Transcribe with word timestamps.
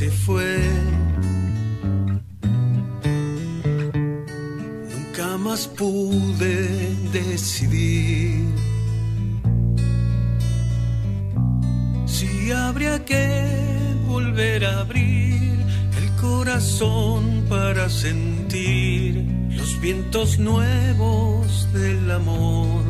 se 0.00 0.10
fue. 0.10 0.56
Nunca 4.94 5.36
más 5.36 5.68
pude 5.68 6.56
decidir 7.12 8.46
si 12.06 12.50
habría 12.50 13.04
que 13.04 13.26
volver 14.06 14.64
a 14.64 14.80
abrir 14.80 15.58
el 16.00 16.08
corazón 16.18 17.44
para 17.50 17.90
sentir 17.90 19.22
los 19.50 19.78
vientos 19.82 20.38
nuevos 20.38 21.70
del 21.74 22.10
amor. 22.10 22.89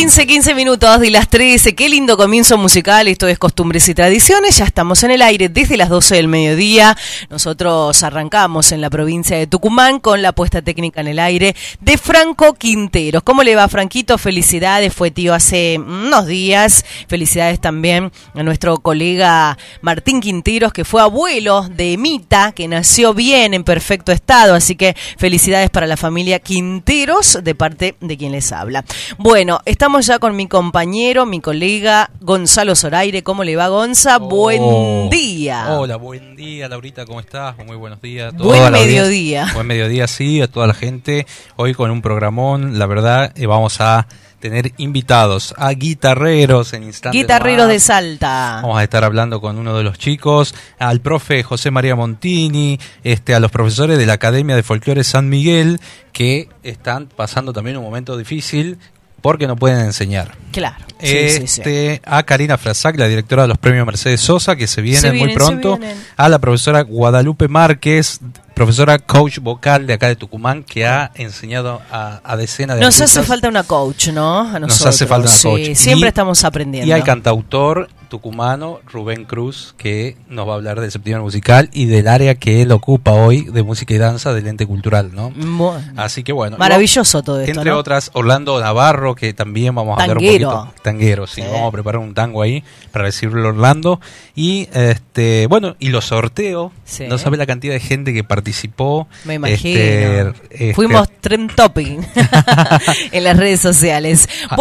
15, 0.00 0.26
15 0.26 0.54
minutos 0.54 0.98
de 0.98 1.10
las 1.10 1.28
13. 1.28 1.74
Qué 1.74 1.90
lindo 1.90 2.16
comienzo 2.16 2.56
musical. 2.56 3.06
Esto 3.06 3.28
es 3.28 3.38
Costumbres 3.38 3.86
y 3.86 3.94
Tradiciones. 3.94 4.56
Ya 4.56 4.64
estamos 4.64 5.02
en 5.02 5.10
el 5.10 5.20
aire 5.20 5.50
desde 5.50 5.76
las 5.76 5.90
12 5.90 6.14
del 6.14 6.26
mediodía. 6.26 6.96
Nosotros 7.28 8.02
arrancamos 8.02 8.72
en 8.72 8.80
la 8.80 8.88
provincia 8.88 9.36
de 9.36 9.46
Tucumán 9.46 10.00
con 10.00 10.22
la 10.22 10.32
puesta 10.32 10.62
técnica 10.62 11.02
en 11.02 11.08
el 11.08 11.18
aire 11.18 11.54
de 11.80 11.98
Franco 11.98 12.54
Quinteros. 12.54 13.22
¿Cómo 13.22 13.42
le 13.42 13.54
va, 13.54 13.68
Franquito? 13.68 14.16
Felicidades. 14.16 14.94
Fue 14.94 15.10
tío 15.10 15.34
hace 15.34 15.78
unos 15.78 16.26
días. 16.26 16.82
Felicidades 17.06 17.60
también 17.60 18.10
a 18.32 18.42
nuestro 18.42 18.78
colega 18.78 19.58
Martín 19.82 20.22
Quinteros, 20.22 20.72
que 20.72 20.86
fue 20.86 21.02
abuelo 21.02 21.68
de 21.68 21.92
Emita, 21.92 22.52
que 22.52 22.68
nació 22.68 23.12
bien, 23.12 23.52
en 23.52 23.64
perfecto 23.64 24.12
estado. 24.12 24.54
Así 24.54 24.76
que 24.76 24.96
felicidades 25.18 25.68
para 25.68 25.86
la 25.86 25.98
familia 25.98 26.38
Quinteros 26.38 27.40
de 27.42 27.54
parte 27.54 27.96
de 28.00 28.16
quien 28.16 28.32
les 28.32 28.50
habla. 28.50 28.82
Bueno, 29.18 29.60
estamos 29.66 29.89
ya 29.98 30.18
con 30.18 30.36
mi 30.36 30.46
compañero, 30.46 31.26
mi 31.26 31.40
colega 31.40 32.10
Gonzalo 32.20 32.76
Zoraire. 32.76 33.22
¿Cómo 33.22 33.42
le 33.44 33.56
va, 33.56 33.68
Gonza? 33.68 34.18
Buen 34.18 34.60
Oh. 34.62 35.08
día. 35.10 35.66
Hola, 35.70 35.96
buen 35.96 36.36
día, 36.36 36.68
Laurita, 36.68 37.04
¿cómo 37.04 37.18
estás? 37.20 37.56
Muy 37.66 37.76
buenos 37.76 38.00
días. 38.00 38.32
a 38.32 38.36
Buen 38.36 38.58
toda 38.58 38.70
la 38.70 38.78
mediodía. 38.78 39.48
Buen 39.54 39.66
mediodía, 39.66 40.06
sí, 40.06 40.40
a 40.40 40.46
toda 40.48 40.66
la 40.68 40.74
gente. 40.74 41.26
Hoy 41.56 41.74
con 41.74 41.90
un 41.90 42.00
programón, 42.02 42.78
la 42.78 42.86
verdad, 42.86 43.32
eh, 43.36 43.46
vamos 43.46 43.80
a 43.80 44.06
tener 44.38 44.72
invitados 44.78 45.52
a 45.58 45.70
guitarreros 45.72 46.72
en 46.72 46.84
instantes. 46.84 47.20
Guitarreros 47.20 47.68
de 47.68 47.78
Salta. 47.78 48.60
Vamos 48.62 48.78
a 48.78 48.82
estar 48.84 49.04
hablando 49.04 49.40
con 49.40 49.58
uno 49.58 49.76
de 49.76 49.82
los 49.82 49.98
chicos, 49.98 50.54
al 50.78 51.00
profe 51.00 51.42
José 51.42 51.70
María 51.70 51.94
Montini, 51.94 52.78
este, 53.04 53.34
a 53.34 53.40
los 53.40 53.50
profesores 53.50 53.98
de 53.98 54.06
la 54.06 54.14
Academia 54.14 54.56
de 54.56 54.62
Folclore 54.62 55.04
San 55.04 55.28
Miguel, 55.28 55.78
que 56.12 56.48
están 56.62 57.08
pasando 57.14 57.52
también 57.52 57.76
un 57.76 57.84
momento 57.84 58.16
difícil 58.16 58.78
porque 59.22 59.46
no 59.46 59.56
pueden 59.56 59.80
enseñar. 59.80 60.32
Claro. 60.52 60.76
Sí, 61.00 61.06
sí, 61.30 61.46
sí. 61.46 61.60
Este, 61.62 62.02
A 62.04 62.22
Karina 62.24 62.58
Frasac, 62.58 62.98
la 62.98 63.08
directora 63.08 63.42
de 63.42 63.48
los 63.48 63.58
premios 63.58 63.86
Mercedes 63.86 64.20
Sosa, 64.20 64.54
que 64.56 64.66
se 64.66 64.82
vienen 64.82 65.00
Se 65.00 65.08
muy 65.08 65.16
vienen, 65.18 65.32
se 65.34 65.38
pronto. 65.38 65.78
vienen. 65.78 65.96
A 66.16 66.28
la 66.28 66.38
profesora 66.38 66.82
Guadalupe 66.82 67.48
Márquez, 67.48 68.20
profesora 68.54 68.98
coach 68.98 69.38
vocal 69.38 69.86
de 69.86 69.94
acá 69.94 70.08
de 70.08 70.16
Tucumán, 70.16 70.62
que 70.62 70.86
ha 70.86 71.10
enseñado 71.14 71.80
a, 71.90 72.20
a 72.22 72.36
decenas 72.36 72.76
de 72.76 72.82
Nos 72.84 73.00
hace 73.00 73.22
falta 73.22 73.48
una 73.48 73.62
coach, 73.62 74.08
¿no? 74.08 74.40
A 74.40 74.58
Nos 74.58 74.84
hace 74.84 75.06
falta 75.06 75.28
una 75.28 75.36
Sí, 75.38 75.48
coach. 75.48 75.74
siempre 75.74 76.06
Y- 76.06 76.08
estamos 76.08 76.44
aprendiendo. 76.44 76.86
Y 76.88 76.92
al 76.92 77.02
cantautor 77.04 77.88
tucumano 78.10 78.80
Rubén 78.86 79.24
Cruz, 79.24 79.74
que 79.78 80.16
nos 80.28 80.46
va 80.46 80.52
a 80.52 80.56
hablar 80.56 80.80
del 80.80 80.90
septiembre 80.92 81.22
musical 81.22 81.70
y 81.72 81.86
del 81.86 82.06
área 82.08 82.34
que 82.34 82.60
él 82.60 82.72
ocupa 82.72 83.12
hoy 83.12 83.44
de 83.44 83.62
música 83.62 83.94
y 83.94 83.98
danza 83.98 84.34
del 84.34 84.46
ente 84.46 84.66
cultural, 84.66 85.12
¿no? 85.14 85.30
Bueno, 85.34 85.82
Así 85.96 86.22
que 86.22 86.32
bueno. 86.32 86.58
Maravilloso 86.58 87.22
todo 87.22 87.40
esto, 87.40 87.52
Entre 87.58 87.70
¿no? 87.70 87.78
otras, 87.78 88.10
Orlando 88.12 88.60
Navarro, 88.60 89.14
que 89.14 89.32
también 89.32 89.74
vamos 89.74 89.98
a 89.98 90.02
hablar 90.02 90.18
Tanguero. 90.18 90.48
un 90.50 90.54
poquito. 90.66 90.82
Tanguero, 90.82 91.26
sí, 91.26 91.40
Sí. 91.40 91.46
Vamos 91.50 91.68
a 91.68 91.72
preparar 91.72 92.00
un 92.00 92.12
tango 92.12 92.42
ahí 92.42 92.62
para 92.90 93.06
recibirlo 93.06 93.46
a 93.46 93.52
Orlando. 93.52 94.00
Y 94.34 94.68
este, 94.74 95.46
bueno, 95.46 95.76
y 95.78 95.88
los 95.88 96.06
sorteos. 96.06 96.72
Sí. 96.84 97.06
No 97.08 97.16
sabe 97.16 97.36
la 97.38 97.46
cantidad 97.46 97.72
de 97.72 97.80
gente 97.80 98.12
que 98.12 98.24
participó. 98.24 99.08
Me 99.24 99.34
imagino. 99.34 99.78
Este, 99.80 100.20
este, 100.50 100.74
Fuimos 100.74 101.08
trend 101.20 101.54
topping 101.54 102.04
en 103.12 103.24
las 103.24 103.36
redes 103.36 103.60
sociales. 103.60 104.28
Ah. 104.50 104.56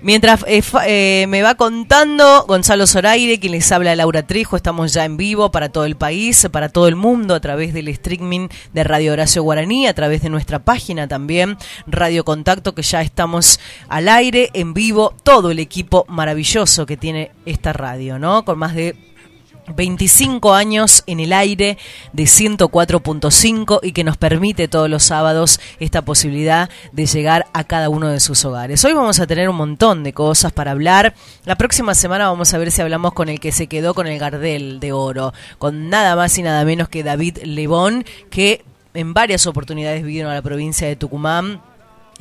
Mientras 0.00 0.44
eh, 0.46 0.62
eh, 0.86 1.26
me 1.28 1.42
va 1.42 1.56
contando 1.56 2.44
Gonzalo 2.46 2.86
Zoraire, 2.86 3.40
quien 3.40 3.52
les 3.52 3.72
habla 3.72 3.96
Laura 3.96 4.24
Trejo, 4.24 4.56
estamos 4.56 4.92
ya 4.92 5.04
en 5.04 5.16
vivo 5.16 5.50
para 5.50 5.70
todo 5.70 5.86
el 5.86 5.96
país, 5.96 6.46
para 6.52 6.68
todo 6.68 6.86
el 6.86 6.94
mundo, 6.94 7.34
a 7.34 7.40
través 7.40 7.74
del 7.74 7.88
streaming 7.88 8.46
de 8.72 8.84
Radio 8.84 9.12
Horacio 9.12 9.42
Guaraní, 9.42 9.88
a 9.88 9.94
través 9.94 10.22
de 10.22 10.30
nuestra 10.30 10.60
página 10.60 11.08
también, 11.08 11.56
Radio 11.88 12.24
Contacto, 12.24 12.76
que 12.76 12.82
ya 12.82 13.02
estamos 13.02 13.58
al 13.88 14.08
aire, 14.08 14.50
en 14.54 14.72
vivo, 14.72 15.14
todo 15.24 15.50
el 15.50 15.58
equipo 15.58 16.04
maravilloso 16.08 16.86
que 16.86 16.96
tiene 16.96 17.32
esta 17.44 17.72
radio, 17.72 18.20
¿no? 18.20 18.44
Con 18.44 18.56
más 18.56 18.76
de 18.76 18.94
25 19.74 20.54
años 20.54 21.02
en 21.06 21.20
el 21.20 21.32
aire 21.32 21.78
de 22.12 22.22
104.5 22.24 23.80
y 23.82 23.92
que 23.92 24.04
nos 24.04 24.16
permite 24.16 24.68
todos 24.68 24.88
los 24.88 25.04
sábados 25.04 25.60
esta 25.80 26.02
posibilidad 26.02 26.70
de 26.92 27.06
llegar 27.06 27.46
a 27.52 27.64
cada 27.64 27.88
uno 27.88 28.08
de 28.08 28.20
sus 28.20 28.44
hogares. 28.44 28.84
Hoy 28.84 28.92
vamos 28.92 29.20
a 29.20 29.26
tener 29.26 29.48
un 29.48 29.56
montón 29.56 30.04
de 30.04 30.12
cosas 30.12 30.52
para 30.52 30.72
hablar. 30.72 31.14
La 31.44 31.56
próxima 31.56 31.94
semana 31.94 32.28
vamos 32.28 32.52
a 32.54 32.58
ver 32.58 32.70
si 32.70 32.82
hablamos 32.82 33.12
con 33.12 33.28
el 33.28 33.40
que 33.40 33.52
se 33.52 33.66
quedó 33.66 33.94
con 33.94 34.06
el 34.06 34.18
Gardel 34.18 34.80
de 34.80 34.92
Oro, 34.92 35.32
con 35.58 35.88
nada 35.88 36.16
más 36.16 36.36
y 36.38 36.42
nada 36.42 36.64
menos 36.64 36.88
que 36.88 37.02
David 37.02 37.38
Lebón, 37.44 38.04
que 38.30 38.64
en 38.94 39.14
varias 39.14 39.46
oportunidades 39.46 40.02
vino 40.02 40.30
a 40.30 40.34
la 40.34 40.42
provincia 40.42 40.88
de 40.88 40.96
Tucumán. 40.96 41.60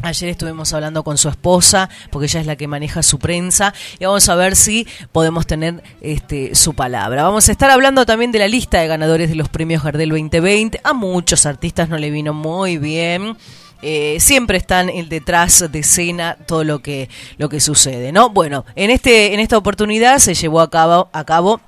Ayer 0.03 0.29
estuvimos 0.29 0.73
hablando 0.73 1.03
con 1.03 1.17
su 1.17 1.27
esposa, 1.27 1.89
porque 2.11 2.25
ella 2.27 2.41
es 2.41 2.45
la 2.45 2.55
que 2.55 2.67
maneja 2.67 3.01
su 3.01 3.17
prensa, 3.17 3.73
y 3.99 4.05
vamos 4.05 4.29
a 4.29 4.35
ver 4.35 4.55
si 4.55 4.87
podemos 5.11 5.47
tener 5.47 5.83
este, 6.01 6.53
su 6.53 6.75
palabra. 6.75 7.23
Vamos 7.23 7.49
a 7.49 7.51
estar 7.51 7.71
hablando 7.71 8.05
también 8.05 8.31
de 8.31 8.39
la 8.39 8.47
lista 8.47 8.79
de 8.79 8.87
ganadores 8.87 9.29
de 9.29 9.35
los 9.35 9.49
premios 9.49 9.83
Gardel 9.83 10.09
2020. 10.09 10.81
A 10.83 10.93
muchos 10.93 11.47
artistas 11.47 11.89
no 11.89 11.97
le 11.97 12.11
vino 12.11 12.33
muy 12.33 12.77
bien. 12.77 13.37
Eh, 13.81 14.17
siempre 14.19 14.57
están 14.57 14.89
el 14.89 15.09
detrás 15.09 15.71
de 15.71 15.79
escena 15.79 16.35
todo 16.47 16.63
lo 16.63 16.79
que 16.79 17.09
lo 17.37 17.47
que 17.47 17.59
sucede, 17.59 18.11
¿no? 18.11 18.31
Bueno, 18.31 18.65
en 18.75 18.89
este 18.89 19.35
en 19.35 19.39
esta 19.39 19.55
oportunidad 19.55 20.17
se 20.17 20.33
llevó 20.33 20.61
a 20.61 20.69
cabo 20.71 21.09
a 21.13 21.23
cabo 21.25 21.61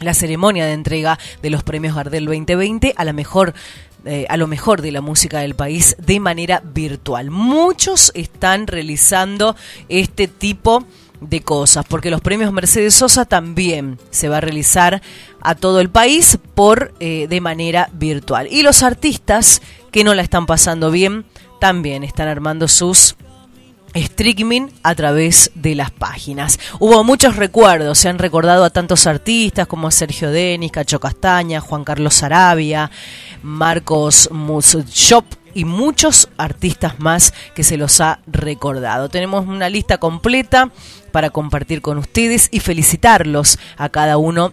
la 0.00 0.14
ceremonia 0.14 0.64
de 0.64 0.72
entrega 0.72 1.18
de 1.42 1.50
los 1.50 1.62
premios 1.62 1.94
Gardel 1.94 2.24
2020 2.24 2.94
a 2.96 3.04
la 3.04 3.12
mejor 3.12 3.52
eh, 4.04 4.26
a 4.28 4.36
lo 4.36 4.46
mejor 4.46 4.82
de 4.82 4.92
la 4.92 5.00
música 5.00 5.40
del 5.40 5.54
país 5.54 5.96
de 5.98 6.20
manera 6.20 6.62
virtual. 6.64 7.30
Muchos 7.30 8.10
están 8.14 8.66
realizando 8.66 9.56
este 9.88 10.28
tipo 10.28 10.84
de 11.20 11.40
cosas, 11.40 11.84
porque 11.88 12.10
los 12.10 12.20
premios 12.20 12.52
Mercedes 12.52 12.94
Sosa 12.94 13.24
también 13.24 13.98
se 14.10 14.28
va 14.28 14.38
a 14.38 14.40
realizar 14.40 15.02
a 15.40 15.54
todo 15.54 15.80
el 15.80 15.88
país 15.88 16.38
por 16.54 16.94
eh, 17.00 17.26
de 17.28 17.40
manera 17.40 17.90
virtual. 17.92 18.48
Y 18.50 18.62
los 18.62 18.82
artistas 18.82 19.62
que 19.92 20.04
no 20.04 20.14
la 20.14 20.22
están 20.22 20.46
pasando 20.46 20.90
bien 20.90 21.24
también 21.60 22.02
están 22.02 22.26
armando 22.26 22.66
sus 22.66 23.14
streaming 23.94 24.68
a 24.82 24.94
través 24.94 25.50
de 25.54 25.74
las 25.74 25.90
páginas. 25.90 26.58
Hubo 26.78 27.04
muchos 27.04 27.36
recuerdos, 27.36 27.98
se 27.98 28.08
han 28.08 28.18
recordado 28.18 28.64
a 28.64 28.70
tantos 28.70 29.06
artistas 29.06 29.66
como 29.66 29.90
Sergio 29.90 30.30
Denis, 30.30 30.72
Cacho 30.72 31.00
Castaña, 31.00 31.60
Juan 31.60 31.84
Carlos 31.84 32.14
Sarabia, 32.14 32.90
Marcos 33.42 34.28
Mushop 34.32 35.24
y 35.54 35.64
muchos 35.64 36.28
artistas 36.38 36.98
más 36.98 37.34
que 37.54 37.62
se 37.62 37.76
los 37.76 38.00
ha 38.00 38.20
recordado. 38.26 39.08
Tenemos 39.08 39.46
una 39.46 39.68
lista 39.68 39.98
completa 39.98 40.70
para 41.10 41.30
compartir 41.30 41.82
con 41.82 41.98
ustedes 41.98 42.48
y 42.50 42.60
felicitarlos 42.60 43.58
a 43.76 43.88
cada 43.90 44.16
uno 44.16 44.52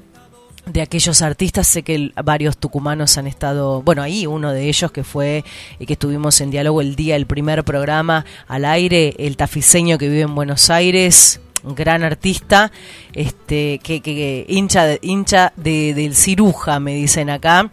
de 0.72 0.82
aquellos 0.82 1.22
artistas, 1.22 1.68
sé 1.68 1.84
que 1.84 2.12
varios 2.24 2.58
tucumanos 2.58 3.18
han 3.18 3.28
estado, 3.28 3.82
bueno, 3.82 4.02
ahí 4.02 4.26
uno 4.28 4.52
de 4.52 4.70
ellos 4.70 4.92
que 4.92 5.04
fue, 5.04 5.44
y 5.80 5.86
que 5.86 5.94
estuvimos 5.94 6.40
en 6.42 6.52
diálogo 6.52 6.82
el 6.82 6.96
día 6.96 7.16
del 7.16 7.26
primer 7.26 7.64
programa 7.64 8.26
al 8.48 8.66
aire, 8.66 9.16
el 9.18 9.36
tafiseño 9.38 9.98
que 9.98 10.08
vive 10.10 10.22
en 10.22 10.36
Buenos 10.36 10.70
Aires, 10.70 11.40
un 11.64 11.76
gran 11.76 12.04
artista, 12.04 12.72
este, 13.14 13.80
que, 13.84 14.02
que- 14.02 14.16
que 14.16 14.46
hincha, 14.48 14.98
hincha 15.02 15.52
de, 15.56 15.94
del 15.94 16.16
ciruja, 16.16 16.80
me 16.80 16.94
dicen 16.96 17.30
acá, 17.30 17.70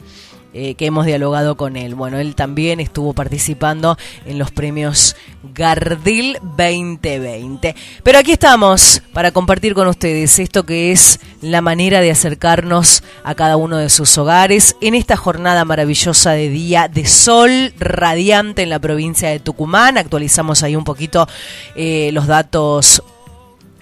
eh, 0.59 0.75
que 0.75 0.87
hemos 0.87 1.05
dialogado 1.05 1.59
con 1.59 1.77
él. 1.77 1.95
Bueno, 1.95 2.19
él 2.19 2.35
también 2.35 2.81
estuvo 2.81 3.13
participando 3.13 3.99
en 4.25 4.39
los 4.39 4.51
premios 4.51 5.15
Gardel 5.53 6.39
2020. 6.43 7.77
Pero 8.03 8.19
aquí 8.19 8.33
estamos 8.33 9.03
para 9.13 9.33
compartir 9.33 9.75
con 9.75 9.87
ustedes 9.87 10.39
esto 10.39 10.65
que 10.65 10.93
es 10.93 11.21
la 11.43 11.61
manera 11.61 12.01
de 12.01 12.11
acercarnos 12.11 13.03
a 13.23 13.35
cada 13.35 13.59
uno 13.59 13.77
de 13.77 13.91
sus 13.91 14.17
hogares 14.17 14.77
en 14.81 14.95
esta 14.95 15.19
jornada 15.19 15.67
maravillosa 15.67 16.31
de 16.31 16.49
día 16.49 16.89
de 16.89 17.05
sol 17.05 17.75
radiante 17.79 18.63
en 18.63 18.71
la 18.71 18.79
provincia 18.79 19.29
de 19.29 19.41
Tucumán. 19.41 19.99
Actualizamos 19.99 20.63
ahí 20.63 20.75
un 20.75 20.85
poquito 20.85 21.29
eh, 21.75 22.09
los 22.15 22.27
datos 22.27 23.03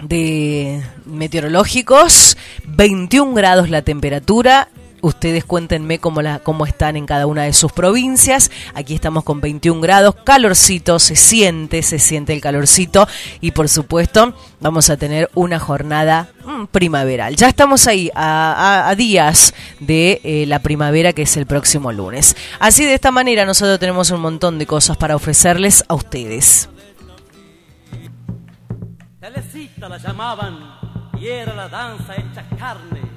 de 0.03 0.83
meteorológicos, 1.05 2.35
21 2.65 3.33
grados 3.33 3.69
la 3.69 3.81
temperatura. 3.81 4.67
Ustedes 5.05 5.45
cuéntenme 5.45 5.99
cómo, 5.99 6.19
cómo 6.41 6.65
están 6.65 6.95
en 6.95 7.05
cada 7.05 7.27
una 7.27 7.43
de 7.43 7.53
sus 7.53 7.71
provincias. 7.71 8.49
Aquí 8.73 8.95
estamos 8.95 9.23
con 9.23 9.39
21 9.39 9.79
grados, 9.79 10.15
calorcito, 10.23 10.97
se 10.97 11.15
siente, 11.15 11.83
se 11.83 11.99
siente 11.99 12.33
el 12.33 12.41
calorcito 12.41 13.07
y 13.39 13.51
por 13.51 13.69
supuesto 13.69 14.33
vamos 14.59 14.89
a 14.89 14.97
tener 14.97 15.29
una 15.35 15.59
jornada 15.59 16.29
mm, 16.43 16.65
primaveral. 16.71 17.35
Ya 17.35 17.47
estamos 17.47 17.85
ahí 17.85 18.09
a 18.15 18.91
días 18.97 19.53
de 19.79 20.21
eh, 20.23 20.45
la 20.47 20.57
primavera 20.57 21.13
que 21.13 21.21
es 21.21 21.37
el 21.37 21.45
próximo 21.45 21.91
lunes. 21.91 22.35
Así 22.59 22.83
de 22.83 22.95
esta 22.95 23.11
manera 23.11 23.45
nosotros 23.45 23.77
tenemos 23.77 24.09
un 24.09 24.21
montón 24.21 24.57
de 24.57 24.65
cosas 24.65 24.97
para 24.97 25.15
ofrecerles 25.15 25.83
a 25.87 25.93
ustedes. 25.93 26.67
Telecita 29.19 29.87
la 29.87 29.99
llamaban 29.99 30.79
y 31.21 31.27
era 31.27 31.53
la 31.53 31.69
danza 31.69 32.15
hecha 32.15 32.43
carne. 32.57 33.14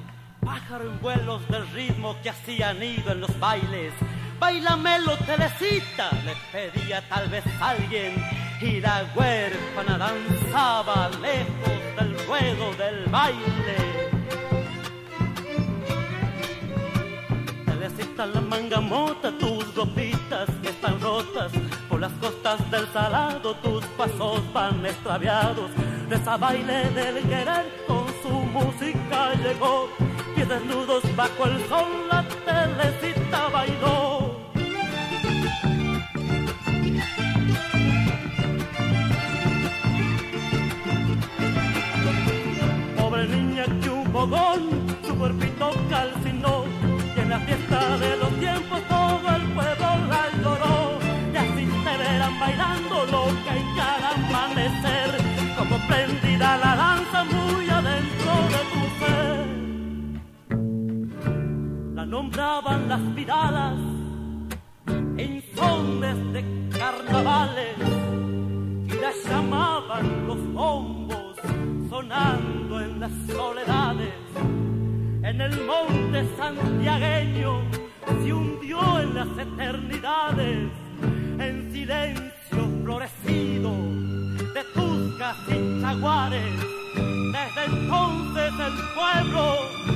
Pájaro 0.49 0.89
vuelos 0.99 1.47
del 1.49 1.69
ritmo 1.73 2.15
que 2.23 2.31
hacía 2.31 2.73
nido 2.73 3.11
en 3.11 3.21
los 3.21 3.39
bailes. 3.39 3.93
Bailamelo, 4.39 5.15
Telecita, 5.17 6.09
le 6.25 6.33
pedía 6.51 7.07
tal 7.07 7.29
vez 7.29 7.43
alguien. 7.61 8.15
Y 8.59 8.81
la 8.81 9.05
huérfana 9.15 9.99
danzaba 9.99 11.11
lejos 11.21 11.77
del 11.97 12.25
ruedo 12.25 12.73
del 12.79 13.05
baile. 13.11 13.77
Telecita 17.67 18.25
la 18.25 18.41
manga 18.41 18.81
mota, 18.81 19.31
tus 19.37 19.75
ropitas 19.75 20.49
que 20.63 20.69
están 20.69 20.99
rotas 20.99 21.51
por 21.87 21.99
las 21.99 22.13
costas 22.13 22.71
del 22.71 22.87
salado, 22.91 23.53
tus 23.57 23.85
pasos 23.95 24.41
van 24.51 24.83
extraviados. 24.83 25.69
De 26.09 26.15
esa 26.15 26.37
baile 26.37 26.89
del 26.89 27.21
querer 27.29 27.83
con 27.85 28.07
su 28.23 28.31
música 28.31 29.35
llegó, 29.43 29.89
y 30.39 30.43
desnudos 30.43 31.03
bajo 31.17 31.45
el 31.45 31.67
sol 31.67 32.07
la 32.09 32.23
telecita 32.45 33.49
bailó. 33.49 34.39
Pobre 42.97 43.27
niña 43.27 43.65
que 43.81 43.89
un 43.89 44.05
fogón 44.13 44.61
su 45.05 45.15
cuerpito 45.17 45.71
calcinó 45.89 46.65
y 47.15 47.19
en 47.19 47.29
la 47.29 47.39
fiesta 47.39 47.97
de 47.97 48.17
los 48.17 48.31
tiempos 48.39 48.81
todo 48.87 49.35
el 49.35 49.43
pueblo 49.53 49.87
la 50.09 50.23
adoró 50.23 50.99
y 51.33 51.37
así 51.37 51.65
se 51.83 51.97
verán 51.97 52.39
bailando 52.39 53.05
loca 53.07 53.51
y 53.61 53.77
cada 53.77 54.09
amanecer 54.15 55.09
como 55.57 55.77
prendida 55.87 56.57
la 56.57 56.75
danza 56.75 57.18
La 62.09 62.15
nombraban 62.15 62.89
las 62.89 63.13
viradas 63.13 63.77
en 64.87 65.43
sones 65.55 66.33
de 66.33 66.43
carnavales 66.75 67.77
y 68.87 68.93
la 68.99 69.11
llamaban 69.27 70.25
los 70.25 70.53
bombos 70.53 71.37
sonando 71.87 72.81
en 72.81 72.99
las 72.99 73.11
soledades. 73.27 74.15
En 75.21 75.39
el 75.39 75.65
monte 75.67 76.25
santiagueño 76.35 77.61
se 78.23 78.33
hundió 78.33 78.99
en 79.01 79.13
las 79.13 79.37
eternidades, 79.37 80.71
en 81.37 81.71
silencio 81.71 82.81
florecido 82.83 83.71
de 84.55 84.63
tuscas 84.73 85.37
y 85.47 85.81
jaguares. 85.83 86.55
Desde 86.95 87.65
entonces 87.65 88.51
el 88.67 88.73
pueblo, 88.95 89.88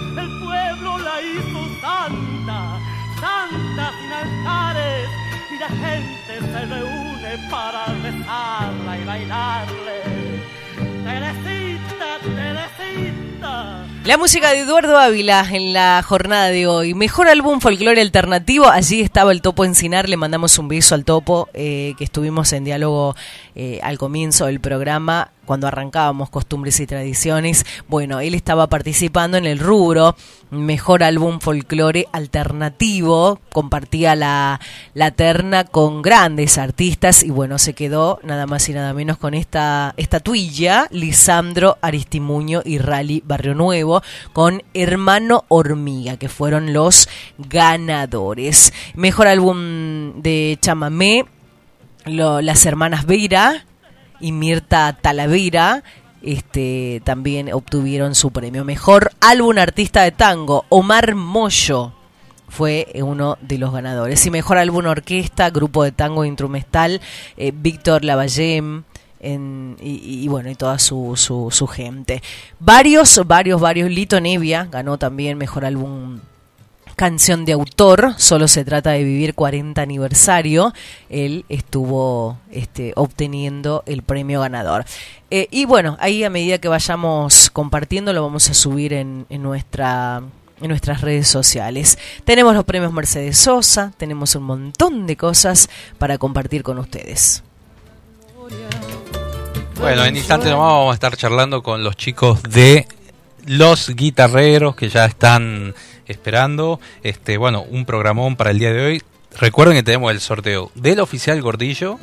la 14.05 14.15
y 14.15 14.17
música 14.17 14.51
de 14.51 14.59
Eduardo 14.59 14.99
Ávila 14.99 15.47
en 15.51 15.73
la 15.73 16.03
jornada 16.05 16.47
de 16.49 16.67
hoy. 16.67 16.93
Mejor 16.93 17.27
álbum 17.27 17.61
folclore 17.61 18.01
alternativo. 18.01 18.67
Allí 18.67 19.01
estaba 19.01 19.31
el 19.31 19.41
Topo 19.41 19.63
Encinar. 19.65 20.09
Le 20.09 20.17
mandamos 20.17 20.57
un 20.59 20.67
beso 20.67 20.93
al 20.93 21.05
Topo, 21.05 21.49
eh, 21.53 21.93
que 21.97 22.03
estuvimos 22.03 22.51
en 22.53 22.65
diálogo 22.65 23.15
eh, 23.55 23.79
al 23.83 23.97
comienzo 23.97 24.45
del 24.45 24.59
programa 24.59 25.31
cuando 25.45 25.67
arrancábamos 25.67 26.29
costumbres 26.29 26.79
y 26.79 26.87
tradiciones. 26.87 27.65
Bueno, 27.87 28.19
él 28.19 28.33
estaba 28.33 28.67
participando 28.67 29.37
en 29.37 29.45
el 29.45 29.59
rubro 29.59 30.15
Mejor 30.51 31.03
Álbum 31.03 31.39
Folclore 31.39 32.07
Alternativo, 32.11 33.39
compartía 33.51 34.15
la, 34.15 34.59
la 34.93 35.11
terna 35.11 35.63
con 35.63 36.01
grandes 36.03 36.57
artistas 36.57 37.23
y 37.23 37.31
bueno, 37.31 37.57
se 37.57 37.73
quedó 37.73 38.19
nada 38.23 38.45
más 38.45 38.69
y 38.69 38.73
nada 38.73 38.93
menos 38.93 39.17
con 39.17 39.33
esta 39.33 39.95
estatuilla, 39.97 40.87
Lisandro 40.91 41.77
Aristimuño 41.81 42.61
y 42.63 42.77
Rally 42.77 43.23
Barrio 43.25 43.55
Nuevo, 43.55 44.03
con 44.31 44.61
Hermano 44.73 45.45
Hormiga, 45.47 46.17
que 46.17 46.29
fueron 46.29 46.71
los 46.71 47.09
ganadores. 47.37 48.73
Mejor 48.93 49.27
álbum 49.27 50.21
de 50.21 50.57
chamamé, 50.61 51.25
lo- 52.05 52.41
las 52.41 52.65
hermanas 52.65 53.05
Beira, 53.05 53.65
y 54.19 54.31
Mirta 54.31 54.97
Talavera 55.01 55.83
este, 56.21 57.01
también 57.03 57.51
obtuvieron 57.53 58.15
su 58.15 58.31
premio. 58.31 58.63
Mejor 58.63 59.11
álbum 59.19 59.57
artista 59.57 60.03
de 60.03 60.11
tango, 60.11 60.65
Omar 60.69 61.15
Moyo 61.15 61.91
fue 62.47 62.87
uno 63.03 63.37
de 63.41 63.57
los 63.57 63.73
ganadores. 63.73 64.25
Y 64.25 64.31
mejor 64.31 64.57
álbum 64.57 64.85
orquesta, 64.85 65.49
grupo 65.49 65.83
de 65.83 65.91
tango 65.91 66.23
instrumental, 66.23 67.01
eh, 67.35 67.51
Víctor 67.53 68.05
Lavallem. 68.05 68.83
en- 69.19 69.77
y, 69.81 70.23
y 70.23 70.27
bueno, 70.27 70.49
y 70.49 70.55
toda 70.55 70.77
su, 70.79 71.13
su, 71.15 71.49
su 71.49 71.65
gente. 71.67 72.21
Varios, 72.59 73.21
varios, 73.25 73.59
varios. 73.61 73.89
Lito 73.89 74.19
Nevia 74.19 74.67
ganó 74.69 74.97
también 74.97 75.37
mejor 75.37 75.63
álbum 75.65 76.19
canción 76.95 77.45
de 77.45 77.53
autor, 77.53 78.13
solo 78.17 78.47
se 78.47 78.65
trata 78.65 78.91
de 78.91 79.03
vivir 79.03 79.33
40 79.33 79.81
aniversario, 79.81 80.73
él 81.09 81.45
estuvo 81.49 82.37
este, 82.51 82.93
obteniendo 82.95 83.83
el 83.85 84.03
premio 84.03 84.41
ganador. 84.41 84.85
Eh, 85.31 85.47
y 85.51 85.65
bueno, 85.65 85.97
ahí 85.99 86.23
a 86.23 86.29
medida 86.29 86.59
que 86.59 86.67
vayamos 86.67 87.49
compartiendo 87.49 88.13
lo 88.13 88.21
vamos 88.21 88.49
a 88.49 88.53
subir 88.53 88.93
en, 88.93 89.25
en 89.29 89.41
nuestra 89.41 90.21
en 90.61 90.69
nuestras 90.69 91.01
redes 91.01 91.27
sociales. 91.27 91.97
Tenemos 92.23 92.55
los 92.55 92.63
premios 92.63 92.93
Mercedes 92.93 93.37
Sosa, 93.37 93.91
tenemos 93.97 94.35
un 94.35 94.43
montón 94.43 95.05
de 95.05 95.17
cosas 95.17 95.69
para 95.97 96.17
compartir 96.17 96.63
con 96.63 96.79
ustedes. 96.79 97.43
Bueno, 99.79 100.05
en 100.05 100.15
instantes 100.15 100.49
nomás 100.49 100.71
vamos 100.71 100.91
a 100.91 100.93
estar 100.93 101.17
charlando 101.17 101.61
con 101.61 101.83
los 101.83 101.97
chicos 101.97 102.41
de 102.43 102.87
los 103.45 103.89
guitarreros 103.95 104.75
que 104.75 104.89
ya 104.89 105.05
están 105.05 105.73
esperando. 106.07 106.79
Este, 107.03 107.37
bueno, 107.37 107.63
un 107.63 107.85
programón 107.85 108.35
para 108.35 108.51
el 108.51 108.59
día 108.59 108.71
de 108.71 108.85
hoy. 108.85 109.01
Recuerden 109.39 109.75
que 109.75 109.83
tenemos 109.83 110.11
el 110.11 110.19
sorteo 110.19 110.71
del 110.75 110.99
oficial 110.99 111.41
Gordillo, 111.41 111.99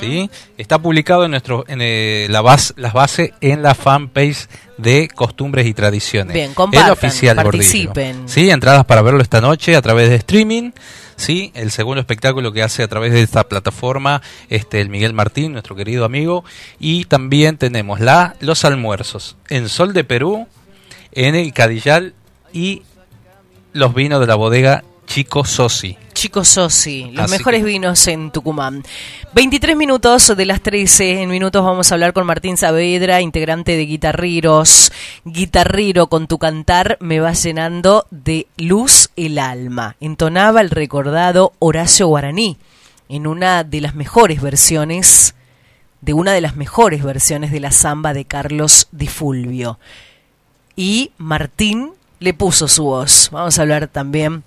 ¿sí? 0.00 0.30
Está 0.56 0.78
publicado 0.78 1.26
en 1.26 1.32
nuestro 1.32 1.66
en 1.68 1.80
eh, 1.82 2.28
la 2.30 2.40
base, 2.40 2.72
las 2.76 2.94
bases 2.94 3.32
en 3.42 3.60
la 3.60 3.74
fanpage 3.74 4.48
de 4.78 5.08
Costumbres 5.08 5.66
y 5.66 5.74
Tradiciones. 5.74 6.32
Bien, 6.32 6.54
compartan, 6.54 6.86
el 6.86 6.92
oficial 6.92 7.36
participen. 7.36 8.12
Gordillo. 8.12 8.28
Sí, 8.28 8.48
entradas 8.48 8.86
para 8.86 9.02
verlo 9.02 9.20
esta 9.20 9.42
noche 9.42 9.76
a 9.76 9.82
través 9.82 10.08
de 10.08 10.14
streaming. 10.16 10.70
Sí, 11.16 11.52
el 11.54 11.70
segundo 11.70 12.00
espectáculo 12.00 12.52
que 12.52 12.62
hace 12.62 12.82
a 12.82 12.88
través 12.88 13.12
de 13.12 13.22
esta 13.22 13.44
plataforma 13.48 14.22
este 14.48 14.80
el 14.80 14.88
Miguel 14.88 15.12
Martín, 15.12 15.52
nuestro 15.52 15.76
querido 15.76 16.06
amigo, 16.06 16.42
y 16.80 17.04
también 17.04 17.58
tenemos 17.58 18.00
la 18.00 18.34
los 18.40 18.64
almuerzos 18.64 19.36
en 19.50 19.68
Sol 19.68 19.92
de 19.92 20.04
Perú, 20.04 20.48
en 21.12 21.34
el 21.34 21.52
Cadillal 21.52 22.14
y 22.52 22.82
los 23.72 23.94
vinos 23.94 24.20
de 24.20 24.26
la 24.26 24.34
bodega 24.34 24.84
Chico 25.06 25.44
Sosi. 25.44 25.96
Chicos 26.14 26.46
Sosi, 26.48 27.10
los 27.12 27.24
Así 27.24 27.32
mejores 27.38 27.60
que- 27.62 27.66
vinos 27.66 28.06
en 28.06 28.30
Tucumán. 28.30 28.84
23 29.34 29.76
minutos 29.76 30.34
de 30.36 30.44
las 30.46 30.60
13. 30.60 31.22
En 31.22 31.30
minutos 31.30 31.64
vamos 31.64 31.90
a 31.90 31.94
hablar 31.96 32.12
con 32.12 32.26
Martín 32.26 32.56
Saavedra, 32.56 33.20
integrante 33.20 33.76
de 33.76 33.86
Guitarreros. 33.86 34.92
Guitarrero, 35.24 36.06
con 36.06 36.28
tu 36.28 36.38
cantar 36.38 36.96
me 37.00 37.18
vas 37.18 37.42
llenando 37.42 38.06
de 38.10 38.46
luz 38.56 39.10
el 39.16 39.38
alma. 39.38 39.96
Entonaba 40.00 40.60
el 40.60 40.70
recordado 40.70 41.52
Horacio 41.58 42.06
Guaraní 42.06 42.56
en 43.08 43.26
una 43.26 43.64
de 43.64 43.80
las 43.80 43.94
mejores 43.94 44.40
versiones, 44.40 45.34
de 46.02 46.12
una 46.12 46.32
de 46.32 46.40
las 46.40 46.56
mejores 46.56 47.02
versiones 47.02 47.50
de 47.50 47.60
la 47.60 47.72
samba 47.72 48.14
de 48.14 48.24
Carlos 48.26 48.86
Di 48.92 49.08
Fulvio. 49.08 49.78
Y 50.76 51.12
Martín 51.18 51.90
le 52.20 52.34
puso 52.34 52.68
su 52.68 52.84
voz. 52.84 53.28
Vamos 53.32 53.58
a 53.58 53.62
hablar 53.62 53.88
también 53.88 54.42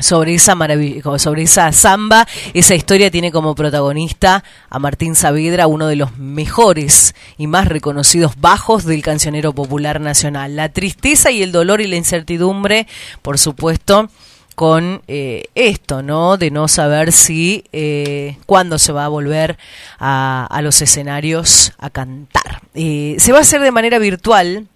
sobre 0.00 0.34
esa 0.34 0.54
marav- 0.54 1.18
sobre 1.18 1.42
esa 1.42 1.72
samba, 1.72 2.24
esa 2.54 2.76
historia 2.76 3.10
tiene 3.10 3.32
como 3.32 3.56
protagonista 3.56 4.44
a 4.70 4.78
Martín 4.78 5.16
Saavedra, 5.16 5.66
uno 5.66 5.88
de 5.88 5.96
los 5.96 6.16
mejores 6.18 7.16
y 7.36 7.48
más 7.48 7.66
reconocidos 7.66 8.34
bajos 8.40 8.84
del 8.84 9.02
cancionero 9.02 9.52
popular 9.52 10.00
nacional. 10.00 10.54
La 10.54 10.68
tristeza 10.68 11.32
y 11.32 11.42
el 11.42 11.50
dolor 11.50 11.80
y 11.80 11.88
la 11.88 11.96
incertidumbre, 11.96 12.86
por 13.22 13.38
supuesto, 13.38 14.08
con 14.54 15.02
eh, 15.08 15.46
esto, 15.56 16.02
¿no? 16.02 16.36
De 16.36 16.52
no 16.52 16.68
saber 16.68 17.10
si, 17.10 17.64
eh, 17.72 18.36
cuándo 18.46 18.78
se 18.78 18.92
va 18.92 19.04
a 19.04 19.08
volver 19.08 19.58
a, 19.98 20.46
a 20.48 20.62
los 20.62 20.80
escenarios 20.80 21.72
a 21.78 21.90
cantar. 21.90 22.62
Eh, 22.74 23.16
se 23.18 23.32
va 23.32 23.38
a 23.38 23.42
hacer 23.42 23.60
de 23.62 23.72
manera 23.72 23.98
virtual, 23.98 24.68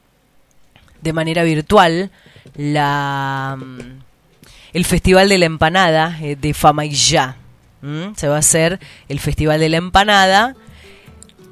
de 1.02 1.12
manera 1.12 1.42
virtual, 1.42 2.10
la 2.56 3.58
mm, 3.58 4.02
el 4.72 4.84
Festival 4.84 5.28
de 5.28 5.38
la 5.38 5.46
Empanada 5.46 6.18
eh, 6.22 6.36
de 6.36 6.54
Fama 6.54 6.84
y 6.84 6.90
Ya. 6.90 7.36
¿m? 7.82 8.12
Se 8.16 8.28
va 8.28 8.36
a 8.36 8.38
hacer 8.38 8.80
el 9.08 9.20
Festival 9.20 9.60
de 9.60 9.68
la 9.68 9.76
Empanada 9.76 10.56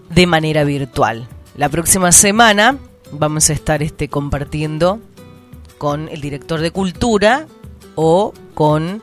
de 0.08 0.26
manera 0.26 0.64
virtual. 0.64 1.28
La 1.56 1.68
próxima 1.68 2.12
semana 2.12 2.78
vamos 3.12 3.50
a 3.50 3.52
estar 3.52 3.82
este, 3.82 4.08
compartiendo 4.08 5.00
con 5.78 6.08
el 6.08 6.20
director 6.20 6.60
de 6.60 6.70
cultura 6.70 7.46
o 7.94 8.32
con 8.54 9.02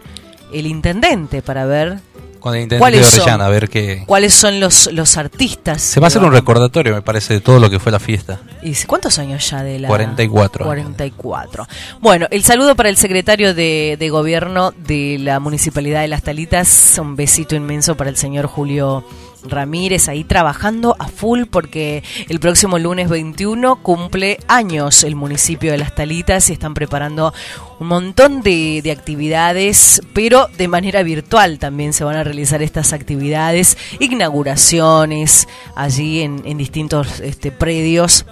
el 0.53 0.65
intendente 0.65 1.41
para 1.41 1.65
ver 1.65 1.99
Con 2.47 2.55
el 2.55 2.63
intendente 2.63 2.99
de. 2.99 3.05
Orellana, 3.05 3.45
a 3.45 3.49
ver 3.49 3.69
qué. 3.69 4.03
cuáles 4.05 4.33
son 4.33 4.59
los, 4.59 4.91
los 4.93 5.17
artistas. 5.17 5.81
Se 5.81 5.99
va 5.99 6.07
a 6.07 6.09
hacer 6.09 6.23
un 6.23 6.31
recordatorio, 6.31 6.93
me 6.93 7.01
parece, 7.01 7.35
de 7.35 7.41
todo 7.41 7.59
lo 7.59 7.69
que 7.69 7.79
fue 7.79 7.91
la 7.91 7.99
fiesta. 7.99 8.39
¿Y 8.61 8.73
cuántos 8.85 9.19
años 9.19 9.49
ya 9.49 9.63
de 9.63 9.79
la 9.79 9.87
44 9.87 10.63
años. 10.63 10.85
44. 10.85 11.67
Bueno, 11.99 12.27
el 12.31 12.43
saludo 12.43 12.75
para 12.75 12.89
el 12.89 12.97
secretario 12.97 13.53
de, 13.53 13.97
de 13.99 14.09
gobierno 14.09 14.71
de 14.71 15.17
la 15.19 15.39
Municipalidad 15.39 16.01
de 16.01 16.07
Las 16.07 16.23
Talitas. 16.23 16.97
Un 16.99 17.15
besito 17.15 17.55
inmenso 17.55 17.95
para 17.95 18.09
el 18.09 18.17
señor 18.17 18.47
Julio 18.47 19.03
Ramírez 19.49 20.07
ahí 20.07 20.23
trabajando 20.23 20.95
a 20.99 21.07
full 21.07 21.43
porque 21.49 22.03
el 22.29 22.39
próximo 22.39 22.79
lunes 22.79 23.09
21 23.09 23.81
cumple 23.83 24.39
años 24.47 25.03
el 25.03 25.15
municipio 25.15 25.71
de 25.71 25.77
Las 25.77 25.95
Talitas 25.95 26.49
y 26.49 26.53
están 26.53 26.73
preparando 26.73 27.33
un 27.79 27.87
montón 27.87 28.41
de, 28.41 28.81
de 28.83 28.91
actividades, 28.91 30.01
pero 30.13 30.47
de 30.57 30.67
manera 30.67 31.03
virtual 31.03 31.59
también 31.59 31.93
se 31.93 32.03
van 32.03 32.15
a 32.15 32.23
realizar 32.23 32.61
estas 32.61 32.93
actividades, 32.93 33.77
inauguraciones 33.99 35.47
allí 35.75 36.21
en, 36.21 36.41
en 36.45 36.57
distintos 36.57 37.19
este, 37.19 37.51
predios 37.51 38.25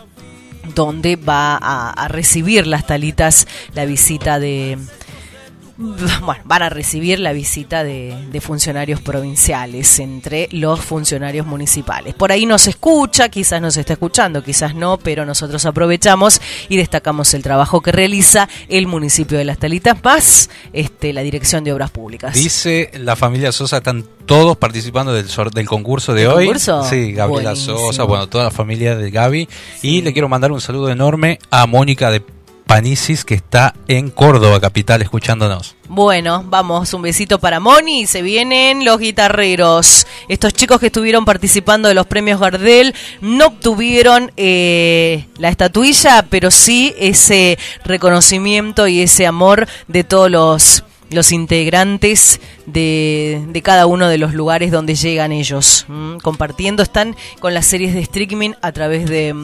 donde 0.74 1.16
va 1.16 1.58
a, 1.58 1.92
a 1.92 2.08
recibir 2.08 2.66
las 2.66 2.88
talitas 2.88 3.48
la 3.74 3.86
visita 3.86 4.40
de 4.40 4.80
bueno, 5.78 6.42
van 6.46 6.62
a 6.62 6.70
recibir 6.70 7.20
la 7.20 7.34
visita 7.34 7.84
de, 7.84 8.16
de 8.32 8.42
funcionarios 8.42 9.02
provinciales 9.02 10.00
entre 10.00 10.48
los 10.52 10.80
funcionarios 10.80 11.46
municipales. 11.46 12.14
Por 12.14 12.32
ahí 12.32 12.46
nos 12.46 12.68
escucha, 12.68 13.30
quizás 13.30 13.62
nos 13.62 13.78
está 13.78 13.94
escuchando, 13.94 14.44
quizás 14.44 14.76
no, 14.76 14.98
pero 14.98 15.26
nosotros 15.26 15.66
aprovechamos 15.66 16.42
y 16.70 16.78
destacamos 16.78 17.34
el 17.34 17.44
trabajo 17.44 17.82
que 17.82 17.92
realiza 17.92 18.48
el 18.70 18.88
municipio 18.88 19.38
de 19.38 19.46
Las 19.46 19.58
Talitas 19.58 19.98
más 20.04 20.50
este, 20.74 21.14
la 21.14 21.22
Dirección 21.22 21.64
de 21.64 21.74
Obras 21.74 21.92
Públicas. 21.92 22.34
Dice 22.34 22.92
la 22.96 23.16
familia 23.16 23.52
Sosa, 23.52 23.78
están 23.78 24.06
todos 24.26 24.58
participando 24.58 25.14
del, 25.14 25.28
concurso 25.66 26.14
de 26.14 26.24
¿El 26.24 26.28
hoy. 26.30 26.46
concurso? 26.46 26.84
Sí, 26.90 27.12
Gabriela 27.12 27.52
Buenísimo. 27.52 27.78
Sosa, 27.78 28.04
bueno, 28.04 28.28
toda 28.28 28.46
la 28.46 28.52
familia 28.52 28.96
de 28.96 29.12
Gaby. 29.12 29.48
Y 29.82 30.02
le 30.02 30.14
quiero 30.14 30.30
mandar 30.30 30.52
un 30.52 30.62
saludo 30.62 30.90
enorme 30.90 31.40
a 31.52 31.66
Mónica 31.66 32.12
de 32.12 32.22
Panisis, 32.66 33.24
que 33.24 33.36
está 33.36 33.74
en 33.88 34.10
Córdoba, 34.10 34.60
capital, 34.60 35.02
escuchándonos. 35.02 35.76
Bueno, 35.88 36.44
vamos, 36.48 36.94
un 36.94 37.04
besito 37.04 37.40
para 37.40 37.60
Moni 37.60 38.08
se 38.08 38.22
vienen 38.22 38.84
los 38.84 39.00
guitarreros. 39.00 40.08
Estos 40.28 40.54
chicos 40.54 40.80
que 40.80 40.88
estuvieron 40.88 41.26
participando 41.26 41.88
de 41.88 41.94
los 41.94 42.08
premios 42.08 42.40
Gardel 42.40 42.96
no 43.22 43.48
obtuvieron 43.48 44.32
eh, 44.36 45.28
la 45.38 45.50
estatuilla, 45.50 46.26
pero 46.30 46.50
sí 46.50 46.94
ese 46.98 47.60
reconocimiento 47.84 48.88
y 48.88 49.02
ese 49.02 49.28
amor 49.28 49.68
de 49.88 50.04
todos 50.04 50.32
los, 50.32 50.84
los 51.12 51.32
integrantes 51.32 52.42
de, 52.66 53.46
de 53.48 53.62
cada 53.62 53.86
uno 53.86 54.08
de 54.08 54.18
los 54.18 54.34
lugares 54.34 54.72
donde 54.72 54.96
llegan 54.96 55.32
ellos. 55.32 55.86
Compartiendo, 56.24 56.82
están 56.82 57.16
con 57.40 57.54
las 57.54 57.68
series 57.68 57.94
de 57.94 58.02
streaming 58.02 58.54
a 58.62 58.72
través 58.72 59.08
de... 59.08 59.36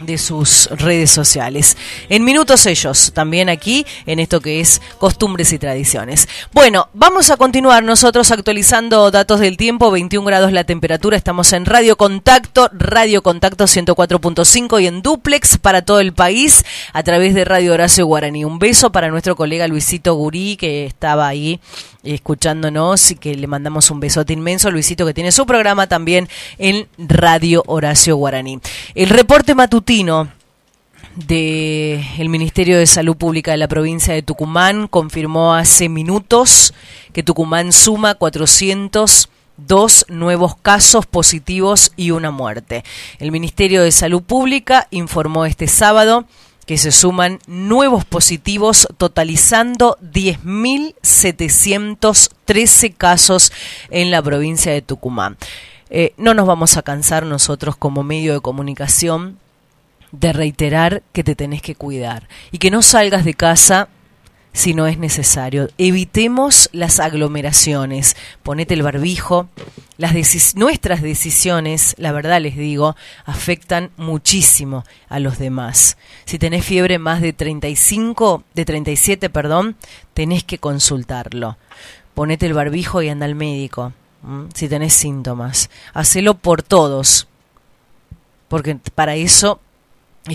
de 0.00 0.18
sus 0.18 0.68
redes 0.70 1.10
sociales. 1.10 1.76
En 2.08 2.24
minutos 2.24 2.66
ellos, 2.66 3.12
también 3.14 3.48
aquí 3.48 3.84
en 4.06 4.20
esto 4.20 4.40
que 4.40 4.60
es 4.60 4.80
costumbres 4.98 5.52
y 5.52 5.58
tradiciones. 5.58 6.28
Bueno, 6.52 6.88
vamos 6.94 7.30
a 7.30 7.36
continuar 7.36 7.82
nosotros 7.82 8.30
actualizando 8.30 9.10
datos 9.10 9.40
del 9.40 9.56
tiempo, 9.56 9.90
21 9.90 10.26
grados 10.26 10.52
la 10.52 10.64
temperatura, 10.64 11.16
estamos 11.16 11.52
en 11.52 11.66
Radio 11.66 11.96
Contacto, 11.96 12.70
Radio 12.72 13.22
Contacto 13.22 13.64
104.5 13.64 14.82
y 14.82 14.86
en 14.86 15.02
duplex 15.02 15.58
para 15.58 15.82
todo 15.82 16.00
el 16.00 16.12
país 16.12 16.64
a 16.92 17.02
través 17.02 17.34
de 17.34 17.44
Radio 17.44 17.74
Horacio 17.74 18.06
Guaraní. 18.06 18.44
Un 18.44 18.58
beso 18.58 18.92
para 18.92 19.08
nuestro 19.08 19.36
colega 19.36 19.68
Luisito 19.68 20.14
Gurí 20.14 20.56
que 20.56 20.86
estaba 20.86 21.26
ahí 21.26 21.60
escuchándonos 22.04 23.10
y 23.10 23.16
que 23.16 23.34
le 23.34 23.46
mandamos 23.46 23.90
un 23.90 24.00
besote 24.00 24.32
inmenso, 24.32 24.70
Luisito, 24.70 25.04
que 25.04 25.12
tiene 25.12 25.32
su 25.32 25.44
programa 25.46 25.88
también 25.88 26.28
en 26.58 26.86
Radio 26.96 27.62
Horacio 27.66 28.16
Guaraní. 28.16 28.60
El 28.94 29.10
reporte 29.10 29.54
matutino 29.54 29.87
del 29.88 30.28
el 32.18 32.28
Ministerio 32.28 32.76
de 32.76 32.86
Salud 32.86 33.16
Pública 33.16 33.52
de 33.52 33.56
la 33.56 33.68
provincia 33.68 34.12
de 34.12 34.20
Tucumán 34.20 34.86
confirmó 34.86 35.54
hace 35.54 35.88
minutos 35.88 36.74
que 37.14 37.22
Tucumán 37.22 37.72
suma 37.72 38.14
402 38.14 40.04
nuevos 40.10 40.56
casos 40.56 41.06
positivos 41.06 41.92
y 41.96 42.10
una 42.10 42.30
muerte. 42.30 42.84
El 43.18 43.32
Ministerio 43.32 43.82
de 43.82 43.90
Salud 43.90 44.22
Pública 44.22 44.88
informó 44.90 45.46
este 45.46 45.68
sábado 45.68 46.26
que 46.66 46.76
se 46.76 46.92
suman 46.92 47.38
nuevos 47.46 48.04
positivos, 48.04 48.88
totalizando 48.98 49.96
10.713 50.02 52.94
casos 52.94 53.52
en 53.88 54.10
la 54.10 54.20
provincia 54.20 54.70
de 54.70 54.82
Tucumán. 54.82 55.38
Eh, 55.88 56.12
no 56.18 56.34
nos 56.34 56.46
vamos 56.46 56.76
a 56.76 56.82
cansar 56.82 57.24
nosotros 57.24 57.74
como 57.74 58.02
medio 58.02 58.34
de 58.34 58.40
comunicación 58.40 59.38
de 60.12 60.32
reiterar 60.32 61.02
que 61.12 61.24
te 61.24 61.34
tenés 61.34 61.62
que 61.62 61.74
cuidar 61.74 62.28
y 62.50 62.58
que 62.58 62.70
no 62.70 62.82
salgas 62.82 63.24
de 63.24 63.34
casa 63.34 63.88
si 64.52 64.74
no 64.74 64.86
es 64.86 64.98
necesario. 64.98 65.68
Evitemos 65.78 66.68
las 66.72 66.98
aglomeraciones, 66.98 68.16
ponete 68.42 68.74
el 68.74 68.82
barbijo. 68.82 69.48
Las 69.98 70.14
nuestras 70.54 71.02
decisiones, 71.02 71.94
la 71.98 72.12
verdad 72.12 72.40
les 72.40 72.56
digo, 72.56 72.96
afectan 73.24 73.90
muchísimo 73.96 74.84
a 75.08 75.18
los 75.20 75.38
demás. 75.38 75.96
Si 76.24 76.38
tenés 76.38 76.64
fiebre 76.64 76.98
más 76.98 77.20
de 77.20 77.32
35, 77.32 78.44
de 78.54 78.64
37, 78.64 79.30
perdón, 79.30 79.76
tenés 80.14 80.44
que 80.44 80.58
consultarlo. 80.58 81.56
Ponete 82.14 82.46
el 82.46 82.54
barbijo 82.54 83.02
y 83.02 83.08
anda 83.08 83.26
al 83.26 83.34
médico. 83.34 83.92
Si 84.54 84.68
tenés 84.68 84.94
síntomas, 84.94 85.70
hacelo 85.94 86.34
por 86.34 86.62
todos, 86.62 87.28
porque 88.48 88.76
para 88.94 89.14
eso 89.14 89.60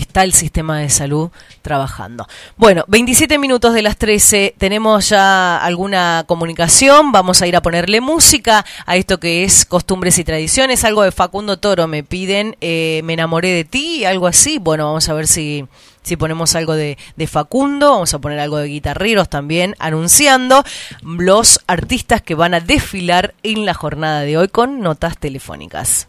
está 0.00 0.22
el 0.22 0.32
sistema 0.32 0.78
de 0.78 0.90
salud 0.90 1.30
trabajando. 1.62 2.26
Bueno, 2.56 2.84
27 2.88 3.38
minutos 3.38 3.74
de 3.74 3.82
las 3.82 3.96
13, 3.96 4.54
tenemos 4.58 5.08
ya 5.08 5.56
alguna 5.56 6.24
comunicación, 6.26 7.12
vamos 7.12 7.42
a 7.42 7.46
ir 7.46 7.56
a 7.56 7.62
ponerle 7.62 8.00
música 8.00 8.64
a 8.86 8.96
esto 8.96 9.18
que 9.18 9.44
es 9.44 9.64
costumbres 9.64 10.18
y 10.18 10.24
tradiciones, 10.24 10.84
algo 10.84 11.02
de 11.02 11.12
Facundo 11.12 11.58
Toro, 11.58 11.86
me 11.86 12.02
piden, 12.02 12.56
eh, 12.60 13.00
me 13.04 13.14
enamoré 13.14 13.50
de 13.50 13.64
ti, 13.64 14.04
algo 14.04 14.26
así, 14.26 14.58
bueno, 14.58 14.86
vamos 14.86 15.08
a 15.08 15.14
ver 15.14 15.26
si... 15.26 15.64
Si 16.02 16.18
ponemos 16.18 16.54
algo 16.54 16.74
de, 16.74 16.98
de 17.16 17.26
Facundo, 17.26 17.92
vamos 17.92 18.12
a 18.12 18.18
poner 18.18 18.38
algo 18.38 18.58
de 18.58 18.68
guitarreros 18.68 19.30
también, 19.30 19.74
anunciando 19.78 20.62
los 21.02 21.60
artistas 21.66 22.20
que 22.20 22.34
van 22.34 22.52
a 22.52 22.60
desfilar 22.60 23.32
en 23.42 23.64
la 23.64 23.72
jornada 23.72 24.20
de 24.20 24.36
hoy 24.36 24.48
con 24.48 24.80
notas 24.80 25.16
telefónicas. 25.16 26.08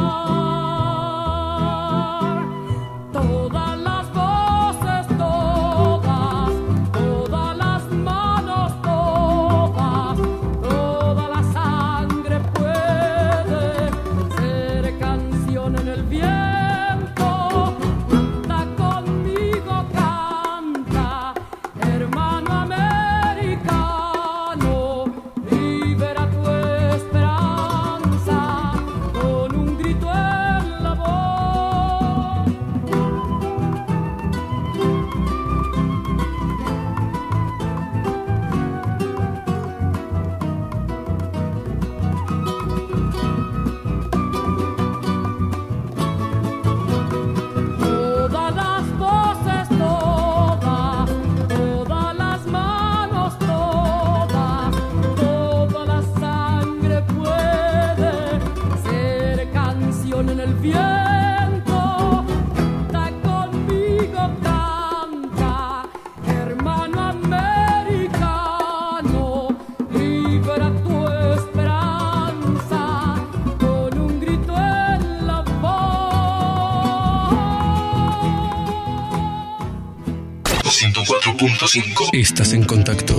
101.5. 81.41 82.09
Estás 82.13 82.53
en 82.53 82.63
contacto. 82.65 83.15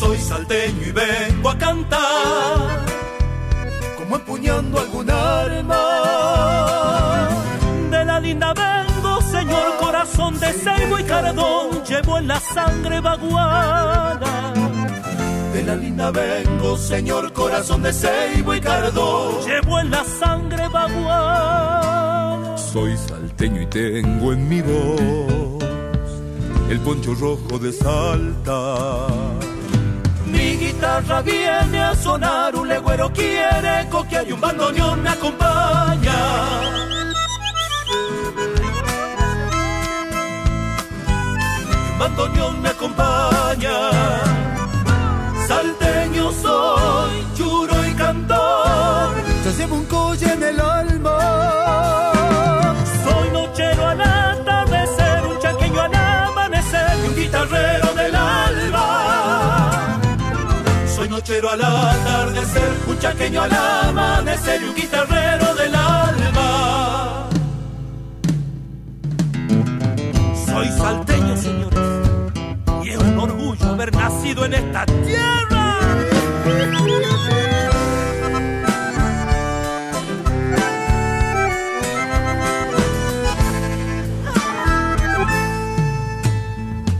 Soy 0.00 0.18
salteño 0.18 0.82
y 0.84 0.90
vengo 0.90 1.48
a 1.48 1.58
cantar, 1.58 2.84
como 3.96 4.16
empuñando 4.16 4.80
algún 4.80 5.08
arma. 5.08 5.78
De 7.88 8.04
la 8.04 8.18
linda 8.18 8.52
señor 8.54 8.89
corazón 10.00 10.40
de 10.40 10.52
ceibo 10.54 10.98
y 10.98 11.04
cardón, 11.04 11.84
llevo 11.84 12.16
en 12.16 12.28
la 12.28 12.40
sangre 12.40 13.00
vaguada. 13.00 14.54
De 15.52 15.62
la 15.62 15.76
linda 15.76 16.10
vengo, 16.10 16.78
señor 16.78 17.30
corazón 17.34 17.82
de 17.82 17.92
ceibo 17.92 18.54
y 18.54 18.60
cardón, 18.62 19.44
llevo 19.44 19.78
en 19.78 19.90
la 19.90 20.02
sangre 20.04 20.68
vaguada. 20.68 22.56
Soy 22.56 22.96
salteño 22.96 23.60
y 23.60 23.66
tengo 23.66 24.32
en 24.32 24.48
mi 24.48 24.62
voz 24.62 25.62
el 26.70 26.80
poncho 26.80 27.14
rojo 27.14 27.58
de 27.58 27.70
Salta. 27.70 29.06
Mi 30.24 30.56
guitarra 30.56 31.20
viene 31.20 31.82
a 31.82 31.94
sonar, 31.94 32.56
un 32.56 32.68
legüero 32.68 33.12
quiere 33.12 33.86
coquear 33.90 34.26
y 34.26 34.32
un 34.32 34.40
bandoneón 34.40 35.02
me 35.02 35.10
acompaña. 35.10 36.70
Bandoneón 42.00 42.62
me 42.62 42.70
acompaña. 42.70 43.76
Salteño 45.46 46.32
soy, 46.32 47.14
churo 47.36 47.74
y 47.86 47.92
cantor. 47.94 49.10
Yo 49.44 49.50
llevo 49.58 49.74
un 49.76 49.84
colle 49.84 50.32
en 50.32 50.42
el 50.42 50.60
alma. 50.60 51.18
Soy 53.04 53.26
nochero 53.38 53.86
al 53.86 54.00
atardecer, 54.00 55.26
un 55.30 55.38
chaqueño 55.42 55.80
al 55.82 55.94
amanecer 55.94 56.90
y 57.02 57.08
un 57.08 57.14
guitarrero 57.16 57.88
del 58.00 58.14
alba. 58.16 58.86
Soy 60.96 61.08
nochero 61.08 61.50
al 61.50 61.62
atardecer, 61.62 62.70
un 62.86 62.98
chaqueño 62.98 63.42
al 63.42 63.52
amanecer 63.52 64.62
y 64.62 64.64
un 64.64 64.74
guitarrero 64.74 65.54
del 65.54 65.74
alma. 65.74 67.28
Soy 70.46 70.68
salteño, 70.78 71.09
en 74.38 74.54
esta 74.54 74.86
tierra. 74.86 75.80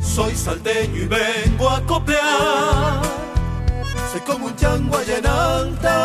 Soy 0.02 0.34
salteño 0.34 0.96
y 0.96 1.06
vengo 1.06 1.70
a 1.70 1.80
copiar. 1.86 3.00
Soy 4.10 4.20
como 4.22 4.46
un 4.46 4.56
chango 4.56 4.96
allá 4.98 5.18
en 5.18 5.26
alta. 5.26 5.96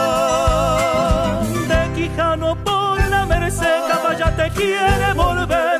De 1.67 1.93
Quijano 1.95 2.55
por 2.63 2.99
la 3.09 3.25
Merced, 3.25 3.87
caballa 3.87 4.35
te 4.35 4.51
quiere 4.51 5.13
volver 5.15 5.74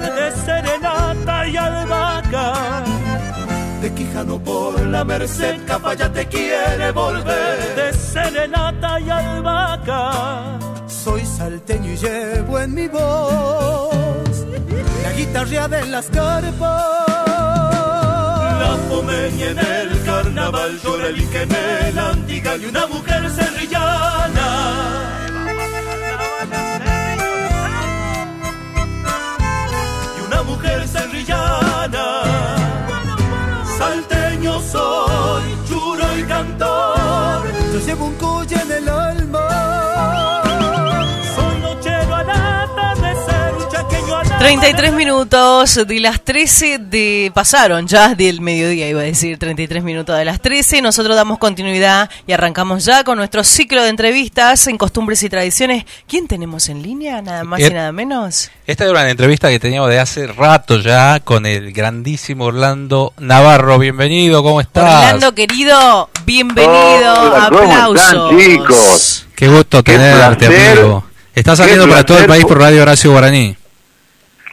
De 3.86 3.94
Quijano 3.94 4.40
por 4.40 4.84
la 4.84 5.04
Merced, 5.04 5.64
caballa 5.68 6.12
te 6.12 6.26
quiere 6.26 6.92
volver 6.92 7.76
de 7.76 7.94
serenata 7.94 9.00
y 9.00 9.12
albahaca. 9.12 10.58
Soy 10.88 11.24
salteño 11.24 11.92
y 11.92 11.96
llevo 11.96 12.60
en 12.62 12.74
mi 12.74 12.88
voz 12.88 14.26
la 15.04 15.12
guitarra 15.14 15.68
de 15.68 15.86
las 15.86 16.08
carpas. 16.08 17.08
La 18.64 18.76
pomeña 18.90 19.50
en 19.52 19.60
el 19.60 20.04
carnaval 20.04 20.80
llora 20.84 21.08
el 21.10 21.30
que 21.30 21.46
me 21.46 21.92
la 21.92 22.10
andiga 22.10 22.58
y 22.58 22.66
una 22.66 22.88
mujer 22.88 23.30
serrillana. 23.30 24.48
Y 30.18 30.26
una 30.26 30.42
mujer 30.42 30.88
serrillana. 30.88 31.15
Yo 36.28 37.80
llevo 37.86 38.06
un 38.06 38.16
colle 38.16 38.56
en 38.56 38.72
el 38.72 38.90
alma. 38.90 39.45
33 44.50 44.94
minutos 44.94 45.80
de 45.88 46.00
las 46.00 46.22
13 46.24 46.78
de 46.78 47.32
pasaron 47.34 47.88
ya 47.88 48.14
del 48.14 48.42
mediodía, 48.42 48.88
iba 48.88 49.02
a 49.02 49.04
decir 49.04 49.40
33 49.40 49.84
minutos 49.84 50.16
de 50.16 50.24
las 50.24 50.40
13. 50.40 50.84
Nosotros 50.84 51.16
damos 51.16 51.40
continuidad 51.40 52.12
y 52.28 52.32
arrancamos 52.32 52.86
ya 52.86 53.04
con 53.04 53.18
nuestro 53.18 53.44
ciclo 53.44 53.82
de 53.82 53.90
entrevistas 53.90 54.68
en 54.68 54.78
costumbres 54.78 55.24
y 55.24 55.30
tradiciones. 55.30 55.86
¿Quién 56.08 56.28
tenemos 56.28 56.70
en 56.70 56.84
línea? 56.84 57.24
Nada 57.24 57.44
más 57.44 57.60
y 57.60 57.64
Eh, 57.64 57.70
nada 57.72 57.92
menos. 57.92 58.52
Esta 58.68 58.84
era 58.84 58.92
una 58.94 59.10
entrevista 59.10 59.50
que 59.50 59.60
teníamos 59.60 59.90
de 59.90 60.00
hace 60.00 60.28
rato 60.28 60.78
ya 60.80 61.20
con 61.22 61.48
el 61.48 61.74
grandísimo 61.74 62.46
Orlando 62.46 63.14
Navarro. 63.18 63.80
Bienvenido, 63.80 64.44
¿cómo 64.44 64.62
estás? 64.62 65.06
Orlando 65.06 65.34
querido, 65.34 66.12
bienvenido. 66.24 66.74
Hola, 67.32 67.48
¿cómo 67.50 67.62
Aplausos. 67.64 68.06
están, 68.06 68.40
chicos? 68.40 69.28
Qué 69.36 69.48
gusto 69.48 69.84
Qué 69.84 69.94
tenerte, 69.94 70.46
placer. 70.46 70.78
amigo. 70.78 71.04
Estás 71.34 71.58
Qué 71.58 71.64
saliendo 71.64 71.90
para 71.90 72.06
todo 72.06 72.20
el 72.20 72.28
país 72.28 72.44
por 72.46 72.58
po- 72.60 72.64
Radio 72.64 72.84
Horacio 72.84 73.10
Guaraní. 73.12 73.58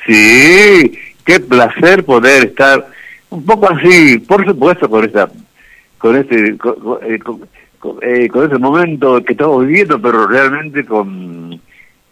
Sí, 0.06 0.98
qué 1.24 1.40
placer 1.40 2.04
poder 2.04 2.46
estar 2.46 2.86
un 3.30 3.44
poco 3.44 3.70
así, 3.70 4.18
por 4.18 4.44
supuesto, 4.44 4.88
con 4.90 5.04
esta, 5.04 5.30
con 5.98 6.16
este, 6.16 6.56
con, 6.58 6.74
con- 6.80 6.98
eh, 7.04 7.18
con- 7.18 7.40
eh, 8.02 8.28
ese 8.32 8.58
momento 8.58 9.22
que 9.24 9.32
estamos 9.32 9.66
viviendo, 9.66 10.00
pero 10.00 10.26
realmente 10.26 10.84
con, 10.84 11.60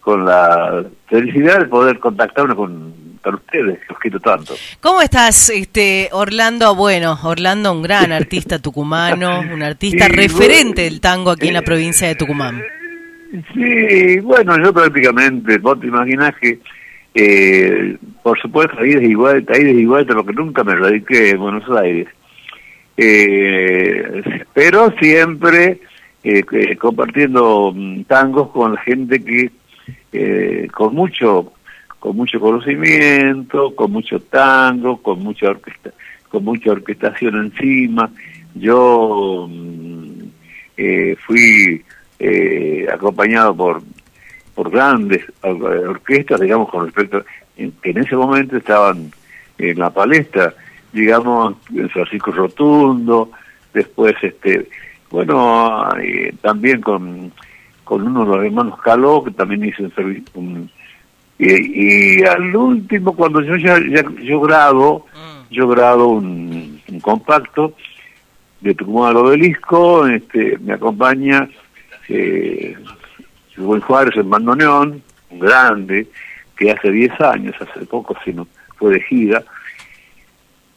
con 0.00 0.24
la 0.24 0.85
felicidad 1.09 1.61
de 1.61 1.66
poder 1.66 1.98
contactarnos 2.00 2.57
con, 2.57 2.92
con 3.22 3.35
ustedes, 3.35 3.79
que 3.87 3.92
os 3.92 3.98
quiero 4.00 4.18
tanto. 4.20 4.55
¿Cómo 4.81 5.00
estás, 5.03 5.48
este 5.50 6.09
Orlando? 6.12 6.74
Bueno, 6.74 7.18
Orlando, 7.22 7.72
un 7.72 7.83
gran 7.83 8.11
artista 8.12 8.59
tucumano, 8.59 9.40
un 9.40 9.62
artista 9.62 10.07
Sí, 10.11 10.12
referente 10.12 10.83
bueno, 10.83 10.90
del 10.90 11.00
tango 11.00 11.31
aquí 11.31 11.48
en 11.48 11.55
la 11.55 11.61
eh, 11.61 11.62
provincia 11.62 12.09
de 12.09 12.14
Tucumán. 12.16 12.61
Sí, 13.55 14.18
bueno, 14.20 14.57
yo 14.61 14.72
prácticamente, 14.72 15.59
vos 15.59 15.79
te 15.79 15.87
imaginás 15.87 16.35
que, 16.40 16.59
eh, 17.14 17.96
por 18.23 18.40
supuesto, 18.40 18.85
ides 18.85 19.09
y 19.09 19.14
vueltas, 19.14 19.59
ides 19.59 19.77
y 19.77 19.87
vueltas, 19.87 20.16
porque 20.16 20.33
nunca 20.33 20.64
me 20.64 20.77
radiqué 20.77 21.31
en 21.31 21.38
Buenos 21.38 21.68
Aires. 21.70 22.09
Eh, 22.96 24.44
pero 24.53 24.92
siempre 24.99 25.81
eh, 26.23 26.77
compartiendo 26.77 27.73
mm, 27.75 28.03
tangos 28.03 28.51
con 28.51 28.75
la 28.75 28.81
gente 28.83 29.23
que, 29.25 29.51
eh, 30.12 30.68
con 30.73 30.94
mucho 30.94 31.53
con 31.99 32.16
mucho 32.16 32.40
conocimiento, 32.40 33.77
con 33.77 33.92
mucho 33.92 34.18
tango, 34.20 34.96
con 35.03 35.23
mucha 35.23 35.51
orquesta, 35.51 35.90
con 36.31 36.44
mucha 36.44 36.73
orquestación 36.73 37.37
encima. 37.37 38.11
Yo 38.55 39.46
mm, 39.49 40.23
eh, 40.79 41.16
fui 41.27 41.85
eh, 42.18 42.87
acompañado 42.92 43.55
por 43.55 43.83
por 44.61 44.70
grandes 44.70 45.25
or- 45.40 45.64
orquestas, 45.88 46.38
digamos, 46.38 46.68
con 46.68 46.85
respecto, 46.85 47.25
que 47.57 47.73
en 47.90 47.96
ese 47.96 48.14
momento 48.14 48.59
estaban 48.59 49.11
en 49.57 49.79
la 49.79 49.88
palestra, 49.88 50.53
digamos, 50.92 51.55
Francisco 51.94 52.31
Rotundo, 52.31 53.31
después, 53.73 54.14
este 54.20 54.68
bueno, 55.11 55.88
eh, 55.99 56.35
también 56.42 56.83
con, 56.83 57.33
con 57.85 58.07
uno 58.07 58.20
de 58.27 58.37
los 58.37 58.44
hermanos 58.44 58.79
Caló, 58.83 59.25
que 59.25 59.31
también 59.31 59.64
hizo 59.64 59.83
un 59.83 59.94
servicio, 59.94 60.25
y, 61.38 62.18
y 62.18 62.23
al 62.25 62.55
último, 62.55 63.14
cuando 63.16 63.40
yo 63.40 63.57
ya, 63.57 63.79
ya- 63.88 64.05
yo 64.23 64.42
grabo, 64.42 65.07
yo 65.51 65.68
grabo 65.68 66.09
un, 66.09 66.83
un 66.87 67.01
compacto 67.01 67.73
de 68.61 68.75
Tucumán 68.75 69.12
al 69.12 69.16
Obelisco, 69.16 70.07
este, 70.07 70.59
me 70.59 70.75
acompaña 70.75 71.49
eh, 72.11 72.77
Rubén 73.57 73.81
Juárez 73.81 74.17
en 74.17 74.31
bandoneón, 74.31 75.03
un 75.31 75.39
grande, 75.39 76.07
que 76.57 76.71
hace 76.71 76.91
10 76.91 77.21
años, 77.21 77.55
hace 77.61 77.85
poco, 77.87 78.17
si 78.25 78.33
no 78.33 78.47
fue 78.77 78.95
de 78.95 79.01
gira, 79.03 79.43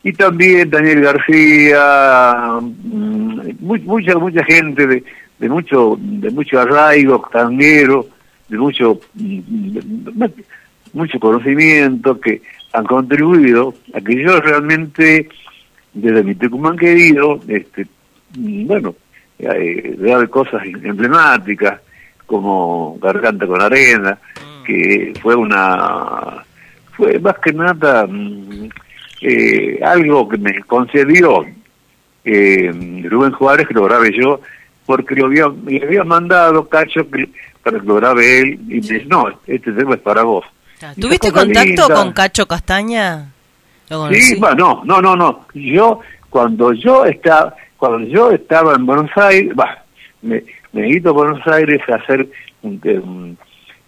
y 0.03 0.11
también 0.13 0.69
Daniel 0.69 1.01
García, 1.01 2.59
mm, 2.61 3.39
mu- 3.59 3.77
mucha 3.85 4.17
mucha 4.17 4.43
gente 4.43 4.85
de, 4.85 5.03
de 5.39 5.49
mucho 5.49 5.97
de 5.99 6.29
mucho 6.29 6.59
arraigo 6.59 7.25
tanguero, 7.31 8.07
de 8.49 8.57
mucho 8.57 8.99
mm, 9.13 9.77
mucho 10.93 11.19
conocimiento 11.19 12.19
que 12.19 12.41
han 12.73 12.85
contribuido 12.85 13.73
a 13.93 14.01
que 14.01 14.21
yo 14.21 14.39
realmente, 14.41 15.29
desde 15.93 16.23
mi 16.23 16.35
Tucumán 16.35 16.75
querido, 16.77 17.39
este, 17.47 17.87
mm, 18.37 18.67
bueno, 18.67 18.95
eh, 19.39 20.27
cosas 20.29 20.63
emblemáticas, 20.65 21.79
como 22.25 22.97
Garganta 23.01 23.45
con 23.47 23.61
Arena, 23.61 24.17
que 24.65 25.13
fue 25.21 25.35
una, 25.35 26.43
fue 26.93 27.19
más 27.19 27.37
que 27.39 27.53
nada 27.53 28.07
mm, 28.07 28.69
eh, 29.21 29.79
algo 29.83 30.27
que 30.27 30.37
me 30.37 30.61
concedió 30.63 31.45
eh, 32.25 32.71
Rubén 33.09 33.31
Juárez, 33.31 33.67
que 33.67 33.73
lo 33.73 33.83
grabé 33.83 34.11
yo, 34.17 34.41
porque 34.85 35.15
lo 35.15 35.25
había, 35.25 35.47
le 35.65 35.83
había 35.83 36.03
mandado 36.03 36.67
Cacho 36.67 37.09
que, 37.09 37.29
para 37.63 37.79
que 37.79 37.85
lo 37.85 37.95
grabe 37.95 38.39
él, 38.39 38.59
y 38.67 38.75
me 38.75 38.75
dice, 38.75 39.05
no, 39.05 39.27
este 39.47 39.71
tema 39.71 39.95
es 39.95 40.01
para 40.01 40.23
vos. 40.23 40.45
¿Tuviste 40.99 41.31
contacto 41.31 41.87
con 41.89 42.11
Cacho 42.11 42.45
Castaña? 42.45 43.29
Sí, 44.11 44.35
bueno, 44.39 44.81
no, 44.85 45.01
no, 45.01 45.15
no, 45.15 45.45
yo, 45.53 45.99
cuando 46.29 46.73
yo 46.73 47.05
estaba, 47.05 47.55
cuando 47.77 48.07
yo 48.07 48.31
estaba 48.31 48.75
en 48.75 48.85
Buenos 48.85 49.11
Aires, 49.15 49.53
bah, 49.55 49.83
me, 50.21 50.43
a 50.73 51.11
Buenos 51.11 51.45
Aires 51.47 51.81
hacer 51.87 52.27
un, 52.61 52.81
un, 52.83 53.37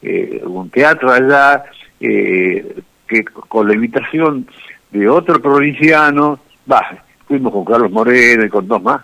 eh, 0.01 0.41
un 0.45 0.69
teatro 0.69 1.11
allá, 1.11 1.63
eh, 1.99 2.81
que 3.07 3.23
con 3.23 3.67
la 3.67 3.73
invitación 3.73 4.47
de 4.91 5.09
otro 5.09 5.41
provinciano, 5.41 6.39
bah, 6.65 7.03
fuimos 7.27 7.51
con 7.51 7.65
Carlos 7.65 7.91
Moreno 7.91 8.45
y 8.45 8.49
con 8.49 8.67
dos 8.67 8.81
más, 8.81 9.01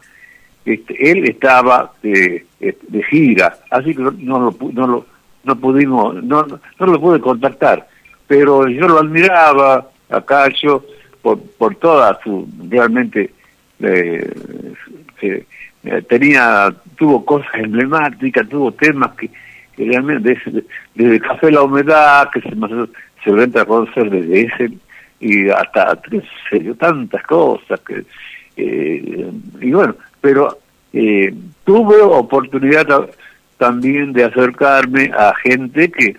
este, 0.63 1.11
él 1.11 1.27
estaba 1.27 1.91
de, 2.03 2.45
de 2.59 3.03
gira, 3.09 3.57
así 3.71 3.95
que 3.95 4.01
no, 4.01 4.11
lo, 4.39 4.55
no, 4.73 4.87
lo, 4.87 5.05
no 5.43 5.55
pudimos, 5.55 6.23
no, 6.23 6.45
no 6.45 6.85
lo 6.85 7.01
pude 7.01 7.19
contactar, 7.19 7.87
pero 8.27 8.67
yo 8.67 8.87
lo 8.87 8.99
admiraba 8.99 9.89
a 10.09 10.21
Cacho 10.21 10.85
por, 11.21 11.41
por 11.57 11.75
toda 11.75 12.19
su, 12.23 12.47
realmente, 12.69 13.31
eh, 13.79 14.33
eh, 15.21 15.45
tenía, 16.07 16.73
tuvo 17.01 17.25
cosas 17.25 17.49
emblemáticas, 17.55 18.47
tuvo 18.47 18.71
temas 18.73 19.09
que, 19.15 19.27
realmente, 19.75 20.37
desde, 20.93 21.19
Café 21.19 21.49
La 21.49 21.63
Humedad, 21.63 22.29
que 22.29 22.41
se, 22.41 22.49
se 23.23 23.29
entra 23.31 23.63
a 23.63 23.65
conocer 23.65 24.07
desde 24.07 24.41
ese, 24.41 24.71
y 25.19 25.49
hasta, 25.49 25.99
qué 26.07 26.21
sé 26.47 26.59
tantas 26.75 27.23
cosas 27.23 27.79
que, 27.79 28.03
eh, 28.55 29.31
y 29.59 29.71
bueno, 29.71 29.95
pero 30.21 30.59
eh, 30.93 31.33
tuve 31.63 31.99
oportunidad 32.01 33.09
también 33.57 34.13
de 34.13 34.25
acercarme 34.25 35.09
a 35.11 35.33
gente 35.43 35.91
que, 35.91 36.15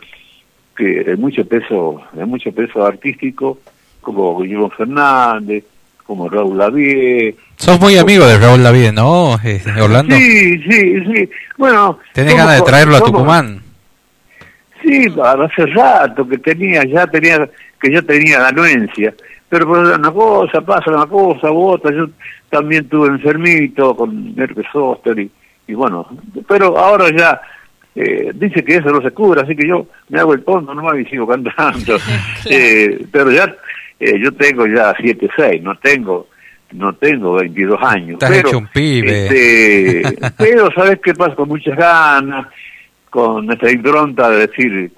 que 0.77 1.05
de 1.05 1.17
mucho 1.17 1.47
peso, 1.47 2.03
de 2.13 2.25
mucho 2.25 2.51
peso 2.51 2.85
artístico, 2.85 3.61
como 4.01 4.41
Guillermo 4.41 4.71
Fernández, 4.71 5.63
como 6.05 6.29
Raúl 6.29 6.59
Lavie. 6.59 7.37
Sos 7.63 7.79
muy 7.79 7.97
amigo 7.97 8.27
de 8.27 8.39
Raúl 8.39 8.61
Lavie, 8.61 8.91
¿no, 8.91 9.35
Orlando? 9.81 10.17
Sí, 10.17 10.59
sí, 10.69 11.05
sí. 11.05 11.31
Bueno. 11.57 12.01
¿Tenés 12.13 12.37
ganas 12.37 12.57
de 12.57 12.63
traerlo 12.63 12.97
a 12.97 13.01
Tucumán? 13.01 13.63
Sí, 14.83 15.07
hace 15.23 15.67
rato 15.67 16.29
que 16.29 16.39
tenía, 16.39 16.83
ya 16.85 17.07
tenía, 17.07 17.49
que 17.81 17.93
yo 17.93 18.05
tenía 18.05 18.41
la 18.41 18.49
anuencia 18.49 19.15
pero 19.49 19.69
pues, 19.69 19.97
una 19.97 20.11
cosa 20.11 20.61
pasa, 20.63 20.91
una 20.91 21.07
cosa 21.07 21.53
u 21.53 21.69
otra. 21.69 21.95
Yo 21.95 22.09
también 22.51 22.89
tuve 22.89 23.09
enfermito 23.09 23.95
con 23.95 24.35
herpes 24.37 24.67
zóster 24.73 25.17
y, 25.21 25.31
y 25.69 25.75
bueno, 25.75 26.09
pero 26.49 26.77
ahora 26.77 27.15
ya 27.17 27.41
eh, 27.95 28.33
dice 28.35 28.65
que 28.65 28.77
eso 28.77 28.91
no 28.91 29.01
se 29.03 29.13
cura, 29.13 29.43
así 29.43 29.55
que 29.55 29.69
yo 29.69 29.87
me 30.09 30.19
hago 30.19 30.35
el 30.35 30.43
tonto 30.43 30.75
nomás 30.75 30.99
y 30.99 31.05
sigo 31.05 31.29
cantando. 31.29 31.97
eh, 32.51 33.07
pero 33.13 33.31
ya 33.31 33.55
eh, 34.01 34.19
yo 34.19 34.33
tengo 34.33 34.67
ya 34.67 34.95
7, 34.99 35.29
6, 35.37 35.63
no 35.63 35.77
tengo 35.77 36.27
no 36.73 36.95
tengo 36.95 37.35
22 37.35 37.79
años. 37.83 38.13
Estás 38.15 38.31
pero, 38.31 38.49
hecho 38.49 38.59
un 38.59 38.69
pibe. 38.69 39.27
Este, 39.27 40.31
pero 40.39 40.71
sabes 40.73 41.01
qué 41.03 41.15
pasa 41.15 41.35
con 41.35 41.49
muchas 41.49 41.77
ganas, 41.77 42.47
con 43.11 43.51
esta 43.51 43.71
impronta 43.71 44.31
de 44.31 44.47
decir, 44.47 44.93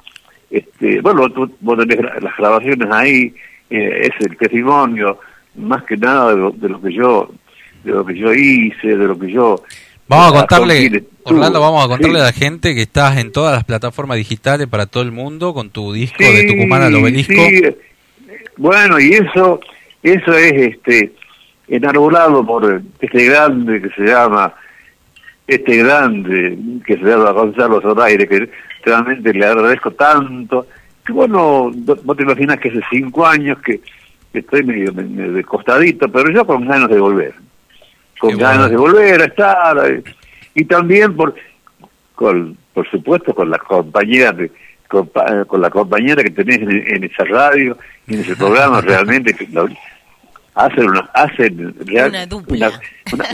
este, 0.50 1.00
bueno, 1.00 1.28
tú, 1.30 1.50
vos 1.60 1.78
tenés 1.78 2.00
las 2.22 2.36
grabaciones 2.36 2.88
ahí, 2.90 3.34
eh, 3.70 4.08
es 4.08 4.26
el 4.26 4.36
testimonio 4.36 5.18
más 5.56 5.84
que 5.84 5.96
nada 5.96 6.30
de 6.30 6.36
lo, 6.36 6.50
de 6.50 6.68
lo, 6.68 6.80
que 6.80 6.92
yo 6.92 7.30
de 7.84 7.92
lo 7.92 8.04
que 8.04 8.16
yo 8.16 8.32
hice, 8.32 8.88
de 8.88 9.06
lo 9.06 9.18
que 9.18 9.30
yo 9.30 9.62
Vamos 10.06 10.34
a 10.34 10.38
contarle, 10.40 11.04
Orlando, 11.22 11.60
vamos 11.60 11.84
a 11.84 11.88
contarle 11.88 12.20
a 12.20 12.24
la 12.24 12.32
gente 12.32 12.74
que 12.74 12.82
estás 12.82 13.16
en 13.16 13.32
todas 13.32 13.54
las 13.54 13.64
plataformas 13.64 14.18
digitales 14.18 14.66
para 14.66 14.84
todo 14.86 15.02
el 15.02 15.12
mundo 15.12 15.54
con 15.54 15.70
tu 15.70 15.94
disco 15.94 16.22
de 16.22 16.44
Tucumán 16.44 16.82
al 16.82 16.94
obelisco. 16.94 17.40
Bueno, 18.58 19.00
y 19.00 19.14
eso 19.14 19.60
eso 20.02 20.34
es 20.34 20.52
este 20.52 21.12
enarbolado 21.68 22.44
por 22.44 22.82
este 23.00 23.24
grande 23.24 23.80
que 23.82 23.90
se 23.90 24.02
llama 24.02 24.52
este 25.46 25.76
grande 25.76 26.58
que 26.86 26.96
se 26.96 27.04
llama 27.04 27.30
Gonzalo 27.32 27.80
Zoraire, 27.80 28.26
que 28.26 28.48
realmente 28.84 29.32
le 29.32 29.46
agradezco 29.46 29.90
tanto 29.92 30.66
que 31.04 31.12
bueno, 31.12 31.70
vos 31.72 32.16
te 32.16 32.22
imaginas 32.22 32.58
que 32.58 32.70
hace 32.70 32.80
cinco 32.90 33.26
años 33.26 33.58
que, 33.58 33.80
estoy 34.32 34.64
medio, 34.64 34.90
de 34.90 35.44
costadito, 35.44 36.08
pero 36.08 36.30
yo 36.30 36.44
con 36.44 36.66
ganas 36.66 36.88
de 36.88 36.98
volver, 36.98 37.34
con 38.18 38.36
ganas 38.36 38.70
de 38.70 38.76
volver 38.76 39.20
a 39.20 39.24
estar, 39.26 39.90
eh, 39.90 40.02
y 40.54 40.64
también 40.64 41.14
por, 41.14 41.34
con, 42.14 42.56
por 42.72 42.90
supuesto 42.90 43.34
con 43.34 43.50
la 43.50 43.58
compañía 43.58 44.32
de, 44.32 44.50
con, 44.88 45.60
la 45.60 45.70
compañera 45.70 46.22
que 46.24 46.30
tenés 46.30 46.58
en, 46.58 47.04
esa 47.04 47.24
radio, 47.24 47.76
en 48.08 48.20
ese 48.20 48.34
programa 48.34 48.80
realmente, 48.80 49.34
que 49.34 49.46
hacen 50.54 50.88
una, 50.88 51.00
hacen 51.12 51.74
una, 51.80 52.80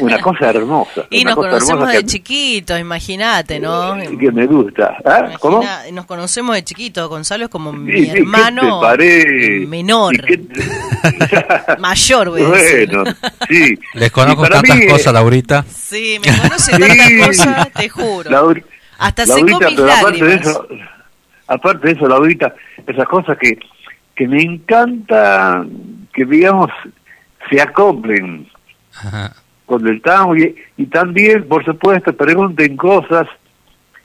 una, 0.01 0.21
cosa 0.21 0.51
hermosa. 0.51 1.07
Y 1.11 1.25
nos 1.25 1.37
conocemos 1.37 1.93
de 1.93 2.05
chiquito, 2.05 2.79
imagínate, 2.79 3.61
¿no? 3.61 3.97
Que 4.19 4.33
me 4.33 4.47
gusta. 4.47 4.97
¿Ah? 5.05 5.33
¿Cómo? 5.39 5.63
Nos 5.93 6.07
conocemos 6.07 6.55
de 6.55 6.65
chiquito, 6.65 7.09
Gonzalo 7.09 7.45
es 7.45 7.51
como 7.51 7.73
mi 7.73 8.09
hermano 8.09 8.81
menor. 9.69 10.15
Mayor, 11.79 12.31
voy 12.31 12.43
Bueno, 12.43 13.05
sí. 13.49 13.79
Les 13.95 14.11
conozco 14.11 14.49
tantas 14.49 14.81
cosas, 14.89 15.13
Laurita. 15.13 15.65
Sí, 15.69 16.19
me 16.25 16.37
conoce 16.41 16.71
tantas 16.79 17.27
cosas, 17.27 17.73
te 17.73 17.89
juro. 17.89 18.55
Hasta 18.99 19.27
secó 19.27 19.61
mis 19.61 19.79
lágrimas. 19.79 20.01
Aparte 20.01 20.25
de 20.25 20.35
eso, 20.35 20.67
aparte 21.47 21.87
de 21.87 21.93
eso, 21.95 22.07
Laurita, 22.07 22.55
esas 22.87 23.09
cosas 23.09 23.37
que, 23.39 23.59
que 24.15 24.29
me 24.29 24.43
encanta 24.43 25.65
que 26.13 26.25
digamos 26.25 26.71
se 27.49 27.61
acoplen 27.61 28.49
con 29.67 29.87
el 29.87 30.03
tango 30.03 30.37
y, 30.37 30.87
también, 30.87 31.47
por 31.49 31.65
supuesto, 31.65 32.13
pregunten 32.13 32.77
cosas 32.77 33.27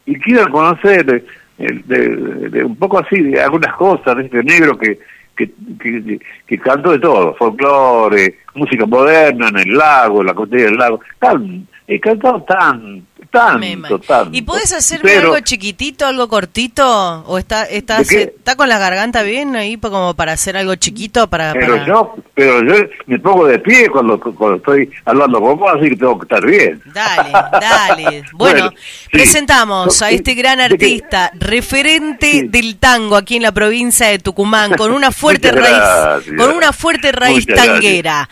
y 0.05 0.17
quieran 0.19 0.51
conocer 0.51 1.25
eh, 1.57 1.81
de, 1.85 2.63
un 2.63 2.75
poco 2.75 2.99
así 2.99 3.21
de 3.21 3.41
algunas 3.41 3.73
cosas 3.75 4.17
de 4.17 4.25
este 4.25 4.43
negro 4.43 4.77
que 4.77 4.99
que, 5.35 5.51
que, 5.79 6.19
que 6.47 6.57
cantó 6.57 6.91
de 6.91 6.99
todo, 6.99 7.35
folclore, 7.35 8.39
música 8.53 8.85
moderna 8.85 9.49
en 9.49 9.57
el 9.59 9.77
lago, 9.77 10.21
en 10.21 10.27
la 10.27 10.33
costilla 10.33 10.65
del 10.65 10.77
lago, 10.77 11.01
tan, 11.19 11.67
he 11.87 11.99
cantado 11.99 12.41
tan, 12.43 13.05
tanto, 13.35 13.99
tanto. 13.99 14.29
¿Y 14.35 14.41
puedes 14.41 14.73
hacerme 14.73 15.13
algo 15.13 15.39
chiquitito, 15.39 16.05
algo 16.05 16.27
cortito? 16.27 17.23
¿O 17.27 17.37
está, 17.37 17.65
está, 17.65 18.01
está 18.01 18.55
con 18.55 18.69
la 18.69 18.79
garganta 18.79 19.21
bien 19.23 19.55
ahí 19.55 19.77
como 19.77 20.13
para 20.13 20.33
hacer 20.33 20.57
algo 20.57 20.75
chiquito? 20.75 21.27
para 21.29 21.53
Pero, 21.53 21.85
Yo, 21.85 22.15
pero 22.33 22.63
yo 22.63 22.87
me 23.05 23.19
pongo 23.19 23.47
de 23.47 23.59
pie 23.59 23.89
cuando, 23.89 24.19
cuando 24.19 24.57
estoy 24.57 24.89
hablando 25.05 25.39
con 25.39 25.57
vos, 25.57 25.71
así 25.77 25.89
que 25.89 25.95
tengo 25.95 26.17
que 26.19 26.23
estar 26.23 26.45
bien. 26.45 26.81
Dale, 26.93 27.31
dale. 27.31 28.23
Bueno, 28.33 28.71
presentamos 29.11 30.01
a 30.01 30.09
este 30.11 30.33
gran 30.33 30.59
artista, 30.59 31.31
referente 31.35 32.43
del 32.47 32.77
tango 32.77 33.15
aquí 33.15 33.37
en 33.37 33.43
la 33.43 33.51
provincia 33.51 34.07
de 34.07 34.19
Tucumán, 34.19 34.73
con 34.73 34.91
una 34.91 35.11
fuerte 35.11 35.51
raíz, 35.51 36.25
con 36.37 36.51
una 36.51 36.73
fuerte 36.73 37.11
raíz 37.11 37.45
tanguera. 37.45 38.27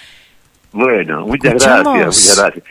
Bueno, 0.71 1.25
muchas 1.27 1.53
gracias, 1.53 1.83
muchas 1.83 2.37
gracias. 2.37 2.63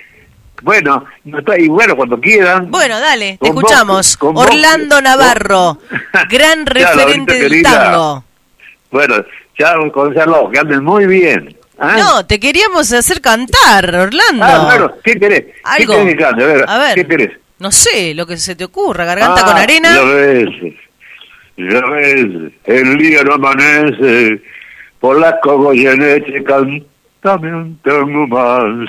Bueno, 0.63 1.05
no 1.25 1.39
está, 1.41 1.59
y 1.59 1.69
bueno, 1.69 1.97
cuando 1.97 2.21
quieran. 2.21 2.71
Bueno, 2.71 2.99
dale, 3.01 3.39
te 3.41 3.49
escuchamos. 3.49 4.17
Orlando 4.21 5.01
Navarro, 5.01 5.79
gran 6.31 6.67
referente 6.67 7.35
del 7.49 7.63
tango. 7.63 8.25
Bueno, 8.91 9.17
chao, 9.59 9.91
Gonzalo, 9.91 10.51
que 10.51 10.59
anden 10.59 10.85
muy 10.85 11.07
bien. 11.07 11.57
¿ah? 11.79 11.97
No, 11.99 12.27
te 12.27 12.39
queríamos 12.39 12.93
hacer 12.93 13.21
cantar, 13.21 13.95
Orlando. 13.95 14.45
Ah, 14.45 14.65
bueno, 14.67 14.93
¿qué 15.03 15.19
querés? 15.19 15.45
¿Algo? 15.65 15.95
¿Qué 16.05 16.17
querés 16.17 16.25
A 16.27 16.33
ver, 16.37 16.65
A 16.69 16.79
ver, 16.79 16.95
¿qué 16.95 17.07
querés? 17.07 17.31
No 17.59 17.71
sé, 17.73 18.15
lo 18.15 18.27
que 18.27 18.37
se 18.37 18.55
te 18.57 18.65
ocurra, 18.65 19.05
garganta 19.05 19.45
con 19.45 19.57
Ah, 19.57 19.63
arena. 19.63 19.95
Ya 19.95 20.03
ves, 20.03 20.49
ya 21.57 21.81
ves, 21.91 22.53
el 22.65 22.99
día 22.99 23.23
no 23.25 23.35
amanece, 23.35 24.43
por 25.01 25.19
la 25.19 25.39
Goyeneche, 25.43 26.43
cántame 26.45 27.55
un 27.55 27.79
tango 27.83 28.27
más. 28.27 28.89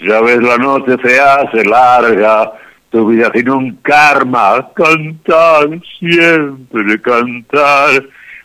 Ya 0.00 0.20
ves, 0.20 0.42
la 0.42 0.56
noche 0.58 0.96
se 1.02 1.20
hace 1.20 1.64
larga, 1.64 2.52
tu 2.90 3.08
vida 3.08 3.30
tiene 3.30 3.50
un 3.50 3.76
karma, 3.82 4.68
cantar, 4.74 5.68
siempre 5.98 7.00
cantar, 7.02 8.04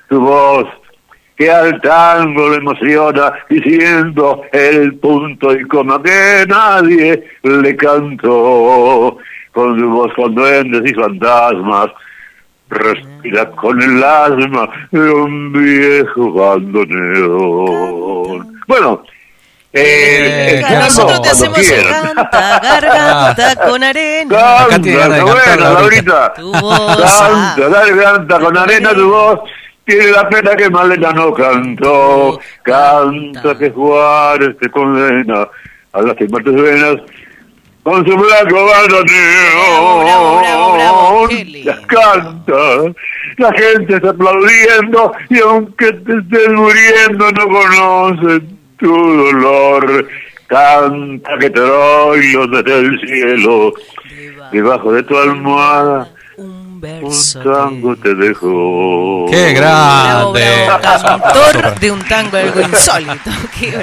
tu 0.09 0.19
voz 0.19 0.67
que 1.35 1.49
al 1.49 1.81
tango 1.81 2.49
le 2.49 2.57
emociona 2.57 3.33
diciendo 3.49 4.43
el 4.51 4.95
punto 4.95 5.53
y 5.53 5.63
coma 5.67 6.01
que 6.01 6.45
nadie 6.47 7.23
le 7.43 7.75
cantó. 7.75 9.17
Con 9.51 9.79
su 9.79 9.87
voz 9.87 10.13
con 10.15 10.33
duendes 10.33 10.81
y 10.89 10.93
fantasmas 10.95 11.91
respira 12.69 13.51
con 13.51 13.81
el 13.81 14.03
asma 14.03 14.69
de 14.91 15.11
un 15.11 15.53
viejo 15.53 16.33
bandoneón 16.33 17.53
bueno 18.67 19.03
eh, 19.73 20.62
Eh, 20.62 20.65
nosotros 20.79 21.21
te 21.21 21.29
hacemos 21.29 21.59
canta, 21.59 22.59
garganta 22.62 23.55
con 23.67 23.83
arena. 23.83 24.36
Canta, 24.69 25.23
buena, 25.23 25.55
Laurita. 25.71 26.33
Tu 26.36 26.51
voz, 26.51 26.97
Canta, 26.97 27.69
dale, 27.69 27.97
canta 28.01 28.39
con 28.39 28.57
arena 28.57 28.93
tu 28.93 29.09
voz. 29.09 29.39
Tiene 29.86 30.12
la 30.12 30.29
pena 30.29 30.55
que 30.55 30.69
Malena 30.69 31.12
no 31.12 31.33
cantó. 31.33 32.39
Canta 32.62 33.57
que 33.57 33.69
Juárez 33.71 34.55
te 34.62 34.69
condena 34.69 35.47
a 35.91 36.01
lastimar 36.01 36.41
tus 36.43 36.55
venas 36.55 36.95
con 37.83 38.05
su 38.05 38.15
blanco 38.15 38.65
bandoneón. 38.65 40.05
lindo. 41.29 41.73
Canta. 41.88 42.53
La 43.38 43.51
gente 43.53 43.95
está 43.95 44.09
aplaudiendo 44.12 45.12
y 45.29 45.39
aunque 45.39 45.91
te 45.91 46.17
estés 46.17 46.49
muriendo 46.49 47.31
no 47.31 47.47
conocen 47.47 48.59
tu 48.88 48.93
dolor. 48.96 50.08
Canta 50.48 51.32
que 51.39 51.50
te 51.50 51.60
doy 51.60 52.32
los 52.34 52.52
desde 52.52 52.80
el 52.80 53.00
cielo. 53.00 53.74
Debajo 54.52 54.91
de 54.93 55.02
tu 55.04 55.17
almohada 55.17 56.08
Un 56.38 56.82
tango 57.43 57.96
te 57.96 58.13
dejó. 58.13 59.26
¡Qué 59.32 59.54
grande! 59.54 60.43
bravo, 60.67 61.74
de 61.80 61.91
un 61.91 62.02
tango 62.04 62.38
algo 62.38 62.62
insólito. 62.62 63.32
Qué. 63.60 63.74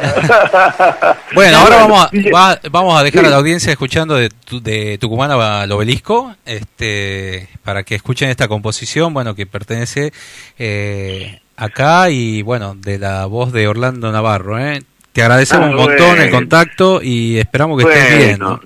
Bueno, 1.34 1.58
ahora 1.58 1.76
vamos 1.86 2.04
a, 2.04 2.10
va- 2.32 2.60
vamos 2.70 3.00
a 3.00 3.02
dejar 3.02 3.24
a 3.24 3.30
la 3.30 3.36
audiencia 3.36 3.72
escuchando 3.72 4.14
de, 4.16 4.28
tu- 4.28 4.62
de 4.62 4.98
Tucumán 4.98 5.30
al 5.32 5.72
obelisco, 5.72 6.34
este, 6.44 7.48
para 7.64 7.82
que 7.82 7.94
escuchen 7.96 8.28
esta 8.28 8.46
composición, 8.48 9.12
bueno, 9.14 9.34
que 9.34 9.46
pertenece 9.46 10.12
eh, 10.58 11.40
acá 11.56 12.10
y 12.10 12.42
bueno, 12.42 12.74
de 12.76 12.98
la 12.98 13.26
voz 13.26 13.50
de 13.52 13.66
Orlando 13.66 14.12
Navarro. 14.12 14.58
¿eh? 14.58 14.82
Te 15.12 15.22
agradecemos 15.22 15.66
Ah, 15.66 15.70
un 15.70 15.76
montón 15.76 16.10
el 16.10 16.16
bueno. 16.16 16.30
contacto 16.32 17.00
y 17.02 17.38
esperamos 17.38 17.82
que 17.82 17.90
estés 17.92 18.16
bien. 18.18 18.38
¿no? 18.38 18.46
Bueno, 18.56 18.60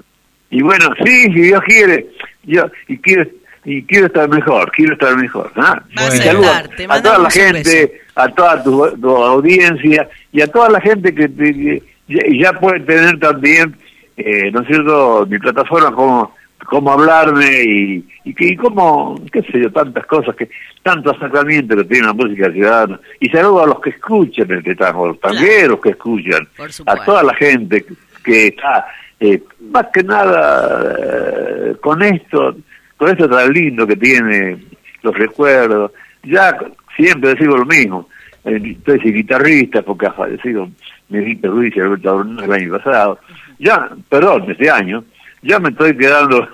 y 0.51 0.63
bueno, 0.63 0.95
sí, 1.05 1.23
si 1.25 1.41
Dios 1.41 1.61
quiere, 1.67 2.07
yo, 2.45 2.67
y 2.89 2.99
quiero, 2.99 3.27
y 3.65 3.83
quiero 3.85 4.07
estar 4.07 4.29
mejor, 4.29 4.71
quiero 4.73 4.93
estar 4.93 5.17
mejor. 5.17 5.51
¿ah? 5.57 5.83
Vas 5.97 6.11
a 6.13 6.17
Y 6.17 6.19
saludo 6.21 6.45
estar, 6.45 6.69
te 6.69 6.85
a 6.89 7.03
toda 7.03 7.19
la 7.19 7.31
gente, 7.31 8.01
a 8.15 8.29
toda 8.29 8.63
tu, 8.63 8.89
tu 9.01 9.17
audiencia 9.17 10.09
y 10.33 10.41
a 10.43 10.47
toda 10.47 10.69
la 10.69 10.81
gente 10.81 11.15
que, 11.15 11.29
te- 11.29 11.83
que 12.07 12.39
ya 12.39 12.53
puede 12.53 12.81
tener 12.81 13.19
también, 13.19 13.75
eh, 14.17 14.51
¿no 14.53 14.61
es 14.61 14.67
cierto?, 14.69 15.27
mi 15.29 15.39
plataforma 15.39 15.93
como 15.93 16.35
cómo 16.65 16.93
hablarme 16.93 17.63
y, 17.63 18.05
y, 18.25 18.35
que- 18.35 18.47
y 18.49 18.57
cómo, 18.57 19.21
qué 19.33 19.43
sé 19.43 19.61
yo, 19.61 19.71
tantas 19.73 20.05
cosas, 20.07 20.35
que 20.37 20.49
tanto 20.83 21.11
acercamiento 21.11 21.77
que 21.77 21.85
tiene 21.85 22.07
la 22.07 22.13
música 22.13 22.51
ciudadana. 22.51 23.01
Y 23.21 23.29
saludo 23.29 23.63
a 23.63 23.67
los 23.67 23.81
que 23.81 23.91
escuchan 23.91 24.51
el 24.51 24.77
tango, 24.77 25.05
a 25.05 25.09
los 25.09 25.21
tangueros 25.21 25.81
que 25.81 25.91
escuchan, 25.91 26.47
a 26.87 27.05
toda 27.05 27.23
la 27.23 27.35
gente 27.35 27.85
que 28.25 28.49
está, 28.49 28.87
eh, 29.21 29.43
más 29.71 29.87
que 29.93 30.03
nada, 30.03 30.97
eh, 30.99 31.75
con 31.81 32.03
esto, 32.03 32.57
con 32.97 33.09
esto 33.11 33.29
tan 33.29 33.53
lindo 33.53 33.87
que 33.87 33.97
tiene, 33.97 34.59
los 35.03 35.15
recuerdos. 35.17 35.93
Ya 36.23 36.57
siempre 36.97 37.31
decimos 37.31 37.59
lo 37.59 37.67
mismo. 37.67 38.09
Eh, 38.45 38.61
Estoy 38.79 39.01
sin 39.01 39.15
guitarrista 39.15 39.83
porque 39.83 40.07
ha 40.07 40.13
fallecido 40.13 40.69
Miguel 41.09 41.39
Ruiz 41.43 41.75
y 41.77 41.81
Alberto 41.81 42.23
el 42.43 42.53
año 42.53 42.79
pasado. 42.79 43.19
Ya, 43.59 43.89
perdón, 44.09 44.51
este 44.51 44.69
año, 44.71 45.05
ya 45.45 45.59
me 45.59 45.69
estoy 45.71 45.97
quedando, 45.97 46.49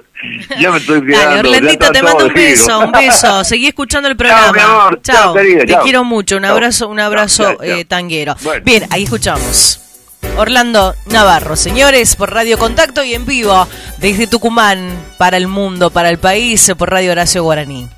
ya 0.59 0.71
me 0.71 0.79
estoy 0.79 1.05
quedando. 1.07 1.51
Dale, 1.51 1.79
ya 1.81 1.93
te 1.93 2.03
mando 2.03 2.27
un 2.27 2.35
beso, 2.35 2.79
un 2.81 2.93
beso. 2.93 3.45
Seguí 3.45 3.67
escuchando 3.69 4.09
el 4.09 4.17
Chao, 4.17 4.19
programa. 4.19 4.53
mi 4.53 4.61
amor. 4.61 5.01
Chao, 5.03 5.35
querida, 5.35 5.61
Te 5.61 5.73
chao. 5.73 5.83
quiero 5.83 6.05
mucho. 6.05 6.37
Un 6.37 6.45
abrazo, 6.45 6.89
un 6.89 7.01
abrazo 7.01 7.63
eh, 7.63 7.85
tanguero. 7.85 8.37
Bueno. 8.43 8.63
Bien, 8.65 8.87
ahí 8.91 9.05
escuchamos. 9.05 9.81
Orlando 10.37 10.95
Navarro, 11.07 11.57
señores, 11.57 12.15
por 12.17 12.33
Radio 12.33 12.59
Contacto 12.59 13.03
y 13.03 13.15
en 13.15 13.25
vivo 13.25 13.67
desde 13.99 14.27
Tucumán 14.27 14.91
para 15.19 15.37
el 15.39 15.49
mundo, 15.49 15.91
para 15.91 16.11
el 16.11 16.19
país, 16.19 16.71
por 16.77 16.91
Radio 16.91 17.13
Horacio 17.13 17.43
Guaraní. 17.43 17.89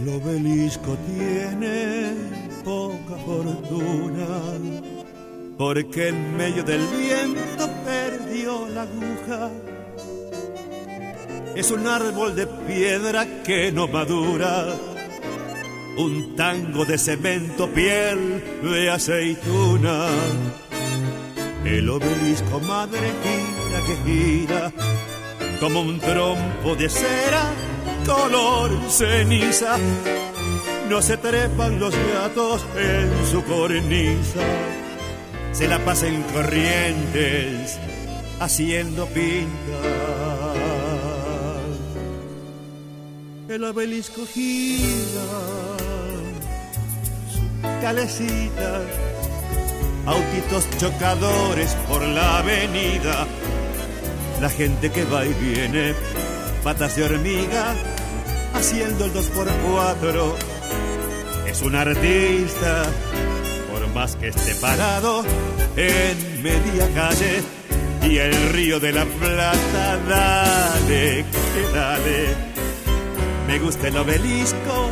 El 0.00 0.08
obelisco 0.10 0.96
tiene 1.08 2.12
poca 2.62 3.16
fortuna, 3.26 4.28
porque 5.58 6.08
en 6.10 6.36
medio 6.36 6.62
del 6.62 6.86
viento 6.86 7.68
perdió 7.84 8.68
la 8.68 8.82
aguja. 8.82 9.50
Es 11.56 11.72
un 11.72 11.88
árbol 11.88 12.36
de 12.36 12.46
piedra 12.46 13.42
que 13.42 13.72
no 13.72 13.88
madura, 13.88 14.66
un 15.96 16.36
tango 16.36 16.84
de 16.84 16.96
cemento, 16.96 17.68
piel 17.68 18.40
de 18.62 18.90
aceituna. 18.90 20.06
El 21.64 21.90
obelisco 21.90 22.60
madre 22.60 23.00
gira 23.24 23.80
que 23.84 23.96
gira, 24.08 24.72
como 25.58 25.80
un 25.80 25.98
trompo 25.98 26.76
de 26.76 26.88
cera, 26.88 27.52
color 28.08 28.70
ceniza. 28.88 29.76
No 30.88 31.02
se 31.02 31.18
trepan 31.18 31.78
los 31.78 31.94
gatos 32.14 32.64
en 32.76 33.26
su 33.30 33.44
cornisa, 33.44 34.40
se 35.52 35.68
la 35.68 35.78
pasan 35.84 36.22
corrientes 36.32 37.78
haciendo 38.40 39.06
pintas. 39.06 39.48
El 43.48 43.64
obelisco 43.64 44.26
gira, 44.26 45.28
su 47.30 47.82
calecita, 47.82 48.82
autitos 50.06 50.66
chocadores 50.78 51.74
por 51.88 52.02
la 52.02 52.38
avenida 52.38 53.26
la 54.40 54.48
gente 54.48 54.90
que 54.90 55.04
va 55.04 55.24
y 55.24 55.34
viene, 55.34 55.94
patas 56.62 56.94
de 56.96 57.04
hormiga, 57.04 57.74
haciendo 58.58 59.04
el 59.04 59.12
2x4. 59.14 60.34
Es 61.46 61.62
un 61.62 61.74
artista, 61.76 62.82
por 63.70 63.86
más 63.94 64.16
que 64.16 64.28
esté 64.28 64.54
parado 64.56 65.24
en 65.76 66.42
media 66.42 66.88
calle 66.94 67.42
y 68.02 68.18
el 68.18 68.34
río 68.50 68.80
de 68.80 68.92
la 68.92 69.04
Plata, 69.04 69.98
dale, 70.08 71.24
que 71.24 71.72
dale. 71.74 72.36
Me 73.46 73.58
gusta 73.60 73.88
el 73.88 73.96
obelisco 73.96 74.90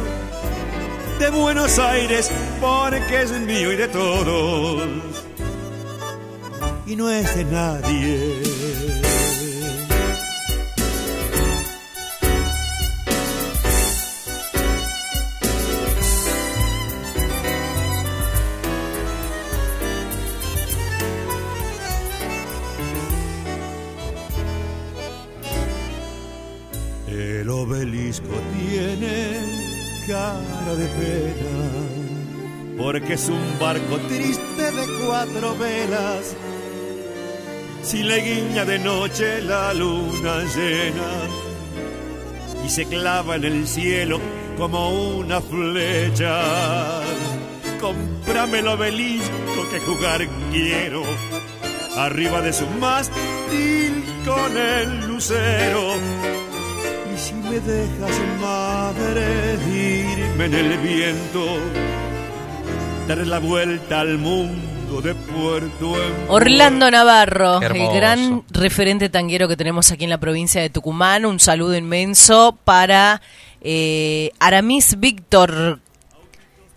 de 1.19 1.31
Buenos 1.31 1.79
Aires 1.79 2.31
porque 2.61 3.23
es 3.23 3.33
mío 3.33 3.73
y 3.73 3.77
de 3.77 3.89
todos 3.89 4.89
y 6.87 6.95
no 6.95 7.11
es 7.11 7.35
de 7.37 7.45
nadie. 7.45 9.06
Obelisco 27.63 28.35
tiene 28.55 29.41
cara 30.07 30.75
de 30.75 30.87
pena, 30.87 32.79
porque 32.79 33.15
es 33.15 33.29
un 33.29 33.59
barco 33.59 33.99
triste 34.09 34.73
de 34.73 34.87
cuatro 35.05 35.57
velas. 35.57 36.37
Si 37.83 38.03
le 38.03 38.21
guiña 38.21 38.65
de 38.65 38.79
noche 38.79 39.43
la 39.43 39.73
luna 39.73 40.43
llena 40.55 41.11
y 42.65 42.69
se 42.69 42.85
clava 42.87 43.37
en 43.37 43.45
el 43.45 43.67
cielo 43.67 44.21
como 44.59 44.91
una 44.91 45.41
flecha. 45.41 47.01
Cómprame 47.81 48.59
el 48.59 48.69
obelisco 48.69 49.69
que 49.71 49.81
jugar 49.81 50.27
quiero 50.51 51.03
arriba 51.97 52.41
de 52.41 52.53
su 52.53 52.67
mástil 52.67 54.05
con 54.25 54.57
el 54.57 55.09
lucero. 55.09 56.36
Me 57.57 57.63
dejas, 57.63 58.21
madre, 58.39 59.55
irme 59.73 60.45
en 60.45 60.55
el 60.55 60.77
viento, 60.77 61.47
dar 63.09 63.27
la 63.27 63.39
vuelta 63.39 64.01
al 64.01 64.19
mundo 64.19 65.01
de 65.01 65.15
puerto 65.15 65.95
en 65.97 66.13
Orlando 66.29 66.91
Navarro, 66.91 67.63
Hermoso. 67.63 67.91
el 67.93 67.97
gran 67.97 68.45
referente 68.51 69.09
tanguero 69.09 69.49
que 69.49 69.57
tenemos 69.57 69.91
aquí 69.91 70.05
en 70.05 70.11
la 70.11 70.21
provincia 70.21 70.61
de 70.61 70.69
Tucumán. 70.69 71.25
Un 71.25 71.41
saludo 71.41 71.75
inmenso 71.75 72.59
para 72.63 73.23
eh, 73.63 74.33
Aramis 74.39 75.01
Víctor 75.01 75.81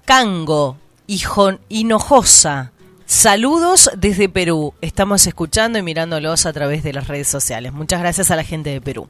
Cango 0.06 0.78
Hijo- 1.08 1.60
Hinojosa. 1.68 2.72
Saludos 3.10 3.90
desde 3.98 4.30
Perú. 4.30 4.76
Estamos 4.82 5.26
escuchando 5.26 5.80
y 5.80 5.82
mirándolos 5.82 6.46
a 6.46 6.54
través 6.54 6.84
de 6.84 6.94
las 6.94 7.08
redes 7.08 7.28
sociales. 7.28 7.74
Muchas 7.74 8.02
gracias 8.02 8.30
a 8.30 8.36
la 8.36 8.44
gente 8.44 8.70
de 8.70 8.82
Perú. 8.82 9.08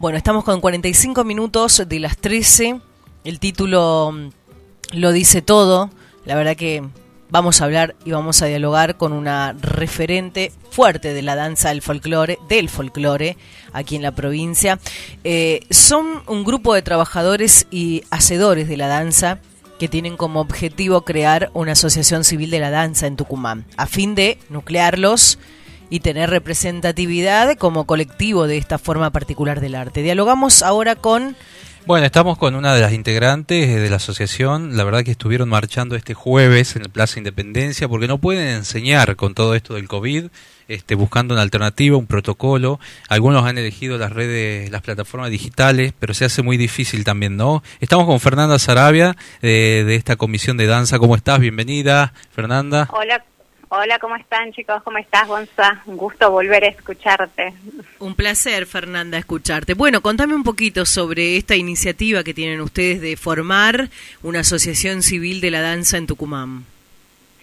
Bueno, 0.00 0.18
estamos 0.18 0.42
con 0.42 0.60
45 0.60 1.22
minutos 1.22 1.84
de 1.86 2.00
las 2.00 2.18
13. 2.18 2.80
El 3.22 3.38
título 3.38 4.10
mm, 4.12 4.98
lo 4.98 5.12
dice 5.12 5.42
todo. 5.42 5.90
La 6.24 6.34
verdad 6.34 6.56
que 6.56 6.82
vamos 7.30 7.60
a 7.60 7.66
hablar 7.66 7.94
y 8.04 8.10
vamos 8.10 8.42
a 8.42 8.46
dialogar 8.46 8.96
con 8.96 9.12
una 9.12 9.52
referente 9.52 10.50
fuerte 10.72 11.14
de 11.14 11.22
la 11.22 11.36
danza 11.36 11.68
del 11.68 11.82
folclore, 11.82 12.40
del 12.48 12.68
folclore, 12.68 13.36
aquí 13.72 13.94
en 13.94 14.02
la 14.02 14.10
provincia. 14.10 14.80
Eh, 15.22 15.60
son 15.70 16.24
un 16.26 16.42
grupo 16.42 16.74
de 16.74 16.82
trabajadores 16.82 17.68
y 17.70 18.02
hacedores 18.10 18.66
de 18.66 18.76
la 18.76 18.88
danza 18.88 19.38
que 19.78 19.88
tienen 19.88 20.16
como 20.16 20.40
objetivo 20.40 21.02
crear 21.02 21.50
una 21.52 21.72
asociación 21.72 22.24
civil 22.24 22.50
de 22.50 22.60
la 22.60 22.70
danza 22.70 23.06
en 23.06 23.16
Tucumán, 23.16 23.64
a 23.76 23.86
fin 23.86 24.14
de 24.14 24.38
nuclearlos 24.48 25.38
y 25.90 26.00
tener 26.00 26.30
representatividad 26.30 27.56
como 27.56 27.86
colectivo 27.86 28.46
de 28.46 28.56
esta 28.56 28.78
forma 28.78 29.10
particular 29.10 29.60
del 29.60 29.74
arte. 29.74 30.02
Dialogamos 30.02 30.62
ahora 30.62 30.96
con 30.96 31.36
Bueno, 31.86 32.06
estamos 32.06 32.38
con 32.38 32.54
una 32.54 32.74
de 32.74 32.80
las 32.80 32.92
integrantes 32.92 33.68
de 33.80 33.90
la 33.90 33.96
asociación. 33.96 34.76
La 34.76 34.84
verdad 34.84 35.04
que 35.04 35.12
estuvieron 35.12 35.48
marchando 35.48 35.94
este 35.94 36.14
jueves 36.14 36.74
en 36.76 36.82
el 36.82 36.90
Plaza 36.90 37.18
Independencia 37.18 37.88
porque 37.88 38.08
no 38.08 38.18
pueden 38.18 38.48
enseñar 38.48 39.14
con 39.16 39.34
todo 39.34 39.54
esto 39.54 39.74
del 39.74 39.88
COVID, 39.88 40.26
este, 40.68 40.94
buscando 40.94 41.34
una 41.34 41.42
alternativa, 41.42 41.96
un 41.96 42.06
protocolo. 42.06 42.80
Algunos 43.08 43.44
han 43.44 43.58
elegido 43.58 43.98
las 43.98 44.12
redes, 44.12 44.70
las 44.70 44.82
plataformas 44.82 45.30
digitales, 45.30 45.92
pero 45.98 46.14
se 46.14 46.24
hace 46.24 46.42
muy 46.42 46.56
difícil 46.56 47.04
también, 47.04 47.36
¿no? 47.36 47.62
Estamos 47.80 48.06
con 48.06 48.20
Fernanda 48.20 48.58
Sarabia 48.58 49.16
eh, 49.42 49.84
de 49.86 49.94
esta 49.94 50.16
comisión 50.16 50.56
de 50.56 50.66
danza. 50.66 50.98
¿Cómo 50.98 51.16
estás? 51.16 51.38
Bienvenida, 51.38 52.12
Fernanda. 52.32 52.88
Hola, 52.92 53.24
hola, 53.68 53.98
¿cómo 53.98 54.16
están 54.16 54.52
chicos? 54.52 54.82
¿Cómo 54.82 54.98
estás, 54.98 55.28
Gonza? 55.28 55.82
Un 55.86 55.96
gusto 55.96 56.30
volver 56.30 56.64
a 56.64 56.68
escucharte. 56.68 57.54
Un 57.98 58.14
placer, 58.14 58.66
Fernanda, 58.66 59.18
escucharte. 59.18 59.74
Bueno, 59.74 60.00
contame 60.00 60.34
un 60.34 60.42
poquito 60.42 60.84
sobre 60.84 61.36
esta 61.36 61.56
iniciativa 61.56 62.24
que 62.24 62.34
tienen 62.34 62.60
ustedes 62.60 63.00
de 63.00 63.16
formar 63.16 63.88
una 64.22 64.40
asociación 64.40 65.02
civil 65.02 65.40
de 65.40 65.50
la 65.50 65.60
danza 65.60 65.96
en 65.96 66.06
Tucumán. 66.06 66.64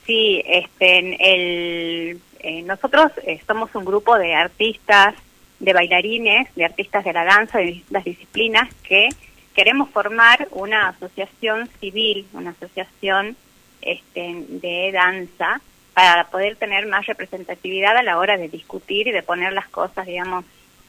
Sí, 0.05 0.43
este, 0.45 0.99
en 0.99 1.15
el, 1.19 2.19
eh, 2.43 2.61
nosotros 2.61 3.11
eh, 3.25 3.41
somos 3.47 3.73
un 3.73 3.85
grupo 3.85 4.17
de 4.17 4.35
artistas, 4.35 5.15
de 5.59 5.73
bailarines, 5.73 6.53
de 6.55 6.65
artistas 6.65 7.05
de 7.05 7.13
la 7.13 7.23
danza, 7.23 7.57
de 7.57 7.65
distintas 7.65 8.03
disciplinas, 8.03 8.73
que 8.83 9.09
queremos 9.55 9.89
formar 9.89 10.47
una 10.51 10.89
asociación 10.89 11.69
civil, 11.79 12.27
una 12.33 12.51
asociación 12.51 13.37
este, 13.81 14.45
de 14.49 14.91
danza, 14.91 15.61
para 15.93 16.25
poder 16.25 16.57
tener 16.57 16.85
más 16.87 17.05
representatividad 17.05 17.95
a 17.95 18.03
la 18.03 18.17
hora 18.17 18.35
de 18.35 18.49
discutir 18.49 19.07
y 19.07 19.11
de 19.11 19.23
poner 19.23 19.53
las 19.53 19.69
cosas, 19.69 20.05
digamos, 20.05 20.43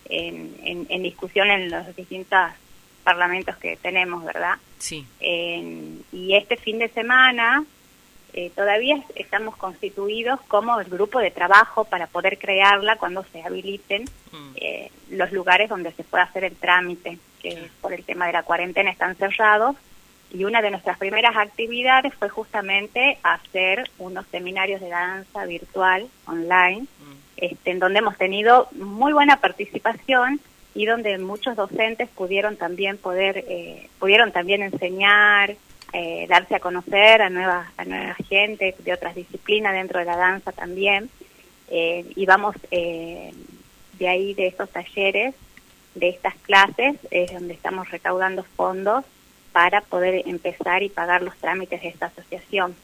en, 0.07 0.57
en, 0.65 0.87
en 0.89 1.03
discusión 1.03 1.51
en 1.51 1.71
los 1.71 1.95
distintos 1.95 2.51
parlamentos 3.05 3.57
que 3.59 3.77
tenemos, 3.77 4.25
¿verdad? 4.25 4.55
Sí. 4.79 5.07
Eh, 5.21 5.99
y 6.11 6.35
este 6.35 6.57
fin 6.57 6.79
de 6.79 6.89
semana 6.89 7.65
eh, 8.35 8.51
todavía 8.55 8.97
es- 8.97 9.17
estamos 9.17 9.57
constituidos 9.57 10.41
como 10.49 10.79
el 10.81 10.87
grupo 10.89 11.21
de 11.21 11.31
trabajo 11.31 11.85
para 11.85 12.07
poder 12.09 12.39
crearla 12.39 12.97
cuando 12.97 13.25
se 13.33 13.43
habiliten 13.43 14.05
eh, 14.57 14.91
los 15.11 15.31
lugares 15.33 15.69
donde 15.69 15.93
se 15.93 16.03
pueda 16.05 16.25
hacer 16.25 16.45
el 16.45 16.57
trámite, 16.57 17.19
que 17.41 17.69
por 17.81 17.93
el 17.93 18.05
tema 18.05 18.27
de 18.27 18.33
la 18.33 18.43
cuarentena 18.43 18.91
están 18.91 19.15
cerrados. 19.17 19.77
Y 20.33 20.45
una 20.45 20.61
de 20.63 20.71
nuestras 20.73 20.99
primeras 20.99 21.37
actividades 21.37 22.13
fue 22.15 22.29
justamente 22.29 23.19
hacer 23.23 23.89
unos 23.99 24.27
seminarios 24.33 24.81
de 24.81 24.89
danza 24.89 25.45
virtual 25.47 26.09
online, 26.27 26.87
este, 27.37 27.71
en 27.71 27.79
donde 27.79 28.01
hemos 28.01 28.17
tenido 28.19 28.69
muy 28.73 29.13
buena 29.13 29.37
participación 29.37 30.41
y 30.75 30.87
donde 30.87 31.19
muchos 31.19 31.55
docentes 31.55 32.09
pudieron 32.09 32.57
también 32.57 32.99
poder 32.99 33.45
eh, 33.47 33.89
pudieron 34.01 34.33
también 34.33 34.63
enseñar 34.63 35.55
eh, 35.95 36.27
darse 36.29 36.57
a 36.57 36.61
conocer 36.61 37.23
a 37.23 37.31
nueva 37.31 37.71
a 37.77 37.85
nueva 37.85 38.15
gente 38.29 38.75
de 38.79 38.93
otras 38.93 39.15
disciplinas 39.15 39.73
dentro 39.73 40.01
de 40.01 40.07
la 40.07 40.17
danza 40.17 40.53
también 40.53 41.09
Eh, 41.71 42.05
y 42.15 42.27
vamos 42.27 42.55
eh, 42.71 43.33
de 43.99 44.07
ahí 44.07 44.35
de 44.35 44.49
estos 44.49 44.69
talleres 44.69 45.35
de 45.95 46.09
estas 46.11 46.35
clases 46.43 46.97
es 47.11 47.33
donde 47.33 47.55
estamos 47.55 47.91
recaudando 47.91 48.45
fondos 48.57 49.03
para 49.53 49.81
poder 49.81 50.29
empezar 50.29 50.83
y 50.83 50.91
pagar 50.91 51.23
los 51.23 51.35
trámites 51.39 51.81
de 51.81 51.89
esta 51.89 52.07
asociación 52.13 52.75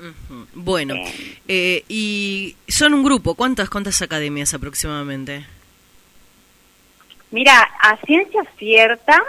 Ujú. 0.00 0.46
Bueno, 0.54 0.94
eh, 1.48 1.82
y 1.88 2.56
son 2.68 2.94
un 2.94 3.02
grupo, 3.02 3.34
¿cuántas, 3.34 3.68
cuántas 3.68 4.00
academias 4.00 4.54
aproximadamente? 4.54 5.44
Mira, 7.30 7.68
a 7.80 7.96
ciencia 8.06 8.42
cierta 8.56 9.22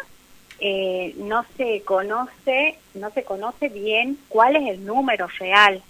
eh, 0.59 1.13
no 1.17 1.45
se 1.57 1.81
conoce, 1.81 2.77
no 2.93 3.11
se 3.11 3.23
conoce 3.23 3.69
bien 3.69 4.17
cuál 4.27 4.55
es 4.55 4.69
el 4.69 4.85
número 4.85 5.27
real. 5.39 5.81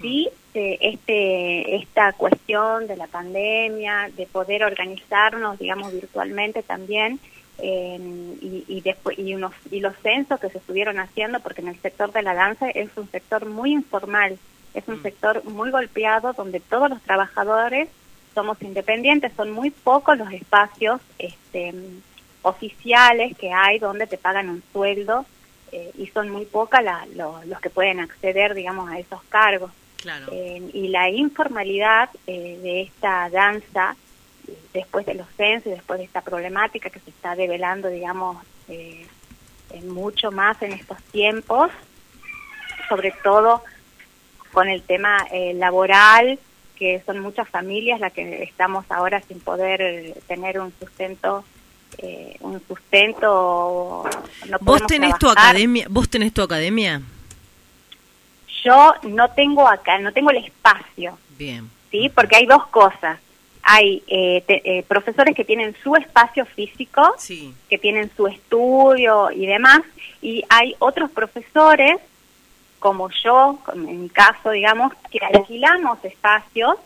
Sí, 0.00 0.28
eh, 0.54 0.78
este, 0.80 1.76
esta 1.76 2.12
cuestión 2.14 2.86
de 2.86 2.96
la 2.96 3.06
pandemia, 3.06 4.10
de 4.16 4.26
poder 4.26 4.64
organizarnos, 4.64 5.58
digamos, 5.58 5.92
virtualmente 5.92 6.62
también, 6.62 7.20
eh, 7.58 7.98
y, 8.40 8.64
y, 8.66 8.80
después, 8.80 9.18
y, 9.18 9.34
unos, 9.34 9.52
y 9.70 9.80
los 9.80 9.94
censos 9.98 10.40
que 10.40 10.48
se 10.48 10.58
estuvieron 10.58 10.98
haciendo, 10.98 11.40
porque 11.40 11.60
en 11.60 11.68
el 11.68 11.80
sector 11.80 12.12
de 12.12 12.22
la 12.22 12.34
danza 12.34 12.70
es 12.70 12.88
un 12.96 13.10
sector 13.10 13.46
muy 13.46 13.72
informal, 13.72 14.38
es 14.74 14.86
un 14.88 15.02
sector 15.02 15.44
muy 15.44 15.70
golpeado 15.70 16.32
donde 16.32 16.60
todos 16.60 16.90
los 16.90 17.02
trabajadores 17.02 17.88
somos 18.34 18.60
independientes, 18.60 19.32
son 19.36 19.50
muy 19.50 19.70
pocos 19.70 20.18
los 20.18 20.30
espacios 20.32 21.00
este, 21.18 21.72
oficiales 22.46 23.36
que 23.36 23.52
hay 23.52 23.78
donde 23.78 24.06
te 24.06 24.18
pagan 24.18 24.48
un 24.48 24.62
sueldo 24.72 25.26
eh, 25.72 25.90
y 25.98 26.06
son 26.08 26.30
muy 26.30 26.44
pocas 26.44 26.82
lo- 27.14 27.42
los 27.44 27.60
que 27.60 27.70
pueden 27.70 28.00
acceder, 28.00 28.54
digamos, 28.54 28.90
a 28.90 28.98
esos 28.98 29.22
cargos. 29.28 29.70
Claro. 30.00 30.26
Eh, 30.32 30.62
y 30.72 30.88
la 30.88 31.08
informalidad 31.10 32.08
eh, 32.26 32.58
de 32.62 32.82
esta 32.82 33.28
danza, 33.30 33.96
después 34.72 35.04
de 35.06 35.14
los 35.14 35.26
censos 35.36 35.66
y 35.66 35.70
después 35.74 35.98
de 35.98 36.04
esta 36.04 36.20
problemática 36.20 36.88
que 36.90 37.00
se 37.00 37.10
está 37.10 37.34
develando, 37.34 37.88
digamos, 37.88 38.36
eh, 38.68 39.06
mucho 39.84 40.30
más 40.30 40.62
en 40.62 40.72
estos 40.72 41.02
tiempos, 41.10 41.70
sobre 42.88 43.12
todo 43.24 43.62
con 44.52 44.68
el 44.68 44.82
tema 44.82 45.26
eh, 45.32 45.52
laboral, 45.54 46.38
que 46.76 47.02
son 47.04 47.18
muchas 47.20 47.48
familias 47.48 47.98
las 48.00 48.12
que 48.12 48.42
estamos 48.44 48.84
ahora 48.90 49.20
sin 49.22 49.40
poder 49.40 50.14
tener 50.28 50.60
un 50.60 50.72
sustento, 50.78 51.44
eh, 51.98 52.36
un 52.40 52.60
sustento. 52.66 54.04
no 54.48 54.58
¿Vos 54.60 54.86
tenés 54.86 55.18
tu 55.18 55.28
academia? 55.28 55.86
¿Vos 55.88 56.08
tenés 56.08 56.32
tu 56.32 56.42
academia? 56.42 57.00
Yo 58.64 58.94
no 59.04 59.30
tengo 59.30 59.68
acá, 59.68 59.98
no 59.98 60.12
tengo 60.12 60.30
el 60.30 60.38
espacio. 60.38 61.18
Bien. 61.38 61.70
¿sí? 61.90 62.10
Porque 62.14 62.36
hay 62.36 62.46
dos 62.46 62.66
cosas. 62.66 63.18
Hay 63.62 64.02
eh, 64.06 64.42
te- 64.46 64.78
eh, 64.78 64.82
profesores 64.84 65.34
que 65.34 65.44
tienen 65.44 65.74
su 65.82 65.96
espacio 65.96 66.46
físico, 66.46 67.14
que 67.68 67.78
tienen 67.78 68.10
su 68.16 68.26
estudio 68.28 69.30
y 69.32 69.46
demás, 69.46 69.80
y 70.22 70.44
hay 70.48 70.76
otros 70.78 71.10
profesores, 71.10 71.96
como 72.78 73.10
yo, 73.24 73.58
en 73.74 74.02
mi 74.04 74.08
caso, 74.08 74.50
digamos, 74.50 74.92
que 75.10 75.18
alquilamos 75.18 75.98
espacios 76.04 76.76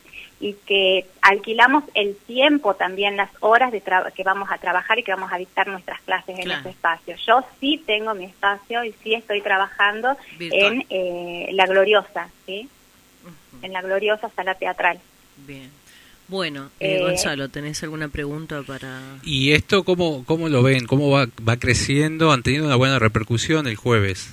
y 0.41 0.55
que 0.55 1.07
alquilamos 1.21 1.85
el 1.95 2.17
tiempo 2.17 2.75
también, 2.75 3.17
las 3.17 3.31
horas 3.41 3.71
de 3.73 3.83
que 4.15 4.25
vamos 4.25 4.49
a 4.51 4.57
trabajar 4.57 4.99
y 4.99 5.03
que 5.03 5.13
vamos 5.13 5.31
a 5.31 5.37
dictar 5.37 5.69
nuestras 5.69 6.01
clases 6.01 6.39
en 6.39 6.51
ese 6.51 6.71
espacio. 6.71 7.15
Yo 7.27 7.45
sí 7.61 7.83
tengo 7.87 8.15
mi 8.15 8.25
espacio 8.25 8.83
y 8.83 8.95
sí 9.03 9.15
estoy 9.15 9.43
trabajando 9.43 10.17
Virtual. 10.39 10.73
en 10.73 10.87
eh, 10.89 11.51
La 11.53 11.67
Gloriosa, 11.67 12.31
¿sí? 12.47 12.69
En 13.61 13.73
La 13.75 13.83
Gloriosa 13.83 14.31
Sala 14.35 14.55
Teatral. 14.55 14.99
Bien. 15.47 15.71
Bueno, 16.29 16.71
eh, 16.81 16.97
Eh, 16.97 17.03
Gonzalo, 17.03 17.49
¿tenés 17.49 17.83
alguna 17.83 18.09
pregunta 18.09 18.63
para...? 18.63 19.01
¿Y 19.25 19.53
esto 19.53 19.85
cómo, 19.85 20.25
cómo 20.25 20.49
lo 20.49 20.63
ven? 20.63 20.87
¿Cómo 20.87 21.11
va, 21.11 21.27
va 21.47 21.57
creciendo? 21.59 22.33
¿Han 22.33 22.43
tenido 22.43 22.65
una 22.65 22.77
buena 22.77 22.99
repercusión 22.99 23.67
el 23.67 23.77
jueves? 23.77 24.33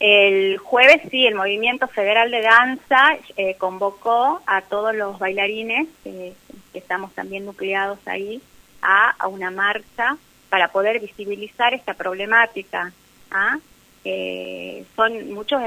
El 0.00 0.58
jueves 0.58 1.02
sí, 1.10 1.26
el 1.26 1.34
Movimiento 1.34 1.86
Federal 1.86 2.30
de 2.30 2.42
Danza 2.42 3.16
eh, 3.36 3.56
convocó 3.56 4.42
a 4.46 4.62
todos 4.62 4.94
los 4.94 5.18
bailarines, 5.18 5.88
eh, 6.04 6.34
que 6.72 6.78
estamos 6.78 7.12
también 7.14 7.44
nucleados 7.44 7.98
ahí, 8.06 8.42
a, 8.82 9.28
una 9.28 9.50
marcha 9.50 10.16
para 10.50 10.68
poder 10.68 11.00
visibilizar 11.00 11.74
esta 11.74 11.94
problemática. 11.94 12.92
¿ah? 13.30 13.58
Eh, 14.04 14.84
son 14.94 15.32
muchos, 15.32 15.62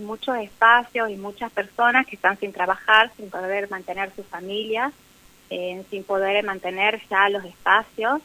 muchos 0.00 0.38
espacios 0.38 1.10
y 1.10 1.16
muchas 1.16 1.50
personas 1.50 2.06
que 2.06 2.14
están 2.16 2.38
sin 2.38 2.52
trabajar, 2.52 3.10
sin 3.16 3.28
poder 3.30 3.68
mantener 3.68 4.14
sus 4.14 4.24
familias, 4.26 4.92
eh, 5.50 5.82
sin 5.90 6.04
poder 6.04 6.44
mantener 6.44 7.00
ya 7.10 7.28
los 7.28 7.44
espacios. 7.44 8.22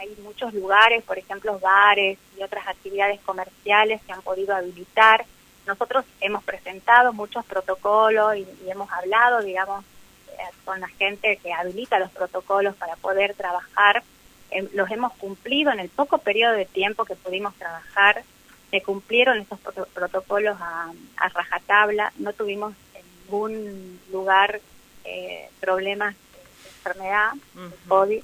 Hay 0.00 0.16
muchos 0.22 0.52
lugares, 0.54 1.04
por 1.04 1.18
ejemplo, 1.18 1.58
bares 1.58 2.18
y 2.38 2.42
otras 2.42 2.66
actividades 2.66 3.20
comerciales 3.20 4.00
que 4.02 4.12
han 4.12 4.22
podido 4.22 4.54
habilitar. 4.54 5.24
Nosotros 5.66 6.04
hemos 6.20 6.42
presentado 6.42 7.12
muchos 7.12 7.44
protocolos 7.44 8.36
y, 8.36 8.46
y 8.64 8.70
hemos 8.70 8.90
hablado, 8.90 9.42
digamos, 9.42 9.84
eh, 10.32 10.42
con 10.64 10.80
la 10.80 10.88
gente 10.88 11.36
que 11.36 11.52
habilita 11.52 11.98
los 11.98 12.10
protocolos 12.10 12.74
para 12.76 12.96
poder 12.96 13.34
trabajar 13.34 14.02
Em, 14.50 14.68
los 14.74 14.90
hemos 14.90 15.12
cumplido 15.14 15.70
en 15.72 15.80
el 15.80 15.88
poco 15.88 16.18
periodo 16.18 16.54
de 16.54 16.66
tiempo 16.66 17.04
que 17.04 17.14
pudimos 17.14 17.54
trabajar. 17.54 18.24
Se 18.70 18.82
cumplieron 18.82 19.38
estos 19.38 19.58
protocolos 19.60 20.56
a, 20.60 20.92
rajatabla, 21.32 22.12
no 22.18 22.32
tuvimos 22.32 22.74
en 22.94 23.04
ningún 23.24 24.00
lugar 24.12 24.60
eh, 25.04 25.48
problemas 25.60 26.14
de 26.14 26.68
enfermedad, 26.68 27.32
de 27.54 27.88
COVID, 27.88 28.22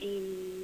y, 0.00 0.61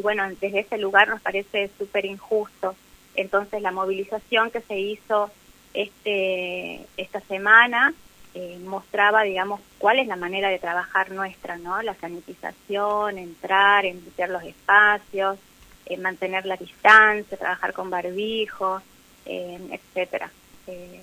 bueno, 0.00 0.28
desde 0.40 0.60
ese 0.60 0.78
lugar 0.78 1.08
nos 1.08 1.20
parece 1.20 1.70
súper 1.78 2.04
injusto. 2.04 2.74
Entonces 3.14 3.62
la 3.62 3.72
movilización 3.72 4.50
que 4.50 4.60
se 4.60 4.78
hizo 4.78 5.30
este 5.74 6.86
esta 6.96 7.20
semana 7.20 7.94
eh, 8.34 8.58
mostraba, 8.64 9.22
digamos, 9.22 9.60
cuál 9.78 9.98
es 9.98 10.06
la 10.06 10.16
manera 10.16 10.48
de 10.48 10.58
trabajar 10.58 11.10
nuestra, 11.10 11.56
¿no? 11.56 11.82
La 11.82 11.94
sanitización, 11.94 13.18
entrar, 13.18 13.84
limpiar 13.84 14.28
los 14.28 14.42
espacios, 14.44 15.38
eh, 15.86 15.96
mantener 15.96 16.44
la 16.44 16.56
distancia, 16.56 17.38
trabajar 17.38 17.72
con 17.72 17.88
barbijo, 17.88 18.82
eh, 19.24 19.58
etcétera. 19.72 20.30
Eh, 20.66 21.02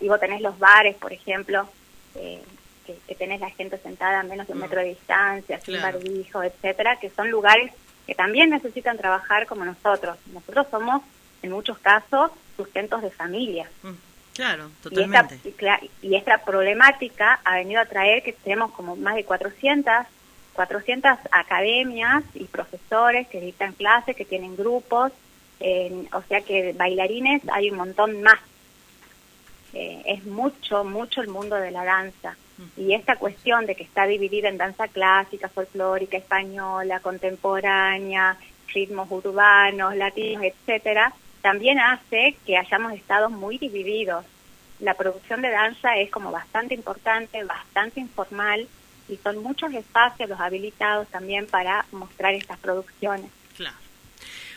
y, 0.00 0.08
vos 0.08 0.18
tenés 0.18 0.40
los 0.40 0.58
bares, 0.58 0.96
por 0.96 1.12
ejemplo, 1.12 1.68
que, 2.14 2.40
que, 3.06 3.14
tenés 3.14 3.40
la 3.40 3.50
gente 3.50 3.78
sentada 3.78 4.20
a 4.20 4.22
menos 4.22 4.46
de 4.46 4.54
un 4.54 4.58
mm. 4.58 4.62
metro 4.62 4.80
de 4.80 4.88
distancia, 4.88 5.60
sin 5.60 5.80
barbijo, 5.80 6.42
etcétera, 6.42 6.98
que 6.98 7.10
son 7.10 7.30
lugares 7.30 7.72
que 8.06 8.14
también 8.14 8.50
necesitan 8.50 8.96
trabajar 8.96 9.46
como 9.46 9.64
nosotros. 9.64 10.16
Nosotros 10.32 10.66
somos, 10.70 11.02
en 11.42 11.52
muchos 11.52 11.78
casos, 11.78 12.30
sustentos 12.56 13.02
de 13.02 13.10
familias. 13.10 13.68
Mm. 13.82 13.92
Claro, 14.34 14.70
totalmente. 14.82 15.38
Y 16.02 16.16
esta, 16.16 16.38
problemática 16.38 17.40
ha 17.44 17.54
venido 17.54 17.80
a 17.80 17.84
traer 17.84 18.22
que 18.24 18.32
tenemos 18.32 18.72
como 18.72 18.96
más 18.96 19.14
de 19.14 19.24
400, 19.24 20.06
400 20.54 21.18
academias 21.30 22.24
y 22.34 22.44
profesores 22.44 23.28
que 23.28 23.40
dictan 23.40 23.72
clases, 23.74 24.16
que 24.16 24.24
tienen 24.24 24.56
grupos, 24.56 25.12
o 26.12 26.22
sea 26.28 26.40
que 26.40 26.72
bailarines 26.72 27.42
hay 27.52 27.70
un 27.70 27.76
montón 27.76 28.22
más. 28.22 28.40
Eh, 29.74 30.02
es 30.06 30.24
mucho, 30.24 30.84
mucho 30.84 31.20
el 31.20 31.28
mundo 31.28 31.56
de 31.56 31.70
la 31.70 31.84
danza. 31.84 32.36
Y 32.76 32.94
esta 32.94 33.16
cuestión 33.16 33.66
de 33.66 33.74
que 33.74 33.82
está 33.82 34.06
dividida 34.06 34.48
en 34.48 34.58
danza 34.58 34.86
clásica, 34.86 35.48
folclórica, 35.48 36.16
española, 36.16 37.00
contemporánea, 37.00 38.36
ritmos 38.68 39.10
urbanos, 39.10 39.96
latinos, 39.96 40.44
etcétera, 40.44 41.12
también 41.42 41.80
hace 41.80 42.36
que 42.46 42.56
hayamos 42.56 42.92
estado 42.92 43.28
muy 43.28 43.58
divididos. 43.58 44.24
La 44.78 44.94
producción 44.94 45.42
de 45.42 45.50
danza 45.50 45.96
es 45.96 46.10
como 46.10 46.30
bastante 46.30 46.74
importante, 46.74 47.42
bastante 47.42 48.00
informal 48.00 48.68
y 49.08 49.16
son 49.16 49.42
muchos 49.42 49.72
espacios 49.74 50.28
los 50.28 50.40
habilitados 50.40 51.08
también 51.08 51.46
para 51.46 51.84
mostrar 51.92 52.34
estas 52.34 52.58
producciones. 52.58 53.30
Claro. 53.56 53.76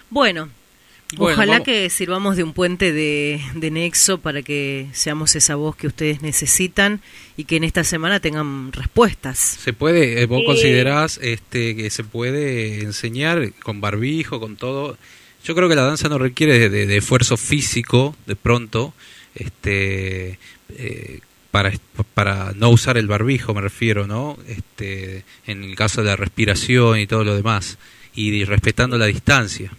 Bueno, 0.10 0.50
Ojalá 1.18 1.64
que 1.64 1.90
sirvamos 1.90 2.36
de 2.36 2.44
un 2.44 2.52
puente 2.52 2.92
de, 2.92 3.40
nexo 3.56 4.20
para 4.20 4.42
que 4.42 4.88
seamos 4.92 5.36
esa 5.36 5.56
voz 5.56 5.76
que 5.76 5.88
ustedes 5.88 6.22
necesitan 6.22 7.02
y 7.38 7.46
que 7.46 7.56
en 7.56 7.64
esta 7.64 7.86
semana 7.86 8.20
tengan 8.20 8.74
respuestas. 8.74 9.38
¿Se 9.40 9.72
puede, 9.72 10.22
eh, 10.22 10.26
vos 10.26 10.44
considerás 10.46 11.18
este, 11.22 11.76
que 11.76 11.90
se 11.90 12.04
puede 12.04 12.82
enseñar 12.82 13.54
con 13.64 13.80
barbijo, 13.80 14.42
con 14.42 14.58
todo, 14.58 14.98
yo 15.46 15.56
creo 15.56 15.70
que 15.70 15.76
la 15.76 15.84
danza 15.84 16.10
no 16.10 16.18
requiere 16.18 16.70
de, 16.70 16.98
esfuerzo 16.98 17.38
físico 17.38 18.16
de 18.26 18.36
pronto, 18.36 18.94
este, 19.34 20.40
eh, 20.78 21.22
para, 21.52 21.72
para 22.14 22.52
no 22.54 22.70
usar 22.70 22.98
el 22.98 23.08
barbijo 23.08 23.54
me 23.54 23.62
refiero, 23.62 24.08
¿no? 24.08 24.38
Este, 24.48 25.24
en 25.46 25.64
el 25.64 25.76
caso 25.76 26.04
de 26.04 26.10
la 26.10 26.18
respiración 26.18 27.00
y 27.00 27.08
todo 27.08 27.24
lo 27.24 27.36
demás, 27.36 27.78
y, 28.14 28.44
respetando 28.44 28.98
la 28.98 29.06
distancia. 29.06 29.72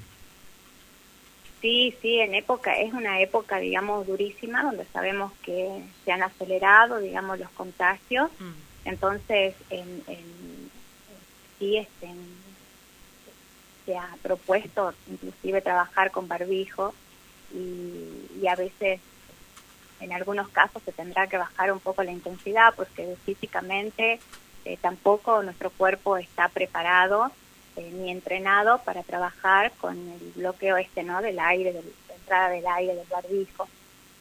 Sí, 1.60 1.94
sí, 2.00 2.20
en 2.20 2.34
época, 2.34 2.78
es 2.78 2.92
una 2.92 3.20
época, 3.20 3.58
digamos, 3.58 4.06
durísima, 4.06 4.62
donde 4.62 4.84
sabemos 4.92 5.32
que 5.42 5.82
se 6.04 6.12
han 6.12 6.22
acelerado, 6.22 6.98
digamos, 6.98 7.38
los 7.38 7.50
contagios. 7.50 8.30
Mm. 8.38 8.88
Entonces, 8.88 9.54
en, 9.70 10.02
en, 10.06 10.70
sí, 11.58 11.76
este, 11.78 12.08
se 13.88 13.96
ha 13.96 14.16
propuesto 14.22 14.92
inclusive 15.10 15.62
trabajar 15.62 16.10
con 16.10 16.28
barbijo 16.28 16.94
y, 17.54 18.46
a 18.46 18.54
veces 18.54 19.00
en 20.00 20.12
algunos 20.12 20.48
casos 20.48 20.82
se 20.84 20.92
tendrá 20.92 21.26
que 21.26 21.38
bajar 21.38 21.72
un 21.72 21.80
poco 21.80 22.02
la 22.02 22.12
intensidad 22.12 22.74
porque 22.74 23.16
físicamente 23.24 24.20
eh, 24.64 24.78
tampoco 24.80 25.42
nuestro 25.42 25.70
cuerpo 25.70 26.16
está 26.16 26.48
preparado 26.48 27.30
eh, 27.78 27.90
ni 27.92 28.10
entrenado 28.10 28.78
para 28.78 29.02
trabajar 29.02 29.72
con 29.80 29.96
el 29.96 30.32
bloqueo 30.34 30.76
este 30.76 31.02
no 31.02 31.22
del 31.22 31.38
aire, 31.38 31.72
de 31.72 31.82
la 31.82 32.14
entrada 32.14 32.48
del 32.50 32.66
aire 32.66 32.94
del 32.94 33.06
barbijo. 33.06 33.68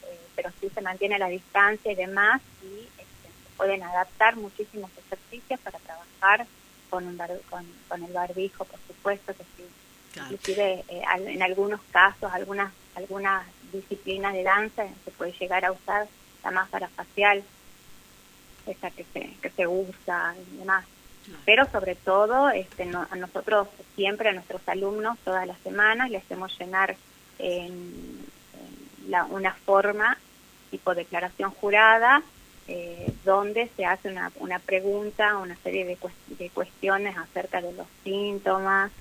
Eh, 0.04 0.18
pero 0.36 0.50
sí 0.60 0.68
se 0.72 0.80
mantiene 0.80 1.18
la 1.18 1.28
distancia 1.28 1.90
y 1.90 1.96
demás 1.96 2.40
y 2.62 2.84
este, 2.84 3.02
se 3.02 3.56
pueden 3.56 3.82
adaptar 3.82 4.36
muchísimos 4.36 4.90
ejercicios 4.96 5.58
para 5.60 5.78
trabajar 5.80 6.46
con, 6.88 7.06
un 7.06 7.18
con, 7.50 7.66
con, 7.88 8.02
el 8.04 8.12
barbijo, 8.12 8.64
por 8.64 8.80
supuesto 8.86 9.34
que 9.34 9.44
sí. 9.56 9.64
Inclusive 10.16 10.84
eh, 10.88 11.02
en 11.26 11.42
algunos 11.42 11.80
casos, 11.92 12.32
algunas 12.32 12.72
algunas 12.98 13.46
disciplinas 13.72 14.32
de 14.32 14.42
danza 14.42 14.86
se 15.04 15.10
puede 15.12 15.32
llegar 15.32 15.64
a 15.64 15.72
usar 15.72 16.08
la 16.42 16.50
máscara 16.50 16.88
facial, 16.88 17.42
esa 18.66 18.90
que 18.90 19.04
se, 19.12 19.34
que 19.40 19.50
se 19.50 19.66
usa 19.66 20.34
y 20.36 20.56
demás. 20.58 20.84
Pero 21.44 21.66
sobre 21.70 21.94
todo, 21.94 22.50
este, 22.50 22.84
a 22.84 23.16
nosotros 23.16 23.68
siempre, 23.96 24.28
a 24.28 24.32
nuestros 24.32 24.60
alumnos, 24.66 25.18
todas 25.24 25.46
las 25.46 25.58
semanas, 25.60 26.10
les 26.10 26.22
hacemos 26.24 26.56
llenar 26.58 26.96
en, 27.38 28.26
la, 29.08 29.24
una 29.24 29.54
forma 29.54 30.18
tipo 30.70 30.94
declaración 30.94 31.50
jurada 31.50 32.22
eh, 32.66 33.10
donde 33.24 33.70
se 33.76 33.86
hace 33.86 34.10
una, 34.10 34.30
una 34.36 34.58
pregunta, 34.58 35.38
una 35.38 35.56
serie 35.56 35.86
de, 35.86 35.96
de 36.38 36.50
cuestiones 36.50 37.16
acerca 37.16 37.62
de 37.62 37.72
los 37.72 37.86
síntomas 38.04 38.92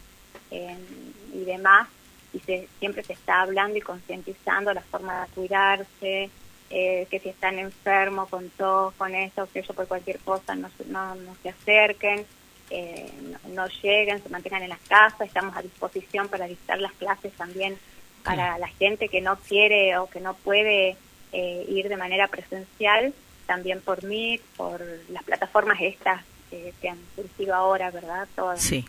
y 0.50 1.44
demás, 1.44 1.90
y 2.32 2.40
se, 2.40 2.70
siempre 2.80 3.04
se 3.04 3.12
está 3.12 3.42
hablando 3.42 3.78
y 3.78 3.82
concientizando 3.82 4.74
la 4.74 4.82
forma 4.82 5.26
de 5.26 5.32
cuidarse, 5.34 6.30
eh, 6.70 7.08
que 7.10 7.20
si 7.20 7.30
están 7.30 7.60
enfermos 7.60 8.28
con 8.30 8.50
todo, 8.50 8.94
con 8.98 9.16
eso, 9.16 9.48
que 9.52 9.60
ellos 9.60 9.76
por 9.76 9.88
cualquier 9.88 10.20
cosa 10.20 10.56
no, 10.56 10.70
no, 10.88 11.16
no 11.16 11.36
se 11.42 11.50
acerquen, 11.50 12.26
eh, 12.70 13.10
no, 13.54 13.68
lleguen, 13.68 14.22
se 14.22 14.30
mantengan 14.30 14.64
en 14.64 14.70
las 14.70 14.80
casas, 14.80 15.28
estamos 15.28 15.56
a 15.56 15.62
disposición 15.62 16.28
para 16.28 16.48
dictar 16.48 16.80
las 16.80 16.92
clases 16.94 17.32
también 17.34 17.78
para 18.24 18.58
la 18.58 18.68
gente 18.68 19.08
que 19.08 19.22
no 19.22 19.38
quiere 19.38 19.98
o 19.98 20.08
que 20.08 20.20
no 20.20 20.34
puede 20.34 20.98
eh, 21.32 21.66
ir 21.70 21.88
de 21.88 21.96
manera 21.96 22.28
presencial, 22.28 23.14
también 23.46 23.80
por 23.80 24.04
Meet, 24.04 24.42
por 24.58 24.82
las 25.10 25.24
plataformas 25.24 25.80
estas 25.80 26.24
que 26.50 26.90
han 26.90 27.00
surgido 27.16 27.56
ahora, 27.56 27.92
¿verdad? 27.92 28.28
Todas. 28.36 28.62
Sí. 28.62 28.86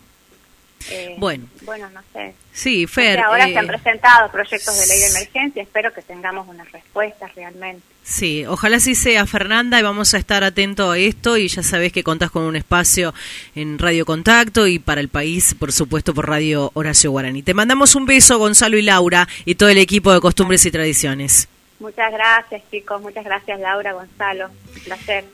Eh, 0.89 1.15
bueno. 1.17 1.45
Bueno, 1.63 1.89
no 1.89 2.01
sé. 2.13 2.33
Sí, 2.53 2.87
Fer. 2.87 3.19
ahora 3.19 3.47
se 3.47 3.57
han 3.57 3.65
eh, 3.65 3.67
presentado 3.67 4.31
proyectos 4.31 4.79
de 4.79 4.87
ley 4.87 4.99
de 4.99 5.07
emergencia, 5.07 5.63
espero 5.63 5.93
que 5.93 6.01
tengamos 6.01 6.47
unas 6.47 6.71
respuestas 6.71 7.33
realmente. 7.35 7.83
Sí, 8.03 8.43
ojalá 8.47 8.77
así 8.77 8.95
sea, 8.95 9.27
Fernanda, 9.27 9.79
y 9.79 9.83
vamos 9.83 10.13
a 10.13 10.17
estar 10.17 10.43
atentos 10.43 10.91
a 10.91 10.97
esto. 10.97 11.37
Y 11.37 11.47
ya 11.47 11.61
sabés 11.61 11.93
que 11.93 12.03
contás 12.03 12.31
con 12.31 12.43
un 12.43 12.55
espacio 12.55 13.13
en 13.55 13.77
Radio 13.77 14.05
Contacto 14.05 14.65
y 14.65 14.79
para 14.79 14.99
el 14.99 15.09
país, 15.09 15.53
por 15.53 15.71
supuesto, 15.71 16.13
por 16.13 16.27
Radio 16.27 16.71
Horacio 16.73 17.11
Guaraní. 17.11 17.43
Te 17.43 17.53
mandamos 17.53 17.95
un 17.95 18.07
beso, 18.07 18.39
Gonzalo 18.39 18.77
y 18.77 18.81
Laura, 18.81 19.27
y 19.45 19.55
todo 19.55 19.69
el 19.69 19.77
equipo 19.77 20.11
de 20.11 20.21
Costumbres 20.21 20.65
y 20.65 20.71
Tradiciones. 20.71 21.47
Muchas 21.79 22.11
gracias, 22.11 22.61
chicos. 22.71 22.99
Muchas 23.01 23.23
gracias, 23.23 23.59
Laura, 23.59 23.93
Gonzalo. 23.93 24.49
Un 24.75 24.83
placer. 24.83 25.25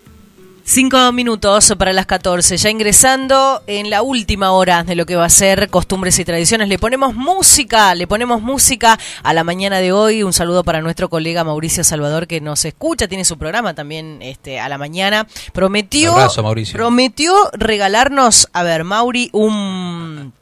Cinco 0.67 1.11
minutos 1.11 1.75
para 1.77 1.93
las 1.93 2.07
14, 2.07 2.57
ya 2.57 2.71
ingresando 2.71 3.61
en 3.67 3.91
la 3.91 4.01
última 4.01 4.51
hora 4.51 4.83
de 4.83 4.95
lo 4.95 5.05
que 5.05 5.15
va 5.15 5.25
a 5.25 5.29
ser 5.29 5.69
costumbres 5.69 6.17
y 6.17 6.25
tradiciones. 6.25 6.69
Le 6.69 6.79
ponemos 6.79 7.13
música, 7.13 7.93
le 7.93 8.07
ponemos 8.07 8.41
música 8.41 8.97
a 9.21 9.33
la 9.35 9.43
mañana 9.43 9.77
de 9.77 9.91
hoy. 9.91 10.23
Un 10.23 10.33
saludo 10.33 10.63
para 10.63 10.81
nuestro 10.81 11.07
colega 11.07 11.43
Mauricio 11.43 11.83
Salvador 11.83 12.25
que 12.25 12.41
nos 12.41 12.65
escucha, 12.65 13.07
tiene 13.07 13.25
su 13.25 13.37
programa 13.37 13.75
también 13.75 14.23
este, 14.23 14.59
a 14.59 14.67
la 14.67 14.79
mañana. 14.79 15.27
Prometió, 15.53 16.13
Abrazo, 16.13 16.41
Mauricio. 16.41 16.75
prometió 16.75 17.35
regalarnos, 17.53 18.49
a 18.51 18.63
ver, 18.63 18.83
Mauri, 18.83 19.29
un 19.33 20.33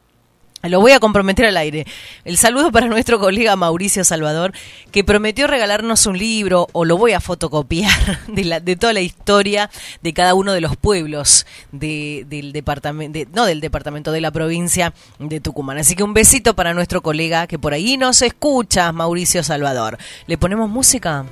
lo 0.69 0.79
voy 0.79 0.91
a 0.93 0.99
comprometer 0.99 1.45
al 1.45 1.57
aire. 1.57 1.85
El 2.25 2.37
saludo 2.37 2.71
para 2.71 2.87
nuestro 2.87 3.19
colega 3.19 3.55
Mauricio 3.55 4.03
Salvador, 4.03 4.53
que 4.91 5.03
prometió 5.03 5.47
regalarnos 5.47 6.05
un 6.05 6.17
libro, 6.17 6.67
o 6.71 6.85
lo 6.85 6.97
voy 6.97 7.11
a 7.13 7.19
fotocopiar, 7.19 8.21
de, 8.27 8.45
la, 8.45 8.59
de 8.59 8.75
toda 8.75 8.93
la 8.93 9.01
historia 9.01 9.69
de 10.01 10.13
cada 10.13 10.33
uno 10.33 10.53
de 10.53 10.61
los 10.61 10.75
pueblos 10.77 11.45
de- 11.71 12.25
del 12.29 12.53
departamento, 12.53 13.19
no 13.33 13.45
del 13.45 13.61
departamento, 13.61 14.11
de 14.11 14.21
la 14.21 14.31
provincia 14.31 14.93
de 15.19 15.39
Tucumán. 15.39 15.77
Así 15.77 15.95
que 15.95 16.03
un 16.03 16.13
besito 16.13 16.55
para 16.55 16.73
nuestro 16.73 17.01
colega 17.01 17.47
que 17.47 17.59
por 17.59 17.73
ahí 17.73 17.97
nos 17.97 18.21
escucha, 18.21 18.91
Mauricio 18.91 19.43
Salvador. 19.43 19.97
¿Le 20.27 20.37
ponemos 20.37 20.69
música? 20.69 21.25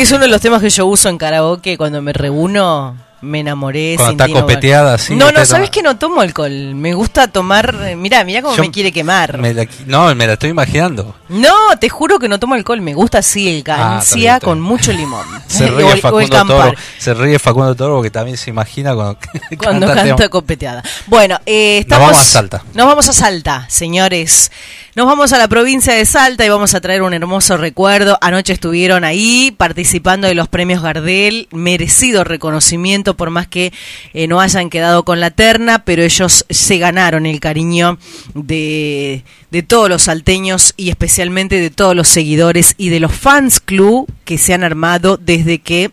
Es 0.00 0.10
uno 0.12 0.20
de 0.22 0.28
los 0.28 0.40
temas 0.40 0.62
que 0.62 0.70
yo 0.70 0.86
uso 0.86 1.08
en 1.08 1.18
karaoke 1.18 1.76
cuando 1.76 2.00
me 2.00 2.12
reúno. 2.12 2.96
Me 3.22 3.40
enamoré. 3.40 3.96
Cuando 3.98 4.24
está 4.24 4.40
copeteada, 4.40 4.96
sí, 4.96 5.14
No, 5.14 5.30
no, 5.30 5.44
sabes 5.44 5.68
que 5.68 5.82
no 5.82 5.98
tomo 5.98 6.22
alcohol. 6.22 6.74
Me 6.74 6.94
gusta 6.94 7.28
tomar. 7.28 7.76
eh, 7.82 7.94
Mirá, 7.94 8.24
mirá 8.24 8.40
cómo 8.40 8.56
Yo 8.56 8.62
me 8.62 8.70
quiere 8.70 8.92
quemar. 8.92 9.36
Me 9.36 9.52
la- 9.52 9.66
no, 9.84 10.14
me 10.14 10.26
la 10.26 10.32
estoy 10.32 10.48
imaginando. 10.48 11.14
No, 11.28 11.52
te 11.78 11.90
juro 11.90 12.18
que 12.18 12.30
no 12.30 12.40
tomo 12.40 12.54
alcohol. 12.54 12.80
Me 12.80 12.94
gusta 12.94 13.18
así 13.18 13.46
el 13.46 13.60
Ah, 13.60 13.98
cancia 13.98 14.36
está 14.36 14.44
con 14.46 14.58
mucho 14.62 14.90
limón. 14.90 15.26
Se 15.48 15.66
O 15.70 15.76
ríe 15.76 15.92
o 15.92 15.96
Facundo 15.98 16.30
Campari. 16.34 16.70
Toro, 16.70 16.82
se 16.96 17.12
ríe 17.12 17.38
Facundo 17.38 17.74
Toro 17.74 17.96
porque 17.96 18.10
también 18.10 18.38
se 18.38 18.48
imagina 18.48 18.94
cuando, 18.94 19.18
Cuando 19.58 19.86
canta 19.92 20.30
copeteada. 20.30 20.82
Bueno, 21.06 21.38
eh, 21.44 21.80
Nos 21.80 21.98
estamos. 21.98 22.08
vamos 22.12 22.22
a 22.26 22.30
Salta. 22.30 22.62
Nos 22.72 22.86
vamos 22.86 23.06
a 23.06 23.12
Salta, 23.12 23.66
señores. 23.68 24.50
Nos 24.96 25.06
vamos 25.06 25.32
a 25.32 25.38
la 25.38 25.46
provincia 25.46 25.94
de 25.94 26.04
Salta 26.04 26.44
y 26.44 26.48
vamos 26.48 26.74
a 26.74 26.80
traer 26.80 27.02
un 27.02 27.14
hermoso 27.14 27.56
recuerdo. 27.56 28.18
Anoche 28.20 28.52
estuvieron 28.52 29.04
ahí 29.04 29.54
participando 29.56 30.26
de 30.26 30.34
los 30.34 30.48
premios 30.48 30.82
Gardel. 30.82 31.46
Merecido 31.52 32.24
reconocimiento, 32.24 33.16
por 33.16 33.30
más 33.30 33.46
que 33.46 33.72
eh, 34.14 34.26
no 34.26 34.40
hayan 34.40 34.68
quedado 34.68 35.04
con 35.04 35.20
la 35.20 35.30
terna, 35.30 35.84
pero 35.84 36.02
ellos 36.02 36.44
se 36.50 36.78
ganaron 36.78 37.24
el 37.24 37.38
cariño 37.38 37.98
de, 38.34 39.22
de 39.52 39.62
todos 39.62 39.88
los 39.88 40.02
salteños 40.02 40.74
y 40.76 40.90
especialmente 40.90 41.60
de 41.60 41.70
todos 41.70 41.94
los 41.94 42.08
seguidores 42.08 42.74
y 42.76 42.88
de 42.88 42.98
los 42.98 43.12
fans 43.12 43.60
club 43.60 44.12
que 44.24 44.38
se 44.38 44.54
han 44.54 44.64
armado 44.64 45.18
desde 45.18 45.60
que 45.60 45.92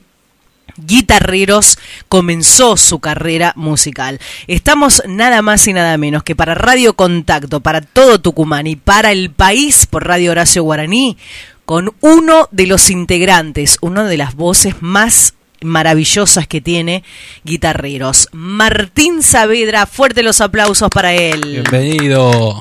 Guitarreros 0.78 1.78
comenzó 2.08 2.78
su 2.78 3.00
carrera 3.00 3.54
musical. 3.56 4.20
Estamos 4.48 5.02
nada 5.08 5.42
más 5.42 5.68
y 5.68 5.74
nada 5.74 5.98
menos 5.98 6.24
que 6.24 6.36
para 6.36 6.56
Radio 6.56 6.94
Contacto, 6.94 7.62
para 7.62 7.82
todo 7.82 8.20
Tucumán 8.20 8.68
y 8.68 8.76
para 8.76 9.12
el 9.12 9.32
país 9.32 9.86
por 9.86 10.08
Radio 10.08 10.32
Horacio 10.32 10.64
Guaraní, 10.64 11.18
con 11.66 11.94
uno 12.02 12.48
de 12.52 12.68
los 12.68 12.90
integrantes, 12.90 13.78
una 13.82 14.06
de 14.06 14.18
las 14.18 14.36
voces 14.36 14.76
más 14.80 15.34
maravillosas 15.62 16.48
que 16.48 16.62
tiene 16.62 17.04
Guitarreros. 17.44 18.30
Martín 18.32 19.24
Saavedra, 19.24 19.86
fuerte 19.86 20.24
los 20.24 20.42
aplausos 20.42 20.90
para 20.90 21.14
él. 21.14 21.42
Bienvenido. 21.42 22.60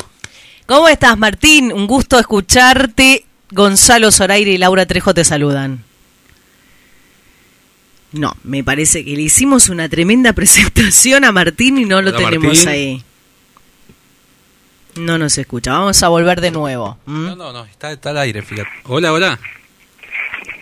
¿Cómo 0.66 0.88
estás, 0.88 1.16
Martín? 1.16 1.72
Un 1.72 1.86
gusto 1.86 2.18
escucharte. 2.18 3.24
Gonzalo 3.52 4.10
Zoraire 4.10 4.50
y 4.50 4.58
Laura 4.58 4.86
Trejo 4.86 5.14
te 5.14 5.24
saludan. 5.24 5.84
No, 8.12 8.34
me 8.44 8.62
parece 8.64 9.04
que 9.04 9.10
le 9.16 9.22
hicimos 9.22 9.68
una 9.68 9.88
tremenda 9.88 10.32
presentación 10.34 11.24
a 11.24 11.32
Martín 11.32 11.78
y 11.78 11.84
no 11.84 12.00
lo 12.02 12.10
Hola, 12.10 12.18
tenemos 12.18 12.54
Martín. 12.64 12.68
ahí. 12.68 13.02
No 14.96 15.18
nos 15.18 15.36
escucha. 15.36 15.72
Vamos 15.72 16.02
a 16.02 16.08
volver 16.08 16.40
de 16.40 16.50
nuevo. 16.50 16.98
No, 17.06 17.36
no, 17.36 17.52
no, 17.52 17.64
está, 17.66 17.92
está 17.92 18.10
al 18.10 18.18
aire, 18.18 18.40
fíjate. 18.42 18.70
Hola, 18.84 19.12
hola. 19.12 19.38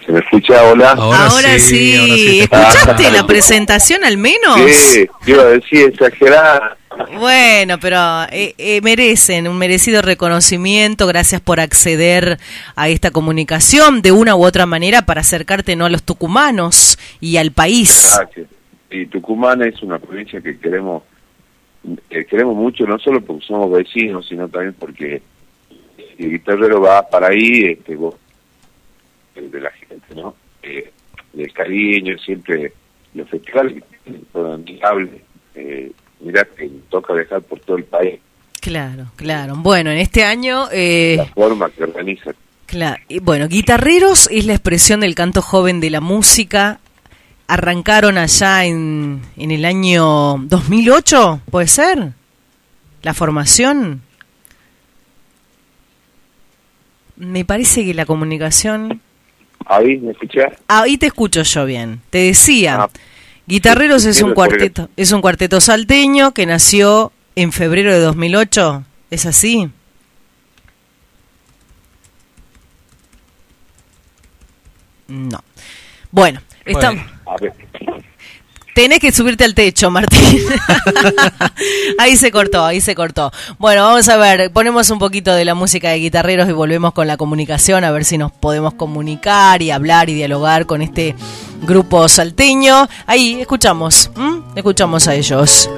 ¿Se 0.05 0.11
me 0.13 0.19
escucha? 0.19 0.63
Hola. 0.65 0.91
Ahora, 0.93 1.27
Ahora 1.29 1.59
sí, 1.59 1.61
sí. 1.61 1.97
ahora 1.97 2.17
sí 2.17 2.25
te 2.27 2.43
¿Escuchaste 2.45 3.11
la 3.13 3.27
presentación 3.27 4.05
al 4.05 4.17
menos? 4.19 4.59
Sí, 4.71 5.07
iba 5.27 5.43
a 5.43 5.47
decir 5.47 5.83
exagerada. 5.93 6.77
Bueno, 7.19 7.79
pero 7.81 8.25
eh, 8.31 8.55
eh, 8.59 8.81
merecen 8.83 9.49
un 9.49 9.59
merecido 9.59 10.03
reconocimiento. 10.03 11.07
Gracias 11.07 11.41
por 11.41 11.61
acceder 11.61 12.39
a 12.77 12.89
esta 12.89 13.11
comunicación 13.11 14.03
de 14.03 14.13
una 14.13 14.37
u 14.37 14.45
otra 14.45 14.67
manera 14.67 15.03
para 15.03 15.21
acercarte 15.21 15.77
no 15.77 15.87
a 15.87 15.91
los 15.91 16.03
tucumanos 16.03 16.99
y 17.21 17.37
al 17.37 17.53
país. 17.53 18.15
Gracias. 18.17 18.49
Y 18.91 19.07
Tucumán 19.07 19.63
es 19.63 19.83
una 19.83 19.99
provincia 19.99 20.41
que 20.41 20.59
queremos 20.59 21.03
que 22.09 22.25
queremos 22.25 22.57
mucho, 22.57 22.87
no 22.87 22.99
solo 22.99 23.21
porque 23.21 23.45
somos 23.45 23.71
vecinos, 23.71 24.27
sino 24.27 24.49
también 24.49 24.75
porque 24.79 25.21
el 26.19 26.31
guitarrero 26.31 26.81
va 26.81 27.07
para 27.09 27.29
ahí, 27.29 27.65
este, 27.67 27.97
vos, 27.97 28.15
el 29.35 29.51
de 29.51 29.61
la 29.61 29.71
gente, 29.71 30.15
¿no? 30.15 30.35
Eh, 30.63 30.91
el 31.37 31.53
cariño, 31.53 32.17
siempre 32.19 32.73
los 33.15 33.29
festivales 33.29 33.83
son. 34.33 34.65
Eh, 35.55 35.93
mirá 36.25 36.45
que 36.57 36.69
toca 36.91 37.13
viajar 37.13 37.43
por 37.43 37.61
todo 37.61 37.77
el 37.77 37.85
país, 37.85 38.21
Claro, 38.61 39.09
claro. 39.17 39.57
Bueno, 39.57 39.91
en 39.91 39.99
este 39.99 40.25
año, 40.25 40.69
eh, 40.73 41.17
la 41.19 41.27
forma 41.27 41.69
que 41.71 41.83
organiza. 41.85 42.31
claro, 42.67 43.03
y 43.09 43.19
bueno, 43.19 43.47
guitarreros 43.47 44.27
es 44.33 44.47
la 44.47 44.55
expresión 44.55 45.01
del 45.01 45.15
canto 45.15 45.43
joven 45.43 45.81
de 45.81 45.91
la 45.91 46.01
música. 46.01 46.81
Arrancaron 47.47 48.17
allá 48.17 48.65
en, 48.65 49.21
en 49.37 49.51
el 49.51 49.67
año 49.67 50.39
2008, 50.39 51.43
¿puede 51.51 51.67
ser? 51.69 52.13
La 53.03 53.13
formación. 53.13 54.01
Me 57.17 57.45
parece 57.45 57.85
que 57.85 57.95
la 57.95 58.07
comunicación 58.07 59.01
Ahí, 59.67 59.97
¿me 59.99 60.13
escuchás? 60.13 60.53
Ahí 60.69 60.99
te 60.99 61.07
escucho 61.07 61.43
yo 61.43 61.65
bien. 61.65 62.01
Te 62.11 62.19
decía, 62.19 62.83
Ah. 62.83 62.91
Guitarreros 63.47 64.07
es 64.07 64.23
un 64.23 64.33
cuarteto, 64.33 64.89
es 64.97 65.13
un 65.13 65.21
cuarteto 65.21 65.61
salteño 65.61 66.33
que 66.33 66.47
nació 66.47 67.13
en 67.37 67.53
febrero 67.53 67.93
de 67.93 68.01
2008. 68.01 68.85
¿Es 69.11 69.27
así? 69.27 69.71
No. 75.09 75.45
Bueno, 76.11 76.41
estamos. 76.65 77.05
Tenés 78.75 78.99
que 78.99 79.13
subirte 79.13 79.45
al 79.45 79.55
techo, 79.55 79.91
Martín. 79.91 80.41
ahí 81.99 82.17
se 82.17 82.33
cortó, 82.33 82.65
ahí 82.65 82.81
se 82.81 82.95
cortó. 82.95 83.33
Bueno, 83.59 83.85
vamos 83.85 84.09
a 84.09 84.17
ver, 84.17 84.51
ponemos 84.51 84.91
un 84.91 84.99
poquito 84.99 85.33
de 85.33 85.45
la 85.45 85.55
música 85.55 85.91
de 85.91 85.99
guitarreros 85.99 86.49
y 86.49 86.53
volvemos 86.53 86.93
con 86.93 87.07
la 87.07 87.17
comunicación, 87.17 87.85
a 87.85 87.93
ver 87.93 88.05
si 88.05 88.19
nos 88.19 88.33
podemos 88.33 88.75
comunicar 88.75 89.63
y 89.63 89.71
hablar 89.71 90.11
y 90.11 90.15
dialogar 90.15 90.67
con 90.67 90.83
este 90.83 91.15
grupo 91.63 92.09
salteño. 92.09 92.89
Ahí, 93.07 93.41
escuchamos, 93.41 94.11
escuchamos 94.57 95.07
a 95.07 95.15
ellos. 95.15 95.71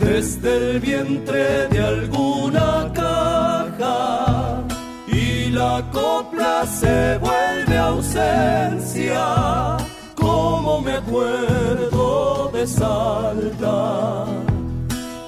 Desde 0.00 0.56
el 0.56 0.80
vientre 0.80 1.68
de 1.68 1.78
alguna 1.78 2.90
caja 2.94 4.62
y 5.06 5.50
la 5.50 5.84
copla 5.92 6.64
se 6.66 7.18
vuelve 7.18 7.78
ausencia, 7.78 9.76
como 10.14 10.80
me 10.80 10.92
acuerdo 10.92 12.50
de 12.52 12.66
Salta. 12.66 14.24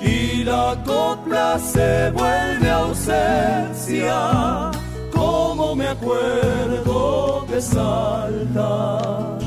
Y 0.00 0.44
la 0.44 0.76
copla 0.84 1.58
se 1.58 2.10
vuelve 2.12 2.70
ausencia, 2.70 4.70
como 5.12 5.74
me 5.74 5.88
acuerdo 5.88 7.44
de 7.50 7.60
Salta. 7.60 9.38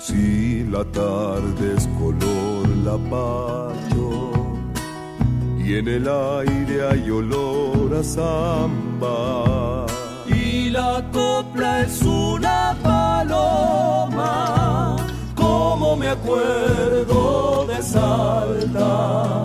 Si 0.00 0.64
la 0.64 0.84
tarde 0.84 1.74
es 1.76 1.86
color 1.98 2.29
y 5.58 5.74
en 5.74 5.86
el 5.86 6.08
aire 6.08 6.88
hay 6.90 7.10
olor 7.10 7.94
a 7.94 8.02
samba. 8.02 9.86
Y 10.26 10.70
la 10.70 11.08
copla 11.12 11.82
es 11.82 12.02
una 12.02 12.76
paloma, 12.82 14.26
como 15.36 15.96
me 15.96 16.08
acuerdo 16.08 17.66
de 17.68 17.80
Salta. 17.82 19.44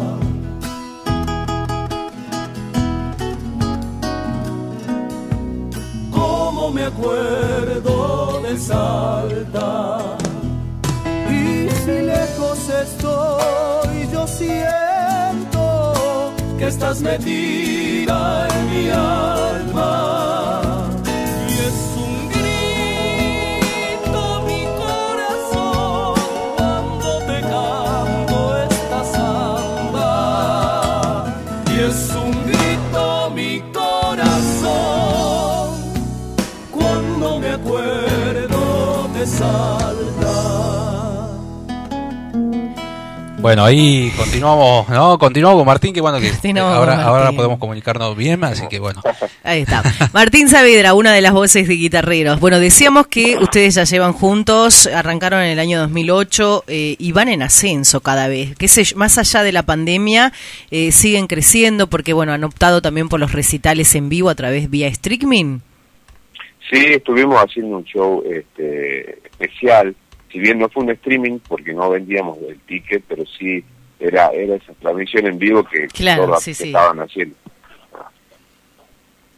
Como 6.09 6.71
me 6.71 6.85
acuerdo 6.85 8.41
de 8.41 8.57
Salta. 8.57 10.24
Si 11.85 12.01
lejos 12.01 12.67
estoy, 12.67 14.09
yo 14.11 14.25
siento 14.25 15.93
que 16.57 16.65
estás 16.65 16.99
metida 17.01 18.47
en 18.47 18.69
mi 18.71 18.89
alma. 18.89 20.34
Bueno, 43.45 43.63
ahí 43.63 44.11
continuamos, 44.17 44.89
¿no? 44.89 45.19
Continuamos 45.19 45.59
con 45.59 45.67
Martín, 45.67 45.93
que 45.93 46.01
bueno, 46.01 46.19
que 46.19 46.31
Continuamos 46.31 46.73
ahora, 46.73 47.03
ahora 47.03 47.31
podemos 47.31 47.59
comunicarnos 47.59 48.17
bien, 48.17 48.43
así 48.43 48.67
que 48.67 48.79
bueno. 48.79 49.03
Ahí 49.43 49.61
está. 49.61 49.83
Martín 50.13 50.49
Saavedra, 50.49 50.95
una 50.95 51.13
de 51.13 51.21
las 51.21 51.31
voces 51.31 51.67
de 51.67 51.75
guitarreros. 51.75 52.39
Bueno, 52.39 52.59
decíamos 52.59 53.05
que 53.05 53.37
ustedes 53.37 53.75
ya 53.75 53.83
llevan 53.83 54.13
juntos, 54.13 54.87
arrancaron 54.87 55.43
en 55.43 55.49
el 55.49 55.59
año 55.59 55.77
2008 55.77 56.63
eh, 56.65 56.95
y 56.97 57.11
van 57.11 57.27
en 57.27 57.43
ascenso 57.43 58.01
cada 58.01 58.27
vez. 58.27 58.55
Que 58.55 58.67
se, 58.67 58.95
más 58.95 59.19
allá 59.19 59.43
de 59.43 59.51
la 59.51 59.61
pandemia, 59.61 60.33
eh, 60.71 60.91
siguen 60.91 61.27
creciendo 61.27 61.85
porque, 61.85 62.13
bueno, 62.13 62.33
han 62.33 62.43
optado 62.43 62.81
también 62.81 63.09
por 63.09 63.19
los 63.19 63.31
recitales 63.31 63.93
en 63.93 64.09
vivo 64.09 64.31
a 64.31 64.35
través 64.35 64.71
vía 64.71 64.87
streaming. 64.87 65.59
Sí, 66.71 66.83
estuvimos 66.83 67.37
haciendo 67.37 67.77
un 67.77 67.83
show 67.83 68.23
este, 68.27 69.19
especial, 69.23 69.95
si 70.35 70.41
bien 70.41 70.59
no 70.59 70.67
fue 70.67 70.83
un 70.83 70.89
streaming 70.91 71.39
porque 71.47 71.71
no 71.73 71.89
vendíamos 71.89 72.37
el 72.49 72.59
ticket, 72.59 73.05
pero 73.07 73.23
sí 73.39 73.63
era 73.97 74.27
era 74.33 74.55
esa 74.55 74.73
transmisión 74.81 75.25
en 75.27 75.39
vivo 75.39 75.63
que, 75.63 75.87
Claro, 75.87 76.25
todas 76.25 76.43
sí, 76.43 76.51
que 76.51 76.55
sí. 76.55 76.63
estaban 76.65 76.99
haciendo. 76.99 77.35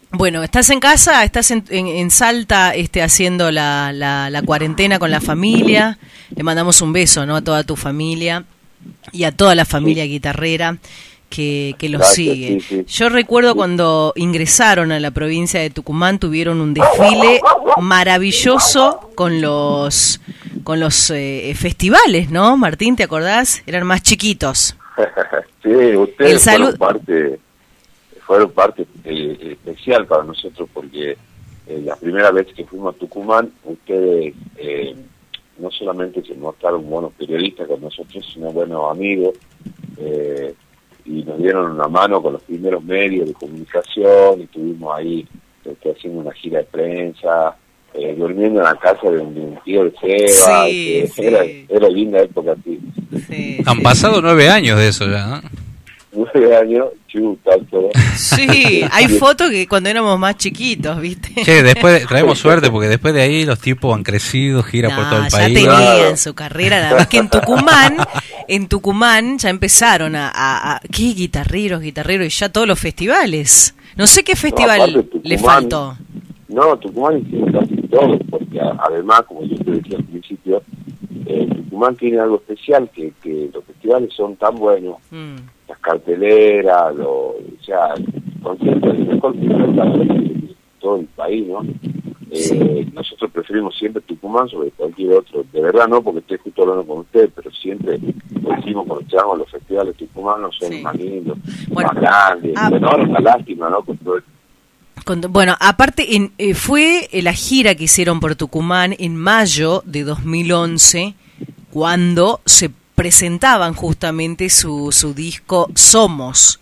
Bueno, 0.10 0.42
¿estás 0.42 0.70
en 0.72 0.80
casa? 0.80 1.24
¿Estás 1.24 1.52
en, 1.52 1.64
en- 1.70 1.86
en 1.88 2.10
Salta 2.10 2.74
este, 2.74 3.04
haciendo 3.04 3.52
la, 3.52 3.92
la- 3.94 4.30
la 4.32 4.42
cuarentena 4.42 4.98
con 4.98 5.12
la 5.12 5.22
familia? 5.22 6.00
Le 6.36 6.44
mandamos 6.44 6.82
un 6.82 6.94
beso 6.94 7.26
¿no? 7.28 7.36
a 7.36 7.44
toda 7.44 7.64
tu 7.64 7.76
familia 7.76 8.46
y 9.12 9.26
a 9.26 9.32
toda 9.32 9.54
la 9.54 9.66
familia 9.66 10.06
guitarrera 10.06 10.78
que, 11.30 11.76
que 11.78 11.90
los 11.90 12.00
Gracias, 12.00 12.16
sigue. 12.16 12.60
sí, 12.62 12.66
sí. 12.70 12.86
Yo 12.88 13.10
recuerdo 13.10 13.54
cuando 13.54 14.14
ingresaron 14.16 14.92
a 14.94 15.00
la 15.00 15.12
provincia 15.12 15.60
de 15.60 15.70
Tucumán, 15.70 16.18
tuvieron 16.20 16.62
un 16.62 16.74
desfile 16.74 17.42
maravilloso 17.82 19.12
con 19.14 19.42
los, 19.42 20.22
con 20.68 20.82
los 20.82 21.12
eh, 21.12 21.54
festivales, 21.56 22.30
¿no? 22.30 22.58
Martín, 22.58 22.98
¿te 22.98 23.04
acordás? 23.04 23.64
Eran 23.66 23.88
más 23.88 24.04
chiquitos. 24.04 24.76
sí, 25.64 25.96
ustedes 25.96 26.44
fueron 26.44 26.76
parte, 26.76 27.40
fueron 28.26 28.52
parte 28.52 28.86
eh, 29.06 29.38
especial 29.54 30.06
para 30.06 30.26
nosotros 30.26 30.68
porque 30.74 31.12
eh, 31.68 31.82
la 31.86 31.96
primera 31.96 32.32
vez 32.32 32.48
que 32.48 32.66
fuimos 32.66 32.94
a 32.94 32.98
Tucumán, 32.98 33.50
ustedes 33.64 34.36
eh, 34.58 34.94
no 35.58 35.72
solamente 35.72 36.22
se 36.22 36.34
mostraron 36.34 36.90
buenos 36.90 37.14
periodistas 37.14 37.66
con 37.66 37.80
nosotros, 37.80 38.30
sino 38.34 38.52
buenos 38.52 38.92
amigos, 38.92 39.36
eh, 39.96 40.54
y 41.06 41.24
nos 41.24 41.38
dieron 41.38 41.72
una 41.72 41.88
mano 41.88 42.22
con 42.22 42.34
los 42.34 42.42
primeros 42.42 42.84
medios 42.84 43.26
de 43.26 43.34
comunicación, 43.36 44.42
y 44.42 44.44
estuvimos 44.44 44.98
ahí 44.98 45.26
este, 45.64 45.92
haciendo 45.92 46.20
una 46.20 46.34
gira 46.34 46.60
de 46.60 46.66
prensa, 46.66 47.56
eh, 47.98 48.16
durmiendo 48.18 48.60
en 48.60 48.66
la 48.66 48.76
casa 48.76 49.10
de 49.10 49.18
un, 49.20 49.58
tío 49.66 49.84
de 49.86 49.92
Seba, 50.00 50.66
Sí, 50.68 50.72
que 51.02 51.12
sí. 51.14 51.22
Era, 51.24 51.44
era 51.70 51.90
linda 51.90 52.20
época, 52.22 52.56
sí. 52.64 52.80
Han 53.66 53.82
pasado 53.82 54.22
nueve 54.22 54.50
años 54.50 54.78
de 54.80 54.88
eso 54.90 55.10
ya, 55.10 55.26
¿no? 55.28 55.42
Nueve 56.14 56.56
años, 56.58 56.86
chuta, 57.08 57.52
todo. 57.70 57.90
Sí, 58.16 58.82
hay 58.92 59.08
fotos 59.20 59.52
que 59.52 59.68
cuando 59.68 59.90
éramos 59.90 60.18
más 60.18 60.36
chiquitos, 60.38 61.00
¿viste? 61.00 61.44
Che, 61.44 61.62
después 61.62 62.08
traemos 62.08 62.40
suerte 62.40 62.72
porque 62.72 62.88
después 62.88 63.14
de 63.14 63.22
ahí 63.22 63.46
los 63.46 63.60
tipos 63.60 63.96
han 63.96 64.04
crecido, 64.04 64.64
gira 64.64 64.96
por 64.96 65.10
todo 65.10 65.20
el 65.24 65.30
ya 65.30 65.38
país. 65.38 65.54
tenían 65.54 66.18
su 66.18 66.34
carrera, 66.34 66.80
nada 66.80 66.96
más 66.98 67.08
que 67.08 67.18
en 67.18 67.30
Tucumán, 67.30 67.98
en 68.48 68.68
Tucumán 68.68 69.38
ya 69.38 69.50
empezaron 69.50 70.16
a, 70.16 70.30
a- 70.30 70.76
a- 70.76 70.80
qué 70.92 71.14
guitarreros, 71.14 71.82
guitarreros 71.82 72.26
y 72.28 72.30
ya 72.30 72.50
todos 72.50 72.68
los 72.68 72.80
festivales. 72.80 73.76
No 73.96 74.08
sé 74.08 74.24
qué 74.24 74.36
festival 74.36 74.82
aparte 74.82 75.20
le 75.24 75.38
faltó. 75.38 75.98
No, 76.48 76.78
Tucumán 76.78 77.22
porque 78.30 78.60
además, 78.60 79.22
como 79.24 79.44
yo 79.44 79.56
te 79.58 79.72
decía 79.72 79.98
al 79.98 80.04
principio, 80.06 80.62
eh, 81.26 81.48
Tucumán 81.56 81.96
tiene 81.96 82.20
algo 82.20 82.36
especial, 82.38 82.90
que, 82.94 83.12
que 83.22 83.50
los 83.54 83.64
festivales 83.66 84.14
son 84.14 84.36
tan 84.36 84.56
buenos, 84.56 84.98
Mm. 85.12 85.36
las 85.68 85.80
carteleras, 85.80 86.96
lo, 86.96 87.12
o 87.12 87.36
sea, 87.66 87.94
conciertos, 88.42 88.94
el 88.96 89.08
mejor 89.08 89.36
de 89.36 90.56
todo 90.80 90.98
el 90.98 91.06
país, 91.08 91.48
¿no? 91.48 91.62
Eh, 92.32 92.86
Nosotros 92.94 93.32
preferimos 93.32 93.76
siempre 93.78 94.02
Tucumán 94.02 94.50
sobre 94.50 94.70
cualquier 94.72 95.14
otro. 95.14 95.46
De 95.54 95.62
verdad 95.62 95.88
no, 95.88 96.02
porque 96.02 96.20
estoy 96.20 96.38
justo 96.40 96.62
hablando 96.64 96.86
con 96.86 97.00
usted, 97.00 97.30
pero 97.36 97.50
siempre 97.52 97.98
decimos 98.00 98.86
cuando 98.88 99.32
a 99.34 99.38
los 99.38 99.50
festivales 99.50 99.96
tucumanos 99.96 100.56
son 100.60 100.82
más 100.82 100.96
lindos, 100.96 101.38
más 101.74 101.94
grandes. 101.96 102.54
ah, 102.58 102.70
Bueno, 102.70 102.88
ahora 102.90 103.04
una 103.04 103.20
lástima, 103.20 103.70
¿no? 103.70 103.82
Con 103.82 103.98
todo 103.98 104.18
el- 104.18 104.24
Con- 104.24 104.37
bueno, 105.30 105.56
aparte 105.60 106.16
en- 106.16 106.32
eh, 106.38 106.54
fue 106.54 107.08
eh, 107.12 107.22
la 107.22 107.34
gira 107.34 107.76
que 107.76 107.86
hicieron 107.86 108.20
por 108.20 108.36
Tucumán 108.36 108.96
en 109.00 109.16
mayo 109.16 109.82
de 109.86 110.04
2011, 110.04 111.16
cuando 111.72 112.42
se 112.46 112.70
presentaban 112.96 113.74
justamente 113.74 114.50
su, 114.50 114.92
su 114.92 115.14
disco 115.14 115.70
Somos. 115.76 116.60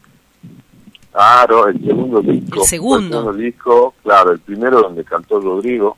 Claro, 1.12 1.68
el 1.68 1.80
segundo 1.84 2.22
disco. 2.22 2.62
El 2.62 2.68
segundo. 2.68 3.24
Fue 3.24 3.32
El 3.32 3.38
segundo 3.38 3.44
disco, 3.46 3.94
claro, 4.04 4.32
el 4.32 4.40
primero 4.40 4.82
donde 4.82 5.04
cantó 5.06 5.40
Rodrigo, 5.40 5.96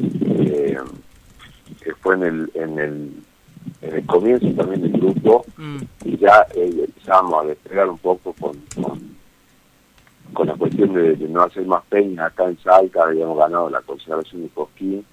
eh, 0.00 0.78
que 1.82 1.94
fue 1.96 2.14
en 2.14 2.22
el, 2.22 2.50
en 2.54 2.78
el, 2.78 3.12
en 3.82 3.94
el 3.96 4.06
comienzo 4.06 4.46
también 4.52 4.82
del 4.82 4.92
grupo, 4.92 5.44
Mm. 5.56 5.78
y 6.04 6.16
ya 6.18 6.46
eh, 6.54 6.84
empezamos 6.86 7.42
a 7.44 7.46
despegar 7.48 7.88
un 7.88 7.98
poco 7.98 8.32
con, 8.34 8.56
con, 8.80 9.00
con 10.32 10.46
la 10.46 10.54
cuestión 10.54 10.92
de, 10.94 11.14
de 11.16 11.28
no 11.28 11.42
hacer 11.42 11.66
más 11.66 11.82
peña 11.88 12.26
acá 12.26 12.44
en 12.44 12.58
Salta, 12.58 13.04
habíamos 13.04 13.38
ganado 13.38 13.68
la 13.70 13.80
consagración 13.82 14.42
de 14.42 14.48
Cosquín 14.48 15.04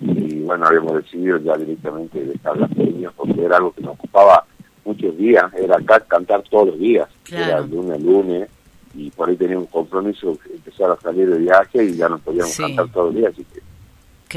y 0.00 0.40
bueno, 0.40 0.66
habíamos 0.66 0.94
decidido 0.94 1.38
ya 1.38 1.56
directamente 1.56 2.24
dejar 2.24 2.56
las 2.58 2.72
peñas 2.74 3.12
porque 3.16 3.44
era 3.44 3.56
algo 3.58 3.72
que 3.72 3.82
nos 3.82 3.92
ocupaba 3.94 4.44
muchos 4.84 5.16
días, 5.16 5.44
era 5.54 5.76
acá 5.76 6.00
cantar 6.00 6.42
todos 6.50 6.68
los 6.68 6.78
días, 6.78 7.08
Claro. 7.24 7.44
era 7.44 7.60
lunes 7.60 7.92
a 7.92 7.98
lunes 7.98 8.48
y 8.94 9.10
por 9.10 9.28
ahí 9.28 9.36
teníamos 9.36 9.66
un 9.66 9.70
compromiso 9.70 10.36
empezar 10.52 10.90
a 10.90 10.96
salir 10.96 11.30
de 11.30 11.38
viaje 11.38 11.84
y 11.84 11.94
ya 11.96 12.08
no 12.08 12.18
podíamos 12.18 12.50
Sí. 12.52 12.62
cantar 12.62 12.88
todos 12.88 13.06
los 13.06 13.14
días, 13.16 13.32
así 13.32 13.44
que 13.44 13.60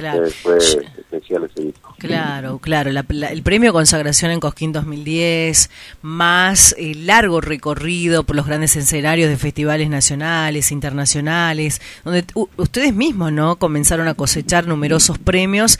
Claro. 0.02 0.30
fue, 0.30 0.60
fue 0.60 0.84
especial 1.00 1.50
ese 1.52 1.68
disco. 1.68 1.96
Claro, 1.98 2.60
claro. 2.60 2.92
la- 2.92 3.06
la- 3.10 3.28
el 3.28 3.42
premio 3.44 3.72
consagración 3.72 4.32
en 4.32 4.40
Cosquín 4.40 4.72
2010, 4.74 5.70
más 6.02 6.76
el 6.78 7.08
largo 7.08 7.40
recorrido 7.42 8.24
por 8.24 8.36
los 8.36 8.46
grandes 8.46 8.76
escenarios 8.76 9.30
de 9.30 9.38
festivales 9.38 9.90
nacionales, 9.90 10.72
internacionales, 10.72 11.82
donde 12.04 12.26
u- 12.34 12.48
ustedes 12.58 12.94
mismos, 12.94 13.32
¿no? 13.32 13.56
Comenzaron 13.58 14.08
a 14.08 14.14
cosechar 14.14 14.68
numerosos 14.68 15.18
premios 15.18 15.80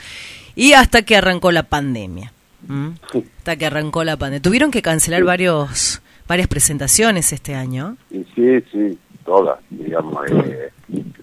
y 0.54 0.72
hasta 0.72 1.02
que 1.02 1.16
arrancó 1.16 1.52
la 1.52 1.64
pandemia. 1.64 2.32
¿m? 2.68 2.94
Hasta 3.38 3.56
que 3.56 3.66
arrancó 3.66 4.02
la 4.02 4.16
pandemia. 4.16 4.42
Tuvieron 4.42 4.70
que 4.70 4.82
cancelar 4.82 5.22
varios 5.24 6.00
varias 6.26 6.48
presentaciones 6.48 7.32
este 7.32 7.54
año. 7.54 7.96
Sí, 8.10 8.24
sí, 8.72 8.98
todas, 9.26 9.58
digamos. 9.70 10.18
Eh, 10.30 10.70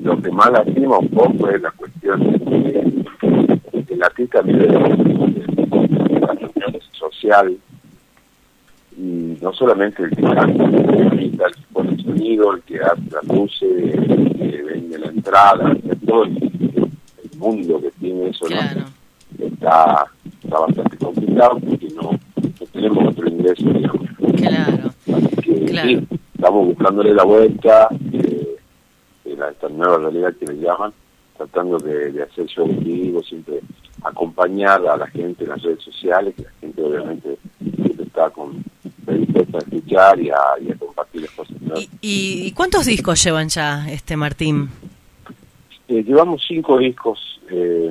lo 0.01 0.22
que 0.22 0.30
más 0.32 0.51
lastima 0.51 0.97
un 0.99 1.08
poco 1.10 1.49
es 1.49 1.62
la 1.62 1.72
cuestión 1.72 2.20
de 2.22 3.84
que 3.88 3.93
el 3.93 4.04
artista 4.04 4.41
vive 4.41 4.68
de, 4.68 4.78
de 4.78 6.20
la 6.20 6.34
reunión 6.34 6.82
social 6.91 7.58
y 8.97 9.38
no 9.41 9.51
solamente 9.54 10.04
el 10.04 10.10
que 10.12 10.22
canta, 10.22 10.64
el 10.66 11.32
que 11.32 11.38
pone 11.72 11.89
el 11.91 12.04
sonido, 12.04 12.54
el 12.54 12.62
que 12.62 12.80
hace 12.82 13.01
las 13.12 13.24
luces, 13.26 13.70
el 13.72 14.36
que 14.38 14.62
vende 14.64 14.99
la 14.99 15.08
entrada, 15.08 15.76
todo 16.06 16.26
el, 16.26 16.38
el 16.38 17.39
mundo 17.39 17.82
que 17.82 17.91
tiene 17.99 18.30
eso, 18.30 18.45
¿no? 18.49 19.45
Está, 19.45 20.06
está 20.43 20.60
bastante 20.60 20.97
complicado 20.97 21.58
porque 21.60 21.88
no, 21.95 22.12
no 22.12 22.66
tenemos 22.72 23.08
otro 23.08 23.28
ingreso, 23.28 23.64
digamos. 23.70 24.08
Claro. 24.38 24.93
Que, 25.41 25.66
Claro. 25.66 25.88
sí, 25.89 26.08
estamos 26.44 26.68
buscándole 26.68 27.14
la 27.14 27.24
vuelta 27.24 27.88
eh, 28.12 28.58
en 29.24 29.39
la- 29.39 29.50
esta 29.50 29.70
nueva 29.70 29.98
realidad 29.98 30.34
que 30.38 30.46
le 30.48 30.60
llaman, 30.60 30.91
tratando 31.38 31.78
de, 31.78 32.12
de 32.12 32.24
hacer 32.24 32.46
show 32.48 32.66
en 32.70 32.84
vivo, 32.84 33.24
siempre 33.24 33.62
acompañar 34.04 34.86
a 34.86 34.98
la 34.98 35.08
gente 35.08 35.46
en 35.46 35.52
las 35.52 35.62
redes 35.64 35.82
sociales, 35.82 36.36
que 36.36 36.41
la 36.44 36.52
gente 36.60 36.84
obviamente 36.84 37.38
siempre 37.62 38.04
está 38.06 38.30
con 38.32 38.62
dispuesta 39.08 39.58
a 39.58 39.62
escuchar 39.62 40.20
y 40.20 40.30
a, 40.32 40.38
y 40.62 40.72
a 40.72 40.76
compartir 40.76 41.22
las 41.22 41.32
cosas. 41.32 41.62
¿no? 41.62 41.76
¿Y, 41.80 41.88
y 42.02 42.52
cuántos 42.52 42.86
discos 42.88 43.24
llevan 43.24 43.48
ya, 43.48 43.89
este 43.89 44.18
Martín? 44.18 44.68
Eh, 45.88 46.04
llevamos 46.04 46.44
cinco 46.46 46.78
discos, 46.78 47.39
eh, 47.50 47.89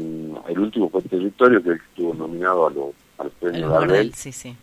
el 0.49 0.59
último 0.59 0.91
fue 0.91 1.01
Territorio, 1.01 1.63
que 1.63 1.73
estuvo 1.73 2.13
nominado 2.13 2.67
a, 2.67 2.71
los 2.71 2.91
a 3.17 3.25
los 3.25 3.33
premios. 3.35 3.71
Gardel, 3.73 4.13
sí, 4.15 4.31
sí. 4.33 4.55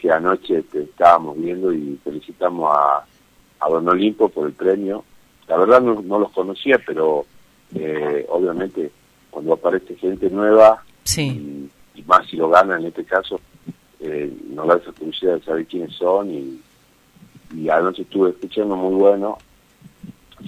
que 0.00 0.10
anoche 0.10 0.58
este, 0.58 0.82
estábamos 0.82 1.38
viendo 1.38 1.72
y 1.72 1.98
felicitamos 2.02 2.68
a, 2.76 3.04
a 3.64 3.68
Don 3.70 3.88
Olimpo 3.88 4.28
por 4.28 4.46
el 4.46 4.52
premio. 4.52 5.04
La 5.48 5.56
verdad 5.56 5.80
no, 5.80 6.02
no 6.02 6.18
los 6.18 6.30
conocía, 6.32 6.80
pero 6.86 7.24
eh, 7.74 8.26
obviamente 8.28 8.90
cuando 9.30 9.54
aparece 9.54 9.96
gente 9.96 10.28
nueva 10.30 10.82
Sí. 11.04 11.68
y, 11.94 12.00
y 12.00 12.02
más 12.04 12.26
si 12.28 12.36
lo 12.36 12.48
gana 12.48 12.76
en 12.78 12.86
este 12.86 13.04
caso, 13.04 13.40
eh, 14.00 14.32
nos 14.50 14.66
da 14.68 14.76
esa 14.76 14.92
curiosidad 14.92 15.34
de 15.34 15.42
saber 15.42 15.66
quiénes 15.66 15.94
son 15.94 16.30
y, 16.30 16.60
y 17.54 17.68
anoche 17.68 18.02
estuve 18.02 18.30
escuchando 18.30 18.76
muy 18.76 18.94
bueno. 18.94 19.38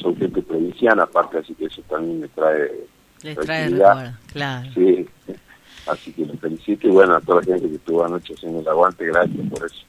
Son 0.00 0.16
gente 0.16 0.42
provinciana 0.42 1.04
aparte, 1.04 1.38
así 1.38 1.54
que 1.54 1.66
eso 1.66 1.80
también 1.88 2.20
me 2.20 2.28
trae 2.28 2.70
Les 3.22 3.38
trae 3.38 3.68
recuerdo, 3.68 4.12
claro. 4.32 4.70
Sí, 4.74 5.06
así 5.86 6.12
que 6.12 6.26
los 6.26 6.38
felicito 6.40 6.88
y 6.88 6.90
bueno, 6.90 7.14
a 7.14 7.20
toda 7.20 7.40
la 7.40 7.46
gente 7.46 7.68
que 7.68 7.76
estuvo 7.76 8.04
anoche 8.04 8.34
haciendo 8.34 8.60
el 8.60 8.68
aguante, 8.68 9.06
gracias 9.06 9.48
por 9.50 9.66
eso. 9.66 9.84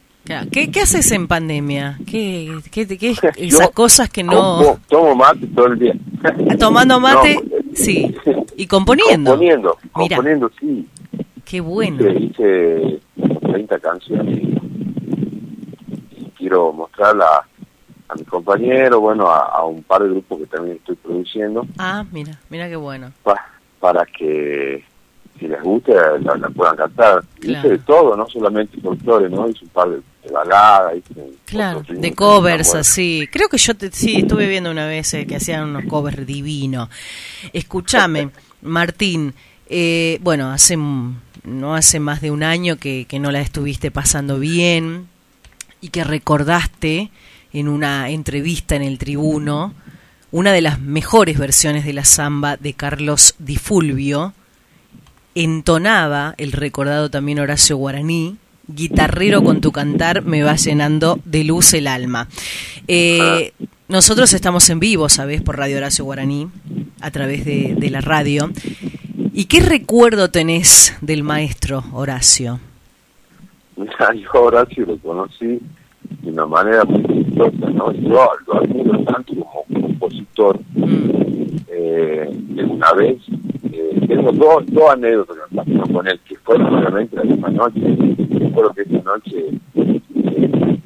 ¿Qué, 0.52 0.72
qué 0.72 0.82
haces 0.82 1.12
en 1.12 1.28
pandemia? 1.28 1.98
¿Qué, 2.08 2.52
qué, 2.72 2.88
qué 2.98 3.10
es 3.12 3.22
Yo 3.22 3.30
esas 3.38 3.70
cosas 3.72 4.10
que 4.10 4.24
no... 4.24 4.32
Tomo, 4.32 4.80
tomo 4.90 5.16
mate 5.16 5.46
todo 5.48 5.68
el 5.68 5.80
día. 5.80 5.94
Tomando 6.60 7.00
mate, 7.00 7.36
No, 7.36 7.76
sí. 7.76 8.16
Y 8.58 8.66
componiendo. 8.68 9.32
Componiendo, 9.32 9.78
Mira. 9.96 10.16
componiendo, 10.18 10.52
sí. 10.60 10.88
Qué 11.46 11.62
bueno. 11.62 11.98
Hice, 12.10 12.20
hice 12.24 13.00
30 13.52 13.80
canciones 13.80 14.38
y, 14.40 14.58
y 16.18 16.32
quiero 16.38 16.74
mostrarla 16.74 17.46
a 18.08 18.16
mi 18.16 18.24
compañero, 18.24 19.00
bueno, 19.02 19.28
a, 19.30 19.40
a 19.46 19.66
un 19.66 19.84
par 19.84 20.02
de 20.04 20.10
grupos 20.10 20.40
que 20.40 20.46
también 20.48 20.78
estoy 20.78 20.96
produciendo, 20.96 21.66
Ah, 21.78 22.04
mira, 22.12 22.40
mira 22.50 22.68
qué 22.70 22.76
bueno. 22.76 23.12
pa- 23.24 23.46
para 23.80 24.06
que 24.06 24.84
si 25.40 25.48
les 25.48 25.62
guste 25.62 25.94
la, 25.94 26.36
la 26.38 26.50
puedan 26.50 26.76
cantar. 26.76 27.24
Claro. 27.40 27.60
Hice 27.60 27.70
de 27.70 27.78
todo, 27.80 28.16
no 28.16 28.28
solamente 28.28 28.80
folclore, 28.82 29.30
¿no? 29.30 29.48
Hice 29.50 29.64
un 29.66 29.70
par 29.70 29.90
de, 29.90 29.98
de 29.98 30.32
baladas, 30.32 30.94
Claro, 31.46 31.80
otros 31.80 32.00
de 32.02 32.14
covers 32.14 32.74
así. 32.76 33.28
Creo 33.32 33.48
que 33.50 33.58
yo 33.58 33.76
te- 33.76 33.92
sí 33.92 34.18
estuve 34.18 34.48
viendo 34.48 34.72
una 34.72 34.88
vez 34.88 35.14
eh, 35.14 35.26
que 35.28 35.36
hacían 35.36 35.70
unos 35.70 35.86
covers 35.86 36.26
divinos. 36.26 36.90
Escúchame, 37.54 38.30
Martín, 38.62 39.34
eh, 39.70 40.20
bueno, 40.22 40.52
hace 40.52 40.78
no 40.78 41.76
hace 41.76 42.00
más 42.00 42.22
de 42.22 42.32
un 42.32 42.42
año 42.44 42.78
que, 42.78 43.06
que 43.08 43.20
no 43.20 43.32
la 43.32 43.40
estuviste 43.42 43.92
pasando 43.92 44.40
bien 44.40 45.08
y 45.82 45.90
que 45.90 46.04
recordaste 46.04 47.12
en 47.54 47.68
una 47.68 48.10
entrevista 48.10 48.76
en 48.76 48.82
el 48.82 48.98
Tribuno 48.98 49.74
una 50.32 50.52
de 50.52 50.62
las 50.62 50.80
mejores 50.82 51.38
versiones 51.38 51.86
de 51.86 51.94
la 51.94 52.04
samba 52.04 52.58
de 52.58 52.74
Carlos 52.74 53.36
Di 53.38 53.58
Fulvio 53.58 54.34
entonaba 55.36 56.34
el 56.38 56.54
recordado 56.54 57.10
también 57.10 57.40
Horacio 57.40 57.78
Guaraní, 57.78 58.38
guitarrero 58.68 59.44
con 59.44 59.62
tu 59.62 59.72
cantar 59.72 60.24
me 60.24 60.44
va 60.44 60.56
llenando 60.56 61.20
de 61.26 61.44
luz 61.44 61.74
el 61.74 61.88
alma. 61.88 62.28
Eh, 62.88 63.52
nosotros 63.88 64.34
estamos 64.34 64.70
en 64.70 64.80
vivo, 64.80 65.10
¿sabes? 65.10 65.42
Por 65.42 65.58
Radio 65.58 65.78
Horacio 65.78 66.06
Guaraní, 66.06 66.48
a 67.02 67.12
través 67.12 67.46
de, 67.46 67.90
la 67.92 68.02
radio. 68.02 68.50
¿Y 69.34 69.46
qué 69.46 69.60
recuerdo 69.60 70.32
tenés 70.32 70.98
del 71.02 71.24
maestro 71.24 71.84
Horacio? 71.94 72.60
Yo 73.78 74.42
Horacio 74.42 74.86
lo 74.86 74.98
conocí 75.00 75.60
de 76.22 76.32
una 76.32 76.46
manera 76.46 76.84
muy 76.86 77.04
chistosa, 77.04 77.70
¿no? 77.72 77.92
Yo 77.92 78.28
lo 78.48 78.56
admiro 78.56 79.04
tanto 79.04 79.34
como 79.36 79.66
compositor. 80.06 80.60
Eh, 81.68 82.30
una 82.70 82.94
vez, 82.94 83.18
eh, 83.72 84.06
tengo 84.08 84.32
dos, 84.32 84.66
dos 84.68 84.90
anécdotas 84.92 85.38
me 85.52 85.94
con 85.94 86.08
él, 86.08 86.20
que 86.28 86.36
fueron 86.38 86.74
obviamente 86.74 87.16
la 87.16 87.24
misma 87.24 87.50
noche. 87.50 87.80
Recuerdo 87.80 88.74
que 88.74 88.82
esa 88.82 89.02
noche 89.04 89.50
eh, 89.76 90.80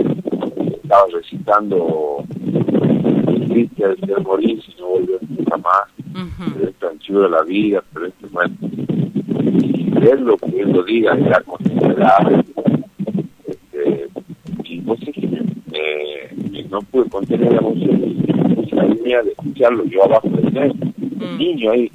estaba 0.82 1.05
recitando 1.13 2.24
el 3.28 3.49
triste 3.49 3.88
de 3.88 3.95
ser 3.97 4.22
morir 4.22 4.61
si 4.63 4.74
no 4.80 4.88
volver 4.88 5.20
nunca 5.30 5.57
más, 5.57 5.86
es 6.63 6.76
tan 6.76 6.97
chulo 6.99 7.30
la 7.30 7.43
vida, 7.43 7.84
pero 7.93 8.07
esto 8.07 8.28
bueno. 8.32 8.55
Y 9.41 9.89
verlo, 9.91 10.38
que 10.38 10.61
él 10.61 10.72
lo 10.72 10.84
diga, 10.84 11.17
ya 11.17 11.41
con 11.41 11.59
esa 11.65 11.88
edad, 11.88 12.45
este, 13.45 14.09
y 14.63 14.78
no 14.80 14.95
sé 14.97 15.11
que 15.11 15.30
me- 15.72 16.63
no 16.70 16.82
pude 16.84 17.09
contener 17.09 17.51
la 17.53 17.59
emoción 17.59 18.01
y 18.03 18.76
la 18.76 18.84
línea 18.86 19.22
de 19.24 19.32
escucharlo 19.32 19.86
yo 19.86 20.03
abajo 20.05 20.30
del 20.30 20.51
tren, 20.53 20.93
un 21.20 21.38
niño 21.38 21.72
ahí. 21.72 21.91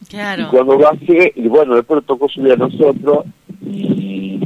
Y 0.00 0.04
Claro. 0.06 0.48
cuando 0.50 0.78
bajé, 0.78 1.32
y 1.36 1.48
bueno, 1.48 1.74
después 1.76 2.04
tocó 2.04 2.28
subir 2.28 2.52
a 2.52 2.56
nosotros, 2.56 3.24
y 3.66 4.38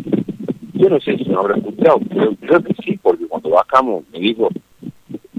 yo 0.75 0.89
no 0.89 1.01
sé 1.01 1.17
si 1.19 1.25
me 1.29 1.35
habrá 1.35 1.57
escuchado, 1.57 1.99
pero 2.09 2.35
creo 2.37 2.63
que 2.63 2.75
sí, 2.85 2.99
porque 3.03 3.27
cuando 3.27 3.51
bajamos 3.51 4.05
me 4.13 4.21
dijo, 4.21 4.49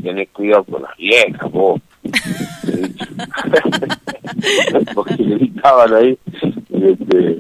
tenés 0.02 0.28
cuidado 0.30 0.64
con 0.66 0.82
las 0.84 0.98
viejas, 0.98 1.52
vos. 1.52 1.80
Porque 4.94 5.16
le 5.18 5.36
gritaban 5.38 5.94
ahí, 5.94 6.18
este, 6.72 7.38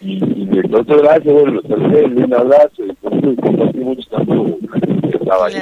y, 0.00 0.14
y 0.14 0.62
contó 0.68 0.98
gracias, 0.98 1.32
bueno, 1.34 1.52
lo 1.52 1.62
saludé, 1.62 2.04
un 2.06 2.34
abrazo, 2.34 2.84
y 2.84 3.36
compartí 3.36 3.78
mucho 3.80 4.08
tampoco, 4.10 4.58
estaba 5.12 5.46
ahí, 5.46 5.54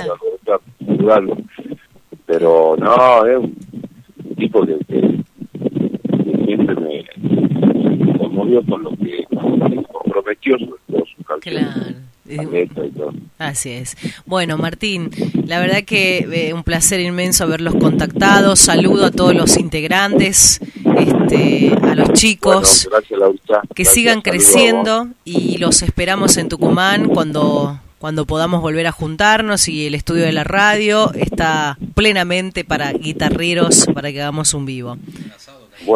saludarlo. 0.87 1.37
Pero 2.27 2.77
no, 2.79 3.27
es 3.27 3.39
un 3.39 4.35
tipo 4.37 4.65
que, 4.67 4.79
que, 4.87 5.01
que 5.01 6.45
siempre 6.45 6.75
me, 6.77 7.05
me 7.17 8.19
conmovió 8.19 8.63
con 8.67 8.83
lo 8.85 8.91
que 8.91 9.25
comprometió 9.93 10.57
todo 10.59 11.05
su 11.17 11.25
canción. 11.25 12.09
Así 13.39 13.71
es. 13.71 13.97
Bueno, 14.27 14.59
Martín, 14.59 15.11
la 15.47 15.61
verdad 15.61 15.85
que 15.85 16.27
eh, 16.31 16.53
un 16.53 16.65
placer 16.65 17.01
inmenso 17.01 17.45
haberlos 17.45 17.75
contactado. 17.77 18.57
Saludo 18.57 19.07
a 19.07 19.11
todos 19.11 19.35
los 19.35 19.57
integrantes, 19.57 20.61
este, 20.97 21.73
a 21.83 21.95
los 21.95 22.13
chicos. 22.13 22.89
Bueno, 22.91 22.99
gracias, 22.99 23.21
Laurita. 23.21 23.61
que 23.75 23.83
Gracias, 23.83 23.95
sigan 23.95 24.21
creciendo 24.23 25.09
y 25.25 25.59
los 25.59 25.83
esperamos 25.83 26.37
en 26.37 26.49
Tucumán 26.49 27.09
cuando 27.09 27.79
cuando 27.99 28.27
podamos 28.27 28.63
volver 28.63 28.87
a 28.87 28.93
juntarnos 28.93 29.69
y 29.69 29.87
el 29.87 29.95
estudio 29.95 30.25
de 30.25 30.33
la 30.33 30.45
radio 30.45 31.13
está 31.15 31.79
plenamente 31.95 32.65
para 32.65 32.93
guitarreros 32.93 33.87
para 33.93 34.13
que 34.13 34.23
hagamos 34.23 34.55
un 34.55 34.67
vivo. 34.67 34.99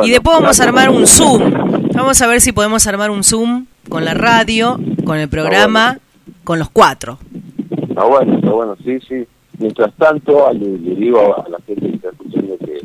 y 0.02 0.10
después 0.10 0.36
vamos 0.40 0.58
a 0.58 0.64
armar 0.64 0.90
un 0.90 1.06
Zoom. 1.06 1.52
Vamos 1.94 2.20
a 2.20 2.26
ver 2.26 2.40
si 2.40 2.52
podemos 2.52 2.86
armar 2.86 3.10
un 3.10 3.22
Zoom 3.22 3.66
con 3.88 4.04
la 4.04 4.14
radio, 4.14 4.80
con 5.04 5.18
el 5.18 5.28
programa, 5.28 5.98
con 6.44 6.58
los 6.58 6.70
cuatro. 6.70 7.18
Está 7.88 8.04
bueno, 8.04 8.34
está 8.36 8.50
bueno, 8.50 8.76
sí, 8.84 8.98
sí. 9.08 9.26
Mientras 9.58 9.92
tanto, 9.94 10.52
le, 10.52 10.78
digo 10.94 11.36
a 11.36 11.48
la 11.48 11.58
gente 11.66 11.88
que 11.88 11.96
está 11.96 12.08
escuchando 12.08 12.56
que 12.58 12.80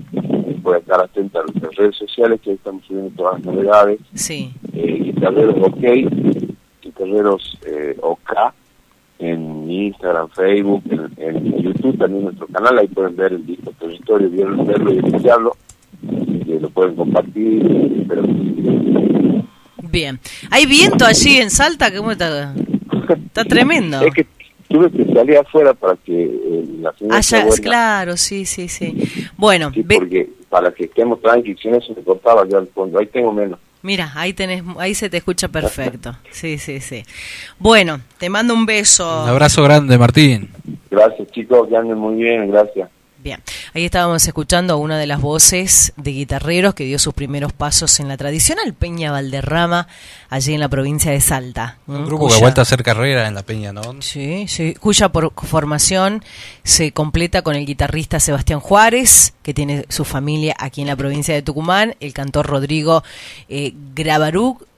puede 0.61 0.79
estar 0.79 0.99
atenta 0.99 1.39
a 1.39 1.43
nuestras 1.43 1.75
redes 1.75 1.95
sociales, 1.95 2.41
que 2.41 2.51
ahí 2.51 2.55
estamos 2.55 2.83
subiendo 2.85 3.11
todas 3.15 3.35
las 3.35 3.45
novedades. 3.45 3.99
Sí. 4.13 4.53
Eh, 4.73 5.01
guitarreros 5.05 5.55
OK, 5.61 5.81
guitarreros 6.81 7.57
eh, 7.65 7.97
OK, 8.01 8.33
en 9.19 9.71
Instagram, 9.71 10.29
Facebook, 10.29 10.83
en, 11.17 11.61
YouTube 11.61 11.97
también 11.97 12.25
nuestro 12.25 12.47
canal, 12.47 12.77
ahí 12.77 12.87
pueden 12.87 13.15
ver 13.15 13.33
el 13.33 13.45
disco 13.45 13.71
territorio, 13.79 14.29
verlo 14.65 14.93
y 14.93 14.97
escucharlo, 14.97 15.55
y 16.03 16.59
lo 16.59 16.69
pueden 16.69 16.95
compartir, 16.95 18.05
pero... 18.07 18.23
Bien. 19.89 20.19
¿Hay 20.51 20.65
viento 20.65 21.05
allí 21.05 21.37
en 21.37 21.49
Salta? 21.49 21.95
¿Cómo 21.95 22.11
está? 22.11 22.53
Está 23.13 23.45
tremendo. 23.45 24.01
es 24.01 24.13
que 24.13 24.25
tuve 24.67 24.91
que 24.91 25.05
salir 25.13 25.37
afuera 25.37 25.73
para 25.73 25.95
que 25.95 26.23
eh, 26.23 26.65
la 26.81 26.93
señal 26.93 27.21
ah, 27.21 27.55
claro, 27.61 28.17
sí, 28.17 28.45
sí, 28.45 28.67
sí. 28.67 28.95
Bueno, 29.37 29.71
porque 29.71 30.29
para 30.49 30.71
que 30.71 30.85
estemos 30.85 31.21
tranquilos, 31.21 31.59
si 31.61 31.69
no 31.69 31.81
se 31.81 31.93
me 31.93 32.01
cortaba 32.01 32.47
yo 32.47 32.57
al 32.57 32.67
fondo, 32.67 32.99
ahí 32.99 33.07
tengo 33.07 33.31
menos. 33.31 33.59
Mira, 33.83 34.11
ahí 34.15 34.33
tenés, 34.33 34.63
ahí 34.79 34.95
se 34.95 35.09
te 35.09 35.17
escucha 35.17 35.47
perfecto. 35.47 36.15
Sí, 36.31 36.57
sí, 36.57 36.79
sí. 36.81 37.03
Bueno, 37.57 38.01
te 38.19 38.29
mando 38.29 38.53
un 38.53 38.65
beso. 38.65 39.23
Un 39.23 39.29
abrazo 39.29 39.63
grande, 39.63 39.97
Martín. 39.97 40.49
Gracias, 40.91 41.31
chicos, 41.31 41.67
que 41.67 41.77
anden 41.77 41.97
muy 41.97 42.15
bien, 42.15 42.51
gracias. 42.51 42.89
Bien, 43.27 43.43
ahí 43.73 43.83
estábamos 43.83 44.25
escuchando 44.25 44.75
a 44.75 44.77
una 44.77 44.97
de 44.97 45.05
las 45.05 45.19
voces 45.19 45.91
de 45.97 46.11
guitarreros 46.11 46.73
que 46.73 46.85
dio 46.85 46.97
sus 46.97 47.13
primeros 47.13 47.51
pasos 47.51 47.99
en 47.99 48.07
la 48.07 48.15
tradicional 48.15 48.73
Peña 48.73 49.11
Valderrama, 49.11 49.89
allí 50.29 50.53
en 50.53 50.61
la 50.61 50.69
provincia 50.69 51.11
de 51.11 51.19
Salta. 51.19 51.77
Un 51.87 52.05
grupo 52.05 52.29
que 52.29 52.35
ha 52.35 52.39
vuelto 52.39 52.61
a 52.61 52.63
hacer 52.63 52.83
carrera 52.83 53.27
en 53.27 53.35
la 53.35 53.43
Peña, 53.43 53.73
¿no? 53.73 54.01
Sí, 54.01 54.45
sí, 54.47 54.75
cuya 54.75 55.09
por 55.09 55.33
formación 55.45 56.23
se 56.63 56.93
completa 56.93 57.41
con 57.41 57.57
el 57.57 57.65
guitarrista 57.65 58.21
Sebastián 58.21 58.61
Juárez, 58.61 59.33
que 59.43 59.53
tiene 59.53 59.85
su 59.89 60.05
familia 60.05 60.55
aquí 60.57 60.79
en 60.79 60.87
la 60.87 60.95
provincia 60.95 61.33
de 61.33 61.41
Tucumán, 61.41 61.95
el 61.99 62.13
cantor 62.13 62.47
Rodrigo 62.47 63.03
eh, 63.49 63.57
eh, 63.57 63.73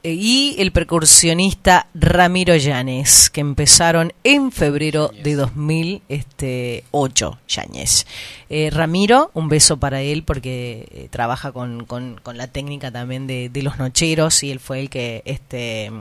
y 0.04 0.56
el 0.60 0.72
percusionista 0.72 1.88
Ramiro 1.94 2.56
Llanes, 2.56 3.30
que 3.30 3.42
empezaron 3.42 4.14
en 4.24 4.52
febrero 4.52 5.12
de 5.24 5.36
2008. 5.36 7.40
Yanes. 7.48 8.08
Eh, 8.50 8.70
Ramiro, 8.72 9.32
un 9.34 9.50
beso 9.50 9.78
para 9.78 10.02
él 10.02 10.24
porque 10.24 10.88
eh, 10.92 11.08
trabaja 11.10 11.52
con, 11.52 11.86
con, 11.86 12.20
la 12.34 12.48
técnica 12.48 12.92
también 12.92 13.28
de, 13.28 13.50
de, 13.50 13.64
los 13.64 13.78
nocheros 13.78 14.44
y 14.44 14.52
él 14.52 14.60
fue 14.60 14.80
el 14.80 14.90
que 14.90 15.22
este, 15.26 15.92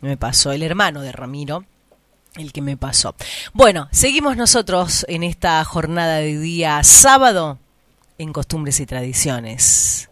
me 0.00 0.16
pasó, 0.16 0.52
el 0.52 0.62
hermano 0.62 1.02
de 1.02 1.12
Ramiro 1.12 1.64
el 2.36 2.52
que 2.52 2.62
me 2.62 2.76
pasó. 2.76 3.14
Bueno, 3.52 3.88
seguimos 3.90 4.36
nosotros 4.36 5.04
en 5.08 5.22
esta 5.22 5.62
jornada 5.64 6.16
de 6.16 6.38
día 6.38 6.82
sábado 6.82 7.58
en 8.18 8.32
costumbres 8.32 8.80
y 8.80 8.86
tradiciones. 8.86 10.08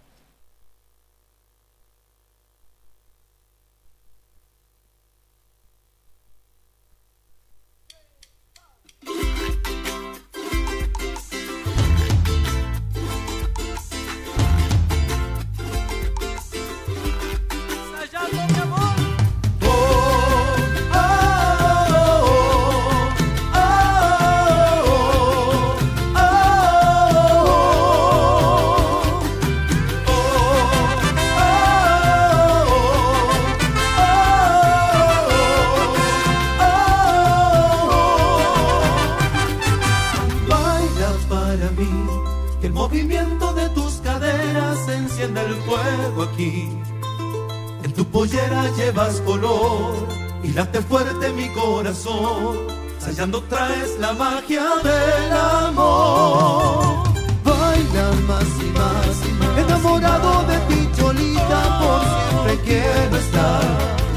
En 47.82 47.92
tu 47.92 48.04
pollera 48.06 48.64
llevas 48.76 49.20
color 49.20 49.94
y 50.42 50.48
late 50.48 50.80
fuerte 50.80 51.30
mi 51.32 51.48
corazón. 51.50 52.58
Hallando 53.04 53.42
traes 53.44 53.98
la 53.98 54.12
magia 54.12 54.64
del 54.82 55.32
amor. 55.32 57.04
Baila 57.44 58.12
más 58.26 58.48
y 58.60 58.70
más, 58.78 59.16
enamorado 59.58 60.44
de 60.46 60.58
ti, 60.68 60.88
Cholita, 60.96 61.78
por 61.80 62.02
siempre 62.02 62.58
quiero 62.64 63.16
estar. 63.16 63.64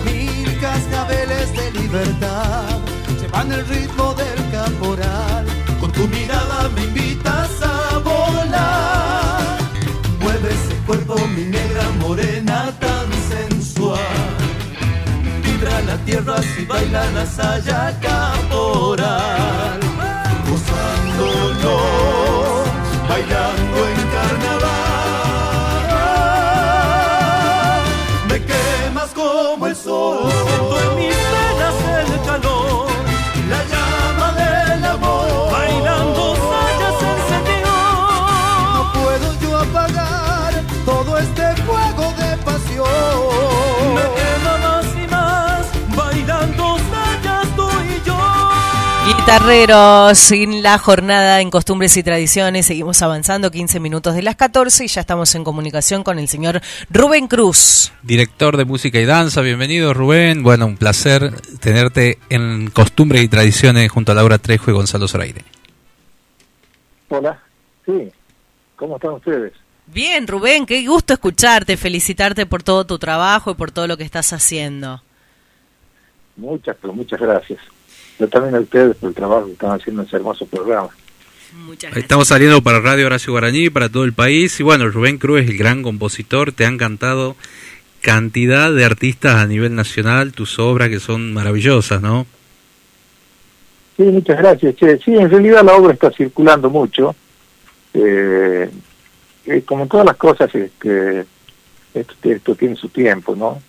Mil 0.05 0.59
cascabeles 0.59 1.51
de 1.53 1.71
libertad 1.79 2.79
llevan 3.21 3.51
el 3.51 3.65
ritmo 3.67 4.13
del 4.13 4.51
caporal. 4.51 5.62
La 15.93 16.05
tierra 16.05 16.41
si 16.41 16.65
baila 16.65 17.03
la 17.11 17.25
saya 17.25 17.93
caporal. 18.01 19.79
Gozándonos, 20.47 21.77
bailando 23.09 23.62
Guitarreros, 49.25 50.31
en 50.33 50.61
la 50.63 50.77
jornada 50.77 51.39
en 51.39 51.49
costumbres 51.49 51.95
y 51.95 52.03
tradiciones, 52.03 52.65
seguimos 52.65 53.01
avanzando 53.01 53.51
15 53.51 53.79
minutos 53.79 54.15
de 54.15 54.21
las 54.21 54.35
14 54.35 54.83
y 54.83 54.87
ya 54.89 54.99
estamos 54.99 55.33
en 55.35 55.45
comunicación 55.45 56.03
con 56.03 56.19
el 56.19 56.27
señor 56.27 56.59
Rubén 56.89 57.29
Cruz. 57.29 57.93
Director 58.01 58.57
de 58.57 58.65
música 58.65 58.99
y 58.99 59.05
danza, 59.05 59.39
bienvenido 59.39 59.93
Rubén. 59.93 60.43
Bueno, 60.43 60.65
un 60.65 60.75
placer 60.75 61.31
tenerte 61.61 62.19
en 62.27 62.69
costumbres 62.69 63.23
y 63.23 63.29
tradiciones 63.29 63.89
junto 63.89 64.11
a 64.11 64.15
Laura 64.15 64.39
Trejo 64.39 64.71
y 64.71 64.73
Gonzalo 64.73 65.07
Zoraire. 65.07 65.45
Hola, 67.07 67.41
sí, 67.85 68.11
¿cómo 68.75 68.97
están 68.97 69.13
ustedes? 69.13 69.53
Bien, 69.87 70.27
Rubén, 70.27 70.65
qué 70.65 70.85
gusto 70.85 71.13
escucharte, 71.13 71.77
felicitarte 71.77 72.45
por 72.45 72.61
todo 72.61 72.85
tu 72.85 72.99
trabajo 72.99 73.51
y 73.51 73.55
por 73.55 73.71
todo 73.71 73.87
lo 73.87 73.95
que 73.95 74.03
estás 74.03 74.33
haciendo. 74.33 75.01
Muchas, 76.35 76.75
pero 76.81 76.91
muchas 76.91 77.21
gracias. 77.21 77.61
Yo 78.19 78.27
también 78.27 78.55
a 78.55 78.59
ustedes 78.59 78.95
por 78.95 79.09
el 79.09 79.15
trabajo 79.15 79.45
que 79.47 79.53
están 79.53 79.71
haciendo 79.71 80.01
en 80.01 80.07
ese 80.07 80.17
hermoso 80.17 80.45
programa. 80.45 80.89
Estamos 81.95 82.27
saliendo 82.27 82.61
para 82.61 82.79
Radio 82.79 83.05
Horacio 83.05 83.31
Guaraní, 83.31 83.69
para 83.69 83.89
todo 83.89 84.03
el 84.05 84.13
país. 84.13 84.59
Y 84.59 84.63
bueno, 84.63 84.89
Rubén 84.89 85.17
Cruz 85.17 85.41
es 85.41 85.49
el 85.49 85.57
gran 85.57 85.83
compositor. 85.83 86.51
Te 86.51 86.65
han 86.65 86.77
cantado 86.77 87.35
cantidad 88.01 88.71
de 88.71 88.85
artistas 88.85 89.35
a 89.35 89.45
nivel 89.45 89.75
nacional, 89.75 90.33
tus 90.33 90.59
obras 90.59 90.89
que 90.89 90.99
son 90.99 91.33
maravillosas, 91.33 92.01
¿no? 92.01 92.25
Sí, 93.97 94.03
muchas 94.03 94.37
gracias. 94.39 94.75
Che. 94.75 94.97
Sí, 94.99 95.15
en 95.15 95.29
realidad 95.29 95.63
la 95.63 95.75
obra 95.75 95.93
está 95.93 96.11
circulando 96.11 96.69
mucho. 96.69 97.15
Eh, 97.93 98.69
eh, 99.45 99.61
como 99.63 99.83
en 99.83 99.89
todas 99.89 100.05
las 100.05 100.17
cosas, 100.17 100.53
este, 100.55 101.25
esto, 101.93 102.13
esto 102.23 102.55
tiene 102.55 102.75
su 102.75 102.89
tiempo, 102.89 103.35
¿no? 103.35 103.61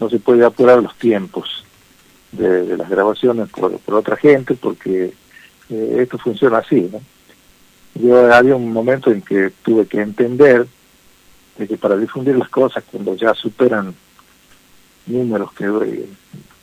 No 0.00 0.10
se 0.10 0.18
puede 0.18 0.44
apurar 0.44 0.82
los 0.82 0.96
tiempos 0.96 1.64
de, 2.32 2.76
las 2.76 2.88
grabaciones 2.88 3.48
por, 3.50 3.80
otra 3.94 4.16
gente 4.16 4.54
porque 4.54 5.12
eh, 5.68 5.96
esto 5.98 6.18
funciona 6.18 6.58
así. 6.58 6.90
Yo 7.94 8.32
había 8.32 8.56
un 8.56 8.72
momento 8.72 9.10
en 9.10 9.22
que 9.22 9.50
tuve 9.62 9.86
que 9.86 10.00
entender 10.00 10.66
de 11.58 11.68
que 11.68 11.76
para 11.76 11.96
difundir 11.96 12.36
las 12.36 12.48
cosas 12.48 12.84
cuando 12.90 13.14
ya 13.16 13.34
superan 13.34 13.94
números 15.06 15.52
que, 15.52 16.06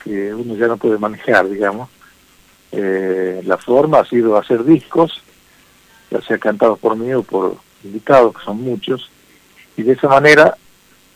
que 0.02 0.34
uno 0.34 0.56
ya 0.56 0.66
no 0.66 0.76
puede 0.76 0.98
manejar, 0.98 1.48
digamos, 1.48 1.88
Eh, 2.70 3.40
la 3.44 3.56
forma 3.56 4.00
ha 4.00 4.04
sido 4.04 4.36
hacer 4.36 4.62
discos, 4.62 5.22
ya 6.10 6.20
sea 6.20 6.38
cantados 6.38 6.78
por 6.78 6.96
mí 6.96 7.12
o 7.14 7.22
por 7.22 7.56
invitados, 7.82 8.36
que 8.36 8.44
son 8.44 8.60
muchos, 8.60 9.10
y 9.76 9.82
de 9.82 9.92
esa 9.92 10.08
manera, 10.08 10.54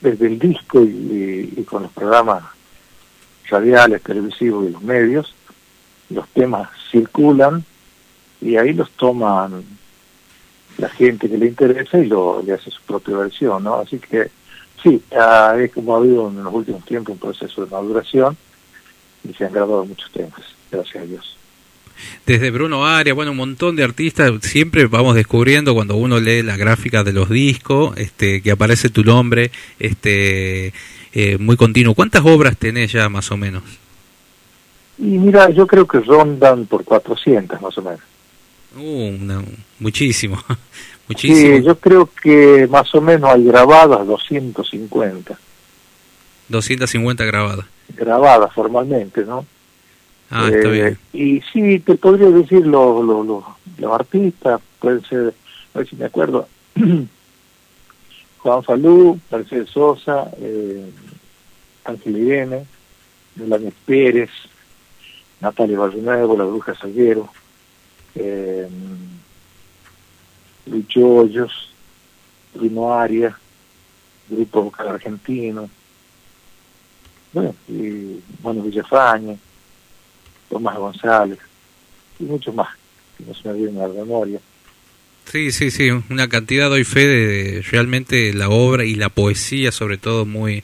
desde 0.01 0.27
el 0.29 0.39
disco 0.39 0.83
y, 0.83 1.53
y 1.57 1.63
con 1.65 1.83
los 1.83 1.93
programas 1.93 2.43
radiales, 3.49 4.03
televisivos 4.03 4.67
y 4.67 4.73
los 4.73 4.83
medios, 4.83 5.35
los 6.11 6.29
temas 6.29 6.69
circulan 6.91 7.65
y 8.41 8.57
ahí 8.57 8.73
los 8.73 8.91
toman 8.93 9.65
la 10.79 10.89
gente 10.89 11.29
que 11.29 11.39
le 11.39 11.47
interesa 11.47 11.99
y 11.99 12.07
lo 12.07 12.43
le 12.43 12.55
hace 12.55 12.71
su 12.71 12.83
propia 12.83 13.17
versión, 13.17 13.65
¿no? 13.65 13.77
Así 13.77 13.99
que 13.99 14.31
sí, 14.83 15.03
ah, 15.17 15.55
es 15.59 15.73
como 15.73 15.95
ha 15.95 15.99
habido 15.99 16.29
en 16.29 16.43
los 16.43 16.53
últimos 16.53 16.85
tiempos 16.85 17.15
un 17.15 17.19
proceso 17.19 17.65
de 17.65 17.71
maduración 17.71 18.37
y 19.29 19.33
se 19.35 19.45
han 19.45 19.53
grabado 19.53 19.85
muchos 19.85 20.11
temas, 20.11 20.41
gracias 20.71 21.03
a 21.03 21.07
Dios. 21.07 21.37
Desde 22.27 22.51
Bruno 22.51 22.87
Aria, 22.87 23.15
bueno, 23.15 23.33
un 23.33 23.37
montón 23.37 23.77
de 23.77 23.85
artistas, 23.85 24.33
siempre 24.43 24.87
vamos 24.87 25.15
descubriendo 25.15 25.75
cuando 25.75 25.97
uno 25.97 26.19
lee 26.19 26.43
la 26.43 26.57
gráfica 26.57 27.05
de 27.05 27.13
los 27.13 27.29
discos, 27.29 27.97
este, 27.97 28.43
que 28.43 28.51
aparece 28.51 28.89
tu 28.89 29.05
nombre, 29.05 29.51
este, 29.79 30.73
eh, 31.13 31.39
muy 31.39 31.57
continuo. 31.57 31.95
¿Cuántas 31.95 32.25
obras 32.25 32.57
tenés 32.57 32.93
ya 32.93 33.09
más 33.09 33.31
o 33.31 33.37
menos? 33.37 33.63
Y 34.99 35.05
mira, 35.19 35.51
yo 35.51 35.67
creo 35.67 35.87
que 35.87 36.01
rondan 36.01 36.67
por 36.67 36.85
400 36.85 37.61
más 37.61 37.77
o 37.79 37.83
menos. 37.83 38.01
Uh, 38.77 39.09
una- 39.21 39.43
muchísimo, 39.81 40.39
muchísimo. 41.09 41.57
Sí, 41.59 41.63
yo 41.65 41.77
creo 41.79 42.09
que 42.23 42.67
más 42.71 42.95
o 42.95 43.01
menos 43.01 43.31
hay 43.31 43.45
grabadas 43.45 44.07
250, 44.07 45.39
250 46.49 47.25
grabadas. 47.25 47.67
grabadas 47.97 48.53
formalmente, 48.55 49.25
¿no? 49.25 49.45
Ah, 50.31 50.49
está 50.51 50.69
Eh, 50.69 50.73
bien. 50.73 50.99
Y 51.13 51.43
sí, 51.53 51.79
te 51.81 51.95
podría 51.97 52.29
decir 52.31 52.67
los 52.67 53.05
los 53.05 53.27
los 53.27 53.45
los 53.79 53.93
artistas, 53.93 54.61
pueden 54.79 55.03
ser, 55.05 55.35
a 55.75 55.79
ver 55.79 55.89
si 55.89 55.97
me 55.97 56.07
acuerdo, 56.07 56.49
Juan 58.43 58.65
Falú, 58.65 59.21
Mercedes 59.31 59.71
Sosa, 59.71 60.29
eh, 60.37 60.91
Ángel 61.85 62.17
Irene, 62.17 62.67
Melanie 63.37 63.73
Pérez, 63.87 64.31
Natalia 65.41 65.79
Barrinuevo, 65.79 66.37
La 66.37 66.45
Bruja 66.45 66.75
Salguero, 66.75 67.29
eh, 68.17 68.69
Luis 70.67 70.87
Hoyos, 70.97 71.73
Arias, 72.93 73.35
Grupo 74.29 74.63
Vocal 74.63 74.89
Argentino, 74.89 75.71
bueno, 77.33 77.55
y 77.69 78.21
Manu 78.43 78.63
Villafañe, 78.63 79.39
Tomás 80.51 80.77
González, 80.77 81.39
y 82.19 82.25
muchos 82.25 82.55
más, 82.55 82.69
que 83.17 83.25
no 83.25 83.35
se 83.35 83.49
me 83.49 83.55
vienen 83.55 83.81
a 83.83 83.87
la 83.87 83.95
memoria. 83.95 84.41
Sí, 85.31 85.51
sí, 85.51 85.71
sí, 85.71 85.91
una 86.11 86.29
cantidad 86.29 86.69
doy 86.69 86.85
fe 86.85 87.07
de, 87.07 87.63
realmente 87.63 88.35
la 88.35 88.51
obra 88.51 88.85
y 88.85 88.95
la 88.95 89.09
poesía 89.09 89.73
sobre 89.73 89.97
todo 89.97 90.27
muy 90.27 90.63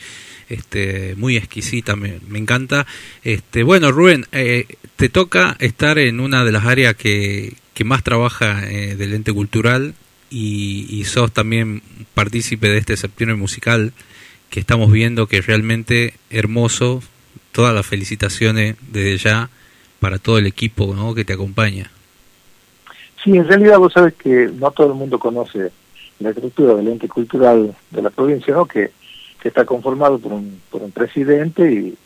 este 0.49 1.15
muy 1.17 1.37
exquisita, 1.37 1.97
me, 1.97 2.21
me 2.29 2.39
encanta. 2.39 2.87
Este, 3.23 3.63
bueno, 3.63 3.93
Rubén, 3.93 4.27
eh, 4.33 4.67
te 4.97 5.09
toca 5.09 5.57
estar 5.59 5.99
en 5.99 6.21
una 6.21 6.45
de 6.45 6.53
las 6.53 6.65
áreas 6.65 6.97
que, 6.97 7.55
que 7.75 7.85
más 7.85 8.03
trabaja 8.03 8.69
eh, 8.69 8.97
del 8.97 9.15
ente 9.15 9.33
cultural 9.33 9.95
y, 10.31 10.87
y 10.91 11.05
sos 11.05 11.33
también 11.33 11.83
partícipe 12.15 12.69
de 12.69 12.79
este 12.79 12.97
septiembre 12.97 13.37
musical 13.37 13.93
que 14.51 14.61
estamos 14.61 14.91
viendo 14.91 15.27
que 15.27 15.39
es 15.39 15.47
realmente 15.47 16.15
hermoso. 16.31 17.03
Todas 17.53 17.75
las 17.75 17.87
felicitaciones 17.87 18.77
desde 18.91 19.17
ya 19.17 19.51
para 20.01 20.19
todo 20.19 20.39
el 20.39 20.47
equipo 20.47 20.95
¿no? 20.95 21.15
que 21.15 21.25
te 21.25 21.33
acompaña. 21.33 21.91
Sí, 23.23 23.37
en 23.37 23.49
realidad 23.49 23.79
vos 23.79 23.93
sabes 23.93 24.15
que 24.15 24.51
no 24.55 24.71
todo 24.71 24.89
el 24.89 24.95
mundo 24.95 25.19
conoce 25.19 25.73
la 26.21 26.31
estructura 26.31 26.75
del 26.75 26.89
ente 26.89 27.09
cultural 27.09 27.75
de 27.91 28.03
la 28.03 28.11
provincia, 28.11 28.55
¿no? 28.55 28.67
Que, 28.67 28.91
está 29.45 29.65
conformado 29.65 30.19
por 30.19 30.33
un, 30.33 30.61
presidente 30.93 31.73
y 31.73 31.97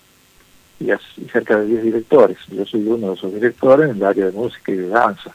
cerca 1.32 1.58
de 1.58 1.66
10 1.66 1.82
directores. 1.82 2.38
Yo 2.48 2.64
soy 2.64 2.86
uno 2.86 3.08
de 3.08 3.14
esos 3.14 3.34
directores 3.34 3.90
en 3.90 3.96
el 3.96 4.04
área 4.04 4.26
de 4.26 4.32
música 4.32 4.70
y 4.70 4.76
de 4.76 4.86
danza. 4.86 5.34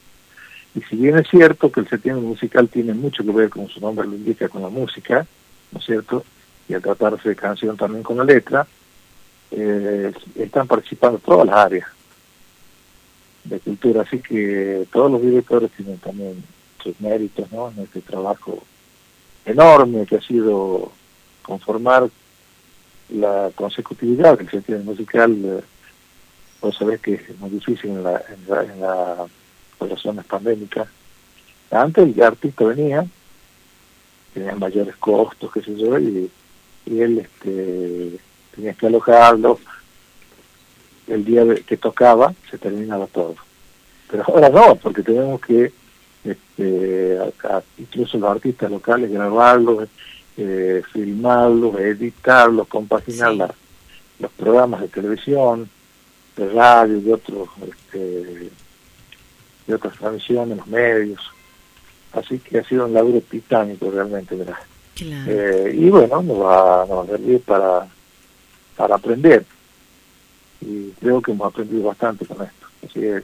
Y 0.73 0.81
si 0.83 0.95
bien 0.95 1.17
es 1.17 1.27
cierto 1.27 1.69
que 1.69 1.81
el 1.81 1.89
septiembre 1.89 2.25
musical 2.25 2.69
tiene 2.69 2.93
mucho 2.93 3.25
que 3.25 3.31
ver, 3.31 3.49
como 3.49 3.67
su 3.67 3.81
nombre 3.81 4.07
lo 4.07 4.15
indica, 4.15 4.47
con 4.47 4.61
la 4.61 4.69
música, 4.69 5.25
¿no 5.73 5.79
es 5.79 5.85
cierto? 5.85 6.23
Y 6.69 6.75
al 6.75 6.81
tratarse 6.81 7.27
de 7.27 7.35
canción 7.35 7.75
también 7.75 8.03
con 8.03 8.15
la 8.15 8.23
letra, 8.23 8.65
eh, 9.51 10.13
están 10.35 10.65
participando 10.65 11.19
todas 11.19 11.45
las 11.45 11.57
áreas 11.57 11.96
de 13.49 13.59
cultura, 13.59 14.01
así 14.01 14.19
que 14.19 14.87
todos 14.91 15.11
los 15.11 15.21
directores 15.21 15.71
tienen 15.71 15.97
también 15.97 16.43
sus 16.81 16.99
méritos 17.01 17.51
¿no? 17.51 17.69
en 17.69 17.83
este 17.83 18.01
trabajo 18.01 18.63
enorme 19.45 20.05
que 20.05 20.17
ha 20.17 20.21
sido 20.21 20.91
conformar 21.41 22.09
la 23.09 23.49
consecutividad 23.55 24.37
del 24.37 24.49
sentido 24.49 24.79
musical. 24.79 25.63
vos 26.61 26.75
sabés 26.75 26.99
que 26.99 27.13
es 27.15 27.39
muy 27.39 27.49
difícil 27.51 27.91
en 27.91 28.03
la, 28.03 28.21
en 28.29 28.49
la, 28.49 28.63
en 28.63 28.81
la 28.81 29.27
las 29.85 29.99
zonas 29.99 30.25
pandémicas. 30.25 30.87
Antes 31.69 32.15
el 32.15 32.23
artista 32.23 32.65
venía, 32.65 33.05
tenía 34.33 34.55
mayores 34.55 34.95
costos, 34.97 35.51
qué 35.51 35.61
sé 35.61 35.75
yo, 35.75 35.97
y, 35.99 36.29
él 36.85 37.19
este, 37.19 38.17
tenía 38.55 38.73
que 38.73 38.87
alojarlo, 38.87 39.59
el 41.07 41.23
día 41.25 41.45
de- 41.45 41.61
que 41.61 41.77
tocaba 41.77 42.33
se 42.49 42.57
terminaba 42.57 43.07
todo. 43.07 43.35
Pero 44.09 44.23
ahora 44.27 44.49
no, 44.49 44.75
porque 44.75 45.03
tenemos 45.03 45.39
que, 45.41 45.71
este, 46.23 47.17
a- 47.19 47.57
a- 47.57 47.63
incluso 47.77 48.17
los 48.17 48.29
artistas 48.29 48.69
locales, 48.71 49.11
grabarlos, 49.11 49.87
eh, 50.37 50.81
filmarlos, 50.93 51.79
editarlos, 51.79 52.67
compaginar 52.67 53.33
la- 53.33 53.53
los 54.19 54.31
programas 54.31 54.81
de 54.81 54.87
televisión, 54.87 55.69
de 56.35 56.49
radio 56.49 56.97
y 56.99 57.11
otros, 57.11 57.49
este, 57.67 58.49
de 59.67 59.73
otras 59.75 59.97
transmisiones, 59.97 60.57
los 60.57 60.67
medios. 60.67 61.21
Así 62.13 62.39
que 62.39 62.59
ha 62.59 62.63
sido 62.63 62.85
un 62.85 62.93
laburo 62.93 63.21
titánico 63.21 63.91
realmente, 63.91 64.35
¿verdad? 64.35 64.57
Eh, 65.27 65.75
y 65.77 65.89
bueno, 65.89 66.21
nos 66.23 66.39
va, 66.41 66.85
nos 66.87 66.99
va 66.99 67.03
a 67.03 67.07
servir 67.07 67.41
para, 67.41 67.87
para 68.75 68.95
aprender. 68.95 69.43
Y 70.61 70.91
creo 70.99 71.21
que 71.21 71.31
hemos 71.31 71.51
aprendido 71.53 71.83
bastante 71.83 72.25
con 72.25 72.41
esto. 72.43 72.67
Así 72.85 72.99
que, 72.99 73.23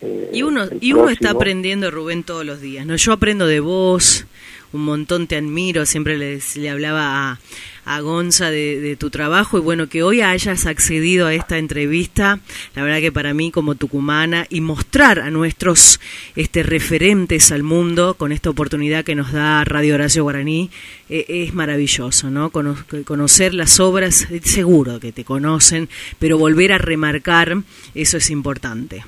eh, 0.00 0.30
Y 0.32 0.42
uno, 0.42 0.64
el 0.64 0.78
y 0.80 0.92
uno 0.92 1.08
está 1.08 1.30
aprendiendo, 1.30 1.90
Rubén, 1.90 2.24
todos 2.24 2.44
los 2.44 2.60
días. 2.60 2.86
¿no? 2.86 2.96
Yo 2.96 3.12
aprendo 3.12 3.46
de 3.46 3.60
vos, 3.60 4.26
un 4.72 4.84
montón 4.84 5.26
te 5.26 5.36
admiro, 5.36 5.86
siempre 5.86 6.18
le, 6.18 6.40
le 6.56 6.70
hablaba 6.70 7.32
a, 7.32 7.38
a 7.84 8.00
Gonza 8.00 8.50
de, 8.50 8.96
tu 8.98 9.10
trabajo 9.10 9.58
y 9.58 9.60
bueno, 9.60 9.88
que 9.88 10.02
hoy 10.02 10.20
hayas 10.20 10.66
accedido 10.66 11.26
a 11.26 11.34
esta 11.34 11.58
entrevista, 11.58 12.40
la 12.74 12.82
verdad 12.82 13.00
que 13.00 13.12
para 13.12 13.34
mí 13.34 13.50
como 13.50 13.74
tucumana 13.74 14.46
y 14.48 14.60
mostrar 14.60 15.20
a 15.20 15.30
nuestros 15.30 16.00
este, 16.36 16.62
referentes 16.62 17.52
al 17.52 17.62
mundo 17.62 18.14
con 18.14 18.32
esta 18.32 18.50
oportunidad 18.50 19.04
que 19.04 19.14
nos 19.14 19.32
da 19.32 19.64
Radio 19.64 19.94
Horacio 19.94 20.22
Guaraní, 20.22 20.70
eh, 21.08 21.24
es 21.28 21.54
maravilloso, 21.54 22.30
¿no? 22.30 22.50
Cono- 22.50 22.76
conocer 23.04 23.54
las 23.54 23.80
obras, 23.80 24.30
eh, 24.30 24.40
seguro 24.42 25.00
que 25.00 25.12
te 25.12 25.24
conocen, 25.24 25.88
pero 26.18 26.38
volver 26.38 26.72
a 26.72 26.78
remarcar, 26.78 27.56
eso 27.94 28.16
es 28.16 28.30
importante. 28.30 29.04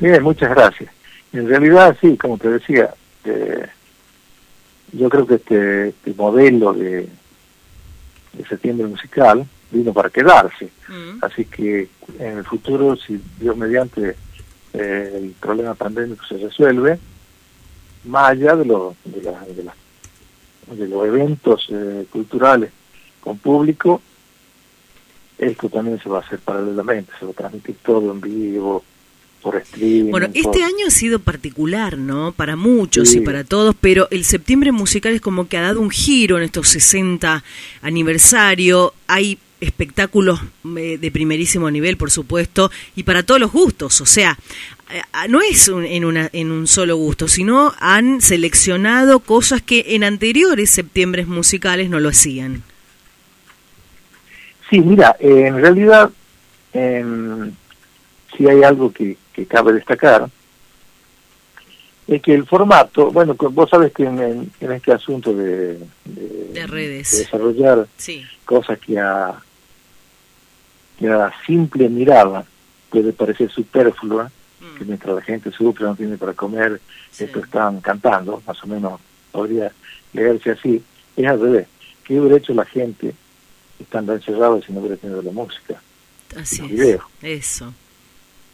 Bien, 0.00 0.22
muchas 0.22 0.50
gracias. 0.50 0.90
En 1.32 1.48
realidad, 1.48 1.96
sí, 2.00 2.16
como 2.16 2.38
te 2.38 2.48
decía, 2.48 2.94
eh, 3.24 3.66
yo 4.96 5.08
creo 5.08 5.26
que 5.26 5.34
este, 5.36 5.88
este 5.88 6.14
modelo 6.14 6.72
de, 6.72 7.08
de 8.32 8.44
septiembre 8.48 8.86
musical 8.86 9.46
vino 9.70 9.92
para 9.92 10.10
quedarse. 10.10 10.68
Así 11.22 11.44
que 11.46 11.88
en 12.18 12.38
el 12.38 12.44
futuro, 12.44 12.96
si 12.96 13.20
Dios 13.40 13.56
mediante 13.56 14.16
eh, 14.72 15.12
el 15.22 15.30
problema 15.40 15.74
pandémico 15.74 16.24
se 16.26 16.36
resuelve, 16.38 16.98
más 18.04 18.30
allá 18.30 18.54
de, 18.56 18.64
lo- 18.64 18.94
de, 19.04 19.22
la- 19.22 19.40
de, 19.40 19.62
la- 19.64 19.74
de 20.74 20.88
los 20.88 21.06
eventos 21.06 21.66
eh, 21.70 22.06
culturales 22.10 22.70
con 23.20 23.38
público, 23.38 24.00
esto 25.38 25.68
también 25.68 25.98
se 26.00 26.08
va 26.08 26.18
a 26.18 26.20
hacer 26.20 26.38
paralelamente, 26.38 27.12
se 27.18 27.24
va 27.24 27.32
a 27.32 27.34
transmitir 27.34 27.76
todo 27.84 28.12
en 28.12 28.20
vivo, 28.20 28.84
por 29.44 29.56
streaming. 29.58 30.10
Bueno, 30.10 30.26
por- 30.28 30.36
este 30.36 30.64
año 30.64 30.86
ha 30.88 30.90
sido 30.90 31.18
particular, 31.20 31.98
¿no? 31.98 32.32
Para 32.32 32.56
muchos 32.56 33.10
Sí. 33.10 33.18
y 33.18 33.20
para 33.20 33.44
todos, 33.44 33.76
pero 33.80 34.08
el 34.10 34.24
septiembre 34.24 34.72
musical 34.72 35.12
es 35.14 35.20
como 35.20 35.46
que 35.48 35.58
ha 35.58 35.62
dado 35.62 35.80
un 35.80 35.90
giro 35.90 36.38
en 36.38 36.44
estos 36.44 36.68
60 36.70 37.44
aniversario. 37.82 38.94
Hay 39.06 39.38
espectáculos 39.60 40.40
eh, 40.76 40.98
de 41.00 41.10
primerísimo 41.10 41.70
nivel, 41.70 41.96
por 41.96 42.10
supuesto, 42.10 42.70
y 42.96 43.02
para 43.04 43.22
todos 43.22 43.40
los 43.40 43.52
gustos. 43.52 44.00
O 44.00 44.06
sea, 44.06 44.38
eh, 44.90 45.00
no 45.28 45.40
es 45.42 45.68
un- 45.68 45.84
en, 45.84 46.04
una, 46.04 46.28
en 46.32 46.50
un 46.50 46.66
solo 46.66 46.96
gusto, 46.96 47.28
sino 47.28 47.72
han 47.78 48.20
seleccionado 48.22 49.20
cosas 49.20 49.60
que 49.62 49.84
en 49.88 50.04
anteriores 50.04 50.70
septiembres 50.70 51.26
musicales 51.28 51.88
no 51.90 52.00
lo 52.00 52.08
hacían. 52.08 52.62
Sí, 54.70 54.80
mira, 54.80 55.16
eh, 55.20 55.44
en 55.48 55.56
realidad, 55.60 56.10
en 56.72 57.56
si 58.36 58.48
hay 58.48 58.62
algo 58.64 58.92
que, 58.92 59.16
que 59.34 59.46
cabe 59.46 59.72
destacar, 59.72 60.28
es 62.06 62.22
que 62.22 62.34
el 62.34 62.46
formato, 62.46 63.10
bueno, 63.10 63.34
vos 63.34 63.70
sabes 63.70 63.92
que 63.92 64.04
en, 64.04 64.18
en- 64.20 64.52
en 64.60 64.72
este 64.72 64.92
asunto 64.92 65.34
de, 65.34 65.78
de- 66.04 66.50
De 66.52 66.66
redes. 66.66 67.10
de 67.12 67.18
desarrollar 67.18 67.86
Sí. 67.96 68.24
cosas 68.44 68.78
que 68.78 68.98
a, 68.98 69.34
que 70.98 71.08
a 71.08 71.32
simple 71.46 71.88
mirada 71.88 72.44
puede 72.90 73.12
parecer 73.12 73.50
superflua, 73.50 74.30
que 74.78 74.84
mientras 74.84 75.14
la 75.14 75.22
gente 75.22 75.50
sufre, 75.50 75.84
no 75.84 75.94
tiene 75.94 76.16
para 76.16 76.32
comer, 76.32 76.80
esto 77.18 77.38
están 77.40 77.80
cantando, 77.80 78.42
más 78.46 78.62
o 78.62 78.66
menos 78.66 79.00
podría 79.30 79.70
leerse 80.12 80.52
así, 80.52 80.82
es 81.16 81.26
al 81.26 81.40
revés. 81.40 81.66
¿Qué 82.04 82.18
hubiera 82.20 82.36
hecho 82.36 82.54
la 82.54 82.64
gente 82.64 83.14
estando 83.78 84.14
encerrada 84.14 84.60
si 84.64 84.72
no 84.72 84.80
hubiera 84.80 84.96
tenido 84.96 85.22
la 85.22 85.32
música? 85.32 85.80
Así 86.36 86.62
los 86.62 86.70
es. 86.70 86.76
videos? 86.76 87.02
Eso. 87.22 87.72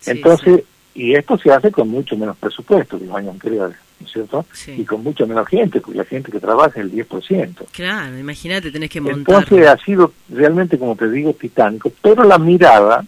Sí, 0.00 0.10
Entonces, 0.12 0.62
y 0.94 1.14
esto 1.14 1.38
se 1.38 1.52
hace 1.52 1.70
con 1.70 1.88
mucho 1.88 2.16
menos 2.16 2.36
presupuesto 2.36 2.98
que 2.98 3.06
los 3.06 3.16
años 3.16 3.34
anteriores, 3.34 3.76
¿no 4.00 4.06
es 4.06 4.12
cierto? 4.12 4.44
Sí. 4.52 4.72
Y 4.78 4.84
con 4.84 5.02
mucho 5.02 5.26
menos 5.26 5.46
gente, 5.48 5.80
porque 5.80 5.98
la 5.98 6.04
gente 6.04 6.32
que 6.32 6.40
trabaja 6.40 6.70
es 6.70 6.76
el 6.76 6.92
10%. 6.92 7.66
Claro, 7.72 8.18
imagínate, 8.18 8.70
tenés 8.70 8.90
que 8.90 9.00
montar. 9.00 9.18
Entonces 9.18 9.68
ha 9.68 9.76
sido 9.78 10.12
realmente, 10.28 10.78
como 10.78 10.96
te 10.96 11.08
digo, 11.08 11.32
titánico, 11.32 11.92
pero 12.02 12.24
la 12.24 12.38
mirada, 12.38 13.04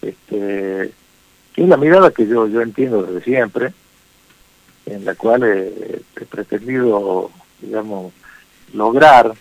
este, 0.00 0.92
que 1.52 1.62
es 1.62 1.68
la 1.68 1.76
mirada 1.76 2.10
que 2.12 2.26
yo, 2.26 2.46
yo 2.46 2.60
entiendo 2.60 3.02
desde 3.02 3.24
siempre, 3.24 3.72
en 4.86 5.04
la 5.04 5.14
cual 5.14 5.42
eh, 5.44 6.02
he 6.20 6.24
pretendido, 6.24 7.30
digamos, 7.60 8.12
lograr, 8.72 9.32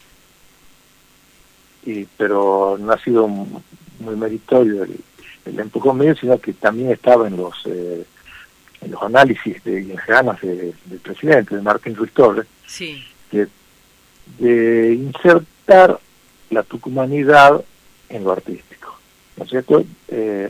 y 1.85 2.05
pero 2.17 2.77
no 2.79 2.91
ha 2.91 2.97
sido 2.99 3.27
muy 3.27 4.15
meritorio 4.15 4.83
el, 4.83 4.99
el 5.45 5.59
empujón 5.59 5.97
mío, 5.97 6.15
sino 6.15 6.37
que 6.39 6.53
también 6.53 6.91
estaba 6.91 7.27
en 7.27 7.37
los 7.37 7.53
eh, 7.65 8.05
en 8.81 8.91
los 8.91 9.01
análisis 9.03 9.63
de, 9.63 9.81
y 9.81 9.91
en 9.91 9.95
las 9.95 10.07
ganas 10.07 10.41
de- 10.41 10.73
del 10.85 10.99
presidente, 10.99 11.55
de 11.55 11.61
Martín 11.61 11.95
Ruiz 11.95 12.11
Torres, 12.13 12.47
Sí. 12.65 13.03
de, 13.31 13.47
de 14.39 14.93
insertar 14.95 15.99
la 16.49 16.63
tucumanidad 16.63 17.63
en 18.09 18.23
lo 18.23 18.31
artístico. 18.31 18.97
¿No 19.37 19.43
es 19.43 19.49
cierto? 19.49 19.83
Eh, 20.07 20.49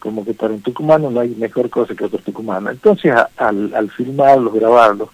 como 0.00 0.24
que 0.24 0.34
para 0.34 0.52
un 0.52 0.62
tucumano 0.62 1.10
no 1.10 1.20
hay 1.20 1.30
mejor 1.30 1.70
cosa 1.70 1.94
que 1.94 2.04
otro 2.04 2.18
tucumano. 2.18 2.70
Entonces, 2.70 3.12
a- 3.12 3.30
al, 3.36 3.72
al 3.74 3.90
filmarlos, 3.90 4.52
grabarlos, 4.54 5.08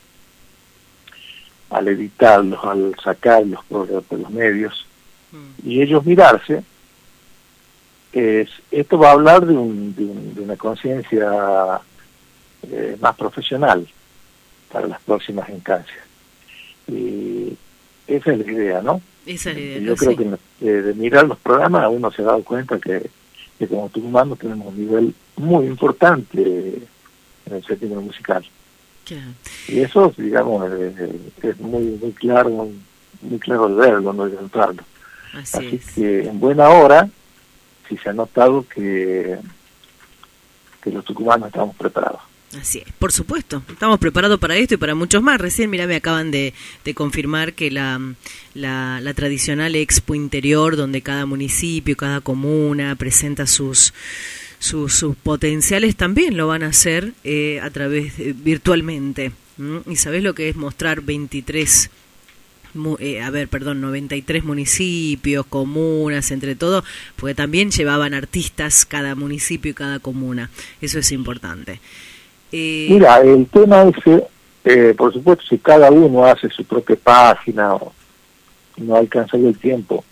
al 1.70 1.88
editarlos, 1.88 2.64
al 2.64 2.94
sacarlos 3.02 3.64
por, 3.66 4.02
por 4.04 4.18
los 4.18 4.30
medios, 4.30 4.86
y 5.64 5.82
ellos 5.82 6.04
mirarse, 6.06 6.62
es, 8.14 8.48
esto 8.70 8.98
va 8.98 9.08
a 9.10 9.12
hablar 9.12 9.44
de, 9.46 9.54
un, 9.54 9.94
de, 9.94 10.04
un- 10.04 10.34
de 10.34 10.40
una 10.42 10.56
conciencia 10.56 11.80
eh, 12.70 12.96
más 13.00 13.16
profesional 13.16 13.86
para 14.72 14.86
las 14.86 15.00
próximas 15.02 15.48
instancias. 15.48 15.98
Y 16.88 17.56
esa 18.06 18.32
es 18.32 18.38
la 18.46 18.52
idea, 18.52 18.82
¿no? 18.82 19.00
Esa 19.26 19.50
es 19.50 19.56
la 19.56 19.62
idea, 19.62 19.78
Yo 19.80 19.96
creo 19.96 20.10
Sí. 20.12 20.16
que 20.16 20.68
eh, 20.68 20.82
de 20.82 20.94
mirar 20.94 21.26
los 21.26 21.38
programas 21.38 21.86
uno 21.90 22.10
se 22.10 22.22
ha 22.22 22.26
dado 22.26 22.42
cuenta 22.44 22.78
que, 22.78 23.08
que 23.58 23.66
como 23.68 23.88
tucumanos 23.88 24.38
tenemos 24.38 24.68
un 24.68 24.78
nivel 24.78 25.14
muy 25.36 25.66
importante 25.66 26.40
en 27.46 27.52
el 27.54 27.64
sentido 27.64 28.00
musical. 28.00 28.44
Claro. 29.04 29.32
Y 29.68 29.80
eso, 29.80 30.12
digamos, 30.16 30.70
es 31.42 31.60
muy 31.60 31.82
muy 32.00 32.12
claro, 32.12 32.68
muy, 33.22 33.38
claro 33.38 33.68
de 33.68 33.74
verlo, 33.74 34.12
no 34.12 34.26
de 34.26 34.34
notarlo. 34.40 34.82
Así, 35.34 35.56
Así 35.58 35.76
es. 35.76 35.90
que 35.92 36.28
en 36.28 36.38
buena 36.40 36.68
hora, 36.70 37.08
sí 37.88 37.96
se 38.02 38.10
ha 38.10 38.12
notado 38.12 38.66
que, 38.68 39.36
que 40.82 40.90
los 40.90 41.04
tucumanos 41.04 41.48
estamos 41.48 41.74
preparados. 41.76 42.20
Así 42.60 42.78
es, 42.78 42.92
por 43.00 43.10
supuesto. 43.10 43.62
Estamos 43.68 43.98
preparados 43.98 44.38
para 44.38 44.54
esto 44.56 44.74
y 44.74 44.76
para 44.76 44.94
muchos 44.94 45.20
más. 45.22 45.40
Recién, 45.40 45.70
mira, 45.70 45.88
me 45.88 45.96
acaban 45.96 46.30
de, 46.30 46.54
de 46.84 46.94
confirmar 46.94 47.54
que 47.54 47.70
la, 47.72 48.00
la, 48.54 49.00
la 49.00 49.14
tradicional 49.14 49.74
Expo 49.74 50.14
Interior, 50.14 50.76
donde 50.76 51.02
cada 51.02 51.26
municipio, 51.26 51.96
cada 51.96 52.20
comuna 52.20 52.94
presenta 52.94 53.48
sus, 53.48 53.92
sus, 54.60 54.94
sus 54.94 55.16
potenciales, 55.16 55.96
también 55.96 56.36
lo 56.36 56.46
van 56.46 56.62
a 56.62 56.68
hacer 56.68 57.12
eh, 57.24 57.58
a 57.60 57.70
través 57.70 58.16
de- 58.18 58.34
virtualmente. 58.34 59.32
¿Y 59.88 59.96
sabés 59.96 60.22
lo 60.22 60.34
que 60.34 60.48
es 60.48 60.54
mostrar 60.56 61.00
23 61.00 61.90
mu- 61.90 62.03
eh, 62.98 63.20
a 63.22 63.30
ver, 63.30 63.48
perdón, 63.48 63.80
93 63.80 64.44
municipios, 64.44 65.46
comunas, 65.46 66.30
entre 66.30 66.54
todo, 66.54 66.84
porque 67.16 67.34
también 67.34 67.70
llevaban 67.70 68.14
artistas 68.14 68.84
cada 68.84 69.14
municipio 69.14 69.70
y 69.70 69.74
cada 69.74 69.98
comuna. 69.98 70.50
Eso 70.80 70.98
es 70.98 71.12
importante. 71.12 71.80
Eh, 72.52 72.86
Mira, 72.90 73.20
el 73.20 73.46
tema 73.46 73.82
ese, 73.82 74.24
eh, 74.64 74.94
por 74.96 75.12
supuesto, 75.12 75.44
si 75.48 75.58
cada 75.58 75.90
uno 75.90 76.24
hace 76.24 76.48
su 76.50 76.64
propia 76.64 76.96
página, 76.96 77.74
o 77.74 77.92
no 78.76 78.96
alcanzaría 78.96 79.48
el 79.48 79.58
tiempo 79.58 80.04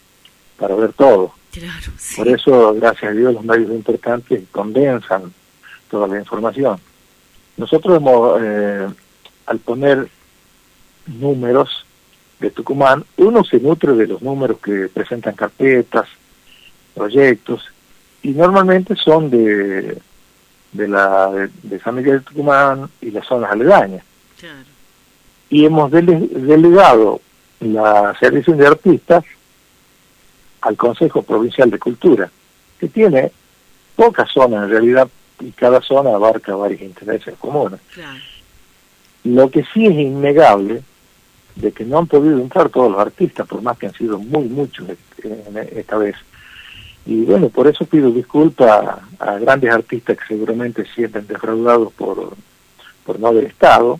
para 0.56 0.74
ver 0.74 0.92
todo. 0.92 1.34
Claro, 1.52 1.92
sí. 1.98 2.16
Por 2.16 2.28
eso, 2.28 2.74
gracias 2.74 3.10
a 3.10 3.14
Dios, 3.14 3.34
los 3.34 3.44
medios 3.44 3.70
importantes 3.70 4.42
condensan 4.50 5.32
toda 5.90 6.06
la 6.08 6.18
información. 6.18 6.78
Nosotros 7.56 7.96
hemos, 7.96 8.40
eh, 8.42 8.88
al 9.46 9.58
poner 9.58 10.08
números 11.06 11.84
de 12.42 12.50
Tucumán, 12.50 13.04
uno 13.16 13.44
se 13.44 13.58
nutre 13.60 13.92
de 13.94 14.06
los 14.06 14.20
números 14.22 14.58
que 14.58 14.88
presentan 14.92 15.34
carpetas, 15.34 16.08
proyectos, 16.94 17.62
y 18.22 18.30
normalmente 18.30 18.94
son 18.96 19.30
de, 19.30 19.98
de, 20.72 20.88
la, 20.88 21.48
de, 21.62 21.78
San 21.80 21.94
Miguel 21.94 22.18
de 22.18 22.24
Tucumán 22.24 22.88
y 23.00 23.10
las 23.10 23.26
zonas 23.26 23.50
aledañas. 23.52 24.04
Y 25.50 25.64
hemos 25.64 25.90
dele- 25.90 26.28
delegado 26.28 27.20
la 27.60 28.14
selección 28.18 28.58
de 28.58 28.66
artistas 28.66 29.24
al 30.62 30.76
Consejo 30.76 31.22
Provincial 31.22 31.70
de 31.70 31.78
Cultura, 31.78 32.30
que 32.78 32.88
tiene 32.88 33.32
pocas 33.96 34.30
zonas 34.30 34.64
en 34.64 34.70
realidad 34.70 35.08
y 35.40 35.50
cada 35.52 35.80
zona 35.82 36.10
abarca 36.14 36.54
varios 36.54 36.80
intereses 36.82 37.34
comunes. 37.38 37.80
Lo 39.24 39.50
que 39.50 39.64
sí 39.72 39.86
es 39.86 39.92
innegable 39.92 40.82
de 41.56 41.72
que 41.72 41.84
no 41.84 41.98
han 41.98 42.06
podido 42.06 42.38
entrar 42.38 42.68
todos 42.70 42.90
los 42.90 43.00
artistas, 43.00 43.46
por 43.46 43.62
más 43.62 43.78
que 43.78 43.86
han 43.86 43.94
sido 43.94 44.18
muy 44.18 44.44
muchos 44.44 44.88
eh, 44.88 44.96
en- 45.22 45.78
esta 45.78 45.96
vez. 45.98 46.16
Y 47.04 47.24
bueno, 47.24 47.48
por 47.48 47.66
eso 47.66 47.84
pido 47.84 48.10
disculpas 48.10 48.70
a, 49.18 49.32
a 49.32 49.38
grandes 49.38 49.70
artistas 49.72 50.16
que 50.18 50.26
seguramente 50.34 50.84
se 50.86 50.92
sienten 50.94 51.26
defraudados 51.26 51.92
por, 51.94 52.34
por 53.04 53.18
no 53.20 53.26
haber 53.28 53.44
estado, 53.44 53.98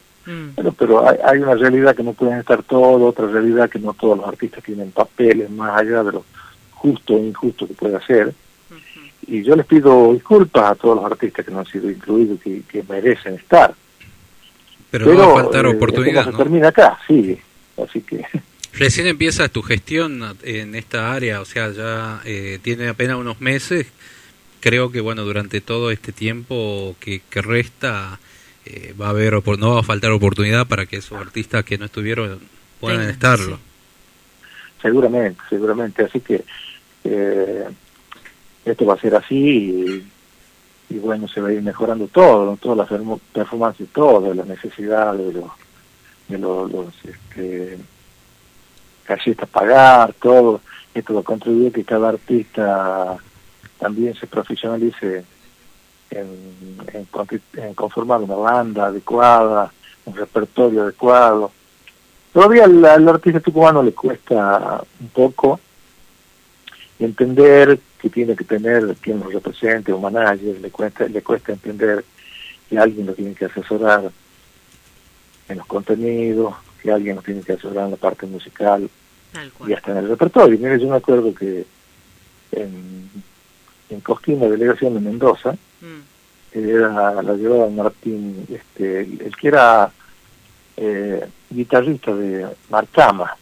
Bueno, 0.54 0.72
pero 0.78 1.08
hay, 1.08 1.16
hay 1.24 1.38
una 1.40 1.54
realidad 1.56 1.96
que 1.96 2.04
no 2.04 2.12
pueden 2.12 2.38
estar 2.38 2.62
todos, 2.62 3.02
otra 3.02 3.26
realidad 3.26 3.68
que 3.68 3.80
no 3.80 3.92
todos 3.92 4.16
los 4.18 4.28
artistas 4.28 4.62
tienen 4.62 4.92
papeles 4.92 5.50
más 5.50 5.80
allá 5.80 6.04
de 6.04 6.12
lo 6.12 6.24
justo 6.70 7.14
o 7.14 7.18
injusto 7.18 7.66
que 7.66 7.74
puede 7.74 7.96
hacer. 7.96 8.32
Y 9.26 9.42
yo 9.42 9.56
les 9.56 9.66
pido 9.66 10.12
disculpas 10.12 10.70
a 10.70 10.74
todos 10.76 10.96
los 10.96 11.04
artistas 11.04 11.44
que 11.44 11.50
no 11.50 11.58
han 11.60 11.66
sido 11.66 11.90
incluidos, 11.90 12.40
que, 12.40 12.62
que 12.68 12.84
merecen 12.88 13.34
estar. 13.34 13.74
Pero, 14.92 15.16
va 15.16 15.24
a 15.40 15.42
faltar 15.42 15.66
eh, 15.66 15.70
oportunidad, 15.70 16.30
termina 16.36 16.68
acá, 16.68 16.98
sí. 17.08 17.36
Así 17.82 18.00
que 18.02 18.24
Recién 18.74 19.06
empieza 19.08 19.48
tu 19.48 19.62
gestión 19.62 20.22
en 20.44 20.74
esta 20.76 21.12
área, 21.12 21.40
o 21.40 21.44
sea, 21.44 21.72
ya 21.72 22.20
eh, 22.24 22.58
tiene 22.62 22.88
apenas 22.88 23.16
unos 23.16 23.40
meses. 23.40 23.86
Creo 24.60 24.92
que, 24.92 25.00
bueno, 25.00 25.22
durante 25.24 25.60
todo 25.60 25.90
este 25.90 26.12
tiempo 26.12 26.94
que, 27.00 27.20
que 27.28 27.42
resta, 27.42 28.20
eh, 28.64 28.94
va 29.00 29.06
a 29.08 29.10
haber, 29.10 29.34
opor- 29.34 29.58
no 29.58 29.74
va 29.74 29.80
a 29.80 29.82
faltar 29.82 30.12
oportunidad 30.12 30.66
para 30.68 30.86
que 30.86 30.98
esos 30.98 31.18
artistas 31.18 31.64
que 31.64 31.76
no 31.78 31.86
estuvieron 31.86 32.38
puedan 32.80 33.08
estarlo. 33.10 33.58
seguramente, 34.80 35.40
seguramente. 35.50 36.04
Así 36.04 36.20
que 36.20 36.44
eh, 37.04 37.64
esto 38.64 38.86
va 38.86 38.94
a 38.94 39.00
ser 39.00 39.14
así 39.16 39.34
y, 39.36 40.04
y 40.92 40.98
bueno, 40.98 41.26
se 41.26 41.40
va 41.40 41.48
a 41.48 41.52
ir 41.52 41.62
mejorando 41.62 42.06
todo, 42.08 42.44
¿no? 42.44 42.56
todas 42.58 42.76
las 42.78 42.88
perform- 42.90 43.20
performances, 43.32 43.88
todo, 43.94 44.34
las 44.34 44.46
necesidades 44.46 45.26
de 45.26 45.40
los, 45.40 45.50
de 46.28 46.38
los, 46.38 46.70
los 46.70 46.86
este, 47.04 47.78
callistas 49.04 49.48
pagar, 49.48 50.12
todo. 50.20 50.60
Esto 50.92 51.14
va 51.14 51.20
a 51.20 51.24
contribuir 51.24 51.68
a 51.68 51.74
que 51.74 51.84
cada 51.84 52.10
artista 52.10 53.16
también 53.78 54.14
se 54.14 54.26
profesionalice 54.26 55.24
en 56.10 57.74
conformar 57.74 58.20
una 58.20 58.34
banda 58.34 58.86
adecuada, 58.88 59.72
un 60.04 60.14
repertorio 60.14 60.82
adecuado. 60.82 61.50
Todavía 62.34 62.64
al, 62.64 62.84
al 62.84 63.08
artista 63.08 63.40
tucumano 63.40 63.82
le 63.82 63.94
cuesta 63.94 64.82
un 65.00 65.08
poco 65.08 65.58
entender 66.98 67.78
que 68.00 68.10
tiene 68.10 68.36
que 68.36 68.44
tener 68.44 68.94
quien 69.00 69.20
lo 69.20 69.28
represente, 69.28 69.92
un 69.92 70.02
manager, 70.02 70.60
le 70.60 70.70
cuesta, 70.70 71.06
le 71.06 71.22
cuesta 71.22 71.52
entender 71.52 72.04
que 72.68 72.78
alguien 72.78 73.06
lo 73.06 73.14
tiene 73.14 73.34
que 73.34 73.46
asesorar 73.46 74.10
en 75.48 75.58
los 75.58 75.66
contenidos, 75.66 76.54
que 76.82 76.90
alguien 76.90 77.16
lo 77.16 77.22
tiene 77.22 77.42
que 77.42 77.52
asesorar 77.52 77.86
en 77.86 77.92
la 77.92 77.96
parte 77.96 78.26
musical 78.26 78.88
y 79.66 79.72
hasta 79.72 79.92
en 79.92 79.96
el 79.98 80.08
repertorio. 80.08 80.58
Mire, 80.58 80.78
yo 80.78 80.88
me 80.88 80.96
acuerdo 80.96 81.34
que 81.34 81.64
en, 82.52 83.10
en 83.88 84.00
Cosquín, 84.00 84.40
la 84.40 84.48
delegación 84.48 84.94
de 84.94 85.00
Mendoza, 85.00 85.56
era, 86.52 87.22
la 87.22 87.34
llevaba 87.34 87.68
Martín, 87.70 88.46
este, 88.50 89.00
el 89.00 89.34
que 89.36 89.48
era 89.48 89.90
eh, 90.76 91.26
guitarrista 91.50 92.14
de 92.14 92.46
Marcama. 92.70 93.36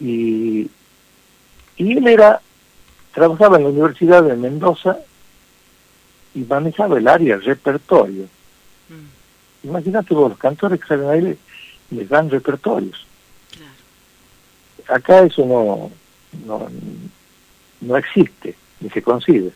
y, 0.00 0.68
y 1.82 1.98
él 1.98 2.06
era, 2.06 2.40
trabajaba 3.12 3.56
en 3.56 3.64
la 3.64 3.70
Universidad 3.70 4.22
de 4.22 4.36
Mendoza 4.36 4.98
y 6.34 6.40
manejaba 6.40 6.98
el 6.98 7.08
área 7.08 7.36
repertorio. 7.38 8.26
Imagínate 9.64 10.14
vos, 10.14 10.30
los 10.30 10.38
cantores 10.38 10.80
que 10.80 10.86
salen 10.86 11.08
ahí 11.08 11.38
les 11.90 12.08
dan 12.08 12.30
repertorios. 12.30 13.04
Acá 14.88 15.22
eso 15.22 15.44
no, 15.44 15.90
no, 16.46 16.68
no 17.80 17.96
existe, 17.96 18.54
ni 18.80 18.88
se 18.90 19.02
concibe. 19.02 19.52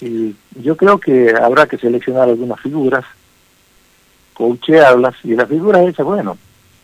Y 0.00 0.34
yo 0.60 0.76
creo 0.76 0.98
que 0.98 1.34
habrá 1.34 1.66
que 1.66 1.78
seleccionar 1.78 2.28
algunas 2.28 2.60
figuras, 2.60 3.04
coachearlas, 4.34 5.14
y 5.24 5.34
las 5.34 5.48
figuras 5.48 5.86
esas, 5.86 6.06
bueno, 6.06 6.36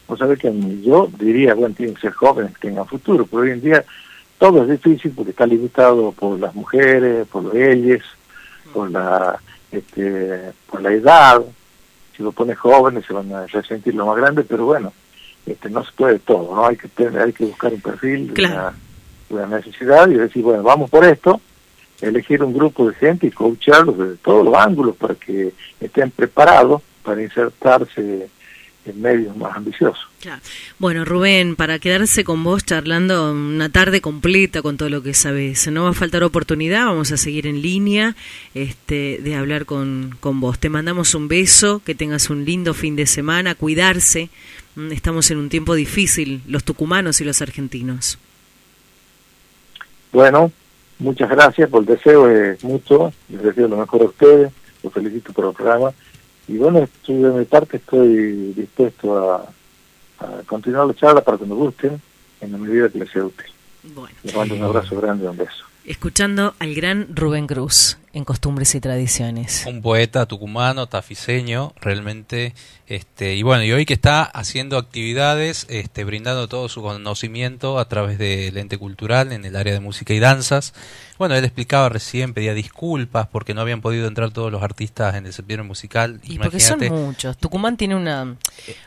vos 0.06 0.18
sabés 0.18 0.38
que 0.38 0.52
yo 0.82 1.08
diría, 1.18 1.54
bueno, 1.54 1.74
tienen 1.74 1.94
que 1.96 2.02
ser 2.02 2.12
jóvenes, 2.12 2.52
que 2.54 2.68
tengan 2.68 2.86
futuro, 2.86 3.26
pero 3.26 3.42
hoy 3.42 3.50
en 3.50 3.60
día 3.60 3.84
todo 4.38 4.62
es 4.62 4.68
difícil 4.68 5.12
porque 5.14 5.32
está 5.32 5.46
limitado 5.46 6.12
por 6.12 6.38
las 6.38 6.54
mujeres, 6.54 7.26
por 7.28 7.44
los 7.44 7.54
leyes, 7.54 8.02
por 8.72 8.90
la, 8.90 9.38
este, 9.72 10.52
por 10.70 10.80
la 10.80 10.92
edad, 10.92 11.42
si 12.16 12.22
lo 12.22 12.32
pones 12.32 12.58
jóvenes 12.58 13.04
se 13.06 13.12
van 13.12 13.32
a 13.32 13.46
resentir 13.46 13.94
lo 13.94 14.06
más 14.06 14.16
grande, 14.16 14.44
pero 14.44 14.66
bueno, 14.66 14.92
este, 15.46 15.70
no 15.70 15.84
se 15.84 15.92
puede 15.92 16.18
todo, 16.18 16.54
¿no? 16.54 16.66
Hay 16.66 16.76
que 16.76 16.88
tener, 16.88 17.20
hay 17.20 17.32
que 17.32 17.46
buscar 17.46 17.72
un 17.72 17.80
perfil, 17.80 18.34
una, 19.30 19.46
necesidad 19.46 20.08
y 20.08 20.14
decir, 20.14 20.42
bueno, 20.42 20.62
vamos 20.62 20.90
por 20.90 21.04
esto, 21.04 21.40
elegir 22.00 22.42
un 22.42 22.54
grupo 22.54 22.88
de 22.88 22.94
gente 22.94 23.26
y 23.26 23.30
coacharlos 23.30 23.98
desde 23.98 24.16
todos 24.16 24.44
los 24.44 24.54
ángulos 24.54 24.96
para 24.96 25.14
que 25.14 25.52
estén 25.80 26.10
preparados 26.10 26.82
para 27.02 27.22
insertarse 27.22 28.28
en 28.88 29.00
medios 29.00 29.36
más 29.36 29.56
ambiciosos. 29.56 30.06
Bueno, 30.78 31.04
Rubén, 31.04 31.56
para 31.56 31.78
quedarse 31.78 32.24
con 32.24 32.42
vos 32.42 32.64
charlando 32.64 33.32
una 33.32 33.68
tarde 33.68 34.00
completa 34.00 34.62
con 34.62 34.76
todo 34.76 34.88
lo 34.88 35.02
que 35.02 35.14
sabes, 35.14 35.68
no 35.68 35.84
va 35.84 35.90
a 35.90 35.94
faltar 35.94 36.24
oportunidad, 36.24 36.86
vamos 36.86 37.12
a 37.12 37.16
seguir 37.16 37.46
en 37.46 37.62
línea 37.62 38.16
este, 38.54 39.20
de 39.22 39.34
hablar 39.36 39.64
con, 39.64 40.16
con 40.20 40.40
vos. 40.40 40.58
Te 40.58 40.70
mandamos 40.70 41.14
un 41.14 41.28
beso, 41.28 41.80
que 41.84 41.94
tengas 41.94 42.30
un 42.30 42.44
lindo 42.44 42.74
fin 42.74 42.96
de 42.96 43.06
semana, 43.06 43.54
cuidarse, 43.54 44.30
mm, 44.74 44.92
estamos 44.92 45.30
en 45.30 45.38
un 45.38 45.48
tiempo 45.48 45.74
difícil, 45.74 46.42
los 46.46 46.64
tucumanos 46.64 47.20
y 47.20 47.24
los 47.24 47.40
argentinos. 47.40 48.18
Bueno, 50.12 50.50
muchas 50.98 51.30
gracias 51.30 51.68
por 51.70 51.82
el 51.82 51.86
deseo, 51.86 52.28
es 52.28 52.62
mutuo, 52.64 53.12
les 53.28 53.42
deseo 53.42 53.68
lo 53.68 53.76
mejor 53.76 54.02
a 54.02 54.06
ustedes, 54.06 54.52
los 54.82 54.92
felicito 54.92 55.32
por 55.32 55.46
el 55.46 55.52
programa 55.52 55.92
y 56.48 56.56
bueno, 56.56 56.88
de 57.06 57.14
mi 57.14 57.44
parte 57.44 57.76
estoy 57.76 58.54
dispuesto 58.54 59.34
a, 59.34 59.44
continuar 60.46 60.86
la 60.86 60.94
charla 60.94 61.20
para 61.20 61.38
que 61.38 61.44
me 61.44 61.54
gusten 61.54 62.00
en 62.40 62.52
la 62.52 62.58
medida 62.58 62.88
que 62.88 62.98
les 62.98 63.10
sea 63.10 63.24
útil. 63.24 63.46
Bueno. 63.94 64.16
Les 64.24 64.34
mando 64.34 64.54
un 64.56 64.62
abrazo 64.62 65.00
grande 65.00 65.24
y 65.24 65.28
un 65.28 65.36
beso. 65.36 65.64
Escuchando 65.84 66.54
al 66.58 66.74
gran 66.74 67.14
Rubén 67.14 67.46
Cruz 67.46 67.98
en 68.12 68.24
Costumbres 68.24 68.74
y 68.74 68.80
Tradiciones. 68.80 69.64
Un 69.66 69.82
poeta 69.82 70.26
tucumano, 70.26 70.86
tafiseño, 70.86 71.72
realmente, 71.80 72.54
este, 72.86 73.34
y 73.34 73.42
bueno, 73.42 73.64
y 73.64 73.72
hoy 73.72 73.84
que 73.84 73.94
está 73.94 74.22
haciendo 74.22 74.78
actividades, 74.78 75.66
este, 75.68 76.04
brindando 76.04 76.48
todo 76.48 76.68
su 76.68 76.82
conocimiento 76.82 77.78
a 77.78 77.88
través 77.88 78.18
del 78.18 78.56
ente 78.56 78.78
cultural 78.78 79.32
en 79.32 79.44
el 79.44 79.56
área 79.56 79.72
de 79.72 79.80
música 79.80 80.14
y 80.14 80.18
danzas, 80.18 80.72
bueno, 81.18 81.34
él 81.34 81.44
explicaba 81.44 81.88
recién, 81.88 82.32
pedía 82.32 82.54
disculpas 82.54 83.26
porque 83.26 83.52
no 83.52 83.60
habían 83.60 83.80
podido 83.80 84.06
entrar 84.06 84.30
todos 84.30 84.52
los 84.52 84.62
artistas 84.62 85.16
en 85.16 85.26
el 85.26 85.32
septiembre 85.32 85.66
musical. 85.66 86.20
Y 86.22 86.38
porque 86.38 86.60
son 86.60 86.78
muchos. 86.90 87.36
Tucumán 87.36 87.76
tiene 87.76 87.96
una, 87.96 88.36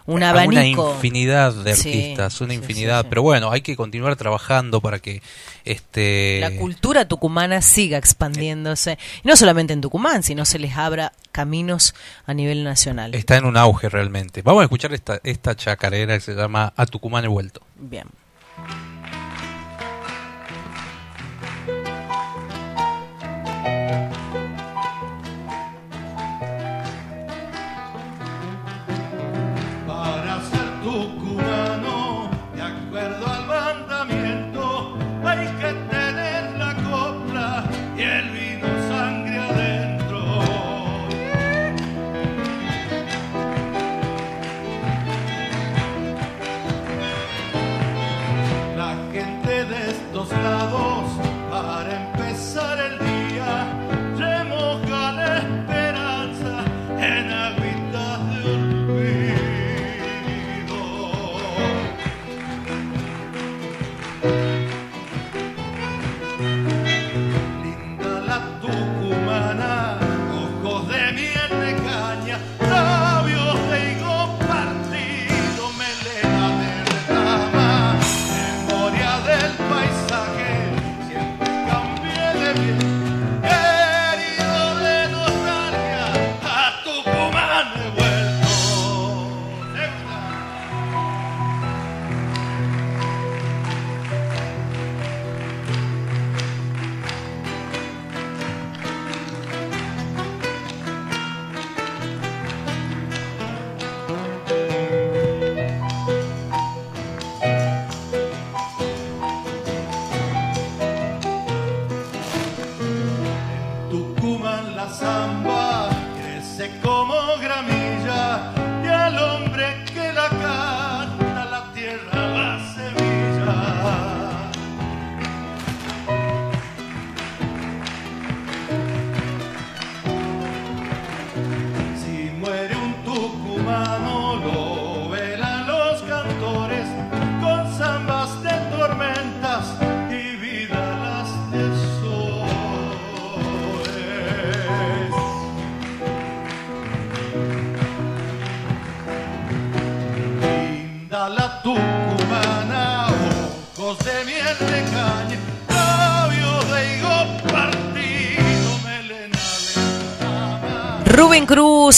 un 0.06 0.24
abanico. 0.24 0.84
Una 0.84 0.94
infinidad 0.94 1.54
de 1.54 1.74
artistas, 1.74 2.40
una 2.40 2.54
infinidad. 2.54 3.06
pero 3.10 3.22
bueno, 3.22 3.52
hay 3.52 3.62
que 3.62 3.76
continuar 3.76 4.16
trabajando 4.16 4.80
para 4.80 5.00
que 5.00 5.22
este 5.66 6.40
la 6.40 6.56
cultura 6.56 7.08
tucumana 7.08 7.62
siga 7.62 7.98
expandiéndose. 7.98 8.98
Y 9.24 9.28
no 9.28 9.36
solamente 9.36 9.74
en 9.74 9.82
Tucumán, 9.82 10.24
sino 10.24 10.46
se 10.46 10.60
les 10.60 10.78
abra 10.78 11.14
caminos 11.32 11.94
a 12.26 12.34
nivel 12.34 12.64
nacional. 12.64 13.14
Está 13.16 13.38
en 13.38 13.46
un 13.46 13.58
auge 13.58 13.90
realmente. 13.90 14.42
Vamos 14.42 14.62
a 14.62 14.64
escuchar 14.64 14.94
esta, 14.94 15.20
esta 15.24 15.56
chacarera 15.56 16.16
que 16.16 16.22
se 16.22 16.34
llama 16.34 16.74
A 16.76 16.86
Tucumán 16.86 17.26
he 17.26 17.28
vuelto. 17.28 17.62
Bien. 17.76 18.06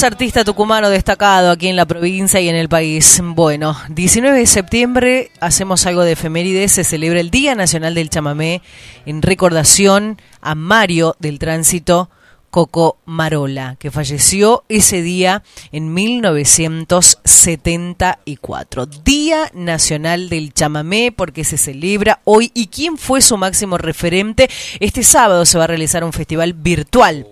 Artista 0.01 0.43
tucumano 0.43 0.89
destacado 0.89 1.51
aquí 1.51 1.67
en 1.67 1.75
la 1.75 1.85
provincia 1.85 2.41
y 2.41 2.49
en 2.49 2.55
el 2.55 2.67
país. 2.67 3.21
Bueno, 3.23 3.77
19 3.89 4.39
de 4.39 4.47
septiembre 4.47 5.29
hacemos 5.39 5.85
algo 5.85 6.01
de 6.01 6.13
efemérides, 6.13 6.71
se 6.71 6.83
celebra 6.83 7.19
el 7.19 7.29
Día 7.29 7.53
Nacional 7.53 7.93
del 7.93 8.09
Chamamé 8.09 8.63
en 9.05 9.21
recordación 9.21 10.19
a 10.41 10.55
Mario 10.55 11.15
del 11.19 11.37
Tránsito 11.37 12.09
Coco 12.49 12.97
Marola, 13.05 13.75
que 13.77 13.91
falleció 13.91 14.63
ese 14.67 15.03
día 15.03 15.43
en 15.71 15.93
1974. 15.93 18.85
Día 18.85 19.51
Nacional 19.53 20.29
del 20.29 20.53
Chamamé, 20.53 21.13
porque 21.15 21.43
se 21.43 21.59
celebra 21.59 22.19
hoy. 22.23 22.49
¿Y 22.55 22.65
quién 22.67 22.97
fue 22.97 23.21
su 23.21 23.37
máximo 23.37 23.77
referente? 23.77 24.49
Este 24.79 25.03
sábado 25.03 25.45
se 25.45 25.59
va 25.59 25.65
a 25.65 25.67
realizar 25.67 26.03
un 26.03 26.13
festival 26.13 26.53
virtual 26.53 27.27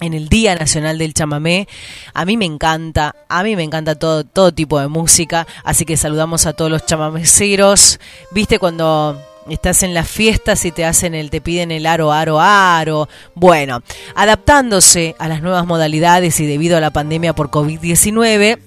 en 0.00 0.14
el 0.14 0.28
Día 0.28 0.54
Nacional 0.54 0.98
del 0.98 1.14
Chamamé. 1.14 1.68
A 2.12 2.24
mí 2.24 2.36
me 2.36 2.44
encanta, 2.44 3.14
a 3.28 3.42
mí 3.42 3.56
me 3.56 3.62
encanta 3.62 3.94
todo, 3.94 4.24
todo 4.24 4.52
tipo 4.52 4.80
de 4.80 4.88
música, 4.88 5.46
así 5.62 5.84
que 5.84 5.96
saludamos 5.96 6.46
a 6.46 6.52
todos 6.52 6.70
los 6.70 6.84
chamameceros. 6.86 8.00
¿Viste 8.32 8.58
cuando 8.58 9.20
estás 9.48 9.82
en 9.82 9.94
las 9.94 10.08
fiestas 10.08 10.64
y 10.64 10.72
te 10.72 10.84
hacen 10.84 11.14
el 11.14 11.30
te 11.30 11.40
piden 11.40 11.70
el 11.70 11.84
aro 11.84 12.12
aro 12.12 12.40
aro 12.40 13.10
bueno 13.34 13.82
adaptándose 14.14 15.14
a 15.18 15.28
las 15.28 15.42
nuevas 15.42 15.66
modalidades 15.66 16.40
y 16.40 16.46
debido 16.46 16.78
a 16.78 16.80
la 16.80 16.90
pandemia 16.90 17.34
por 17.34 17.50
COVID-19 17.50 18.58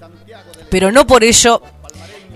pero 0.70 0.92
no 0.92 1.04
por 1.04 1.24
ello 1.24 1.62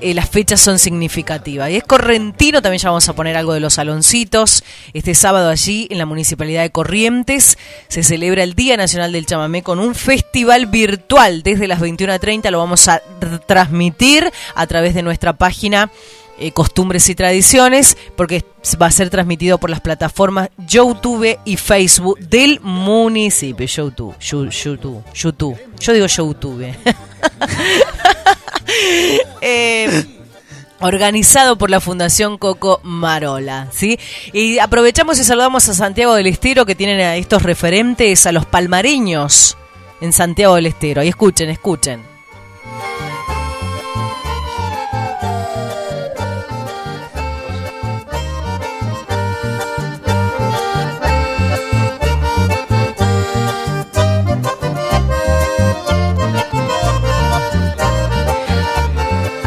eh, 0.02 0.14
las 0.14 0.28
fechas 0.28 0.60
son 0.60 0.78
significativas. 0.78 1.70
Y 1.70 1.76
es 1.76 1.84
Correntino, 1.84 2.60
también 2.60 2.80
ya 2.80 2.88
vamos 2.88 3.08
a 3.08 3.14
poner 3.14 3.36
algo 3.36 3.54
de 3.54 3.60
los 3.60 3.74
saloncitos. 3.74 4.64
Este 4.92 5.14
sábado 5.14 5.48
allí 5.48 5.86
en 5.90 5.98
la 5.98 6.06
Municipalidad 6.06 6.62
de 6.62 6.70
Corrientes 6.70 7.56
se 7.88 8.02
celebra 8.02 8.42
el 8.42 8.54
Día 8.54 8.76
Nacional 8.76 9.12
del 9.12 9.26
Chamamé 9.26 9.62
con 9.62 9.78
un 9.78 9.94
festival 9.94 10.66
virtual 10.66 11.42
desde 11.42 11.68
las 11.68 11.80
21.30. 11.80 12.50
Lo 12.50 12.58
vamos 12.58 12.88
a 12.88 13.00
transmitir 13.46 14.30
a 14.54 14.66
través 14.66 14.94
de 14.94 15.02
nuestra 15.02 15.34
página 15.34 15.90
eh, 16.38 16.50
costumbres 16.50 17.08
y 17.08 17.14
tradiciones, 17.14 17.96
porque 18.16 18.44
va 18.80 18.86
a 18.86 18.90
ser 18.90 19.10
transmitido 19.10 19.58
por 19.58 19.70
las 19.70 19.80
plataformas 19.80 20.48
YouTube 20.66 21.38
y 21.44 21.56
Facebook 21.56 22.18
del 22.18 22.58
municipio. 22.60 23.66
YouTube, 23.66 24.16
YouTube, 24.18 25.04
YouTube. 25.14 25.58
Yo 25.78 25.92
digo 25.92 26.06
YouTube. 26.06 26.74
eh, 29.40 30.04
organizado 30.80 31.56
por 31.56 31.70
la 31.70 31.80
Fundación 31.80 32.38
Coco 32.38 32.80
Marola, 32.82 33.68
¿sí? 33.72 33.98
Y 34.32 34.58
aprovechamos 34.58 35.18
y 35.18 35.24
saludamos 35.24 35.68
a 35.68 35.74
Santiago 35.74 36.14
del 36.14 36.26
Estero 36.26 36.66
que 36.66 36.74
tienen 36.74 37.00
a 37.00 37.16
estos 37.16 37.42
referentes 37.42 38.26
a 38.26 38.32
los 38.32 38.46
palmareños 38.46 39.56
en 40.00 40.12
Santiago 40.12 40.56
del 40.56 40.66
Estero. 40.66 41.00
Ahí 41.00 41.08
escuchen, 41.08 41.50
escuchen. 41.50 42.11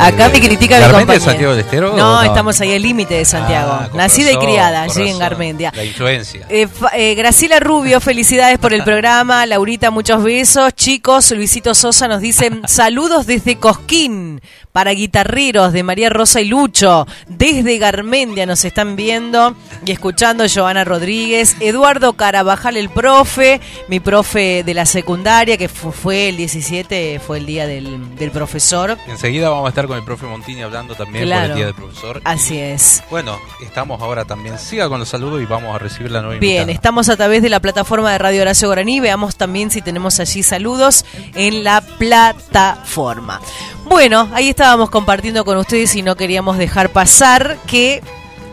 Acá 0.06 0.30
me 0.30 0.40
critica 0.40 0.77
mi 0.77 0.84
compañero. 0.84 1.14
de 1.14 1.19
Santiago 1.19 1.56
del 1.56 1.65
Estero? 1.65 1.98
No, 1.98 2.22
estamos 2.22 2.61
ahí 2.61 2.76
al 2.76 2.82
límite 2.82 3.15
de 3.15 3.26
Santiago. 3.26 3.72
Ah, 3.73 3.88
con 3.90 3.98
Nacida 3.98 4.32
y 4.32 4.38
criada 4.38 4.84
allí 4.84 5.10
en. 5.10 5.18
Garmendia. 5.18 5.72
La 5.76 5.84
influencia. 5.84 6.45
Eh, 6.49 6.68
eh, 6.94 7.15
Graciela 7.15 7.60
Rubio, 7.60 7.99
felicidades 7.99 8.60
por 8.60 8.73
el 8.73 8.84
programa. 8.84 9.45
Laurita, 9.48 9.90
muchos 9.90 10.22
besos. 10.23 10.76
Chicos, 10.76 11.32
Luisito 11.32 11.73
Sosa 11.73 12.07
nos 12.07 12.22
dice 12.22 12.52
saludos 12.68 13.26
desde 13.26 13.56
Cosquín 13.57 14.41
para 14.76 14.91
guitarreros 14.91 15.72
de 15.72 15.84
María 15.84 16.10
Rosa 16.10 16.41
y 16.41 16.49
Lucho. 16.49 17.07
Desde 17.30 17.77
Garmendia 17.77 18.45
nos 18.45 18.65
están 18.65 18.97
viendo 18.97 19.56
y 19.85 19.91
escuchando 19.93 20.45
Giovanna 20.47 20.84
Rodríguez. 20.84 21.56
Eduardo 21.61 22.11
Carabajal, 22.18 22.76
el 22.76 22.89
profe, 22.89 23.61
mi 23.88 24.02
profe 24.02 24.64
de 24.65 24.73
la 24.73 24.85
secundaria, 24.85 25.56
que 25.56 25.69
fu- 25.69 25.93
fue 25.93 26.27
el 26.27 26.35
17, 26.35 27.22
fue 27.26 27.38
el 27.38 27.45
día 27.45 27.68
del, 27.68 28.18
del 28.18 28.31
profesor. 28.31 28.97
Enseguida 29.07 29.47
vamos 29.49 29.68
a 29.68 29.69
estar 29.69 29.88
con 29.88 29.97
el 29.97 30.03
profe 30.03 30.26
Montini 30.26 30.61
hablando 30.61 30.93
también 30.93 31.30
por 31.30 31.38
el 31.41 31.56
Día 31.56 31.65
del 31.68 31.73
Profesor. 31.76 32.19
Así 32.26 32.57
es. 32.60 33.02
Bueno, 33.10 33.39
estamos 33.65 34.02
ahora 34.02 34.26
también. 34.26 34.60
Siga 34.60 34.89
con 34.89 34.99
los 34.99 35.07
saludos 35.07 35.41
y 35.41 35.45
vamos 35.45 35.73
a 35.73 35.80
recibir 35.80 36.11
la 36.11 36.19
nueva 36.22 36.38
Bien, 36.38 36.64
invitada. 36.64 36.73
estamos 36.73 37.07
a 37.07 37.15
través 37.15 37.41
de 37.41 37.47
la 37.47 37.61
plataforma 37.61 38.11
de 38.11 38.18
Radio 38.18 38.41
Horacio 38.41 38.68
Guaraní. 38.68 38.99
Veamos 38.99 39.38
también 39.38 39.72
si 39.72 39.81
tenemos 39.81 40.19
allí 40.19 40.43
saludos 40.43 41.06
en 41.34 41.64
la 41.64 41.80
plataforma. 41.80 43.39
Bueno, 43.86 44.30
ahí 44.34 44.49
estábamos 44.49 44.90
compartiendo 44.90 45.45
con 45.45 45.57
ustedes 45.57 45.95
y 45.95 46.02
no 46.02 46.16
queríamos 46.16 46.57
dejar 46.57 46.91
pasar 46.91 47.57
que 47.68 48.02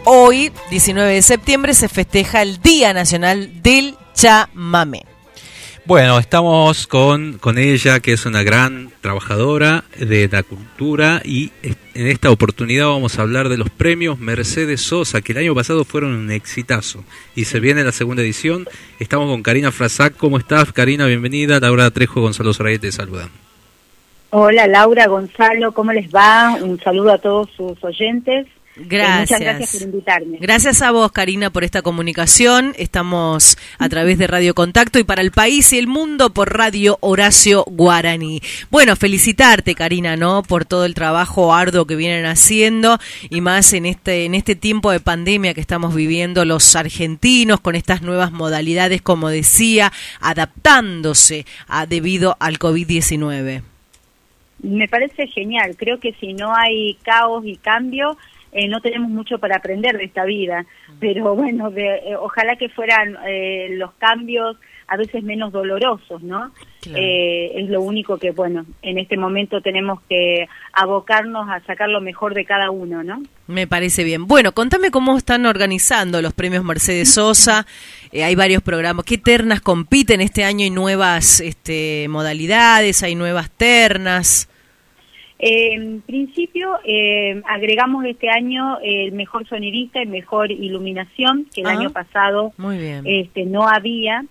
hoy, 0.04 0.52
19 0.70 1.14
de 1.14 1.22
septiembre, 1.22 1.72
se 1.72 1.88
festeja 1.88 2.42
el 2.42 2.60
Día 2.60 2.92
Nacional 2.92 3.62
del 3.62 3.96
Chamamé. 4.14 5.04
Bueno, 5.84 6.18
estamos 6.18 6.86
con, 6.86 7.38
con 7.38 7.58
ella, 7.58 7.98
que 8.00 8.12
es 8.12 8.26
una 8.26 8.42
gran 8.42 8.92
trabajadora 9.00 9.84
de 9.98 10.28
la 10.30 10.42
cultura 10.42 11.22
y 11.24 11.50
en 11.62 12.06
esta 12.06 12.30
oportunidad 12.30 12.86
vamos 12.86 13.18
a 13.18 13.22
hablar 13.22 13.48
de 13.48 13.56
los 13.56 13.70
premios 13.70 14.18
Mercedes 14.20 14.82
Sosa, 14.82 15.22
que 15.22 15.32
el 15.32 15.38
año 15.38 15.54
pasado 15.54 15.84
fueron 15.84 16.12
un 16.12 16.30
exitazo 16.30 17.04
y 17.34 17.46
se 17.46 17.58
viene 17.58 17.82
la 17.82 17.92
segunda 17.92 18.22
edición. 18.22 18.68
Estamos 19.00 19.28
con 19.28 19.42
Karina 19.42 19.72
Frasac. 19.72 20.14
¿Cómo 20.16 20.38
estás, 20.38 20.72
Karina? 20.72 21.06
Bienvenida. 21.06 21.58
Laura 21.58 21.90
Trejo, 21.90 22.20
Gonzalo 22.20 22.52
Soraya 22.52 22.78
te 22.78 22.92
saludan. 22.92 23.30
Hola 24.34 24.66
Laura, 24.66 25.08
Gonzalo, 25.08 25.72
¿cómo 25.72 25.92
les 25.92 26.08
va? 26.08 26.56
Un 26.62 26.80
saludo 26.80 27.12
a 27.12 27.18
todos 27.18 27.50
sus 27.54 27.84
oyentes. 27.84 28.46
Eh, 28.76 28.84
Gracias. 28.88 29.20
muchas 29.20 29.40
gracias 29.40 29.72
por 29.72 29.82
invitarme. 29.82 30.38
Gracias 30.40 30.80
a 30.80 30.90
vos, 30.90 31.12
Karina, 31.12 31.50
por 31.50 31.64
esta 31.64 31.82
comunicación. 31.82 32.72
Estamos 32.78 33.58
a 33.78 33.90
través 33.90 34.16
de 34.16 34.26
Radio 34.26 34.54
Contacto 34.54 34.98
y 34.98 35.04
para 35.04 35.20
el 35.20 35.32
país 35.32 35.70
y 35.74 35.78
el 35.78 35.86
mundo 35.86 36.30
por 36.30 36.56
Radio 36.56 36.96
Horacio 37.02 37.62
Guaraní. 37.66 38.40
Bueno, 38.70 38.96
felicitarte, 38.96 39.74
Karina, 39.74 40.16
¿no? 40.16 40.42
Por 40.42 40.64
todo 40.64 40.86
el 40.86 40.94
trabajo 40.94 41.52
arduo 41.52 41.86
que 41.86 41.96
vienen 41.96 42.24
haciendo 42.24 42.98
y 43.28 43.42
más 43.42 43.74
en 43.74 43.84
este, 43.84 44.24
en 44.24 44.34
este 44.34 44.56
tiempo 44.56 44.92
de 44.92 45.00
pandemia 45.00 45.52
que 45.52 45.60
estamos 45.60 45.94
viviendo 45.94 46.46
los 46.46 46.74
argentinos 46.74 47.60
con 47.60 47.74
estas 47.74 48.00
nuevas 48.00 48.32
modalidades, 48.32 49.02
como 49.02 49.28
decía, 49.28 49.92
adaptándose 50.22 51.44
a, 51.68 51.84
debido 51.84 52.38
al 52.40 52.58
COVID-19. 52.58 53.71
Me 54.62 54.88
parece 54.88 55.26
genial. 55.26 55.76
Creo 55.76 55.98
que 55.98 56.12
si 56.14 56.34
no 56.34 56.54
hay 56.54 56.94
caos 57.02 57.44
y 57.44 57.56
cambio, 57.56 58.16
eh, 58.52 58.68
no 58.68 58.80
tenemos 58.80 59.10
mucho 59.10 59.38
para 59.38 59.56
aprender 59.56 59.96
de 59.98 60.04
esta 60.04 60.24
vida. 60.24 60.64
Pero 61.00 61.34
bueno, 61.34 61.70
de- 61.70 61.96
eh, 62.06 62.16
ojalá 62.18 62.56
que 62.56 62.68
fueran 62.68 63.16
eh, 63.26 63.68
los 63.72 63.92
cambios 63.94 64.56
a 64.88 64.96
veces 64.98 65.22
menos 65.22 65.52
dolorosos, 65.52 66.22
¿no? 66.22 66.52
Eh, 66.94 67.52
es 67.56 67.70
lo 67.70 67.80
único 67.80 68.18
que, 68.18 68.30
bueno, 68.32 68.66
en 68.82 68.98
este 68.98 69.16
momento 69.16 69.62
tenemos 69.62 70.00
que 70.06 70.46
abocarnos 70.74 71.48
a 71.48 71.60
sacar 71.64 71.88
lo 71.88 72.02
mejor 72.02 72.34
de 72.34 72.44
cada 72.44 72.70
uno, 72.70 73.02
¿no? 73.02 73.22
Me 73.46 73.66
parece 73.66 74.04
bien. 74.04 74.26
Bueno, 74.26 74.52
contame 74.52 74.90
cómo 74.90 75.16
están 75.16 75.46
organizando 75.46 76.20
los 76.20 76.34
premios 76.34 76.62
Mercedes 76.64 77.14
Sosa. 77.14 77.66
Eh, 78.10 78.22
hay 78.22 78.34
varios 78.34 78.62
programas. 78.62 79.06
¿Qué 79.06 79.16
ternas 79.16 79.62
compiten 79.62 80.20
este 80.20 80.44
año? 80.44 80.64
¿Hay 80.64 80.70
nuevas 80.70 81.40
este, 81.40 82.06
modalidades? 82.10 83.02
¿Hay 83.02 83.14
nuevas 83.14 83.50
ternas? 83.50 84.48
Eh, 85.44 85.72
en 85.74 86.00
principio, 86.02 86.78
eh, 86.84 87.42
agregamos 87.48 88.04
este 88.04 88.30
año 88.30 88.78
el 88.80 89.10
mejor 89.10 89.44
sonidista 89.48 90.00
y 90.00 90.06
mejor 90.06 90.52
iluminación, 90.52 91.46
que 91.52 91.62
el 91.62 91.66
Ah, 91.66 91.72
año 91.72 91.90
pasado 91.90 92.52
Muy 92.56 92.78
bien. 92.78 93.02
este, 93.04 93.44
no 93.44 93.66
había. 93.68 94.24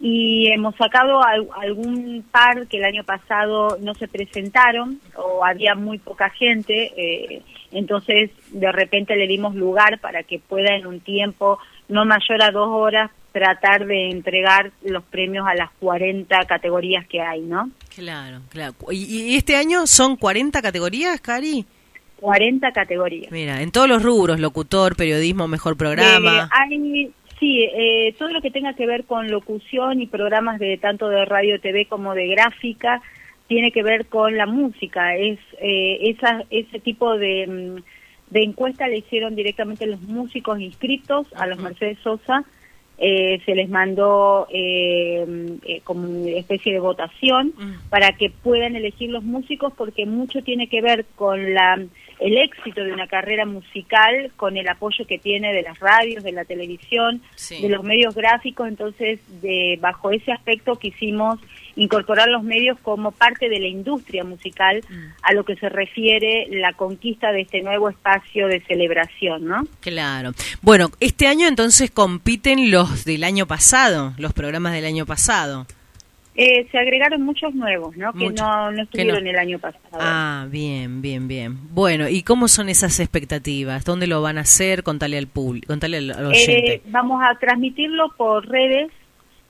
Y 0.00 0.48
hemos 0.52 0.74
sacado 0.76 1.22
al- 1.22 1.48
algún 1.60 2.24
par 2.30 2.66
que 2.68 2.76
el 2.78 2.84
año 2.84 3.02
pasado 3.04 3.76
no 3.80 3.94
se 3.94 4.06
presentaron 4.08 5.00
o 5.16 5.44
había 5.44 5.74
muy 5.74 5.98
poca 5.98 6.30
gente. 6.30 6.92
eh, 6.96 7.42
entonces, 7.72 8.30
de 8.52 8.70
repente 8.70 9.16
le 9.16 9.26
dimos 9.26 9.54
lugar 9.56 9.98
para 10.00 10.22
que 10.22 10.38
pueda 10.38 10.76
en 10.76 10.86
un 10.86 11.00
tiempo 11.00 11.58
no 11.88 12.04
mayor 12.04 12.42
a 12.42 12.50
dos 12.52 12.68
horas 12.68 13.10
tratar 13.32 13.86
de 13.86 14.10
entregar 14.10 14.72
los 14.82 15.02
premios 15.04 15.46
a 15.48 15.54
las 15.54 15.70
40 15.80 16.38
categorías 16.46 17.06
que 17.06 17.20
hay, 17.20 17.40
¿no? 17.40 17.70
Claro, 17.94 18.40
claro. 18.50 18.74
¿Y, 18.90 19.32
y 19.32 19.36
este 19.36 19.56
año 19.56 19.86
son 19.86 20.16
40 20.16 20.60
categorías, 20.62 21.20
Cari? 21.20 21.66
40 22.22 22.70
categorías. 22.70 23.32
Mira, 23.32 23.62
en 23.62 23.72
todos 23.72 23.88
los 23.88 24.02
rubros, 24.02 24.38
locutor, 24.38 24.94
periodismo, 24.94 25.48
mejor 25.48 25.76
programa. 25.76 26.44
Eh, 26.44 26.48
hay, 26.52 27.10
sí, 27.40 27.64
eh, 27.64 28.14
todo 28.16 28.28
lo 28.28 28.40
que 28.40 28.52
tenga 28.52 28.74
que 28.74 28.86
ver 28.86 29.04
con 29.04 29.28
locución 29.28 30.00
y 30.00 30.06
programas 30.06 30.60
de 30.60 30.78
tanto 30.78 31.08
de 31.08 31.24
radio, 31.24 31.60
TV 31.60 31.86
como 31.86 32.14
de 32.14 32.28
gráfica 32.28 33.02
tiene 33.48 33.72
que 33.72 33.82
ver 33.82 34.06
con 34.06 34.36
la 34.36 34.46
música. 34.46 35.16
Es 35.16 35.40
eh, 35.60 35.98
esa, 36.10 36.44
ese 36.50 36.78
tipo 36.78 37.18
de, 37.18 37.46
mm, 37.48 37.82
de 38.32 38.42
encuesta 38.44 38.86
le 38.86 38.98
hicieron 38.98 39.34
directamente 39.34 39.84
los 39.86 40.00
músicos 40.00 40.60
inscritos 40.60 41.26
a 41.34 41.48
los 41.48 41.58
Mercedes 41.58 41.98
Sosa. 42.04 42.44
Eh, 43.04 43.40
se 43.44 43.56
les 43.56 43.68
mandó 43.68 44.46
eh, 44.48 45.26
eh, 45.66 45.80
como 45.82 46.08
una 46.08 46.38
especie 46.38 46.72
de 46.72 46.78
votación 46.78 47.52
para 47.90 48.12
que 48.12 48.30
puedan 48.30 48.76
elegir 48.76 49.10
los 49.10 49.24
músicos 49.24 49.72
porque 49.76 50.06
mucho 50.06 50.40
tiene 50.44 50.68
que 50.68 50.80
ver 50.80 51.04
con 51.16 51.52
la 51.52 51.84
el 52.20 52.38
éxito 52.38 52.84
de 52.84 52.92
una 52.92 53.08
carrera 53.08 53.44
musical 53.44 54.30
con 54.36 54.56
el 54.56 54.68
apoyo 54.68 55.04
que 55.08 55.18
tiene 55.18 55.52
de 55.52 55.62
las 55.62 55.80
radios, 55.80 56.22
de 56.22 56.30
la 56.30 56.44
televisión, 56.44 57.20
de 57.60 57.68
los 57.68 57.82
medios 57.82 58.14
gráficos, 58.14 58.68
entonces 58.68 59.18
de 59.42 59.76
bajo 59.80 60.12
ese 60.12 60.30
aspecto 60.30 60.76
quisimos 60.76 61.40
incorporar 61.76 62.28
los 62.28 62.42
medios 62.42 62.78
como 62.80 63.12
parte 63.12 63.48
de 63.48 63.60
la 63.60 63.68
industria 63.68 64.24
musical 64.24 64.82
a 65.22 65.32
lo 65.32 65.44
que 65.44 65.56
se 65.56 65.68
refiere 65.68 66.46
la 66.50 66.72
conquista 66.72 67.32
de 67.32 67.42
este 67.42 67.62
nuevo 67.62 67.88
espacio 67.88 68.46
de 68.48 68.60
celebración, 68.62 69.46
¿no? 69.46 69.66
Claro. 69.80 70.32
Bueno, 70.60 70.90
este 71.00 71.26
año 71.26 71.46
entonces 71.46 71.90
compiten 71.90 72.70
los 72.70 73.04
del 73.04 73.24
año 73.24 73.46
pasado, 73.46 74.14
los 74.18 74.32
programas 74.32 74.72
del 74.72 74.84
año 74.84 75.06
pasado. 75.06 75.66
Eh, 76.34 76.66
se 76.70 76.78
agregaron 76.78 77.22
muchos 77.22 77.54
nuevos, 77.54 77.94
¿no? 77.94 78.10
Que 78.14 78.30
no, 78.30 78.72
no 78.72 78.82
estuvieron 78.82 79.26
el 79.26 79.36
año 79.36 79.58
pasado. 79.58 79.82
Ah, 79.92 80.46
bien, 80.50 81.02
bien, 81.02 81.28
bien. 81.28 81.58
Bueno, 81.74 82.08
¿y 82.08 82.22
cómo 82.22 82.48
son 82.48 82.70
esas 82.70 83.00
expectativas? 83.00 83.84
¿Dónde 83.84 84.06
lo 84.06 84.22
van 84.22 84.38
a 84.38 84.42
hacer? 84.42 84.82
Contale 84.82 85.18
al 85.18 85.26
público, 85.26 85.66
contale 85.66 85.98
al, 85.98 86.10
al 86.10 86.26
oyente. 86.26 86.74
Eh, 86.74 86.82
vamos 86.86 87.22
a 87.22 87.38
transmitirlo 87.38 88.14
por 88.16 88.48
redes, 88.48 88.90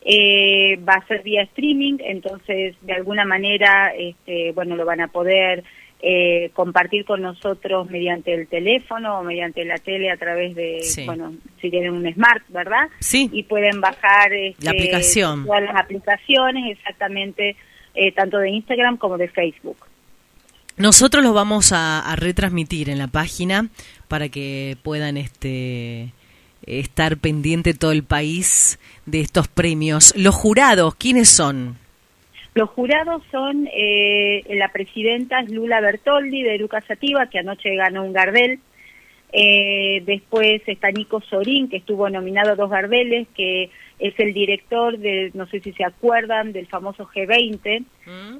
eh, 0.05 0.79
va 0.89 0.95
a 0.95 1.07
ser 1.07 1.23
vía 1.23 1.43
streaming, 1.43 1.99
entonces 2.01 2.74
de 2.81 2.93
alguna 2.93 3.24
manera, 3.24 3.93
este, 3.97 4.53
bueno, 4.53 4.74
lo 4.77 4.85
van 4.85 5.01
a 5.01 5.09
poder 5.09 5.62
eh, 6.01 6.51
compartir 6.55 7.05
con 7.05 7.23
nosotros 7.23 7.89
mediante 7.89 8.35
el 8.35 8.49
teléfono 8.49 9.20
o 9.20 9.23
mediante 9.23 9.65
la 9.65 9.79
tele 9.79 10.11
a 10.11 10.16
través 10.16 10.57
de, 10.57 10.81
bueno, 11.07 11.35
si 11.61 11.70
tienen 11.70 11.93
un 11.93 12.12
smart, 12.12 12.43
¿verdad? 12.49 12.89
Sí. 12.99 13.31
Y 13.33 13.45
pueden 13.45 13.81
bajar 13.81 14.33
este, 14.33 14.65
La 14.65 14.73
aplicación. 14.73 15.47
todas 15.47 15.62
las 15.62 15.77
aplicaciones, 15.77 16.77
exactamente, 16.77 17.55
eh, 17.95 18.11
tanto 18.11 18.39
de 18.39 18.51
Instagram 18.51 18.97
como 18.97 19.16
de 19.16 19.29
Facebook. 19.29 19.77
Nosotros 20.77 21.23
lo 21.23 21.33
vamos 21.35 21.73
a, 21.73 22.01
a 22.01 22.16
retransmitir 22.16 22.91
en 22.91 22.99
la 22.99 23.07
página 23.07 23.69
para 24.09 24.29
que 24.29 24.77
puedan 24.83 25.16
este 25.16 26.12
estar 26.66 27.16
pendiente 27.16 27.74
todo 27.74 27.93
el 27.93 28.05
país 28.05 28.78
de 29.06 29.20
estos 29.20 29.48
premios. 29.48 30.14
Los 30.16 30.34
jurados, 30.34 30.94
¿quiénes 30.94 31.28
son? 31.28 31.76
Los 32.55 32.68
jurados 32.70 33.22
son 33.30 33.68
eh, 33.72 34.44
la 34.51 34.68
presidenta 34.68 35.40
es 35.40 35.51
Lula 35.51 35.80
Bertoldi 35.80 36.43
de 36.43 36.59
Lucas 36.59 36.84
Sativa, 36.86 37.26
que 37.26 37.39
anoche 37.39 37.74
ganó 37.74 38.05
un 38.05 38.12
Gardel. 38.12 38.60
Eh, 39.32 40.02
después 40.05 40.60
está 40.66 40.90
Nico 40.90 41.22
Sorín, 41.22 41.68
que 41.68 41.78
estuvo 41.78 42.09
nominado 42.10 42.52
a 42.52 42.55
dos 42.55 42.68
Gardeles, 42.68 43.26
que 43.34 43.70
es 43.98 44.18
el 44.18 44.34
director 44.34 44.98
de, 44.98 45.30
no 45.32 45.47
sé 45.47 45.60
si 45.60 45.72
se 45.72 45.84
acuerdan, 45.84 46.52
del 46.52 46.66
famoso 46.66 47.06
G20, 47.09 47.60
eh, 47.64 47.84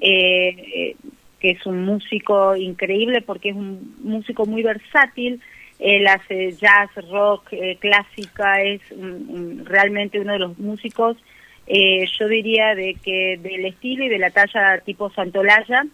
eh, 0.01 0.95
que 1.39 1.51
es 1.51 1.65
un 1.65 1.83
músico 1.83 2.55
increíble 2.55 3.21
porque 3.21 3.49
es 3.49 3.55
un 3.55 3.95
músico 4.03 4.45
muy 4.45 4.61
versátil. 4.61 5.41
Él 5.83 6.07
hace 6.07 6.53
jazz, 6.53 6.89
rock, 7.11 7.47
eh, 7.51 7.77
clásica, 7.79 8.61
es 8.61 8.81
un- 8.91 9.25
un- 9.29 9.65
realmente 9.65 10.19
uno 10.19 10.33
de 10.33 10.39
los 10.39 10.57
músicos 10.57 11.17
eh, 11.65 12.05
yo 12.19 12.27
diría 12.27 12.75
de 12.75 12.95
que 13.03 13.37
del 13.41 13.65
estilo 13.65 14.03
y 14.03 14.09
de 14.09 14.19
la 14.19 14.31
talla 14.31 14.79
tipo 14.79 15.09
Santolaya 15.11 15.85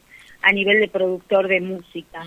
a 0.41 0.51
nivel 0.51 0.79
de 0.79 0.87
productor 0.87 1.47
de 1.47 1.61
música. 1.61 2.21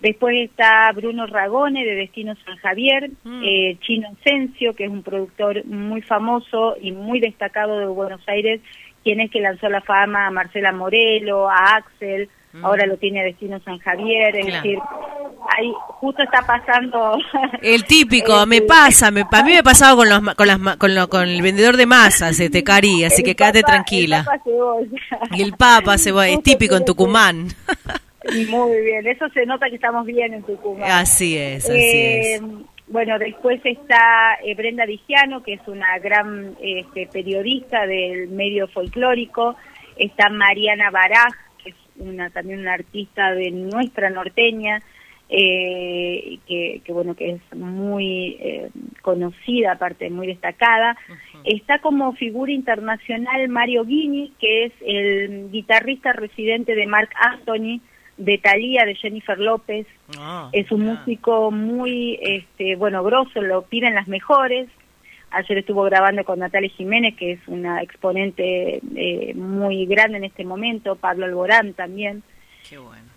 Después 0.00 0.34
está 0.48 0.90
Bruno 0.92 1.26
Ragone 1.26 1.84
de 1.84 1.94
Destino 1.94 2.34
San 2.44 2.56
Javier, 2.56 3.10
eh, 3.44 3.76
Chino 3.82 4.08
Sencio, 4.24 4.74
que 4.74 4.84
es 4.84 4.90
un 4.90 5.02
productor 5.04 5.64
muy 5.66 6.02
famoso 6.02 6.76
y 6.80 6.90
muy 6.92 7.20
destacado 7.20 7.78
de 7.78 7.86
Buenos 7.86 8.22
Aires, 8.28 8.60
quien 9.04 9.20
es 9.20 9.30
que 9.30 9.40
lanzó 9.40 9.68
la 9.68 9.80
fama 9.80 10.26
a 10.26 10.30
Marcela 10.32 10.72
Morelo, 10.72 11.48
a 11.48 11.76
Axel, 11.76 12.28
ahora 12.62 12.86
lo 12.86 12.96
tiene 12.96 13.20
a 13.20 13.24
Destino 13.24 13.60
San 13.60 13.78
Javier, 13.78 14.36
es 14.36 14.46
Claro. 14.46 14.62
decir, 14.62 14.78
ahí 15.56 15.72
justo 16.00 16.22
está 16.22 16.42
pasando... 16.46 17.18
El 17.62 17.84
típico, 17.84 18.44
me 18.46 18.62
pasa, 18.62 19.10
me, 19.10 19.20
a 19.22 19.42
mí 19.42 19.52
me 19.52 19.58
ha 19.58 19.62
pasado 19.62 19.96
con, 19.96 20.08
los, 20.08 20.20
con, 20.34 20.46
las, 20.46 20.58
con, 20.76 20.94
lo- 20.94 21.08
con 21.08 21.28
el 21.28 21.42
vendedor 21.42 21.76
de 21.76 21.86
masas, 21.86 22.38
este 22.40 22.62
Cari, 22.64 23.04
así 23.04 23.22
El 23.22 23.26
que 23.26 23.34
quédate 23.36 23.62
tranquila. 23.62 24.18
el 24.18 24.24
papa 24.24 24.40
cebolla. 24.44 24.98
Y 25.36 25.42
el 25.42 25.52
papa 25.54 25.98
se 25.98 26.12
va, 26.12 26.28
es 26.28 26.42
típico 26.42 26.76
en 26.76 26.84
Tucumán. 26.84 27.48
Muy 28.50 28.80
bien, 28.82 29.06
eso 29.06 29.28
se 29.30 29.46
nota 29.46 29.68
que 29.70 29.76
estamos 29.76 30.04
bien 30.04 30.34
en 30.34 30.42
Tucumán. 30.42 30.90
Así 30.90 31.36
es, 31.38 31.64
así 31.64 31.72
Eh, 31.78 32.34
es. 32.34 32.42
Bueno, 32.90 33.18
después 33.18 33.60
está 33.64 34.38
eh, 34.42 34.54
Brenda 34.54 34.86
Vigiano, 34.86 35.42
que 35.42 35.54
es 35.54 35.60
una 35.66 35.98
gran 35.98 36.56
este, 36.60 37.06
periodista 37.12 37.86
del 37.86 38.28
medio 38.28 38.66
folclórico. 38.68 39.56
Está 39.96 40.30
Mariana 40.30 40.90
Baraj, 40.90 41.34
una 41.98 42.30
también 42.30 42.60
una 42.60 42.74
artista 42.74 43.32
de 43.34 43.50
nuestra 43.50 44.10
norteña, 44.10 44.82
eh, 45.30 46.38
que, 46.46 46.80
que, 46.84 46.92
bueno 46.92 47.14
que 47.14 47.32
es 47.32 47.56
muy 47.56 48.38
eh, 48.40 48.70
conocida, 49.02 49.72
aparte 49.72 50.08
muy 50.10 50.26
destacada. 50.26 50.96
Está 51.44 51.80
como 51.80 52.14
figura 52.14 52.52
internacional 52.52 53.48
Mario 53.48 53.84
Guini, 53.84 54.32
que 54.40 54.64
es 54.66 54.72
el 54.80 55.50
guitarrista 55.50 56.12
residente 56.12 56.74
de 56.74 56.86
Mark 56.86 57.10
Anthony, 57.14 57.80
de 58.16 58.38
Thalía, 58.38 58.84
de 58.84 58.94
Jennifer 58.94 59.38
López. 59.38 59.86
es 60.52 60.72
un 60.72 60.80
músico 60.82 61.50
muy, 61.50 62.18
este, 62.20 62.76
bueno, 62.76 63.02
grosso, 63.04 63.40
lo 63.40 63.62
piden 63.62 63.94
las 63.94 64.08
mejores. 64.08 64.68
Ayer 65.30 65.58
estuvo 65.58 65.82
grabando 65.82 66.24
con 66.24 66.38
Natalia 66.38 66.70
Jiménez, 66.70 67.14
que 67.16 67.32
es 67.32 67.40
una 67.48 67.82
exponente 67.82 68.80
eh, 68.96 69.34
muy 69.34 69.84
grande 69.86 70.18
en 70.18 70.24
este 70.24 70.44
momento, 70.44 70.96
Pablo 70.96 71.26
Alborán 71.26 71.74
también. 71.74 72.22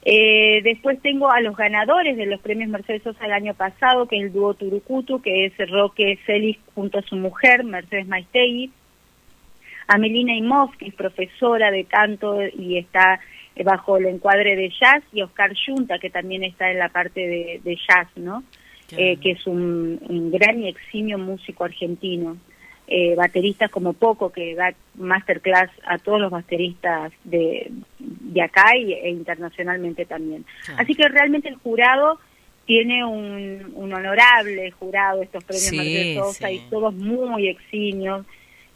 Eh, 0.04 0.62
después 0.64 1.02
tengo 1.02 1.32
a 1.32 1.42
los 1.42 1.56
ganadores 1.56 2.18
de 2.18 2.26
los 2.26 2.42
premios 2.42 2.70
Mercedes 2.70 3.04
Sosa 3.04 3.24
del 3.24 3.34
año 3.34 3.54
pasado, 3.54 4.08
que 4.08 4.18
es 4.18 4.24
el 4.24 4.34
dúo 4.34 4.54
Turucutu, 4.54 5.22
que 5.22 5.46
es 5.46 5.70
Roque 5.70 6.20
Celis 6.26 6.58
junto 6.74 7.00
a 7.00 7.04
su 7.04 7.16
mujer, 7.16 7.64
Mercedes 7.64 8.08
Maistegui. 8.08 8.72
A 9.88 9.98
Melina 9.98 10.34
Imov, 10.34 10.78
que 10.78 10.88
es 10.88 10.94
profesora 10.94 11.70
de 11.70 11.84
canto 11.84 12.42
y 12.44 12.78
está 12.78 13.20
eh, 13.56 13.64
bajo 13.64 13.98
el 13.98 14.06
encuadre 14.06 14.56
de 14.56 14.70
jazz, 14.70 15.04
y 15.12 15.22
Oscar 15.22 15.52
Yunta, 15.54 16.00
que 16.00 16.10
también 16.10 16.44
está 16.44 16.72
en 16.72 16.80
la 16.80 16.90
parte 16.90 17.20
de, 17.20 17.62
de 17.64 17.76
jazz, 17.76 18.08
¿no? 18.16 18.44
Eh, 18.98 19.18
que 19.22 19.32
es 19.32 19.48
un, 19.48 20.00
un 20.10 20.32
gran 20.32 20.62
y 20.64 20.68
eximio 20.68 21.18
músico 21.18 21.64
argentino. 21.64 22.38
Eh, 22.94 23.16
baterista 23.16 23.70
como 23.70 23.94
poco, 23.94 24.32
que 24.34 24.54
da 24.54 24.74
masterclass 24.96 25.70
a 25.88 25.98
todos 25.98 26.20
los 26.20 26.30
bateristas 26.30 27.14
de, 27.24 27.72
de 28.00 28.42
acá 28.42 28.76
y, 28.76 28.92
e 28.92 29.10
internacionalmente 29.10 30.06
también. 30.06 30.44
Así 30.78 30.94
que 30.94 31.08
realmente 31.08 31.48
el 31.48 31.56
jurado 31.56 32.20
tiene 32.66 33.06
un, 33.06 33.72
un 33.76 33.94
honorable 33.94 34.72
jurado, 34.72 35.22
estos 35.22 35.42
premios 35.46 35.70
Sí, 35.70 36.16
Sosa, 36.16 36.50
sí. 36.50 36.56
y 36.56 36.70
todos 36.70 36.94
muy 36.94 37.48
eximios. 37.48 38.26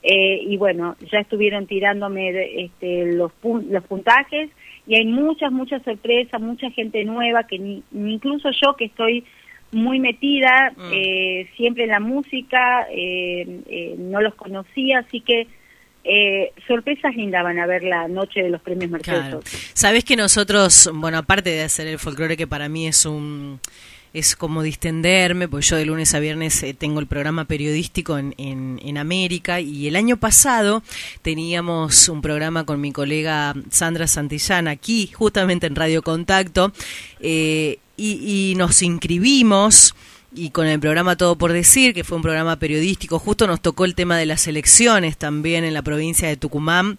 Eh, 0.02 0.40
y 0.48 0.56
bueno, 0.58 0.96
ya 1.12 1.20
estuvieron 1.20 1.66
tirándome 1.68 2.32
de- 2.32 2.66
este, 2.66 3.14
los, 3.16 3.32
pun- 3.44 3.66
los 3.70 3.84
puntajes 3.86 4.50
y 4.88 4.96
hay 4.96 5.06
muchas, 5.06 5.52
muchas 5.52 5.82
sorpresas, 5.84 6.40
mucha 6.40 6.70
gente 6.72 7.04
nueva 7.04 7.48
que 7.48 7.58
ni, 7.60 7.84
ni 7.92 8.14
incluso 8.14 8.50
yo 8.64 8.76
que 8.78 8.86
estoy 8.86 9.26
muy 9.72 10.00
metida 10.00 10.74
eh, 10.92 11.50
siempre 11.58 11.84
en 11.84 11.90
la 11.90 12.00
música, 12.00 12.88
eh, 12.92 13.62
eh, 13.68 13.96
no 13.98 14.22
los 14.22 14.36
conocía, 14.36 15.00
así 15.00 15.22
que 15.22 15.48
eh, 16.08 16.54
sorpresas 16.68 17.16
lindas 17.16 17.44
van 17.44 17.58
a 17.58 17.66
ver 17.66 17.84
la 17.84 18.08
noche 18.08 18.44
de 18.44 18.50
los 18.50 18.62
premios 18.62 18.92
Mercedes 18.92 19.22
Claro. 19.22 19.42
Sabes 19.74 20.04
que 20.04 20.16
nosotros, 20.16 20.90
bueno, 20.94 21.18
aparte 21.18 21.50
de 21.50 21.64
hacer 21.64 21.88
el 21.88 21.98
folclore, 21.98 22.38
que 22.38 22.46
para 22.46 22.70
mí 22.70 22.88
es 22.88 23.06
un 23.06 23.60
es 24.16 24.38
como 24.38 24.64
distenderme, 24.64 25.50
pues 25.50 25.68
yo 25.68 25.76
de 25.76 25.86
lunes 25.86 26.14
a 26.14 26.20
viernes 26.20 26.64
eh, 26.64 26.74
tengo 26.74 27.02
el 27.02 27.06
programa 27.06 27.44
periodístico 27.44 28.18
en, 28.18 28.34
en, 28.38 28.80
en 28.82 28.98
América 28.98 29.60
y 29.60 29.88
el 29.88 29.98
año 29.98 30.16
pasado 30.16 30.84
teníamos 31.22 32.08
un 32.08 32.22
programa 32.22 32.64
con 32.64 32.80
mi 32.80 32.94
colega 32.94 33.54
Sandra 33.70 34.08
Santillana 34.08 34.72
aquí, 34.72 35.12
justamente 35.14 35.68
en 35.68 35.76
Radio 35.76 36.02
Contacto, 36.02 36.72
eh, 37.20 37.80
y, 37.98 38.52
y 38.52 38.56
nos 38.56 38.82
inscribimos 38.82 39.94
y 40.34 40.52
con 40.52 40.68
el 40.68 40.80
programa 40.80 41.18
Todo 41.18 41.38
por 41.38 41.52
Decir, 41.52 41.94
que 41.94 42.06
fue 42.06 42.16
un 42.16 42.24
programa 42.24 42.58
periodístico, 42.58 43.20
justo 43.20 43.48
nos 43.48 43.60
tocó 43.60 43.84
el 43.84 43.96
tema 43.96 44.18
de 44.18 44.26
las 44.26 44.48
elecciones 44.48 45.18
también 45.18 45.66
en 45.66 45.74
la 45.74 45.82
provincia 45.82 46.30
de 46.30 46.38
Tucumán 46.38 46.98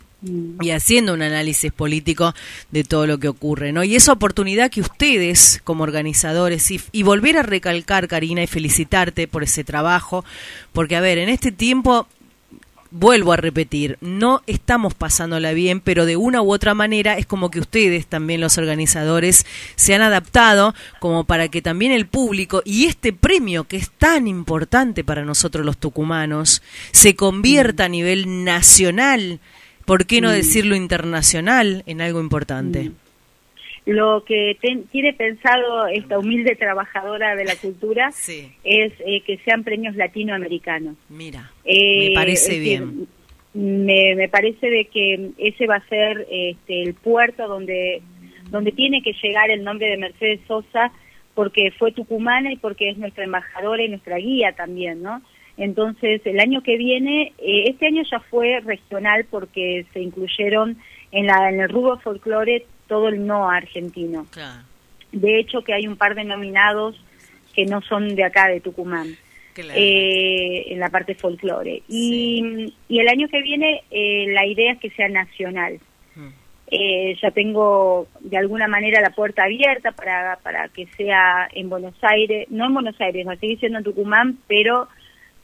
y 0.61 0.71
haciendo 0.71 1.15
un 1.15 1.23
análisis 1.23 1.73
político 1.73 2.35
de 2.71 2.85
todo 2.85 3.07
lo 3.07 3.19
que 3.19 3.29
ocurre, 3.29 3.73
¿no? 3.73 3.85
Y 3.85 3.97
esa 3.97 4.13
oportunidad 4.13 4.71
que 4.71 4.81
ustedes 4.81 5.61
como 5.65 5.85
organizadores 5.85 6.71
y, 6.71 6.81
y 6.93 7.03
volver 7.03 7.39
a 7.39 7.43
recalcar, 7.43 8.09
Karina, 8.09 8.43
y 8.43 8.47
felicitarte 8.47 9.29
por 9.29 9.43
ese 9.43 9.65
trabajo, 9.65 10.25
porque 10.73 10.97
a 10.97 11.01
ver, 11.01 11.19
en 11.19 11.29
este 11.29 11.53
tiempo 11.53 12.07
vuelvo 12.91 13.33
a 13.33 13.37
repetir, 13.37 13.99
no 14.01 14.43
estamos 14.47 14.95
pasándola 14.95 15.53
bien, 15.53 15.81
pero 15.81 16.07
de 16.07 16.17
una 16.17 16.43
u 16.43 16.53
otra 16.53 16.75
manera 16.75 17.19
es 17.19 17.27
como 17.27 17.51
que 17.51 17.61
ustedes, 17.61 18.07
también 18.07 18.41
los 18.41 18.59
organizadores, 18.59 19.47
se 19.75 19.95
han 19.95 20.03
adaptado 20.03 20.75
como 21.01 21.25
para 21.25 21.49
que 21.49 21.63
también 21.63 21.93
el 21.93 22.07
público 22.07 22.63
y 22.65 22.87
este 22.87 23.13
premio 23.13 23.65
que 23.65 23.77
es 23.77 23.91
tan 23.91 24.27
importante 24.27 25.05
para 25.05 25.25
nosotros 25.25 25.65
los 25.67 25.79
tucumanos 25.79 26.63
se 26.93 27.15
convierta 27.15 27.85
a 27.85 27.89
nivel 27.89 28.45
nacional, 28.45 29.41
¿por 29.87 30.05
qué 30.07 30.21
no 30.21 30.29
Mm. 30.29 30.33
decirlo 30.33 30.77
internacional, 30.77 31.83
en 31.87 32.01
algo 32.03 32.21
importante? 32.21 32.91
Lo 33.87 34.25
que 34.25 34.57
ten- 34.61 34.85
tiene 34.89 35.13
pensado 35.13 35.87
esta 35.87 36.19
humilde 36.19 36.57
trabajadora 36.57 37.37
de 37.37 37.45
la 37.45 37.55
cultura 37.57 38.09
es 38.65 38.93
eh, 39.07 39.21
que 39.25 39.39
sean 39.45 39.63
premios 39.63 39.95
latinoamericanos. 39.95 40.97
Mira, 41.09 41.53
Eh, 41.65 42.09
me 42.09 42.15
parece 42.15 42.59
bien. 42.59 43.07
me, 43.55 44.15
me 44.17 44.29
parece 44.29 44.69
de 44.69 44.87
que 44.87 45.31
ese 45.39 45.67
va 45.67 45.77
a 45.77 45.89
ser 45.89 46.27
este, 46.31 46.83
el 46.83 46.95
puerto 46.95 47.47
donde 47.49 48.03
donde 48.51 48.71
tiene 48.73 49.03
que 49.03 49.13
llegar 49.23 49.51
el 49.51 49.65
nombre 49.65 49.89
de 49.91 49.97
Mercedes 49.97 50.41
Sosa 50.47 50.93
porque 51.35 51.71
fue 51.79 51.91
tucumana 51.93 52.53
y 52.53 52.57
porque 52.57 52.91
es 52.91 52.97
nuestra 52.99 53.25
embajadora 53.25 53.83
y 53.83 53.89
nuestra 53.89 54.17
guía 54.19 54.53
también, 54.53 55.03
¿no? 55.03 55.21
Entonces, 55.57 56.21
el 56.25 56.41
año 56.41 56.63
que 56.63 56.77
viene, 56.77 57.33
eh, 57.39 57.65
este 57.69 57.87
año 57.87 58.03
ya 58.11 58.21
fue 58.21 58.61
regional 58.61 59.27
porque 59.31 59.87
se 59.93 60.01
incluyeron 60.01 60.77
en, 61.13 61.27
la, 61.27 61.49
en 61.49 61.61
el 61.61 61.69
rubro 61.69 61.99
folclore 61.99 62.67
todo 62.87 63.09
el 63.09 63.27
no 63.27 63.49
argentino. 63.49 64.27
De 65.13 65.39
hecho, 65.39 65.63
que 65.63 65.73
hay 65.73 65.87
un 65.87 65.97
par 65.97 66.15
de 66.15 66.25
nominados 66.25 67.01
que 67.55 67.65
no 67.65 67.81
son 67.81 68.15
de 68.15 68.25
acá, 68.25 68.49
de 68.49 68.61
Tucumán, 68.61 69.17
eh, 69.57 70.67
en 70.69 70.79
la 70.79 70.91
parte 70.91 71.15
folclore. 71.15 71.83
Y, 71.89 72.75
y 72.89 72.99
el 73.01 73.09
año 73.09 73.29
que 73.29 73.41
viene 73.41 73.83
eh, 73.91 74.27
la 74.29 74.47
idea 74.47 74.73
es 74.73 74.79
que 74.79 74.91
sea 74.91 75.09
nacional. 75.09 75.79
Eh, 76.69 77.17
ya 77.23 77.31
tengo 77.31 78.09
de 78.19 78.37
alguna 78.37 78.67
manera 78.67 79.01
la 79.01 79.11
puerta 79.11 79.45
abierta 79.45 79.93
para, 79.93 80.37
para 80.43 80.69
que 80.69 80.87
sea 80.97 81.49
en 81.53 81.69
Buenos 81.69 81.95
Aires, 82.03 82.49
no 82.51 82.67
en 82.67 82.75
Buenos 82.75 83.01
Aires, 83.01 83.25
a 83.29 83.37
seguir 83.37 83.61
siendo 83.61 83.79
en 83.79 83.85
Tucumán, 83.85 84.39
pero 84.49 84.89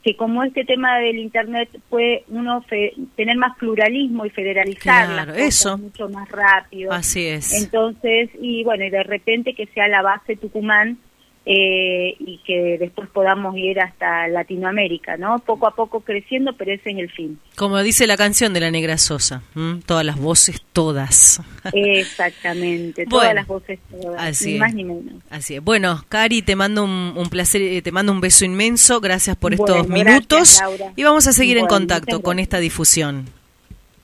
que 0.03 0.17
como 0.17 0.43
este 0.43 0.65
tema 0.65 0.99
del 0.99 1.19
Internet 1.19 1.69
puede 1.89 2.25
uno 2.29 2.63
fe- 2.63 2.93
tener 3.17 3.37
más 3.37 3.57
pluralismo 3.59 4.27
y 4.27 4.31
federalizar 4.31 5.09
las 5.09 5.25
Claro, 5.27 5.33
cosas 5.33 5.47
eso. 5.49 5.79
mucho 5.79 6.09
más 6.09 6.29
rápido. 6.29 6.93
Así 6.93 7.27
es. 7.27 7.63
Entonces, 7.63 8.31
y 8.41 8.65
bueno, 8.65 8.85
y 8.85 8.91
de 8.91 9.03
repente 9.05 9.55
que 9.55 9.67
sea 9.69 9.87
la 9.89 10.03
base 10.03 10.37
Tucumán 10.37 10.99
eh, 11.45 12.15
y 12.21 12.39
que 12.47 12.79
después 12.79 13.09
podamos 13.09 13.57
ir 13.57 13.81
hasta 13.81 14.29
Latinoamérica, 14.29 15.17
¿no? 15.17 15.41
Poco 15.41 15.67
a 15.67 15.75
poco 15.75 16.01
creciendo, 16.01 16.53
pero 16.57 16.73
ese 16.73 16.91
es 16.93 16.99
el 16.99 17.11
fin. 17.11 17.41
Como 17.57 17.83
dice 17.83 18.07
la 18.07 18.17
canción 18.17 18.55
de 18.55 18.61
la 18.61 18.71
Negra 18.71 18.97
Sosa, 18.97 19.43
¿m? 19.57 19.81
todas 19.85 20.07
las 20.07 20.21
voces, 20.21 20.63
todas. 20.73 21.43
Exactamente, 21.73 23.07
Bueno, 23.09 23.23
todas 23.23 23.35
las 23.35 23.47
voces, 23.49 23.81
todas, 23.91 24.23
así 24.23 24.47
ni 24.47 24.55
es. 24.55 24.61
más 24.61 24.75
ni 24.75 24.85
menos. 24.85 25.15
Así 25.31 25.57
es. 25.57 25.65
Bueno, 25.65 26.05
Cari, 26.09 26.43
te 26.43 26.55
mando 26.55 26.85
un, 26.85 27.15
un 27.17 27.29
placer, 27.29 27.61
eh, 27.61 27.83
te 27.83 27.91
mando 27.91 28.13
un 28.13 28.21
beso 28.21 28.45
inmenso. 28.45 29.01
Gracias 29.01 29.37
por 29.37 29.53
estos 29.53 29.89
minutos. 29.89 30.27
gracias, 30.29 30.61
Laura. 30.61 30.93
y 30.95 31.03
vamos 31.03 31.27
a 31.27 31.33
seguir 31.33 31.59
en 31.59 31.67
contacto 31.67 32.23
con 32.23 32.39
esta 32.39 32.61
difusión. 32.61 33.27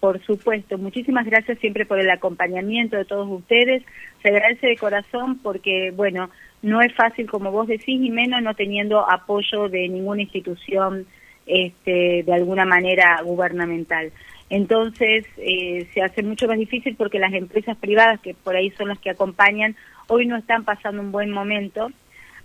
Por 0.00 0.24
supuesto, 0.24 0.78
muchísimas 0.78 1.26
gracias 1.26 1.58
siempre 1.58 1.84
por 1.84 1.98
el 1.98 2.08
acompañamiento 2.10 2.96
de 2.96 3.04
todos 3.04 3.28
ustedes. 3.28 3.82
Se 4.22 4.28
agradece 4.28 4.68
de 4.68 4.76
corazón 4.76 5.38
porque, 5.38 5.92
bueno, 5.94 6.30
no 6.62 6.80
es 6.80 6.94
fácil, 6.94 7.30
como 7.30 7.50
vos 7.50 7.68
decís, 7.68 8.00
y 8.00 8.10
menos 8.10 8.42
no 8.42 8.54
teniendo 8.54 9.08
apoyo 9.08 9.68
de 9.68 9.88
ninguna 9.88 10.22
institución 10.22 11.06
este, 11.46 12.22
de 12.24 12.34
alguna 12.34 12.64
manera 12.64 13.20
gubernamental. 13.22 14.12
Entonces, 14.50 15.26
eh, 15.36 15.86
se 15.92 16.02
hace 16.02 16.22
mucho 16.22 16.48
más 16.48 16.58
difícil 16.58 16.96
porque 16.96 17.18
las 17.18 17.32
empresas 17.32 17.76
privadas, 17.76 18.20
que 18.20 18.34
por 18.34 18.56
ahí 18.56 18.70
son 18.70 18.88
las 18.88 18.98
que 18.98 19.10
acompañan, 19.10 19.76
hoy 20.08 20.26
no 20.26 20.36
están 20.36 20.64
pasando 20.64 21.02
un 21.02 21.12
buen 21.12 21.30
momento. 21.30 21.90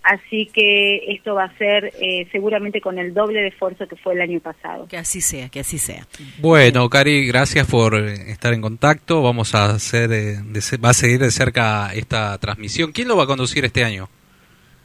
Así 0.04 0.46
que 0.52 1.12
esto 1.14 1.34
va 1.34 1.44
a 1.44 1.56
ser 1.56 1.90
eh, 1.98 2.28
seguramente 2.30 2.82
con 2.82 2.98
el 2.98 3.14
doble 3.14 3.40
de 3.40 3.48
esfuerzo 3.48 3.88
que 3.88 3.96
fue 3.96 4.12
el 4.12 4.20
año 4.20 4.38
pasado. 4.38 4.86
Que 4.86 4.98
así 4.98 5.22
sea, 5.22 5.48
que 5.48 5.60
así 5.60 5.78
sea. 5.78 6.06
Bueno, 6.40 6.90
Cari, 6.90 7.26
gracias 7.26 7.66
por 7.70 7.94
eh, 7.96 8.12
estar 8.30 8.52
en 8.52 8.60
contacto. 8.60 9.22
Vamos 9.22 9.54
a 9.54 9.64
hacer, 9.70 10.12
eh, 10.12 10.36
de 10.44 10.60
va 10.84 10.90
a 10.90 10.94
seguir 10.94 11.20
de 11.20 11.30
cerca 11.30 11.90
esta 11.94 12.36
transmisión. 12.36 12.92
¿Quién 12.92 13.08
lo 13.08 13.16
va 13.16 13.24
a 13.24 13.26
conducir 13.26 13.64
este 13.64 13.82
año? 13.82 14.10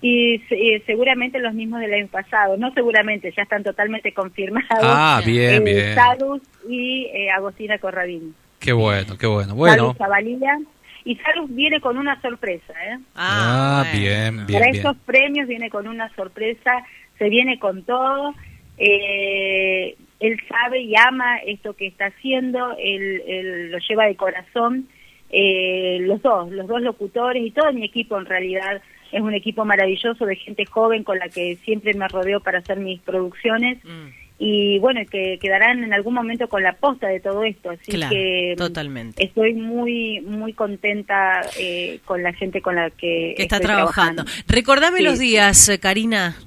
Y 0.02 0.40
se- 0.48 0.82
seguramente 0.86 1.40
los 1.40 1.54
mismos 1.54 1.82
del 1.82 1.94
año 1.94 2.08
pasado, 2.08 2.56
no 2.56 2.74
seguramente, 2.74 3.34
ya 3.36 3.44
están 3.44 3.64
totalmente 3.64 4.14
confirmados. 4.14 4.68
Ah, 4.82 5.22
bien, 5.26 5.56
Eh, 5.56 5.60
bien. 5.74 5.96
Salus 5.96 6.42
y 6.70 7.08
eh, 7.14 7.30
Agostina 7.32 7.78
Corradini. 7.80 8.32
Qué 8.60 8.72
bueno, 8.72 9.18
qué 9.18 9.28
bueno. 9.28 9.54
Bueno, 9.56 9.76
Salus 9.76 9.98
Zavalía. 9.98 10.58
Y 11.06 11.16
Salus 11.18 11.54
viene 11.54 11.80
con 11.82 11.98
una 11.98 12.22
sorpresa, 12.22 12.74
¿eh? 12.86 13.00
ah, 13.16 13.86
bien, 13.94 14.46
bien, 14.46 14.60
Para 14.60 14.72
bien. 14.72 14.76
estos 14.76 14.98
premios 15.06 15.48
viene 15.48 15.70
con 15.70 15.88
una 15.88 16.14
sorpresa, 16.16 16.84
se 17.18 17.30
viene 17.30 17.58
con 17.60 17.84
todo. 17.84 18.34
Eh, 18.78 19.96
él 20.20 20.40
sabe 20.50 20.82
y 20.82 20.94
ama 20.96 21.38
esto 21.46 21.74
que 21.76 21.88
está 21.88 22.08
haciendo, 22.08 22.76
él, 22.78 23.22
él 23.28 23.72
lo 23.72 23.78
lleva 23.80 24.06
de 24.06 24.16
corazón. 24.16 24.88
Eh, 25.32 26.00
los 26.02 26.22
dos, 26.22 26.52
los 26.52 26.68
dos 26.68 26.82
locutores 26.82 27.44
y 27.46 27.52
todo 27.52 27.72
mi 27.72 27.86
equipo 27.86 28.18
en 28.18 28.26
realidad 28.26 28.82
es 29.12 29.22
un 29.22 29.34
equipo 29.34 29.64
maravilloso 29.64 30.26
de 30.26 30.36
gente 30.36 30.66
joven 30.66 31.04
con 31.04 31.20
la 31.20 31.30
que 31.30 31.56
siempre 31.58 31.94
me 31.94 32.08
rodeo 32.08 32.40
para 32.42 32.60
hacer 32.60 32.80
mis 32.80 33.00
producciones 33.02 33.78
Mm. 33.84 34.08
Y 34.42 34.80
bueno, 34.80 35.02
que 35.12 35.38
quedarán 35.42 35.84
en 35.84 35.94
algún 35.94 36.14
momento 36.14 36.48
con 36.48 36.64
la 36.64 36.72
posta 36.74 37.08
de 37.08 37.20
todo 37.20 37.44
esto. 37.44 37.72
Así 37.72 37.92
Claro, 37.92 38.10
que 38.16 38.56
totalmente. 38.58 39.22
estoy 39.24 39.54
muy 39.54 40.22
muy 40.22 40.54
contenta 40.54 41.42
eh, 41.60 42.00
con 42.06 42.24
la 42.24 42.32
gente 42.34 42.62
con 42.62 42.76
la 42.76 42.90
que, 42.90 43.34
Que 43.36 43.44
está 43.44 43.58
estoy 43.58 43.68
trabajando. 43.68 44.24
Recordame 44.48 45.00
Sí. 45.00 45.04
los 45.04 45.20
días, 45.20 45.68
eh, 45.70 45.78
Karina. 45.80 46.38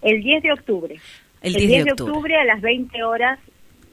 El 0.00 0.22
10 0.22 0.42
de 0.42 0.52
octubre. 0.52 0.96
El 1.42 1.52
10 1.54 1.84
de 1.84 1.92
octubre. 1.92 2.34
a 2.36 2.44
las 2.44 2.60
20 2.62 3.02
horas 3.04 3.38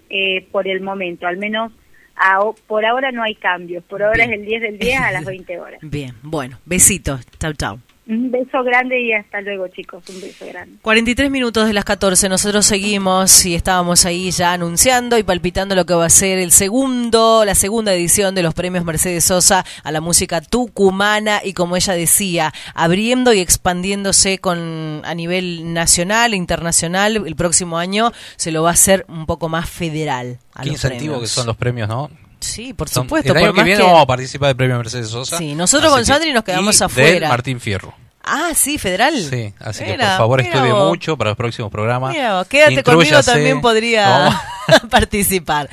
eh, 0.09 0.47
por 0.51 0.67
el 0.67 0.79
momento, 0.81 1.27
al 1.27 1.35
menos 1.37 1.71
a- 2.15 2.39
por 2.67 2.85
ahora 2.85 3.11
no 3.11 3.23
hay 3.23 3.35
cambios. 3.35 3.83
Por 3.83 4.01
ahora 4.03 4.25
Bien. 4.27 4.33
es 4.33 4.39
el 4.39 4.45
10 4.45 4.61
del 4.61 4.77
10 4.79 4.99
a 4.99 5.11
las 5.11 5.25
20 5.33 5.59
horas. 5.59 5.79
Bien, 5.81 6.13
bueno, 6.21 6.57
besitos. 6.65 7.25
Chau, 7.39 7.53
chau. 7.53 7.79
Un 8.07 8.31
beso 8.31 8.63
grande 8.63 8.99
y 8.99 9.13
hasta 9.13 9.41
luego, 9.41 9.67
chicos. 9.67 10.03
Un 10.09 10.19
beso 10.21 10.45
grande. 10.47 10.77
43 10.81 11.29
minutos 11.29 11.67
de 11.67 11.73
las 11.73 11.85
14, 11.85 12.29
nosotros 12.29 12.65
seguimos 12.65 13.45
y 13.45 13.53
estábamos 13.53 14.05
ahí 14.05 14.31
ya 14.31 14.53
anunciando 14.53 15.17
y 15.19 15.23
palpitando 15.23 15.75
lo 15.75 15.85
que 15.85 15.93
va 15.93 16.05
a 16.07 16.09
ser 16.09 16.39
el 16.39 16.51
segundo, 16.51 17.45
la 17.45 17.53
segunda 17.55 17.93
edición 17.93 18.33
de 18.33 18.41
los 18.43 18.55
premios 18.55 18.83
Mercedes 18.85 19.23
Sosa 19.25 19.63
a 19.83 19.91
la 19.91 20.01
música 20.01 20.41
tucumana 20.41 21.41
y 21.43 21.53
como 21.53 21.75
ella 21.75 21.93
decía, 21.93 22.51
abriendo 22.73 23.33
y 23.33 23.39
expandiéndose 23.39 24.39
con 24.39 25.01
a 25.05 25.13
nivel 25.13 25.73
nacional 25.73 26.33
e 26.33 26.37
internacional, 26.37 27.23
el 27.27 27.35
próximo 27.35 27.77
año 27.77 28.11
se 28.35 28.51
lo 28.51 28.63
va 28.63 28.69
a 28.69 28.73
hacer 28.73 29.05
un 29.09 29.25
poco 29.27 29.47
más 29.47 29.69
federal 29.69 30.39
a 30.55 30.63
Qué 30.63 30.69
los 30.69 30.75
incentivo 30.77 31.13
premios. 31.13 31.21
que 31.21 31.27
son 31.35 31.45
los 31.47 31.55
premios, 31.55 31.87
¿no? 31.87 32.09
Sí, 32.41 32.73
por 32.73 32.89
Son- 32.89 33.03
supuesto. 33.05 33.31
El 33.31 33.37
año 33.37 33.47
por 33.47 33.55
que 33.55 33.63
viene 33.63 33.79
que- 33.79 33.85
vamos 33.85 34.01
a 34.01 34.05
participar 34.07 34.47
del 34.49 34.55
premio 34.57 34.77
Mercedes 34.77 35.09
Sosa. 35.09 35.37
Sí, 35.37 35.55
nosotros 35.55 35.91
con 35.93 36.05
Sandri 36.05 36.33
nos 36.33 36.43
quedamos 36.43 36.79
y 36.79 36.83
afuera. 36.83 37.29
Martín 37.29 37.59
Fierro. 37.59 37.93
Ah, 38.23 38.49
sí, 38.53 38.77
federal. 38.77 39.13
Sí, 39.17 39.51
así 39.59 39.83
que 39.83 39.93
por 39.95 40.05
favor 40.05 40.41
estudie 40.41 40.71
vos. 40.71 40.89
mucho 40.89 41.17
para 41.17 41.31
los 41.31 41.37
próximos 41.37 41.71
programas. 41.71 42.11
Mira 42.13 42.37
vos, 42.37 42.47
quédate 42.47 42.83
conmigo 42.83 43.21
también 43.23 43.61
podría 43.61 44.39
participar. 44.91 45.69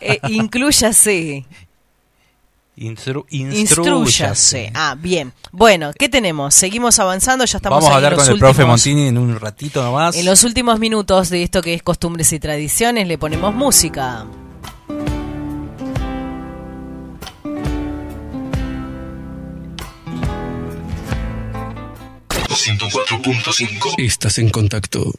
Eh, 0.00 0.18
inclúyase. 0.28 1.44
Instru- 2.76 3.26
instrúyase. 3.30 4.70
Ah, 4.74 4.94
bien. 4.98 5.32
Bueno, 5.52 5.90
¿qué 5.98 6.08
tenemos? 6.08 6.54
Seguimos 6.54 6.98
avanzando, 6.98 7.44
ya 7.44 7.58
estamos 7.58 7.76
Vamos 7.78 7.90
a 7.92 7.96
hablar 7.96 8.14
con 8.16 8.26
el 8.26 8.38
profe 8.38 8.64
Montini 8.64 9.08
en 9.08 9.18
un 9.18 9.38
ratito 9.38 9.82
nomás. 9.82 10.16
En 10.16 10.24
los 10.24 10.44
últimos 10.44 10.78
minutos 10.78 11.28
de 11.28 11.42
esto 11.42 11.60
que 11.60 11.74
es 11.74 11.82
costumbres 11.82 12.32
y 12.32 12.38
tradiciones 12.40 13.06
le 13.06 13.18
ponemos 13.18 13.54
música. 13.54 14.24
104.5. 22.60 23.94
Estás 23.98 24.38
en 24.38 24.50
contacto. 24.50 25.14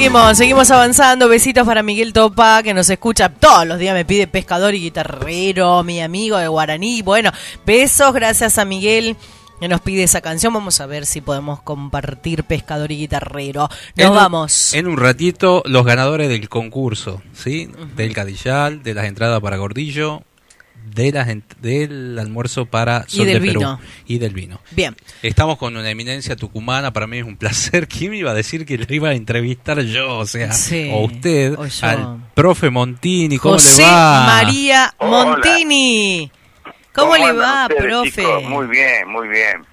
Seguimos, 0.00 0.38
seguimos 0.38 0.70
avanzando. 0.70 1.28
Besitos 1.28 1.66
para 1.66 1.82
Miguel 1.82 2.14
Topa, 2.14 2.62
que 2.62 2.72
nos 2.72 2.88
escucha 2.88 3.28
todos 3.28 3.66
los 3.66 3.78
días. 3.78 3.92
Me 3.92 4.06
pide 4.06 4.26
pescador 4.26 4.74
y 4.74 4.80
guitarrero, 4.80 5.84
mi 5.84 6.00
amigo 6.00 6.38
de 6.38 6.48
Guaraní. 6.48 7.02
Bueno, 7.02 7.30
besos, 7.66 8.14
gracias 8.14 8.56
a 8.56 8.64
Miguel 8.64 9.14
que 9.60 9.68
nos 9.68 9.82
pide 9.82 10.02
esa 10.02 10.22
canción. 10.22 10.54
Vamos 10.54 10.80
a 10.80 10.86
ver 10.86 11.04
si 11.04 11.20
podemos 11.20 11.60
compartir 11.60 12.44
pescador 12.44 12.90
y 12.92 12.96
guitarrero. 12.96 13.68
Nos 13.94 14.06
En 14.06 14.14
vamos. 14.14 14.72
En 14.72 14.86
un 14.86 14.96
ratito, 14.96 15.62
los 15.66 15.84
ganadores 15.84 16.30
del 16.30 16.48
concurso, 16.48 17.20
¿sí? 17.34 17.68
Del 17.94 18.14
Cadillal, 18.14 18.82
de 18.82 18.94
las 18.94 19.04
entradas 19.04 19.38
para 19.42 19.58
Gordillo, 19.58 20.22
de 20.86 21.12
las 21.12 21.28
del 21.60 22.18
almuerzo 22.18 22.66
para 22.66 23.04
Y 23.08 23.16
Sol 23.18 23.26
del 23.26 23.34
de 23.40 23.46
Perú. 23.48 23.60
vino. 23.60 23.80
Y 24.06 24.18
del 24.18 24.34
vino. 24.34 24.60
Bien. 24.72 24.96
Estamos 25.22 25.56
con 25.58 25.76
una 25.76 25.88
eminencia 25.90 26.36
tucumana, 26.36 26.92
para 26.92 27.06
mí 27.06 27.18
es 27.18 27.24
un 27.24 27.36
placer. 27.36 27.86
¿Quién 27.88 28.10
me 28.10 28.16
iba 28.18 28.30
a 28.30 28.34
decir 28.34 28.66
que 28.66 28.78
le 28.78 28.86
iba 28.94 29.10
a 29.10 29.14
entrevistar 29.14 29.80
yo? 29.80 30.18
O 30.18 30.26
sea, 30.26 30.52
Sí, 30.52 30.90
o 30.92 31.04
usted, 31.04 31.54
o 31.58 31.66
yo. 31.66 31.86
al 31.86 32.18
profe 32.34 32.70
Montini, 32.70 33.38
¿cómo 33.38 33.54
José 33.54 33.82
le 33.82 33.88
va? 33.88 34.26
María 34.26 34.94
Montini. 35.00 36.30
¿Cómo, 36.92 37.16
le 37.16 37.32
va, 37.32 37.62
ustedes, 37.68 37.82
profe? 37.84 38.10
chicos? 38.10 38.42
Muy 38.44 38.66
bien, 38.66 39.08
muy 39.08 39.28
bien. 39.28 39.64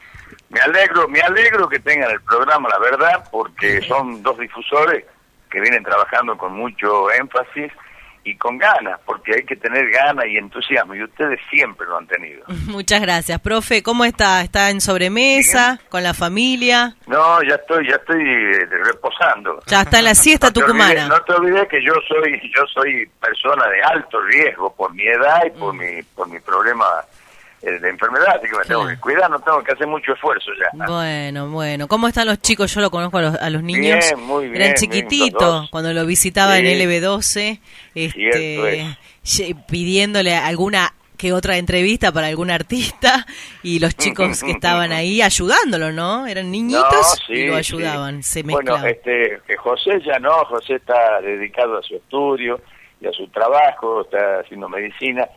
Me 0.49 0.59
alegro, 0.61 1.07
me 1.09 1.19
alegro 1.19 1.67
que 1.67 1.79
tengan 1.79 2.09
el 2.11 2.21
programa, 2.21 2.69
la 2.69 2.79
verdad, 2.79 3.27
porque 3.31 3.81
son 3.87 4.21
dos 4.23 4.37
difusores 4.39 5.03
que 5.49 5.59
vienen 5.59 5.83
trabajando 5.83 6.37
con 6.37 6.53
mucho 6.53 7.11
énfasis 7.11 7.71
y 8.29 8.35
con 8.37 8.57
ganas, 8.57 8.99
porque 9.05 9.33
hay 9.35 9.43
que 9.43 9.55
tener 9.55 9.89
ganas 9.89 10.25
y 10.27 10.37
entusiasmo, 10.37 10.95
y 10.95 11.03
ustedes 11.03 11.39
siempre 11.49 11.85
lo 11.87 11.97
han 11.97 12.07
tenido. 12.07 12.43
Muchas 12.67 13.01
gracias, 13.01 13.39
profe. 13.39 13.81
¿Cómo 13.83 14.05
está? 14.05 14.41
¿Está 14.41 14.69
en 14.69 14.81
sobremesa? 14.81 15.79
¿Con 15.89 16.03
la 16.03 16.13
familia? 16.13 16.95
No, 17.07 17.41
ya 17.43 17.55
estoy, 17.55 17.87
ya 17.89 17.95
estoy 17.95 18.21
eh, 18.21 18.65
reposando. 18.83 19.59
Ya 19.67 19.81
está 19.81 19.99
en 19.99 20.05
la 20.05 20.15
siesta 20.15 20.47
No 20.47 20.53
te 20.53 20.61
tucumana. 20.61 20.93
olvides- 20.93 21.07
no 21.09 21.21
te 21.21 21.33
olvides 21.33 21.67
que 21.69 21.83
yo 21.83 21.93
soy, 22.07 22.41
yo 22.55 22.63
soy 22.73 23.05
persona 23.21 23.67
de 23.67 23.81
alto 23.83 24.19
riesgo 24.21 24.73
por 24.75 24.93
mi 24.93 25.07
edad 25.07 25.41
y 25.45 25.49
Mm. 25.57 25.59
por 25.59 25.73
mi, 25.73 26.03
por 26.15 26.27
mi 26.29 26.39
problema 26.39 26.85
eh, 27.67 27.79
de 27.79 27.89
enfermedad, 27.89 28.37
así 28.37 28.47
que 28.49 28.57
me 28.57 28.63
tengo 28.65 28.87
que 28.87 28.97
cuidar, 28.97 29.29
no 29.29 29.39
tengo 29.39 29.63
que 29.63 29.71
hacer 29.73 29.87
mucho 29.87 30.13
esfuerzo 30.13 30.51
ya. 30.59 30.85
Bueno, 30.87 31.49
bueno. 31.49 31.87
¿Cómo 31.87 32.07
están 32.07 32.27
los 32.27 32.41
chicos? 32.41 32.73
Yo 32.73 32.81
lo 32.81 32.89
conozco 32.91 33.17
a 33.17 33.21
los, 33.21 33.35
a 33.35 33.49
los 33.49 33.63
niños. 33.63 34.05
Bien, 34.05 34.19
muy 34.25 34.47
bien, 34.49 34.61
Eran 34.61 34.75
chiquititos 34.75 35.69
cuando 35.69 35.93
lo 35.93 36.05
visitaba 36.05 36.57
en 36.59 36.65
Sí. 36.65 36.73
LB12, 36.83 37.59
Cierto 37.93 38.67
este, 38.67 38.97
ye- 39.23 39.55
pidiéndole 39.67 40.35
alguna 40.35 40.93
que 41.17 41.33
otra 41.33 41.57
entrevista 41.57 42.11
para 42.11 42.27
algún 42.27 42.51
artista 42.51 43.25
y 43.63 43.79
los 43.79 43.95
chicos 43.97 44.43
que 44.43 44.51
estaban 44.51 44.91
ahí 44.91 45.19
ayudándolo, 45.23 45.91
¿no? 45.91 46.27
Eran 46.27 46.51
niñitos 46.51 46.83
No, 46.91 47.03
sí, 47.25 47.33
y 47.33 47.47
lo 47.47 47.53
sí. 47.53 47.57
ayudaban, 47.59 48.21
se 48.21 48.43
Bueno, 48.43 48.57
mezclaban. 48.59 48.85
este, 48.87 49.39
que 49.47 49.57
José 49.57 49.99
ya 50.05 50.19
no, 50.19 50.45
José 50.45 50.75
está 50.75 51.19
dedicado 51.21 51.79
a 51.79 51.81
su 51.81 51.95
estudio 51.95 52.61
y 53.01 53.07
a 53.07 53.11
su 53.13 53.27
trabajo, 53.29 54.01
está 54.01 54.41
haciendo 54.41 54.69
medicina, 54.69 55.27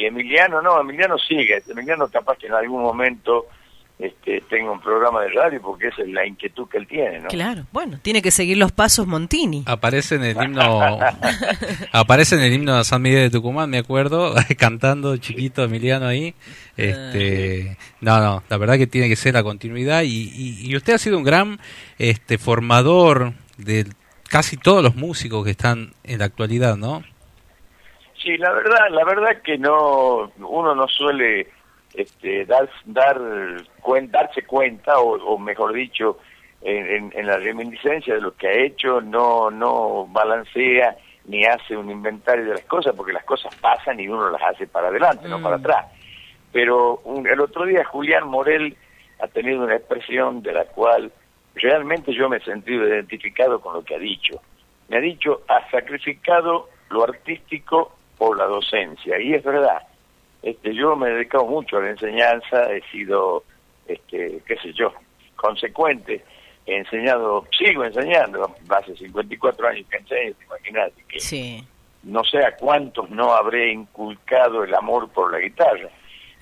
y 0.00 0.04
Emiliano 0.06 0.60
no, 0.62 0.80
Emiliano 0.80 1.16
sigue, 1.18 1.62
Emiliano 1.68 2.08
capaz 2.08 2.36
que 2.38 2.46
en 2.46 2.54
algún 2.54 2.82
momento 2.82 3.46
este, 3.98 4.40
tenga 4.50 4.72
un 4.72 4.80
programa 4.80 5.22
de 5.22 5.28
radio 5.30 5.62
porque 5.62 5.86
esa 5.88 6.02
es 6.02 6.08
la 6.08 6.26
inquietud 6.26 6.68
que 6.68 6.78
él 6.78 6.86
tiene, 6.88 7.20
¿no? 7.20 7.28
Claro, 7.28 7.64
bueno, 7.70 7.98
tiene 8.02 8.20
que 8.22 8.32
seguir 8.32 8.56
los 8.58 8.72
pasos 8.72 9.06
Montini. 9.06 9.62
Aparece 9.66 10.16
en 10.16 10.24
el 10.24 10.36
himno, 10.42 10.98
aparece 11.92 12.34
en 12.34 12.40
el 12.42 12.52
himno 12.52 12.76
de 12.76 12.84
San 12.84 13.00
Miguel 13.02 13.22
de 13.22 13.30
Tucumán, 13.30 13.70
me 13.70 13.78
acuerdo, 13.78 14.34
cantando 14.58 15.16
chiquito 15.16 15.62
Emiliano 15.62 16.06
ahí. 16.06 16.34
Este, 16.76 17.76
no, 18.00 18.20
no, 18.20 18.42
la 18.48 18.56
verdad 18.56 18.76
que 18.78 18.86
tiene 18.86 19.08
que 19.08 19.16
ser 19.16 19.34
la 19.34 19.42
continuidad 19.42 20.02
y, 20.02 20.08
y- 20.34 20.66
y 20.70 20.76
usted 20.76 20.94
ha 20.94 20.98
sido 20.98 21.16
un 21.18 21.24
gran 21.24 21.60
este 21.98 22.36
formador 22.38 23.32
de 23.58 23.86
casi 24.28 24.56
todos 24.56 24.82
los 24.82 24.96
músicos 24.96 25.44
que 25.44 25.52
están 25.52 25.92
en 26.02 26.18
la 26.18 26.24
actualidad, 26.24 26.76
¿no? 26.76 27.04
Sí, 28.24 28.38
la 28.38 28.52
verdad, 28.52 28.88
la 28.90 29.04
verdad 29.04 29.42
que 29.42 29.58
no, 29.58 30.32
uno 30.38 30.74
no 30.74 30.88
suele 30.88 31.46
este, 31.92 32.46
dar, 32.46 32.68
dar 32.86 33.18
cuen- 33.82 34.10
darse 34.10 34.42
cuenta, 34.46 34.98
o, 34.98 35.14
o 35.22 35.38
mejor 35.38 35.74
dicho, 35.74 36.18
en, 36.62 36.86
en- 36.86 37.12
en 37.14 37.26
la 37.26 37.36
reminiscencia 37.36 38.14
de 38.14 38.22
lo 38.22 38.34
que 38.34 38.48
ha 38.48 38.52
hecho, 38.52 39.02
no, 39.02 39.50
no 39.50 40.06
balancea 40.06 40.96
ni 41.26 41.44
hace 41.44 41.76
un 41.76 41.90
inventario 41.90 42.44
de 42.46 42.54
las 42.54 42.64
cosas, 42.64 42.94
porque 42.96 43.12
las 43.12 43.24
cosas 43.24 43.54
pasan 43.56 44.00
y 44.00 44.08
uno 44.08 44.30
las 44.30 44.42
hace 44.42 44.66
para 44.66 44.88
adelante, 44.88 45.28
no 45.28 45.42
para 45.42 45.56
atrás. 45.56 45.86
Pero 46.50 46.96
un- 47.04 47.26
el 47.26 47.40
otro 47.40 47.66
día 47.66 47.84
Julián 47.84 48.26
Morel 48.28 48.74
ha 49.20 49.28
tenido 49.28 49.62
una 49.64 49.76
expresión 49.76 50.42
de 50.42 50.52
la 50.52 50.64
cual 50.64 51.12
realmente 51.54 52.12
yo 52.14 52.28
me 52.30 52.38
he 52.38 52.40
sentido 52.44 52.88
identificado 52.88 53.60
con 53.60 53.74
lo 53.74 53.84
que 53.84 53.94
ha 53.96 53.98
dicho. 53.98 54.40
Me 54.88 54.96
ha 54.96 55.00
dicho, 55.00 55.42
ha 55.48 55.68
sacrificado 55.70 56.68
lo 56.90 57.04
artístico 57.04 57.96
por 58.26 58.38
la 58.38 58.46
docencia, 58.46 59.20
y 59.20 59.34
es 59.34 59.42
verdad. 59.44 59.82
Este, 60.42 60.74
yo 60.74 60.96
me 60.96 61.08
he 61.08 61.12
dedicado 61.12 61.44
mucho 61.46 61.76
a 61.76 61.82
la 61.82 61.90
enseñanza, 61.90 62.72
he 62.72 62.80
sido, 62.90 63.44
este, 63.86 64.40
qué 64.46 64.56
sé 64.56 64.72
yo, 64.72 64.92
consecuente, 65.36 66.24
he 66.66 66.76
enseñado, 66.78 67.44
sigo 67.56 67.84
enseñando, 67.84 68.54
hace 68.70 68.96
54 68.96 69.68
años 69.68 69.86
que 69.90 69.96
enseño, 69.98 70.34
te 70.38 70.44
imaginas, 70.44 70.90
que 71.08 71.20
Sí. 71.20 71.62
no 72.02 72.24
sé 72.24 72.38
a 72.44 72.56
cuántos 72.56 73.10
no 73.10 73.34
habré 73.34 73.72
inculcado 73.72 74.64
el 74.64 74.74
amor 74.74 75.08
por 75.10 75.30
la 75.32 75.38
guitarra. 75.38 75.88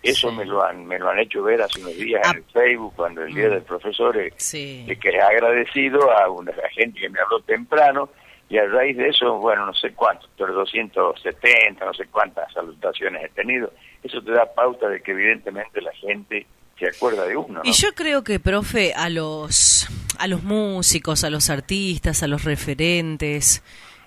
Eso 0.04 0.32
me 0.32 0.44
lo 0.44 0.64
han 0.64 0.84
me 0.84 0.98
lo 0.98 1.08
han 1.10 1.20
hecho 1.20 1.44
ver 1.44 1.62
hace 1.62 1.80
unos 1.80 1.94
días 1.96 2.20
en 2.32 2.38
el 2.38 2.44
Facebook 2.52 2.92
cuando 2.96 3.22
el 3.22 3.32
día 3.32 3.48
del 3.48 3.62
profesor 3.62 4.16
eh, 4.18 4.32
Sí. 4.36 4.84
de 4.84 4.96
que 4.98 5.10
he 5.10 5.20
agradecido 5.20 6.10
a 6.10 6.28
una 6.28 6.50
a 6.50 6.68
gente 6.70 6.98
que 7.00 7.08
me 7.08 7.20
habló 7.20 7.38
temprano 7.42 8.08
y 8.52 8.58
a 8.58 8.66
raíz 8.66 8.98
de 8.98 9.08
eso, 9.08 9.38
bueno, 9.38 9.64
no 9.64 9.72
sé 9.72 9.94
cuántos, 9.94 10.28
pero 10.36 10.52
270, 10.52 11.86
no 11.86 11.94
sé 11.94 12.04
cuántas 12.08 12.52
salutaciones 12.52 13.24
he 13.24 13.28
tenido. 13.30 13.72
Eso 14.02 14.20
te 14.20 14.30
da 14.30 14.44
pauta 14.44 14.90
de 14.90 15.00
que 15.00 15.12
evidentemente 15.12 15.80
la 15.80 15.92
gente 15.92 16.46
se 16.78 16.86
acuerda 16.86 17.24
de 17.24 17.34
uno, 17.34 17.54
¿no? 17.54 17.60
Y 17.64 17.72
yo 17.72 17.94
creo 17.94 18.22
que, 18.22 18.40
profe, 18.40 18.92
a 18.92 19.08
los, 19.08 19.88
a 20.18 20.26
los 20.26 20.42
músicos, 20.42 21.24
a 21.24 21.30
los 21.30 21.48
artistas, 21.48 22.22
a 22.22 22.26
los 22.26 22.44
referentes, 22.44 23.62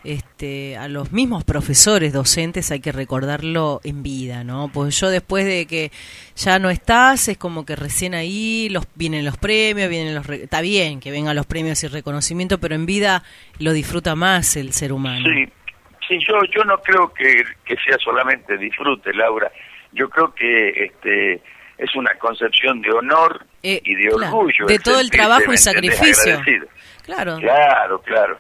este, 0.06 0.77
a 0.77 0.88
los 0.88 1.11
mismos 1.11 1.44
profesores 1.44 2.14
docentes 2.14 2.72
hay 2.72 2.80
que 2.80 2.91
recordarlo 2.91 3.82
en 3.84 4.03
vida, 4.03 4.44
¿no? 4.44 4.69
Pues 4.73 4.99
yo 4.99 5.10
después 5.10 5.45
de 5.45 5.65
que 5.65 5.91
ya 6.36 6.60
no 6.60 6.69
estás, 6.69 7.27
es 7.27 7.38
como 7.38 7.65
que 7.65 7.76
recién 7.76 8.14
ahí 8.14 8.69
los, 8.69 8.88
vienen 8.95 9.26
los 9.26 9.38
premios, 9.38 9.90
vienen 9.90 10.15
los... 10.15 10.30
Está 10.30 10.61
bien 10.61 10.99
que 10.99 11.11
vengan 11.11 11.36
los 11.36 11.45
premios 11.45 11.84
y 11.84 11.88
reconocimiento, 11.88 12.60
pero 12.60 12.76
en 12.76 12.86
vida 12.86 13.23
lo 13.60 13.73
disfruta 13.73 14.15
más 14.15 14.56
el 14.56 14.72
ser 14.73 14.94
humano. 14.94 15.26
Sí, 15.26 15.45
sí, 16.07 16.18
yo 16.27 16.36
yo 16.56 16.64
no 16.64 16.77
creo 16.80 17.11
que, 17.14 17.44
que 17.65 17.76
sea 17.86 17.98
solamente 18.03 18.57
disfrute, 18.57 19.11
Laura. 19.14 19.52
Yo 19.91 20.10
creo 20.10 20.34
que 20.34 20.69
este 20.86 21.41
es 21.77 21.94
una 21.95 22.14
concepción 22.19 22.82
de 22.82 22.90
honor 22.91 23.45
Eh, 23.64 23.82
y 23.84 23.95
de 23.95 24.10
claro, 24.10 24.38
orgullo. 24.38 24.65
de 24.68 24.80
todo 24.80 24.99
el 24.99 25.10
trabajo 25.10 25.52
y 25.52 25.57
sacrificio. 25.57 26.34
Agradecido. 26.36 26.68
Claro. 27.03 27.38
Claro, 27.40 28.02
claro. 28.02 28.40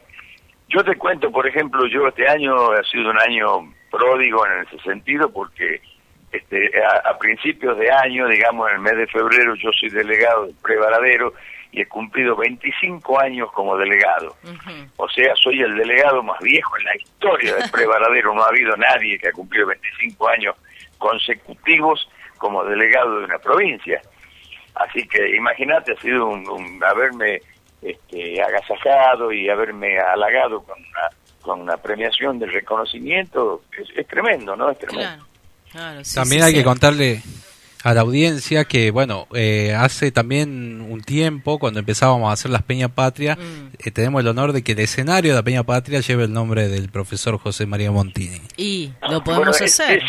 Yo 0.75 0.83
te 0.83 0.95
cuento, 0.97 1.31
por 1.31 1.47
ejemplo, 1.47 1.87
yo 1.87 2.05
este 2.09 2.27
año 2.27 2.71
ha 2.71 2.83
sido 2.83 3.09
un 3.09 3.17
año 3.21 3.73
pródigo 3.89 4.45
en 4.45 4.65
ese 4.67 4.77
sentido 4.83 5.31
porque 5.31 5.79
este, 6.33 6.69
a, 6.83 7.11
a 7.11 7.17
principios 7.17 7.77
de 7.77 7.89
año, 7.89 8.27
digamos 8.27 8.67
en 8.69 8.75
el 8.75 8.81
mes 8.81 8.97
de 8.97 9.07
febrero, 9.07 9.55
yo 9.55 9.69
soy 9.71 9.87
delegado 9.89 10.47
del 10.47 10.55
Prevaradero 10.61 11.33
y 11.71 11.79
he 11.79 11.85
cumplido 11.87 12.35
25 12.35 13.19
años 13.21 13.49
como 13.53 13.77
delegado. 13.77 14.35
O 14.97 15.07
sea, 15.07 15.33
soy 15.37 15.61
el 15.61 15.77
delegado 15.77 16.21
más 16.23 16.39
viejo 16.41 16.77
en 16.77 16.83
la 16.83 16.95
historia 16.97 17.55
del 17.55 17.71
Prevaradero. 17.71 18.33
No 18.33 18.43
ha 18.43 18.49
habido 18.49 18.75
nadie 18.75 19.17
que 19.17 19.29
ha 19.29 19.31
cumplido 19.31 19.67
25 19.67 20.27
años 20.27 20.55
consecutivos 20.97 22.09
como 22.37 22.65
delegado 22.65 23.19
de 23.19 23.25
una 23.25 23.39
provincia. 23.39 24.01
Así 24.75 25.07
que 25.07 25.37
imagínate, 25.37 25.93
ha 25.93 26.01
sido 26.01 26.27
un, 26.27 26.45
un- 26.49 26.83
haberme 26.83 27.39
este, 27.89 28.41
agasajado 28.41 29.31
y 29.31 29.49
haberme 29.49 29.97
halagado 29.99 30.63
con 30.63 30.77
una, 30.79 31.09
con 31.41 31.61
una 31.61 31.77
premiación 31.77 32.39
de 32.39 32.47
reconocimiento. 32.47 33.63
Es, 33.77 33.87
es 33.97 34.07
tremendo, 34.07 34.55
¿no? 34.55 34.69
Es 34.71 34.79
tremendo. 34.79 35.25
Claro, 35.71 36.03
sí, 36.03 36.15
También 36.15 36.41
sí, 36.41 36.45
hay 36.47 36.51
sí. 36.53 36.57
que 36.59 36.63
contarle 36.63 37.21
a 37.83 37.93
la 37.93 38.01
audiencia 38.01 38.65
que, 38.65 38.89
bueno, 38.89 39.27
eh, 39.35 39.75
hace 39.77 40.11
también 40.11 40.81
un 40.81 41.01
tiempo, 41.01 41.59
cuando 41.59 41.79
empezábamos 41.79 42.29
a 42.29 42.33
hacer 42.33 42.49
las 42.49 42.63
Peña 42.63 42.87
Patria, 42.89 43.35
Mm. 43.35 43.69
eh, 43.77 43.91
tenemos 43.91 44.21
el 44.21 44.27
honor 44.27 44.53
de 44.53 44.63
que 44.63 44.71
el 44.71 44.79
escenario 44.79 45.31
de 45.33 45.35
la 45.37 45.43
Peña 45.43 45.63
Patria 45.63 45.99
lleve 45.99 46.23
el 46.23 46.33
nombre 46.33 46.67
del 46.67 46.89
profesor 46.89 47.37
José 47.37 47.67
María 47.67 47.91
Montini. 47.91 48.41
Y 48.57 48.91
lo 49.09 49.23
podemos 49.23 49.49
Bueno, 49.49 49.65
es- 49.65 49.79
hacer. 49.79 50.01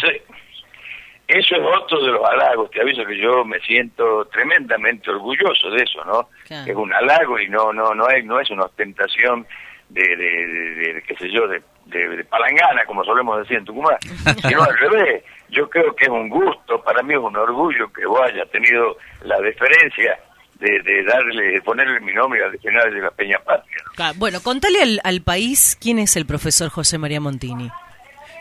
Eso, 1.28 1.56
es 1.56 1.62
otro 1.82 2.00
de 2.04 2.12
los 2.12 2.24
halagos. 2.24 2.70
Te 2.70 2.80
aviso 2.80 3.04
que 3.04 3.18
yo 3.18 3.44
me 3.44 3.58
siento 3.60 4.26
tremendamente 4.26 5.10
orgulloso 5.10 5.70
de 5.70 5.82
eso, 5.82 6.04
¿no? 6.04 6.28
Claro. 6.46 6.70
Es 6.70 6.76
un 6.76 6.92
halago 6.94 7.38
y 7.40 7.48
no 7.48 7.72
no 7.72 7.94
no 7.94 8.08
es 8.08 8.24
no 8.24 8.38
es 8.40 8.48
una 8.50 8.64
ostentación 8.64 9.44
de, 9.88 10.02
de, 10.02 10.16
de- 10.16 10.74
de- 10.74 10.94
de, 10.94 11.02
qué 11.02 11.16
sé 11.16 11.30
yo 11.30 11.46
de, 11.48 11.62
de, 11.86 12.08
de 12.08 12.24
palangana 12.24 12.84
como 12.86 13.04
solemos 13.04 13.38
decir 13.40 13.56
en 13.58 13.64
Tucumán, 13.64 13.96
sino 14.46 14.62
al 14.62 14.76
revés. 14.78 15.24
Yo 15.48 15.68
creo 15.70 15.94
que 15.94 16.04
es 16.04 16.10
un 16.10 16.28
gusto, 16.28 16.82
para 16.82 17.02
mí 17.02 17.14
es 17.14 17.20
un 17.20 17.36
orgullo 17.36 17.92
que 17.92 18.04
vos 18.06 18.20
hayas 18.22 18.50
tenido 18.50 18.96
la 19.22 19.38
deferencia 19.40 20.18
de, 20.58 20.80
de 20.82 21.04
darle, 21.04 21.52
de 21.52 21.62
ponerle 21.62 22.00
mi 22.00 22.12
nombre 22.12 22.42
al 22.42 22.50
diccionario 22.52 22.92
de 22.94 23.00
la 23.00 23.10
Peña 23.10 23.38
Patria. 23.44 23.76
¿no? 23.84 23.92
Claro, 23.94 24.14
Bueno, 24.16 24.38
contale 24.42 24.80
al, 24.82 25.00
al 25.04 25.20
país 25.22 25.76
quién 25.80 25.98
es 26.00 26.16
el 26.16 26.26
profesor 26.26 26.68
José 26.70 26.98
María 26.98 27.20
Montini. 27.20 27.70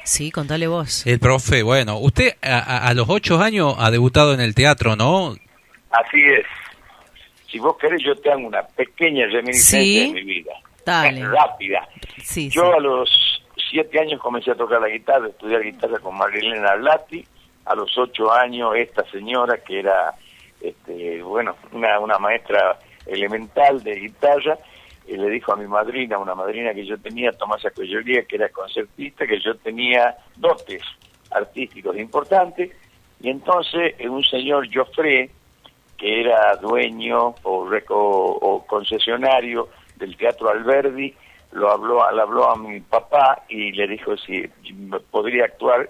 Sí, 0.06 0.32
contale 0.32 0.68
vos. 0.68 1.06
El 1.08 1.20
profe, 1.20 1.64
bueno, 1.64 1.98
usted 1.98 2.36
a, 2.42 2.88
a- 2.88 2.94
los 2.94 3.10
ocho 3.10 3.40
años 3.42 3.76
ha 3.80 3.90
debutado 3.92 4.34
en 4.34 4.40
el 4.40 4.54
teatro, 4.56 4.96
¿no? 4.96 5.36
Así 5.92 6.22
es. 6.24 6.46
Si 7.52 7.60
vos 7.60 7.76
querés, 7.78 8.02
yo 8.04 8.16
te 8.16 8.32
hago 8.32 8.46
una 8.48 8.62
pequeña 8.64 9.26
reminiscencia 9.28 9.80
Sí. 9.80 10.08
de 10.08 10.14
mi 10.14 10.24
vida. 10.24 10.54
Dale. 10.86 11.26
Rápida. 11.28 11.88
Sí, 12.24 12.50
Yo 12.50 12.74
a 12.76 12.80
los 12.80 13.42
siete 13.72 14.00
años 14.00 14.22
comencé 14.22 14.52
a 14.52 14.56
tocar 14.56 14.80
la 14.80 14.90
guitarra, 14.90 15.26
a 15.26 15.30
estudiar 15.30 15.62
guitarra 15.64 16.00
con 16.00 16.16
Marilena 16.18 16.76
Blatti. 16.76 17.26
A 17.66 17.74
los 17.74 17.98
ocho 17.98 18.32
años, 18.32 18.76
esta 18.76 19.04
señora, 19.10 19.58
que 19.58 19.80
era, 19.80 20.14
este, 20.62 21.24
bueno, 21.24 21.56
una, 21.72 22.00
una 22.00 22.20
maestra 22.20 22.78
elemental 23.08 23.82
de 23.84 23.96
guitarra, 23.96 24.56
eh, 25.08 25.18
le 25.18 25.30
dijo 25.30 25.54
a 25.54 25.56
mi 25.56 25.68
madrina, 25.68 26.18
una 26.18 26.36
madrina 26.36 26.74
que 26.74 26.86
yo 26.86 26.98
tenía, 26.98 27.32
Tomasa 27.32 27.70
Coyoría, 27.72 28.24
que 28.24 28.36
era 28.38 28.50
concertista, 28.50 29.26
que 29.28 29.40
yo 29.40 29.56
tenía 29.58 30.16
dotes 30.36 30.82
artísticos 31.32 31.98
importantes. 31.98 32.72
Y 33.22 33.30
entonces 33.30 33.96
eh, 33.98 34.10
un 34.10 34.24
señor 34.24 34.68
Joffre, 34.74 35.30
que 35.98 36.22
era 36.22 36.56
dueño 36.58 37.36
o, 37.44 37.66
reco- 37.66 38.38
o 38.42 38.66
concesionario 38.68 39.70
del 39.96 40.16
Teatro 40.18 40.50
Alberdi, 40.50 41.14
lo 41.54 41.72
habló, 41.72 42.12
le 42.12 42.22
habló 42.22 42.52
a 42.52 42.58
mi 42.58 42.82
papá 42.82 43.44
y 43.48 43.72
le 43.72 43.88
dijo 43.88 44.18
si 44.18 44.46
podría 45.12 45.46
actuar 45.46 45.90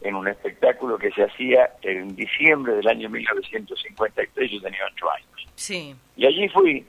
en 0.00 0.14
un 0.14 0.26
espectáculo 0.28 0.96
que 0.98 1.10
se 1.10 1.22
hacía 1.24 1.70
en 1.82 2.14
diciembre 2.16 2.74
del 2.74 2.88
año 2.88 3.10
1953, 3.10 4.50
yo 4.50 4.60
tenía 4.62 4.80
ocho 4.90 5.10
años. 5.10 5.46
Sí. 5.54 5.94
Y 6.16 6.24
allí 6.26 6.48
fui, 6.48 6.86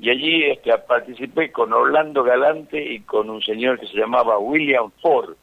y 0.00 0.10
allí 0.10 0.44
este, 0.44 0.76
participé 0.78 1.52
con 1.52 1.72
Orlando 1.72 2.22
Galante 2.24 2.82
y 2.82 3.00
con 3.00 3.28
un 3.30 3.42
señor 3.42 3.78
que 3.78 3.86
se 3.86 3.96
llamaba 3.98 4.38
William 4.38 4.90
Ford, 5.02 5.34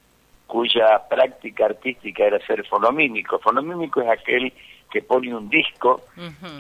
cuya 0.48 1.02
práctica 1.10 1.66
artística 1.66 2.24
era 2.26 2.40
ser 2.46 2.66
fonomímico. 2.66 3.38
Fonomímico 3.40 4.02
es 4.02 4.10
aquel 4.10 4.52
que 4.90 5.02
pone 5.02 5.36
un 5.36 5.50
disco 5.50 6.02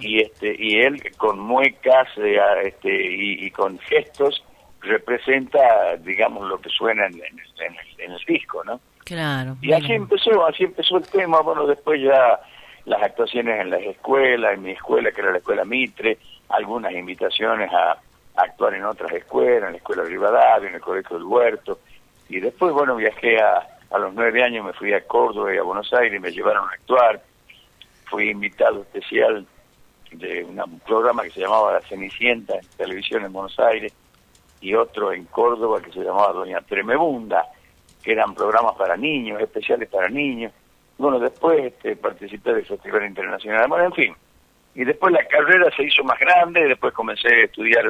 y 0.01 0.19
este 0.21 0.53
y 0.57 0.79
él 0.81 1.01
con 1.17 1.39
muecas 1.39 2.07
eh, 2.17 2.37
este, 2.65 2.89
y, 2.89 3.45
y 3.45 3.51
con 3.51 3.79
gestos 3.79 4.43
representa, 4.81 5.95
digamos, 5.97 6.47
lo 6.47 6.59
que 6.59 6.69
suena 6.69 7.05
en, 7.07 7.13
en 7.15 7.39
el, 7.39 7.65
en 7.65 7.73
el- 7.73 8.01
en 8.01 8.11
el 8.11 8.19
disco, 8.25 8.63
¿no? 8.63 8.79
Claro. 9.05 9.55
Y 9.61 9.71
así 9.73 9.93
empezó, 9.93 10.45
así 10.45 10.63
empezó 10.65 10.97
el 10.97 11.07
tema, 11.07 11.39
bueno, 11.41 11.65
después 11.65 12.01
ya 12.01 12.39
las 12.85 13.01
actuaciones 13.01 13.61
en 13.61 13.69
las 13.69 13.81
escuelas, 13.81 14.53
en 14.53 14.63
mi 14.63 14.71
escuela, 14.71 15.11
que 15.11 15.21
era 15.21 15.31
la 15.31 15.37
escuela 15.37 15.65
Mitre, 15.65 16.17
algunas 16.49 16.93
invitaciones 16.93 17.71
a, 17.71 17.97
actuar 18.35 18.75
en 18.75 18.85
otras 18.85 19.11
escuelas, 19.13 19.63
en 19.63 19.71
la 19.71 19.77
escuela 19.77 20.03
Rivadavia, 20.03 20.69
en 20.69 20.75
el 20.75 20.81
Colegio 20.81 21.17
del 21.17 21.25
Huerto, 21.25 21.79
y 22.29 22.39
después, 22.39 22.71
bueno, 22.71 22.95
viajé 22.95 23.41
a, 23.41 23.67
a 23.89 23.97
los 23.97 24.13
nueve 24.13 24.43
años, 24.43 24.63
me 24.63 24.73
fui 24.73 24.93
a 24.93 25.03
Córdoba 25.07 25.55
y 25.55 25.57
a 25.57 25.63
Buenos 25.63 25.91
Aires, 25.91 26.21
me 26.21 26.31
llevaron 26.31 26.69
a 26.69 26.73
actuar, 26.73 27.19
fui 28.05 28.29
invitado 28.29 28.81
especial 28.81 29.47
de 30.11 30.43
un 30.43 30.79
programa 30.81 31.23
que 31.23 31.31
se 31.31 31.39
llamaba 31.39 31.73
La 31.73 31.81
Cenicienta 31.81 32.53
en 32.53 32.67
televisión 32.77 33.25
en 33.25 33.33
Buenos 33.33 33.57
Aires, 33.59 33.91
y 34.61 34.73
otro 34.73 35.11
en 35.11 35.25
Córdoba 35.25 35.81
que 35.81 35.91
se 35.91 36.01
llamaba 36.01 36.33
Doña 36.33 36.61
Tremebunda, 36.61 37.45
que 38.03 38.11
eran 38.11 38.33
programas 38.33 38.75
para 38.75 38.97
niños, 38.97 39.41
especiales 39.41 39.89
para 39.89 40.09
niños. 40.09 40.51
Bueno, 40.97 41.19
después 41.19 41.65
este, 41.65 41.95
participé 41.95 42.53
del 42.53 42.65
Festival 42.65 43.05
Internacional, 43.05 43.67
bueno, 43.67 43.85
en 43.85 43.93
fin. 43.93 44.15
Y 44.77 44.85
después 44.85 45.11
la 45.11 45.25
carrera 45.27 45.69
se 45.75 45.83
hizo 45.83 46.03
más 46.03 46.19
grande, 46.19 46.61
y 46.61 46.69
después 46.69 46.93
comencé 46.93 47.27
a 47.27 47.43
estudiar, 47.45 47.83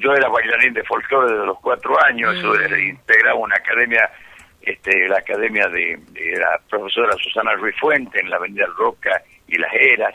yo 0.00 0.12
era 0.14 0.28
bailarín 0.28 0.72
de 0.72 0.82
folclore 0.84 1.32
desde 1.32 1.46
los 1.46 1.58
cuatro 1.60 2.02
años, 2.04 2.34
eso 2.34 2.54
era- 2.58 2.78
integraba 2.80 3.38
una 3.38 3.54
academia, 3.56 4.10
este, 4.62 5.06
la 5.06 5.18
academia 5.18 5.68
de, 5.68 5.98
de 6.12 6.36
la 6.38 6.58
profesora 6.70 7.12
Susana 7.22 7.52
Ruiz 7.54 7.76
Fuente 7.78 8.18
en 8.20 8.30
la 8.30 8.36
Avenida 8.36 8.66
Roca 8.76 9.22
y 9.46 9.56
Las 9.58 9.72
Heras, 9.74 10.14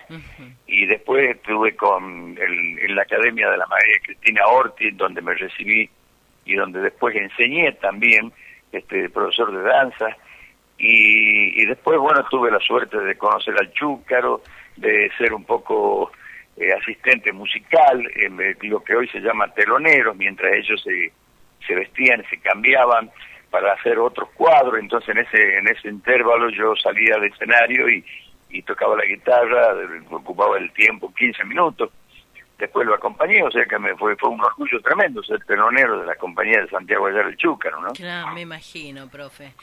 y 0.68 0.86
después 0.88 1.30
estuve 1.30 1.76
con 1.76 2.36
el- 2.40 2.80
en 2.80 2.96
la 2.96 3.04
academia 3.04 3.50
de 3.52 3.58
la 3.58 3.68
María 3.68 3.96
Cristina 4.04 4.48
Ortiz, 4.48 4.98
donde 4.98 5.22
me 5.22 5.36
recibí 5.36 5.90
y 6.46 6.56
donde 6.56 6.80
después 6.82 7.16
enseñé 7.16 7.72
también, 7.74 8.34
este 8.72 9.10
profesor 9.10 9.52
de 9.56 9.62
danza, 9.62 10.08
y, 10.80 11.62
y 11.62 11.66
después, 11.68 12.00
bueno, 12.00 12.26
tuve 12.32 12.50
la 12.52 12.60
suerte 12.60 12.98
de 13.00 13.16
conocer 13.16 13.54
al 13.60 13.72
Chúcaro, 13.74 14.42
de 14.76 15.10
ser 15.18 15.34
un 15.34 15.46
poco 15.46 16.12
eh, 16.58 16.72
asistente 16.74 17.32
musical, 17.32 18.06
eh, 18.16 18.56
lo 18.62 18.84
que 18.84 18.96
hoy 18.96 19.08
se 19.10 19.20
llama 19.20 19.48
telonero, 19.54 20.14
mientras 20.14 20.54
ellos 20.54 20.82
se, 20.84 21.12
se 21.66 21.76
vestían, 21.76 22.24
se 22.30 22.38
cambiaban 22.38 23.10
para 23.50 23.74
hacer 23.74 24.00
otros 24.00 24.30
cuadros, 24.32 24.80
entonces 24.80 25.10
en 25.10 25.20
ese, 25.20 25.58
en 25.58 25.68
ese 25.68 25.88
intervalo 25.88 26.50
yo 26.50 26.76
salía 26.76 27.16
del 27.16 27.32
escenario 27.32 27.90
y, 27.90 28.04
y 28.50 28.62
tocaba 28.64 28.96
la 28.96 29.06
guitarra, 29.06 29.76
ocupaba 30.10 30.58
el 30.58 30.72
tiempo, 30.74 31.14
15 31.14 31.44
minutos, 31.46 31.92
después 32.58 32.86
lo 32.86 32.96
acompañé, 32.96 33.44
o 33.44 33.52
sea 33.52 33.66
que 33.66 33.78
me 33.78 33.96
fue, 33.96 34.16
fue 34.16 34.30
un 34.30 34.42
orgullo 34.42 34.80
tremendo 34.82 35.24
ser 35.24 35.44
telonero 35.46 36.00
de 36.00 36.06
la 36.06 36.16
compañía 36.16 36.62
de 36.62 36.70
Santiago 36.70 37.08
Ayala 37.08 37.30
el 37.30 37.38
Chúcaro, 37.38 37.82
¿no? 37.82 37.94
Claro, 37.94 38.32
me 38.34 38.42
imagino, 38.42 39.08
profe. 39.10 39.54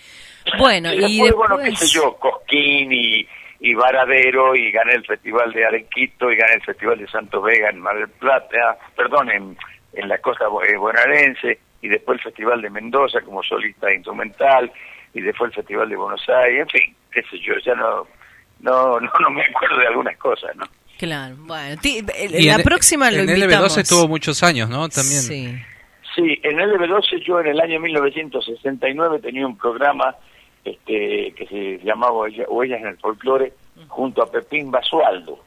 Bueno, 0.59 0.93
y 0.93 0.97
y 0.97 1.01
después, 1.01 1.23
después... 1.23 1.49
bueno, 1.49 1.65
qué 1.65 1.77
sé 1.77 1.87
yo, 1.87 2.17
Cosquín 2.17 2.93
y, 2.93 3.27
y 3.61 3.75
Varadero, 3.75 4.57
y 4.57 4.71
gané 4.73 4.95
el 4.95 5.05
Festival 5.07 5.53
de 5.53 5.67
Arequito, 5.67 6.31
y 6.33 6.37
gané 6.37 6.55
el 6.55 6.63
Festival 6.63 6.99
de 6.99 7.07
Santos 7.09 7.43
Vega 7.45 7.69
en 7.71 7.81
Mar 7.81 7.97
del 7.97 8.09
Plata, 8.09 8.79
perdón, 8.97 9.31
en, 9.31 9.57
en 9.93 10.09
la 10.09 10.19
costa 10.19 10.47
eh, 10.67 10.77
bonaerense, 10.77 11.59
y 11.83 11.89
después 11.89 12.19
el 12.19 12.25
Festival 12.25 12.63
de 12.63 12.71
Mendoza 12.71 13.21
como 13.21 13.43
solista 13.43 13.93
instrumental, 13.93 14.73
y 15.13 15.21
después 15.21 15.51
el 15.51 15.57
Festival 15.57 15.89
de 15.89 15.97
Buenos 15.97 16.27
Aires, 16.29 16.61
en 16.63 16.69
fin, 16.69 16.97
qué 17.13 17.23
sé 17.25 17.39
yo, 17.41 17.55
ya 17.65 17.75
no, 17.75 18.07
no, 18.61 18.99
no, 19.01 19.11
no 19.21 19.31
me 19.31 19.43
acuerdo 19.45 19.79
de 19.79 19.87
algunas 19.89 20.17
cosas, 20.17 20.57
¿no? 20.57 20.65
Claro, 20.99 21.35
bueno, 21.41 21.81
ti- 21.81 21.99
eh, 22.15 22.29
Y 22.31 22.47
la 22.47 22.57
en- 22.57 22.63
próxima 22.63 23.11
lo 23.11 23.19
en 23.23 23.29
invitamos. 23.31 23.77
LB12 23.77 23.81
estuvo 23.83 24.09
muchos 24.09 24.43
años, 24.43 24.69
¿no? 24.69 24.89
También. 24.89 25.21
Sí. 25.23 25.55
Sí, 26.15 26.41
en 26.43 26.59
LB12 26.59 27.23
yo 27.25 27.41
en 27.41 27.47
el 27.47 27.61
año 27.61 27.79
1969 27.81 29.21
tenía 29.21 29.47
un 29.47 29.57
programa 29.57 30.15
este, 30.71 31.33
que 31.37 31.47
se 31.47 31.85
llamaba 31.85 32.13
Huella- 32.13 32.49
Huellas 32.49 32.81
en 32.81 32.89
el 32.89 32.97
Folclore 32.99 33.53
junto 33.89 34.23
a 34.23 34.31
Pepín 34.31 34.71
Basualdo, 34.71 35.39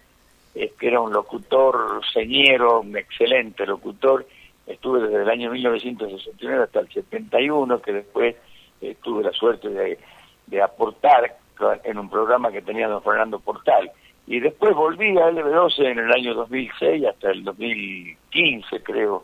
eh, 0.56 0.72
que 0.80 0.88
era 0.88 1.00
un 1.02 1.14
locutor 1.14 2.02
señero, 2.14 2.82
un 2.82 2.98
excelente 2.98 3.66
locutor. 3.66 4.26
Estuve 4.66 5.02
desde 5.02 5.24
el 5.24 5.30
año 5.30 5.52
1969 5.52 6.64
hasta 6.64 6.80
el 6.80 6.90
71, 6.91 7.82
que 7.82 7.94
después 7.94 8.36
eh, 8.82 8.95
tuve 9.04 9.24
la 9.24 9.32
suerte 9.32 9.70
de, 9.70 10.00
de 10.48 10.62
aportar 10.62 11.38
en 11.84 11.98
un 11.98 12.10
programa 12.10 12.52
que 12.52 12.62
tenía 12.62 12.88
don 12.88 13.04
Fernando 13.04 13.40
Portal. 13.40 13.91
Y 14.26 14.40
después 14.40 14.74
volví 14.74 15.18
a 15.18 15.30
LB12 15.32 15.86
en 15.91 16.00
el 16.00 16.12
año 16.12 16.34
2006 16.34 17.06
hasta 17.06 17.32
el 17.32 17.44
2015, 17.44 18.82
creo, 18.84 19.24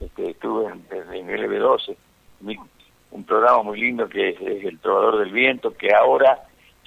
este, 0.00 0.30
estuve 0.30 0.66
en, 0.72 0.84
en 1.14 1.28
LB12, 1.28 1.96
mi- 2.40 2.56
un 3.10 3.24
programa 3.24 3.62
muy 3.62 3.80
lindo 3.80 4.08
que 4.08 4.30
es, 4.30 4.40
es 4.40 4.64
El 4.64 4.78
Trovador 4.78 5.18
del 5.18 5.32
Viento, 5.32 5.76
que 5.76 5.92
ahora 5.94 6.38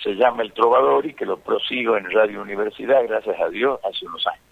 se 0.02 0.14
llama 0.14 0.44
El 0.44 0.54
Trovador 0.54 1.06
y 1.06 1.14
que 1.14 1.26
lo 1.26 1.40
prosigo 1.40 1.98
en 1.98 2.10
Radio 2.10 2.42
Universidad, 2.42 3.02
gracias 3.08 3.40
a 3.40 3.50
Dios, 3.50 3.80
hace 3.84 4.06
unos 4.06 4.26
años. 4.28 4.50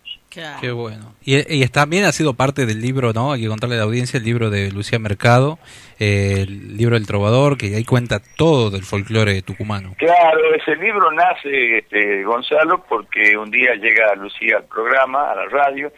Qué 0.61 0.71
bueno. 0.71 1.15
Y, 1.23 1.37
y 1.51 1.67
también 1.67 2.05
ha 2.05 2.11
sido 2.11 2.33
parte 2.33 2.65
del 2.65 2.81
libro, 2.81 3.11
¿no? 3.13 3.31
Hay 3.31 3.41
que 3.41 3.47
contarle 3.47 3.75
a 3.75 3.79
la 3.79 3.85
audiencia 3.85 4.17
el 4.17 4.23
libro 4.23 4.49
de 4.49 4.71
Lucía 4.71 4.99
Mercado, 4.99 5.57
eh, 5.99 6.45
el 6.47 6.77
libro 6.77 6.95
del 6.95 7.07
trovador, 7.07 7.57
que 7.57 7.75
ahí 7.75 7.83
cuenta 7.85 8.21
todo 8.35 8.69
del 8.69 8.83
folclore 8.83 9.41
tucumano. 9.41 9.95
Claro, 9.97 10.53
ese 10.53 10.75
libro 10.75 11.11
nace, 11.11 11.79
este, 11.79 12.23
Gonzalo, 12.23 12.83
porque 12.87 13.35
un 13.37 13.49
día 13.49 13.75
llega 13.75 14.13
Lucía 14.15 14.57
al 14.57 14.65
programa, 14.65 15.31
a 15.31 15.35
la 15.35 15.45
radio, 15.45 15.91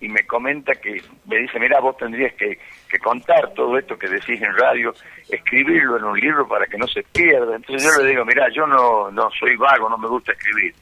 y 0.00 0.08
me 0.08 0.26
comenta 0.26 0.74
que, 0.74 1.02
me 1.26 1.38
dice, 1.38 1.58
mira, 1.58 1.80
vos 1.80 1.96
tendrías 1.96 2.34
que, 2.34 2.58
que 2.88 2.98
contar 2.98 3.52
todo 3.54 3.78
esto 3.78 3.98
que 3.98 4.08
decís 4.08 4.40
en 4.42 4.56
radio, 4.56 4.94
escribirlo 5.28 5.96
en 5.96 6.04
un 6.04 6.20
libro 6.20 6.46
para 6.46 6.66
que 6.66 6.76
no 6.76 6.86
se 6.86 7.02
pierda. 7.02 7.56
Entonces 7.56 7.82
yo 7.82 8.02
le 8.02 8.10
digo, 8.10 8.24
mira, 8.24 8.48
yo 8.50 8.66
no, 8.66 9.10
no 9.10 9.30
soy 9.38 9.56
vago, 9.56 9.88
no 9.88 9.98
me 9.98 10.08
gusta 10.08 10.32
escribir. 10.32 10.74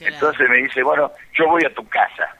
Entonces 0.00 0.48
me 0.48 0.56
dice, 0.56 0.82
bueno, 0.82 1.10
yo 1.34 1.46
voy 1.46 1.64
a 1.64 1.74
tu 1.74 1.86
casa 1.88 2.36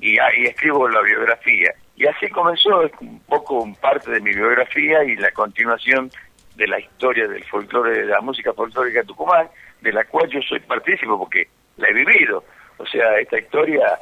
y 0.00 0.18
ahí 0.18 0.44
escribo 0.44 0.88
la 0.88 1.02
biografía. 1.02 1.74
Y 1.96 2.06
así 2.06 2.28
comenzó, 2.28 2.82
es 2.82 2.92
un 3.00 3.20
poco 3.20 3.60
un 3.60 3.74
parte 3.74 4.10
de 4.10 4.20
mi 4.20 4.32
biografía 4.32 5.04
y 5.04 5.16
la 5.16 5.30
continuación 5.32 6.10
de 6.56 6.66
la 6.66 6.78
historia 6.78 7.26
del 7.26 7.44
folclore, 7.44 8.00
de 8.00 8.06
la 8.06 8.20
música 8.20 8.52
folclórica 8.52 9.00
de 9.00 9.06
Tucumán, 9.06 9.48
de 9.80 9.92
la 9.92 10.04
cual 10.04 10.28
yo 10.28 10.40
soy 10.42 10.60
partícipe 10.60 11.06
porque 11.06 11.48
la 11.76 11.88
he 11.88 11.92
vivido. 11.92 12.44
O 12.78 12.86
sea, 12.86 13.18
esta 13.18 13.38
historia 13.38 13.98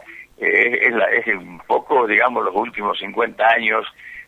eh, 0.47 0.81
es, 0.89 0.93
la- 0.95 1.11
es 1.11 1.27
un 1.29 1.59
poco, 1.67 2.07
digamos, 2.07 2.45
los 2.45 2.55
últimos 2.55 2.99
50 2.99 3.47
años 3.47 3.87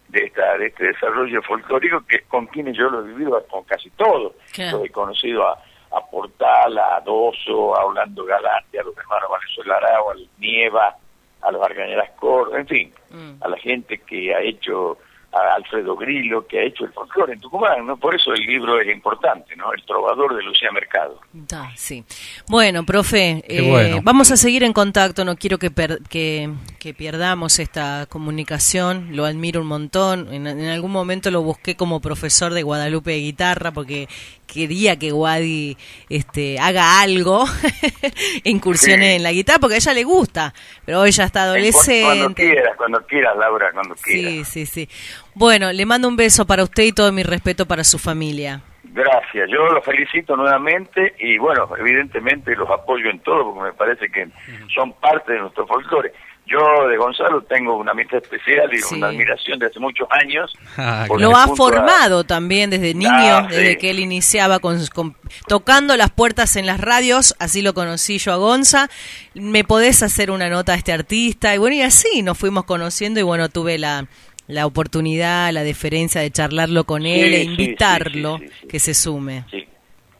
de, 0.08 0.24
esta, 0.24 0.56
de 0.58 0.66
este 0.66 0.84
desarrollo 0.86 1.42
folclórico 1.42 2.02
que 2.06 2.20
con 2.22 2.46
quienes 2.46 2.76
yo 2.76 2.88
lo 2.90 3.00
he 3.00 3.08
vivido 3.08 3.44
con 3.48 3.64
casi 3.64 3.90
todo. 3.90 4.34
Yo 4.70 4.84
he 4.84 4.90
conocido 4.90 5.46
a, 5.48 5.52
a 5.92 6.00
Portal, 6.10 6.78
a 6.78 7.00
Doso, 7.00 7.76
a 7.76 7.84
Orlando 7.84 8.24
Galante, 8.24 8.78
a 8.78 8.82
los 8.84 8.96
hermanos 8.96 9.30
Valenzuela 9.30 9.76
Arau, 9.76 10.10
al 10.10 10.28
Nieva, 10.38 10.96
a 11.42 11.50
los 11.52 11.62
Argañeras 11.62 12.10
Cor, 12.18 12.56
en 12.58 12.66
fin, 12.66 12.92
a 13.40 13.48
la 13.48 13.56
gente 13.58 13.98
que 13.98 14.34
ha 14.34 14.40
hecho 14.40 14.98
a 15.34 15.54
Alfredo 15.56 15.96
Grillo, 15.96 16.46
que 16.46 16.60
ha 16.60 16.62
hecho 16.62 16.84
el 16.84 16.92
folclore 16.92 17.32
en 17.34 17.40
Tucumán, 17.40 17.86
¿no? 17.86 17.96
Por 17.96 18.14
eso 18.14 18.32
el 18.32 18.40
libro 18.46 18.80
es 18.80 18.88
importante, 18.94 19.56
¿no? 19.56 19.72
El 19.72 19.82
trovador 19.84 20.36
de 20.36 20.42
Lucía 20.42 20.70
Mercado. 20.72 21.20
Ah, 21.52 21.70
sí. 21.74 22.04
Bueno, 22.48 22.84
profe, 22.86 23.42
eh, 23.48 23.68
bueno. 23.68 24.00
vamos 24.02 24.30
a 24.30 24.36
seguir 24.36 24.62
en 24.62 24.72
contacto. 24.72 25.24
No 25.24 25.36
quiero 25.36 25.58
que, 25.58 25.70
per- 25.70 26.00
que, 26.08 26.50
que 26.78 26.94
pierdamos 26.94 27.58
esta 27.58 28.06
comunicación. 28.08 29.16
Lo 29.16 29.24
admiro 29.24 29.60
un 29.60 29.66
montón. 29.66 30.32
En, 30.32 30.46
en 30.46 30.66
algún 30.68 30.92
momento 30.92 31.30
lo 31.30 31.42
busqué 31.42 31.76
como 31.76 32.00
profesor 32.00 32.52
de 32.54 32.62
Guadalupe 32.62 33.10
de 33.12 33.18
guitarra 33.20 33.72
porque 33.72 34.08
quería 34.46 34.96
que 34.98 35.10
Guadi 35.10 35.76
este, 36.08 36.58
haga 36.58 37.00
algo, 37.00 37.44
incursione 38.44 39.10
Sí. 39.10 39.14
en 39.16 39.22
la 39.22 39.32
guitarra, 39.32 39.58
porque 39.58 39.74
a 39.74 39.78
ella 39.78 39.92
le 39.94 40.04
gusta. 40.04 40.54
Pero 40.84 41.00
hoy 41.00 41.10
ya 41.10 41.24
está 41.24 41.40
Cuando 41.40 41.52
adolescente. 41.54 42.42
quieras, 42.50 42.76
cuando 42.76 43.06
quieras, 43.06 43.36
Laura, 43.38 43.70
cuando 43.72 43.94
quieras. 43.96 44.48
Sí, 44.48 44.66
sí, 44.66 44.66
sí. 44.66 44.88
Bueno, 45.34 45.72
le 45.72 45.86
mando 45.86 46.08
un 46.08 46.16
beso 46.16 46.46
para 46.46 46.62
usted 46.62 46.84
y 46.84 46.92
todo 46.92 47.12
mi 47.12 47.22
respeto 47.22 47.66
para 47.66 47.84
su 47.84 47.98
familia. 47.98 48.62
Gracias, 48.84 49.50
yo 49.50 49.66
los 49.72 49.84
felicito 49.84 50.36
nuevamente 50.36 51.14
y 51.18 51.36
bueno, 51.38 51.68
evidentemente 51.76 52.54
los 52.54 52.70
apoyo 52.70 53.10
en 53.10 53.18
todo 53.20 53.52
porque 53.52 53.70
me 53.70 53.76
parece 53.76 54.08
que 54.08 54.28
son 54.72 54.92
parte 55.00 55.32
de 55.32 55.40
nuestro 55.40 55.66
folclore. 55.66 56.12
Yo 56.46 56.86
de 56.88 56.96
Gonzalo 56.98 57.40
tengo 57.44 57.76
una 57.76 57.92
amistad 57.92 58.18
especial 58.22 58.72
y 58.74 58.78
Sí. 58.78 58.96
una 58.96 59.08
admiración 59.08 59.58
de 59.58 59.66
hace 59.66 59.80
muchos 59.80 60.06
años. 60.10 60.52
Ah, 60.76 61.06
Lo 61.18 61.34
ha 61.36 61.44
a- 61.44 61.48
formado 61.56 62.24
también 62.24 62.68
desde 62.70 62.92
niño, 62.94 63.08
Ah, 63.12 63.46
sí. 63.48 63.56
desde 63.56 63.78
que 63.78 63.90
él 63.90 63.98
iniciaba 64.00 64.58
con, 64.58 64.78
con- 64.88 65.16
tocando 65.48 65.96
las 65.96 66.10
puertas 66.10 66.56
en 66.56 66.66
las 66.66 66.80
radios, 66.80 67.34
así 67.38 67.62
lo 67.62 67.72
conocí 67.72 68.18
yo 68.18 68.32
a 68.32 68.36
Gonza. 68.36 68.88
Me 69.34 69.64
podés 69.64 70.02
hacer 70.02 70.30
una 70.30 70.48
nota 70.50 70.72
a 70.72 70.76
este 70.76 70.92
artista 70.92 71.54
y 71.54 71.58
bueno, 71.58 71.76
y 71.76 71.82
así 71.82 72.22
nos 72.22 72.36
fuimos 72.36 72.64
conociendo 72.64 73.20
y 73.20 73.22
bueno, 73.22 73.48
tuve 73.48 73.78
la, 73.78 74.06
la 74.46 74.66
oportunidad, 74.66 75.50
la 75.52 75.62
deferencia 75.62 76.20
de 76.20 76.30
charlarlo 76.30 76.84
con 76.84 77.02
Sí, 77.02 77.12
él 77.12 77.34
e 77.34 77.42
sí, 77.44 77.50
invitarlo 77.50 78.38
sí, 78.38 78.48
sí, 78.48 78.54
sí, 78.60 78.66
que 78.68 78.78
se 78.80 78.92
sume. 78.94 79.44
Sí. 79.50 79.66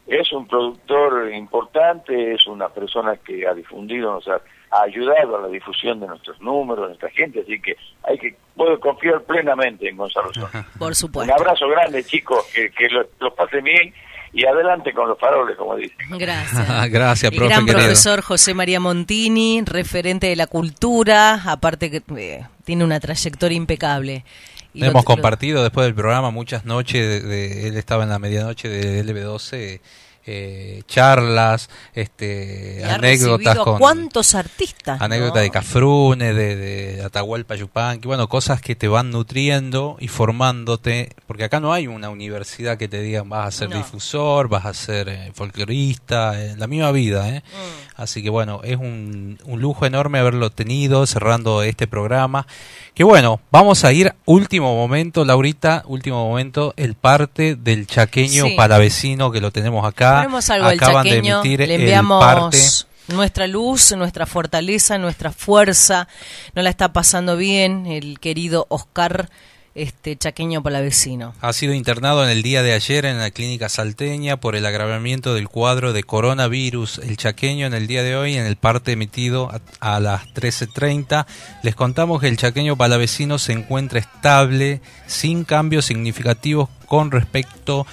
Es 0.07 0.31
un 0.33 0.47
productor 0.47 1.31
importante, 1.33 2.33
es 2.35 2.45
una 2.47 2.69
persona 2.69 3.15
que 3.17 3.45
ha 3.47 3.53
difundido, 3.55 4.13
nos 4.13 4.27
ha, 4.27 4.39
ha 4.71 4.81
ayudado 4.83 5.37
a 5.37 5.41
la 5.41 5.47
difusión 5.47 5.99
de 5.99 6.07
nuestros 6.07 6.39
números, 6.41 6.83
de 6.83 6.87
nuestra 6.89 7.09
gente, 7.11 7.41
así 7.41 7.59
que 7.61 7.75
hay 8.03 8.17
que 8.17 8.35
puedo 8.55 8.79
confiar 8.79 9.21
plenamente 9.23 9.87
en 9.89 9.97
Gonzalo 9.97 10.33
Sosa. 10.33 10.65
Por 10.77 10.89
Un 10.89 10.95
supuesto. 10.95 11.33
abrazo 11.33 11.67
grande, 11.69 12.03
chicos, 12.03 12.45
que, 12.53 12.69
que 12.71 12.87
lo- 12.89 13.07
los 13.19 13.33
pasen 13.33 13.63
bien 13.63 13.93
y 14.33 14.45
adelante 14.45 14.91
con 14.93 15.07
los 15.07 15.17
faroles, 15.19 15.55
como 15.55 15.75
dicen. 15.75 15.97
Gracias. 16.17 16.67
Gracias, 16.91 17.31
El 17.31 17.37
profe 17.37 17.53
gran 17.53 17.65
querido. 17.65 17.79
profesor 17.83 18.21
José 18.21 18.53
María 18.53 18.79
Montini, 18.81 19.61
referente 19.65 20.27
de 20.27 20.35
la 20.35 20.47
cultura, 20.47 21.41
aparte 21.45 21.89
que 21.89 22.01
eh, 22.17 22.45
tiene 22.65 22.83
una 22.83 22.99
trayectoria 22.99 23.55
impecable. 23.55 24.25
Y 24.73 24.81
lo- 24.81 24.87
Hemos 24.87 25.03
lo- 25.03 25.05
compartido 25.05 25.63
después 25.63 25.85
del 25.85 25.95
programa 25.95 26.31
muchas 26.31 26.65
noches, 26.65 27.07
de, 27.07 27.21
de- 27.21 27.67
él 27.69 27.77
estaba 27.77 28.03
en 28.03 28.09
la 28.09 28.19
medianoche 28.19 28.67
de 28.67 29.05
LB12, 29.05 29.79
eh, 30.25 30.81
charlas, 30.87 31.69
este, 31.93 32.79
y 32.81 32.83
anécdotas 32.83 33.57
con 33.59 33.77
cuántos 33.79 34.35
artistas. 34.35 34.99
anécdotas 35.01 35.35
¿no? 35.35 35.41
de 35.41 35.49
Cafrune, 35.51 36.33
de, 36.33 36.55
de 36.55 37.03
Atahualpa 37.03 37.55
Yupanqui, 37.55 38.07
bueno, 38.07 38.27
cosas 38.27 38.61
que 38.61 38.75
te 38.75 38.87
van 38.87 39.11
nutriendo 39.11 39.97
y 39.99 40.07
formándote, 40.07 41.09
porque 41.27 41.43
acá 41.43 41.59
no 41.59 41.73
hay 41.73 41.87
una 41.87 42.09
universidad 42.09 42.77
que 42.77 42.87
te 42.87 43.01
digan 43.01 43.29
vas 43.29 43.47
a 43.47 43.51
ser 43.57 43.69
No. 43.69 43.77
difusor, 43.77 44.47
vas 44.47 44.65
a 44.65 44.73
ser 44.73 45.09
eh, 45.09 45.31
folclorista, 45.33 46.41
eh, 46.41 46.55
la 46.57 46.67
misma 46.67 46.91
vida, 46.91 47.29
¿eh? 47.29 47.43
Mm. 47.45 48.01
Así 48.01 48.21
que 48.21 48.29
bueno, 48.29 48.61
es 48.63 48.77
un, 48.77 49.37
un 49.45 49.61
lujo 49.61 49.85
enorme 49.85 50.19
haberlo 50.19 50.49
tenido 50.49 51.05
cerrando 51.07 51.61
este 51.63 51.87
programa. 51.87 52.45
Que 52.93 53.03
bueno, 53.03 53.39
vamos 53.51 53.83
a 53.85 53.91
ir 53.93 54.13
último 54.25 54.75
momento, 54.75 55.23
Laurita, 55.25 55.83
último 55.87 56.27
momento, 56.27 56.73
el 56.77 56.95
parte 56.95 57.55
del 57.55 57.87
chaqueño 57.87 58.45
Sí. 58.45 58.55
palavecino 58.55 59.31
que 59.31 59.41
lo 59.41 59.51
tenemos 59.51 59.85
acá. 59.85 60.14
Ponemos 60.17 60.49
algo 60.49 60.67
Acaban 60.67 61.03
chaqueño, 61.05 61.41
de 61.41 61.47
emitir 61.49 61.67
le 61.67 61.75
el 61.75 61.81
enviamos 61.81 62.23
parte. 62.23 62.59
nuestra 63.07 63.47
luz, 63.47 63.93
nuestra 63.95 64.25
fortaleza, 64.25 64.97
nuestra 64.97 65.31
fuerza. 65.31 66.07
No 66.53 66.61
la 66.61 66.69
está 66.69 66.93
pasando 66.93 67.37
bien 67.37 67.85
el 67.85 68.19
querido 68.19 68.65
Oscar 68.69 69.29
este 69.75 70.15
chaqueño 70.15 70.63
palavecino. 70.63 71.35
Ha 71.41 71.51
sido 71.51 71.73
internado 71.73 72.23
en 72.23 72.29
el 72.29 72.41
día 72.41 72.63
de 72.63 72.73
ayer 72.73 73.05
en 73.05 73.19
la 73.19 73.29
clínica 73.29 73.67
salteña 73.67 74.37
por 74.37 74.55
el 74.55 74.65
agravamiento 74.65 75.33
del 75.33 75.49
cuadro 75.49 75.91
de 75.91 76.03
coronavirus. 76.03 76.99
El 76.99 77.17
chaqueño 77.17 77.67
en 77.67 77.73
el 77.73 77.85
día 77.85 78.01
de 78.01 78.15
hoy 78.15 78.37
en 78.37 78.45
el 78.45 78.55
parte 78.55 78.93
emitido 78.93 79.51
a, 79.51 79.95
a 79.95 79.99
las 79.99 80.23
13.30. 80.33 81.25
Les 81.61 81.75
contamos 81.75 82.21
que 82.21 82.29
el 82.29 82.37
chaqueño 82.37 82.77
palavecino 82.77 83.37
se 83.37 83.51
encuentra 83.51 83.99
estable, 83.99 84.81
sin 85.07 85.43
cambios 85.43 85.85
significativos 85.85 86.69
con 86.87 87.11
respecto 87.11 87.85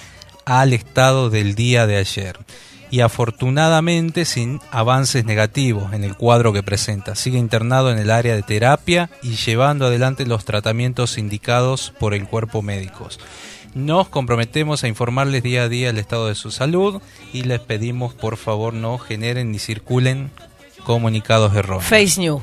al 0.45 0.73
estado 0.73 1.29
del 1.29 1.55
día 1.55 1.87
de 1.87 1.97
ayer. 1.97 2.37
Y 2.91 2.99
afortunadamente 2.99 4.25
sin 4.25 4.59
avances 4.71 5.25
negativos 5.25 5.93
en 5.93 6.03
el 6.03 6.15
cuadro 6.15 6.53
que 6.53 6.61
presenta. 6.61 7.15
Sigue 7.15 7.39
internado 7.39 7.91
en 7.91 7.97
el 7.97 8.11
área 8.11 8.35
de 8.35 8.43
terapia 8.43 9.09
y 9.23 9.35
llevando 9.35 9.87
adelante 9.87 10.27
los 10.27 10.45
tratamientos 10.45 11.17
indicados 11.17 11.93
por 11.99 12.13
el 12.13 12.27
cuerpo 12.27 12.61
médicos. 12.61 13.19
Nos 13.73 14.09
comprometemos 14.09 14.83
a 14.83 14.87
informarles 14.87 15.41
día 15.41 15.63
a 15.63 15.69
día 15.69 15.89
el 15.89 15.97
estado 15.97 16.27
de 16.27 16.35
su 16.35 16.51
salud 16.51 17.01
y 17.33 17.43
les 17.43 17.59
pedimos 17.59 18.13
por 18.13 18.37
favor 18.37 18.75
no 18.75 18.99
generen 18.99 19.51
ni 19.51 19.57
circulen 19.57 20.29
comunicados 20.83 21.55
erróneos. 21.55 21.85
Face 21.85 22.19
News, 22.19 22.41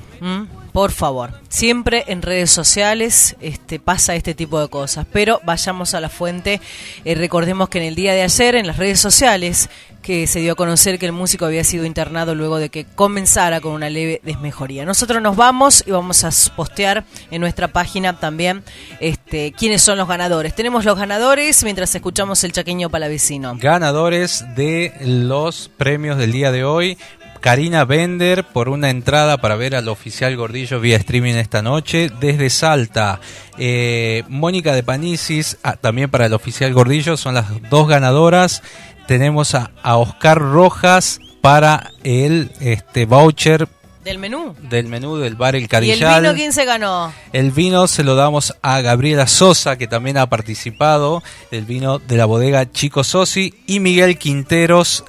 por 0.73 0.93
favor. 0.93 1.33
Siempre 1.49 2.05
en 2.07 2.23
redes 2.23 2.51
sociales 2.51 3.37
este, 3.41 3.81
pasa 3.81 4.15
este 4.15 4.35
tipo 4.35 4.61
de 4.61 4.69
cosas, 4.69 5.07
pero 5.13 5.41
vayamos 5.45 5.95
a 5.95 6.01
la 6.01 6.09
fuente. 6.09 6.61
Eh, 7.05 7.15
recordemos 7.15 7.69
que 7.69 7.79
en 7.79 7.85
el 7.85 7.95
día 7.95 8.15
de 8.15 8.23
ayer, 8.23 8.55
en 8.55 8.67
las 8.67 8.77
redes 8.77 9.01
sociales, 9.01 9.69
que 10.03 10.27
se 10.27 10.41
dio 10.41 10.53
a 10.53 10.55
conocer 10.55 10.99
que 10.99 11.07
el 11.07 11.13
músico 11.13 11.45
había 11.45 11.65
sido 11.65 11.85
internado 11.85 12.35
luego 12.35 12.59
de 12.59 12.71
que 12.71 12.85
comenzara 12.85 13.61
con 13.61 13.73
una 13.73 13.91
leve 13.91 14.21
desmejoría. 14.25 14.85
Nosotros 14.85 15.21
nos 15.21 15.37
vamos 15.37 15.85
y 15.87 15.91
vamos 15.91 16.25
a 16.25 16.31
postear 16.57 17.05
en 17.31 17.41
nuestra 17.41 17.69
página 17.69 18.19
también 18.19 18.63
este, 19.01 19.53
quiénes 19.53 19.83
son 19.83 19.99
los 19.99 20.09
ganadores. 20.09 20.55
Tenemos 20.55 20.85
los 20.85 20.99
ganadores 20.99 21.63
mientras 21.65 21.95
escuchamos 21.95 22.43
el 22.45 22.53
chaqueño 22.53 22.89
palavecino. 22.89 23.57
Ganadores 23.59 24.45
de 24.57 24.95
los 25.01 25.71
premios 25.77 26.17
del 26.17 26.33
día 26.33 26.51
de 26.51 26.65
hoy. 26.65 26.97
Karina 27.41 27.85
Bender 27.85 28.45
por 28.45 28.69
una 28.69 28.91
entrada 28.91 29.39
para 29.39 29.57
ver 29.57 29.75
al 29.75 29.89
oficial 29.89 30.37
Gordillo 30.37 30.79
vía 30.81 30.97
streaming 30.99 31.35
esta 31.35 31.63
noche 31.63 32.11
desde 32.21 32.51
Salta. 32.51 33.21
Eh, 33.59 34.25
Mónica 34.29 34.75
de 34.75 34.83
Panisis 34.83 35.57
ah, 35.63 35.77
también 35.77 36.11
para 36.11 36.27
el 36.27 36.35
oficial 36.35 36.73
Gordillo 36.75 37.17
son 37.17 37.35
las 37.35 37.47
dos 37.71 37.89
ganadoras. 37.89 38.63
Tenemos 39.07 39.55
a, 39.55 39.71
a 39.83 39.97
Oscar 39.97 40.39
Rojas 40.39 41.19
para 41.41 41.91
el 42.05 42.53
este 42.61 43.07
voucher 43.07 43.67
Del 44.05 44.19
menú. 44.19 44.55
del 44.69 44.87
menú 44.87 45.17
del 45.17 45.35
bar 45.35 45.55
El 45.57 45.63
¿Y 45.63 45.65
el 45.65 45.69
Carillal. 45.71 46.23
vino 46.23 46.35
quién 46.35 46.53
se 46.53 46.65
ganó? 46.67 47.13
El 47.33 47.51
vino 47.51 47.87
se 47.89 48.05
lo 48.05 48.15
damos 48.15 48.55
a 48.63 48.81
Gabriela 48.83 49.27
Sosa, 49.27 49.77
que 49.79 49.87
también 49.89 50.19
ha 50.19 50.27
participado, 50.29 51.23
el 51.51 51.65
vino 51.65 51.99
de 51.99 52.17
la 52.19 52.27
bodega 52.27 52.71
Chico 52.71 53.03
Sosi, 53.05 53.55
y 53.67 53.81
Miguel 53.81 54.19
Quinteros, 54.19 55.05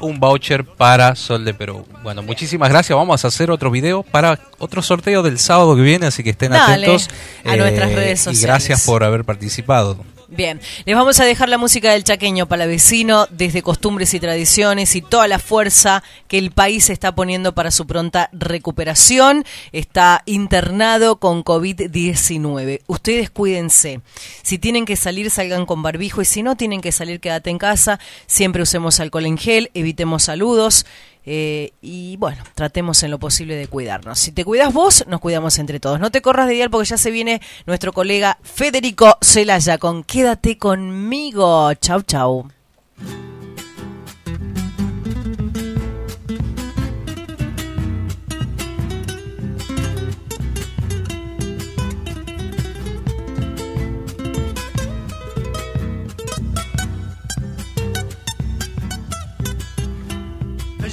un 0.00 0.20
voucher 0.20 0.64
para 0.64 1.14
Sol 1.14 1.44
de 1.44 1.54
Perú. 1.54 1.86
Bueno, 2.02 2.22
muchísimas 2.22 2.68
gracias. 2.68 2.96
Vamos 2.96 3.24
a 3.24 3.28
hacer 3.28 3.50
otro 3.50 3.70
video 3.70 4.02
para 4.02 4.38
otro 4.58 4.82
sorteo 4.82 5.22
del 5.22 5.38
sábado 5.38 5.74
que 5.76 5.82
viene, 5.82 6.06
así 6.06 6.22
que 6.22 6.30
estén 6.30 6.52
Dale, 6.52 6.86
atentos. 6.86 7.08
a 7.44 7.56
nuestras 7.56 7.92
redes 7.92 8.20
Y 8.20 8.24
sociales. 8.24 8.42
gracias 8.42 8.84
por 8.86 9.04
haber 9.04 9.24
participado. 9.24 9.98
Bien, 10.28 10.60
les 10.84 10.96
vamos 10.96 11.20
a 11.20 11.24
dejar 11.24 11.48
la 11.48 11.56
música 11.56 11.92
del 11.92 12.02
chaqueño 12.02 12.48
palavecino 12.48 13.28
desde 13.30 13.62
costumbres 13.62 14.12
y 14.12 14.18
tradiciones 14.18 14.96
y 14.96 15.00
toda 15.00 15.28
la 15.28 15.38
fuerza 15.38 16.02
que 16.26 16.36
el 16.36 16.50
país 16.50 16.90
está 16.90 17.14
poniendo 17.14 17.54
para 17.54 17.70
su 17.70 17.86
pronta 17.86 18.28
recuperación. 18.32 19.44
Está 19.70 20.22
internado 20.26 21.20
con 21.20 21.44
COVID-19. 21.44 22.80
Ustedes 22.88 23.30
cuídense. 23.30 24.00
Si 24.42 24.58
tienen 24.58 24.84
que 24.84 24.96
salir, 24.96 25.30
salgan 25.30 25.64
con 25.64 25.84
barbijo 25.84 26.22
y 26.22 26.24
si 26.24 26.42
no 26.42 26.56
tienen 26.56 26.80
que 26.80 26.90
salir, 26.90 27.20
quédate 27.20 27.50
en 27.50 27.58
casa. 27.58 28.00
Siempre 28.26 28.62
usemos 28.62 28.98
alcohol 28.98 29.26
en 29.26 29.38
gel, 29.38 29.70
evitemos 29.74 30.24
saludos. 30.24 30.86
Eh, 31.26 31.72
y 31.82 32.16
bueno, 32.16 32.44
tratemos 32.54 33.02
en 33.02 33.10
lo 33.10 33.18
posible 33.18 33.56
de 33.56 33.66
cuidarnos. 33.66 34.18
Si 34.18 34.30
te 34.30 34.44
cuidas 34.44 34.72
vos, 34.72 35.04
nos 35.08 35.20
cuidamos 35.20 35.58
entre 35.58 35.80
todos. 35.80 35.98
No 35.98 36.10
te 36.10 36.22
corras 36.22 36.46
de 36.46 36.54
dial 36.54 36.70
porque 36.70 36.88
ya 36.88 36.98
se 36.98 37.10
viene 37.10 37.42
nuestro 37.66 37.92
colega 37.92 38.38
Federico 38.42 39.18
Celaya 39.20 39.78
con 39.78 40.04
Quédate 40.04 40.56
conmigo. 40.56 41.74
Chau, 41.74 42.02
chau. 42.02 42.48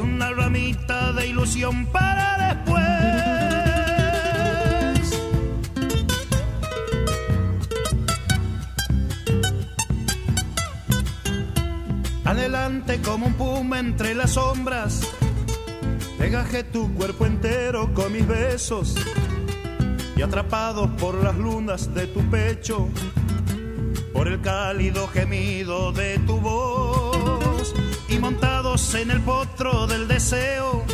una 0.00 0.30
ramita 0.30 1.12
de 1.12 1.28
ilusión 1.28 1.86
para 1.86 2.54
después. 2.54 2.84
Adelante 12.24 13.00
como 13.02 13.26
un 13.26 13.34
puma 13.34 13.78
entre 13.78 14.14
las 14.14 14.32
sombras, 14.32 15.06
Degajé 16.18 16.64
tu 16.64 16.92
cuerpo 16.94 17.24
entero 17.24 17.94
con 17.94 18.12
mis 18.12 18.26
besos. 18.26 18.94
Y 20.16 20.22
atrapados 20.22 20.90
por 21.00 21.14
las 21.24 21.34
lunas 21.36 21.94
de 21.94 22.06
tu 22.08 22.20
pecho, 22.30 22.88
por 24.12 24.28
el 24.28 24.40
cálido 24.42 25.08
gemido 25.08 25.92
de 25.92 26.18
tu 26.18 26.38
voz 26.38 27.19
y 28.10 28.18
montados 28.18 28.94
en 28.94 29.10
el 29.10 29.20
potro 29.20 29.86
del 29.86 30.08
deseo, 30.08 30.84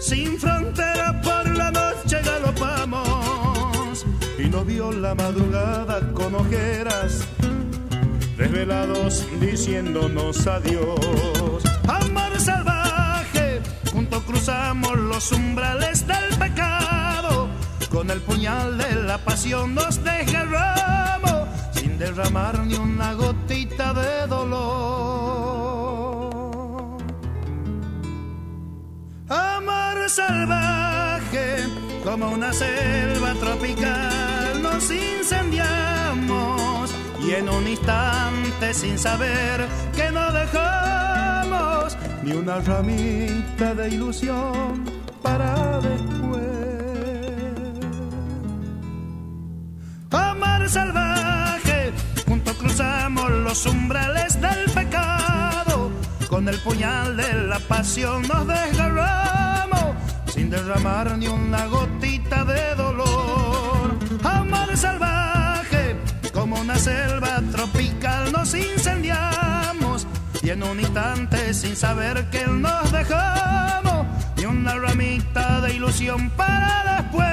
sin 0.00 0.38
frontera 0.38 1.20
por 1.20 1.46
la 1.54 1.70
noche 1.70 2.20
galopamos 2.24 4.06
y 4.38 4.48
no 4.48 4.64
vio 4.64 4.90
la 4.92 5.14
madrugada 5.14 6.00
con 6.14 6.34
ojeras 6.34 7.26
desvelados 8.36 9.26
diciéndonos 9.40 10.46
adiós. 10.46 11.62
Amor 11.86 12.40
salvaje, 12.40 13.60
juntos 13.92 14.22
cruzamos 14.22 14.96
los 14.96 15.32
umbrales 15.32 16.06
del 16.06 16.38
pecado, 16.38 17.48
con 17.90 18.10
el 18.10 18.20
puñal 18.20 18.78
de 18.78 18.94
la 18.94 19.18
pasión 19.18 19.74
nos 19.74 20.02
desgarramos, 20.02 21.48
sin 21.72 21.98
derramar 21.98 22.60
ni 22.60 22.74
una 22.76 23.12
gotita 23.14 23.92
de 23.92 24.26
dolor. 24.28 25.37
Salvaje, 30.08 31.64
como 32.02 32.30
una 32.30 32.52
selva 32.52 33.34
tropical, 33.34 34.62
nos 34.62 34.90
incendiamos 34.90 36.94
y 37.20 37.32
en 37.32 37.48
un 37.48 37.68
instante 37.68 38.72
sin 38.72 38.98
saber 38.98 39.66
que 39.94 40.10
no 40.10 40.32
dejamos 40.32 41.96
ni 42.22 42.32
una 42.32 42.60
ramita 42.60 43.74
de 43.74 43.88
ilusión 43.88 44.84
para 45.22 45.80
después. 45.80 46.48
Amar 50.10 50.68
salvaje, 50.68 51.92
juntos 52.26 52.56
cruzamos 52.56 53.30
los 53.30 53.66
umbrales 53.66 54.40
del 54.40 54.70
pecado, 54.70 55.90
con 56.30 56.48
el 56.48 56.58
puñal 56.60 57.16
de 57.16 57.34
la 57.34 57.58
pasión 57.58 58.22
nos 58.22 58.46
desgarramos 58.46 59.47
sin 60.38 60.50
derramar 60.50 61.18
ni 61.18 61.26
una 61.26 61.66
gotita 61.66 62.44
de 62.44 62.76
dolor. 62.76 63.98
Amar 64.22 64.76
salvaje, 64.76 65.96
como 66.32 66.60
una 66.60 66.78
selva 66.78 67.42
tropical 67.50 68.30
nos 68.30 68.54
incendiamos 68.54 70.06
y 70.40 70.50
en 70.50 70.62
un 70.62 70.78
instante 70.78 71.52
sin 71.52 71.74
saber 71.74 72.30
que 72.30 72.46
nos 72.46 72.92
dejamos 72.92 74.06
ni 74.36 74.44
una 74.44 74.76
ramita 74.76 75.60
de 75.60 75.74
ilusión 75.74 76.30
para 76.30 77.02
después. 77.02 77.26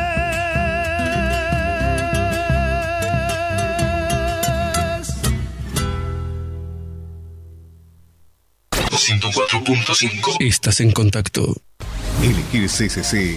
104.5. 8.89 10.37
Estás 10.39 10.79
en 10.79 10.91
contacto. 10.91 11.55
Elegir 12.23 12.69
CCC 12.69 13.33